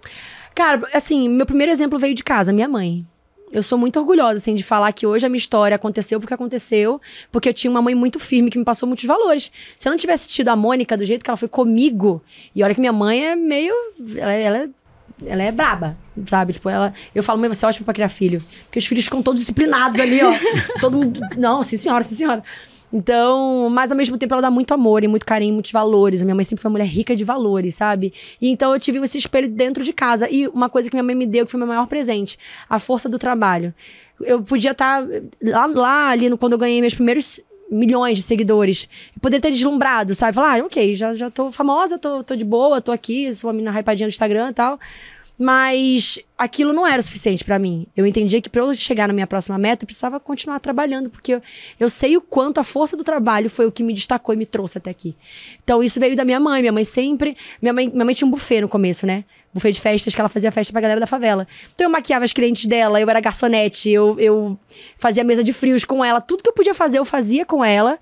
Cara, 0.54 0.82
assim, 0.94 1.30
meu 1.30 1.46
primeiro 1.46 1.72
exemplo 1.72 1.98
veio 1.98 2.14
de 2.14 2.24
casa, 2.24 2.52
minha 2.52 2.68
mãe. 2.68 3.06
Eu 3.52 3.64
sou 3.64 3.78
muito 3.80 3.98
orgulhosa, 4.00 4.38
assim, 4.38 4.54
de 4.54 4.62
falar 4.62 4.92
que 4.92 5.08
hoje 5.08 5.26
a 5.26 5.30
minha 5.30 5.40
história 5.40 5.74
aconteceu 5.76 6.20
porque 6.20 6.34
aconteceu, 6.34 7.02
porque 7.32 7.50
eu 7.50 7.54
tinha 7.54 7.72
uma 7.72 7.82
mãe 7.82 7.96
muito 7.96 8.20
firme 8.20 8.52
que 8.52 8.60
me 8.60 8.64
passou 8.66 8.86
muitos 8.86 9.06
valores. 9.06 9.50
Se 9.76 9.88
eu 9.88 9.92
não 9.92 9.98
tivesse 9.98 10.28
tido 10.28 10.50
a 10.50 10.56
Mônica 10.56 10.96
do 10.96 11.04
jeito 11.04 11.24
que 11.24 11.30
ela 11.32 11.38
foi 11.38 11.48
comigo, 11.48 12.22
e 12.54 12.62
olha 12.64 12.76
que 12.76 12.80
minha 12.80 12.94
mãe 12.94 13.26
é 13.26 13.36
meio. 13.36 13.74
Ela, 14.16 14.34
ela, 14.34 14.58
é- 14.58 14.70
ela 15.26 15.42
é 15.44 15.52
braba, 15.52 15.98
sabe? 16.28 16.54
Tipo, 16.54 16.70
ela. 16.70 16.94
Eu 17.16 17.24
falo, 17.24 17.40
mãe, 17.40 17.50
você 17.50 17.66
é 17.66 17.68
ótima 17.70 17.86
pra 17.86 17.94
criar 17.94 18.10
filho. 18.10 18.40
Porque 18.66 18.78
os 18.78 18.86
filhos 18.86 19.06
ficam 19.06 19.24
todos 19.24 19.40
disciplinados 19.42 20.00
ali, 20.00 20.22
ó. 20.22 20.32
Todo 20.80 20.98
mundo. 20.98 21.20
Não, 21.36 21.64
sim, 21.64 21.76
senhora, 21.78 22.04
sim, 22.04 22.14
senhora. 22.16 22.44
Então, 22.92 23.70
mas 23.70 23.92
ao 23.92 23.98
mesmo 23.98 24.18
tempo 24.18 24.34
ela 24.34 24.42
dá 24.42 24.50
muito 24.50 24.74
amor 24.74 25.04
e 25.04 25.08
muito 25.08 25.26
carinho, 25.26 25.54
muitos 25.54 25.72
valores. 25.72 26.22
A 26.22 26.26
minha 26.26 26.36
mãe 26.36 26.44
sempre 26.44 26.62
foi 26.62 26.70
uma 26.70 26.74
mulher 26.74 26.88
rica 26.88 27.16
de 27.16 27.24
valores, 27.24 27.76
sabe? 27.76 28.14
E 28.42 28.50
então 28.50 28.74
eu 28.74 28.80
tive 28.80 29.00
esse 29.00 29.18
espelho 29.18 29.48
dentro 29.48 29.84
de 29.84 29.94
casa. 29.94 30.30
E 30.30 30.48
uma 30.48 30.70
coisa 30.70 30.90
que 30.90 30.96
minha 30.96 31.04
mãe 31.04 31.16
me 31.16 31.26
deu, 31.26 31.46
que 31.46 31.52
foi 31.52 31.58
meu 31.58 31.68
maior 31.68 31.88
presente, 31.88 32.38
a 32.68 32.80
força 32.80 33.08
do 33.08 33.20
trabalho. 33.20 33.74
Eu 34.22 34.42
podia 34.42 34.72
estar 34.72 35.06
lá, 35.42 35.66
lá 35.68 36.10
ali 36.10 36.30
no, 36.30 36.38
quando 36.38 36.54
eu 36.54 36.60
ganhei 36.60 36.82
meus 36.82 36.94
primeiros 36.94 37.42
milhões 37.72 38.18
de 38.18 38.24
seguidores. 38.24 38.90
Eu 39.16 39.22
poderia 39.22 39.42
ter 39.42 39.52
deslumbrado, 39.52 40.16
sabe? 40.16 40.34
Falar, 40.34 40.60
ah, 40.60 40.66
ok, 40.66 40.96
já, 40.96 41.14
já 41.14 41.30
tô 41.30 41.52
famosa, 41.52 41.98
tô, 41.98 42.24
tô 42.24 42.36
de 42.36 42.44
boa, 42.44 42.82
tô 42.82 42.92
aqui, 42.92 43.32
sou 43.34 43.48
uma 43.50 43.54
menina 43.54 43.72
hypadinha 43.72 44.08
do 44.08 44.12
Instagram 44.12 44.50
e 44.50 44.54
tal. 44.54 44.80
Mas 45.42 46.20
aquilo 46.38 46.74
não 46.74 46.86
era 46.86 47.00
o 47.00 47.04
suficiente 47.04 47.46
pra 47.46 47.58
mim. 47.58 47.88
Eu 47.96 48.06
entendia 48.06 48.42
que 48.42 48.50
pra 48.50 48.62
eu 48.62 48.74
chegar 48.74 49.08
na 49.08 49.14
minha 49.14 49.26
próxima 49.26 49.58
meta, 49.58 49.84
eu 49.84 49.88
precisava 49.88 50.20
continuar 50.20 50.60
trabalhando, 50.60 51.10
porque 51.10 51.36
eu, 51.36 51.42
eu 51.80 51.90
sei 51.90 52.18
o 52.18 52.22
quanto 52.22 52.60
a 52.60 52.64
força 52.64 52.98
do 52.98 53.06
trabalho 53.06 53.50
foi 53.50 53.66
o 53.66 53.72
que 53.72 53.82
me 53.82 53.94
destacou 53.94 54.36
e 54.36 54.38
me 54.38 54.46
trouxe 54.46 54.78
até 54.78 54.90
aqui. 54.90 55.16
Então 55.64 55.82
isso 55.82 55.98
veio 55.98 56.14
da 56.14 56.26
minha 56.26 56.42
mãe. 56.42 56.62
Minha 56.62 56.74
mãe 56.74 56.84
sempre. 56.84 57.38
Minha 57.62 57.72
mãe, 57.72 57.90
minha 57.90 58.04
mãe 58.04 58.14
tinha 58.14 58.28
um 58.28 58.32
buffet 58.32 58.60
no 58.60 58.68
começo, 58.68 59.08
né? 59.08 59.24
Buffet 59.54 59.72
de 59.72 59.82
festas 59.82 60.14
que 60.14 60.22
ela 60.22 60.30
fazia 60.30 60.52
festa 60.52 60.72
pra 60.72 60.82
galera 60.82 61.00
da 61.00 61.08
favela. 61.08 61.48
Então 61.74 61.86
eu 61.86 61.90
maquiava 61.90 62.24
as 62.24 62.32
clientes 62.32 62.66
dela, 62.66 63.02
eu 63.02 63.10
era 63.10 63.20
garçonete, 63.20 63.90
eu, 63.90 64.20
eu 64.20 64.60
fazia 64.98 65.24
mesa 65.24 65.44
de 65.44 65.54
frios 65.54 65.84
com 65.86 66.06
ela. 66.06 66.22
Tudo 66.22 66.44
que 66.44 66.50
eu 66.50 66.54
podia 66.54 66.74
fazer, 66.74 67.00
eu 67.00 67.06
fazia 67.06 67.46
com 67.46 67.66
ela. 67.66 67.98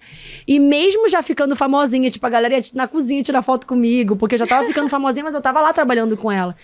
E 0.46 0.60
mesmo 0.60 1.08
já 1.08 1.22
ficando 1.22 1.56
famosinha, 1.56 2.10
tipo, 2.10 2.26
a 2.26 2.30
galera 2.30 2.58
ia 2.58 2.64
na 2.74 2.88
cozinha 2.88 3.24
tirar 3.24 3.42
foto 3.44 3.66
comigo, 3.66 4.16
porque 4.18 4.36
eu 4.36 4.40
já 4.40 4.48
tava 4.48 4.68
ficando 4.68 4.90
famosinha, 4.90 5.24
mas 5.24 5.36
eu 5.36 5.42
tava 5.42 5.62
lá 5.62 5.72
trabalhando 5.72 6.18
com 6.18 6.30
ela. 6.30 6.56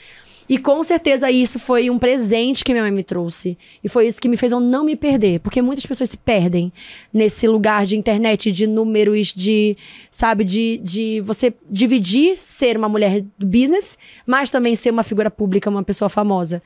E 0.47 0.57
com 0.57 0.83
certeza 0.83 1.31
isso 1.31 1.57
foi 1.57 1.89
um 1.89 1.97
presente 1.97 2.63
que 2.63 2.73
minha 2.73 2.83
mãe 2.83 2.91
me 2.91 3.03
trouxe. 3.03 3.57
E 3.83 3.87
foi 3.87 4.07
isso 4.07 4.21
que 4.21 4.27
me 4.27 4.35
fez 4.35 4.51
eu 4.51 4.59
não 4.59 4.83
me 4.83 4.95
perder. 4.95 5.39
Porque 5.39 5.61
muitas 5.61 5.85
pessoas 5.85 6.09
se 6.09 6.17
perdem 6.17 6.71
nesse 7.13 7.47
lugar 7.47 7.85
de 7.85 7.97
internet, 7.97 8.51
de 8.51 8.67
números, 8.67 9.33
de, 9.33 9.77
sabe, 10.11 10.43
de, 10.43 10.79
de 10.83 11.21
você 11.21 11.53
dividir 11.69 12.37
ser 12.37 12.77
uma 12.77 12.89
mulher 12.89 13.23
do 13.37 13.45
business, 13.45 13.97
mas 14.25 14.49
também 14.49 14.75
ser 14.75 14.91
uma 14.91 15.03
figura 15.03 15.31
pública, 15.31 15.69
uma 15.69 15.83
pessoa 15.83 16.09
famosa. 16.09 16.61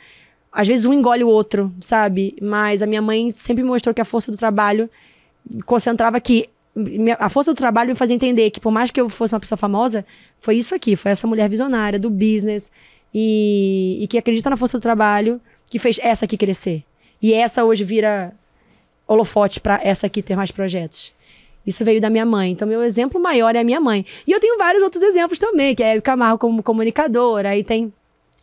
Às 0.51 0.67
vezes 0.67 0.85
um 0.85 0.93
engole 0.93 1.23
o 1.23 1.27
outro, 1.27 1.71
sabe? 1.79 2.35
Mas 2.41 2.81
a 2.81 2.87
minha 2.87 3.01
mãe 3.01 3.29
sempre 3.31 3.63
me 3.63 3.69
mostrou 3.69 3.93
que 3.93 4.01
a 4.01 4.05
força 4.05 4.31
do 4.31 4.37
trabalho 4.37 4.89
concentrava 5.65 6.19
que 6.19 6.49
a 7.17 7.29
força 7.29 7.51
do 7.51 7.57
trabalho 7.57 7.89
me 7.89 7.95
fazia 7.95 8.15
entender 8.15 8.51
que 8.51 8.59
por 8.59 8.71
mais 8.71 8.91
que 8.91 9.01
eu 9.01 9.09
fosse 9.09 9.33
uma 9.33 9.39
pessoa 9.39 9.57
famosa, 9.57 10.05
foi 10.39 10.57
isso 10.57 10.75
aqui, 10.75 10.95
foi 10.95 11.11
essa 11.11 11.25
mulher 11.25 11.49
visionária 11.49 11.97
do 11.97 12.09
business 12.09 12.69
e, 13.19 13.97
e 13.99 14.05
que 14.05 14.15
acredita 14.15 14.47
na 14.47 14.55
força 14.55 14.77
do 14.77 14.81
trabalho 14.81 15.41
que 15.71 15.79
fez 15.79 15.99
essa 16.03 16.25
aqui 16.25 16.37
crescer. 16.37 16.83
E 17.19 17.33
essa 17.33 17.65
hoje 17.65 17.83
vira 17.83 18.31
holofote 19.07 19.59
pra 19.59 19.79
essa 19.83 20.05
aqui 20.05 20.21
ter 20.21 20.35
mais 20.35 20.51
projetos. 20.51 21.15
Isso 21.65 21.83
veio 21.83 21.99
da 21.99 22.11
minha 22.11 22.27
mãe. 22.27 22.51
Então, 22.51 22.67
meu 22.67 22.83
exemplo 22.83 23.19
maior 23.19 23.55
é 23.55 23.59
a 23.59 23.63
minha 23.63 23.81
mãe. 23.81 24.05
E 24.27 24.31
eu 24.31 24.39
tenho 24.39 24.55
vários 24.59 24.83
outros 24.83 25.01
exemplos 25.01 25.39
também, 25.39 25.73
que 25.73 25.81
é 25.81 25.97
o 25.97 26.01
Camargo 26.01 26.37
como 26.37 26.61
comunicadora, 26.61 27.49
aí 27.49 27.63
tem 27.63 27.91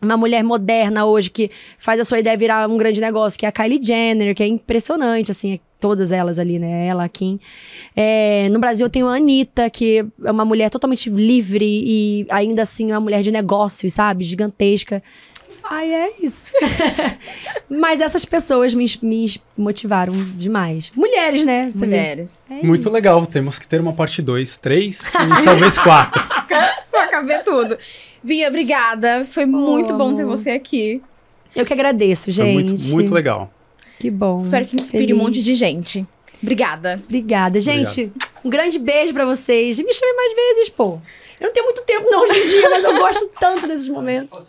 uma 0.03 0.17
mulher 0.17 0.43
moderna 0.43 1.07
hoje 1.07 1.31
que 1.31 1.51
faz 1.79 2.01
a 2.01 2.05
sua 2.05 2.19
ideia 2.19 2.37
virar 2.37 2.69
um 2.69 2.77
grande 2.77 3.01
negócio, 3.01 3.39
que 3.39 3.47
é 3.47 3.49
a 3.49 3.53
Kylie 3.53 3.81
Jenner, 3.83 4.35
que 4.35 4.43
é 4.43 4.47
impressionante, 4.47 5.31
assim, 5.31 5.59
todas 5.81 6.13
elas 6.13 6.39
ali, 6.39 6.59
né? 6.59 6.87
Ela, 6.87 7.05
a 7.05 7.09
Kim. 7.09 7.39
É, 7.95 8.49
no 8.51 8.59
Brasil 8.59 8.87
eu 8.87 8.91
tenho 8.91 9.07
a 9.07 9.17
Anitta, 9.17 9.69
que 9.71 10.05
é 10.25 10.31
uma 10.31 10.45
mulher 10.45 10.71
totalmente 10.71 11.11
livre 11.11 11.65
e 11.65 12.27
ainda 12.31 12.63
assim 12.63 12.91
uma 12.91 13.01
mulher 13.01 13.23
de 13.23 13.31
negócios, 13.31 13.93
sabe? 13.93 14.25
Gigantesca. 14.25 15.03
Ai, 15.63 15.93
é 15.95 16.13
isso. 16.21 16.53
Mas 17.71 18.01
essas 18.03 18.25
pessoas 18.25 18.75
me, 18.75 18.85
me 19.03 19.41
motivaram 19.57 20.13
demais. 20.37 20.93
Mulheres, 20.95 21.45
né? 21.45 21.71
Você 21.71 21.81
vê. 21.81 21.87
Mulheres. 21.87 22.45
É 22.51 22.63
Muito 22.63 22.83
isso. 22.83 22.91
legal. 22.91 23.25
Temos 23.27 23.59
que 23.59 23.67
ter 23.67 23.81
uma 23.81 23.95
parte 23.95 24.21
2, 24.21 24.59
3 24.59 25.01
e 25.01 25.43
talvez 25.45 25.79
4. 25.79 26.23
Pra 26.91 27.09
caber 27.09 27.43
tudo. 27.45 27.79
Bia, 28.25 28.49
obrigada. 28.49 29.27
Foi 29.27 29.45
muito 29.45 29.95
bom 29.95 30.15
ter 30.15 30.25
você 30.25 30.51
aqui. 30.51 31.03
Eu 31.55 31.65
que 31.67 31.73
agradeço, 31.75 32.25
Foi 32.25 32.33
gente. 32.33 32.55
muito, 32.55 32.83
muito 32.89 33.15
legal. 33.15 33.53
Que 33.99 34.11
bom. 34.11 34.41
Espero 34.41 34.65
que 34.65 34.77
inspire 34.81 35.05
um 35.05 35.07
Feliz. 35.09 35.23
monte 35.23 35.43
de 35.43 35.55
gente. 35.55 36.07
Obrigada. 36.43 37.01
Obrigada. 37.05 37.61
Gente, 37.61 38.11
um 38.45 38.51
grande 38.51 38.79
beijo 38.79 39.13
pra 39.13 39.25
vocês. 39.27 39.79
E 39.79 39.85
me 39.85 39.93
chame 39.93 40.13
mais 40.15 40.35
vezes, 40.35 40.69
pô. 40.71 40.99
Eu 41.39 41.49
não 41.49 41.53
tenho 41.53 41.67
muito 41.67 41.83
tempo 41.85 42.11
não 42.11 42.23
hoje 42.23 42.39
em 42.39 42.49
dia, 42.49 42.71
mas 42.71 42.85
eu 42.85 42.97
gosto 42.99 43.29
tanto 43.39 43.67
desses 43.69 43.89
momentos. 43.89 44.49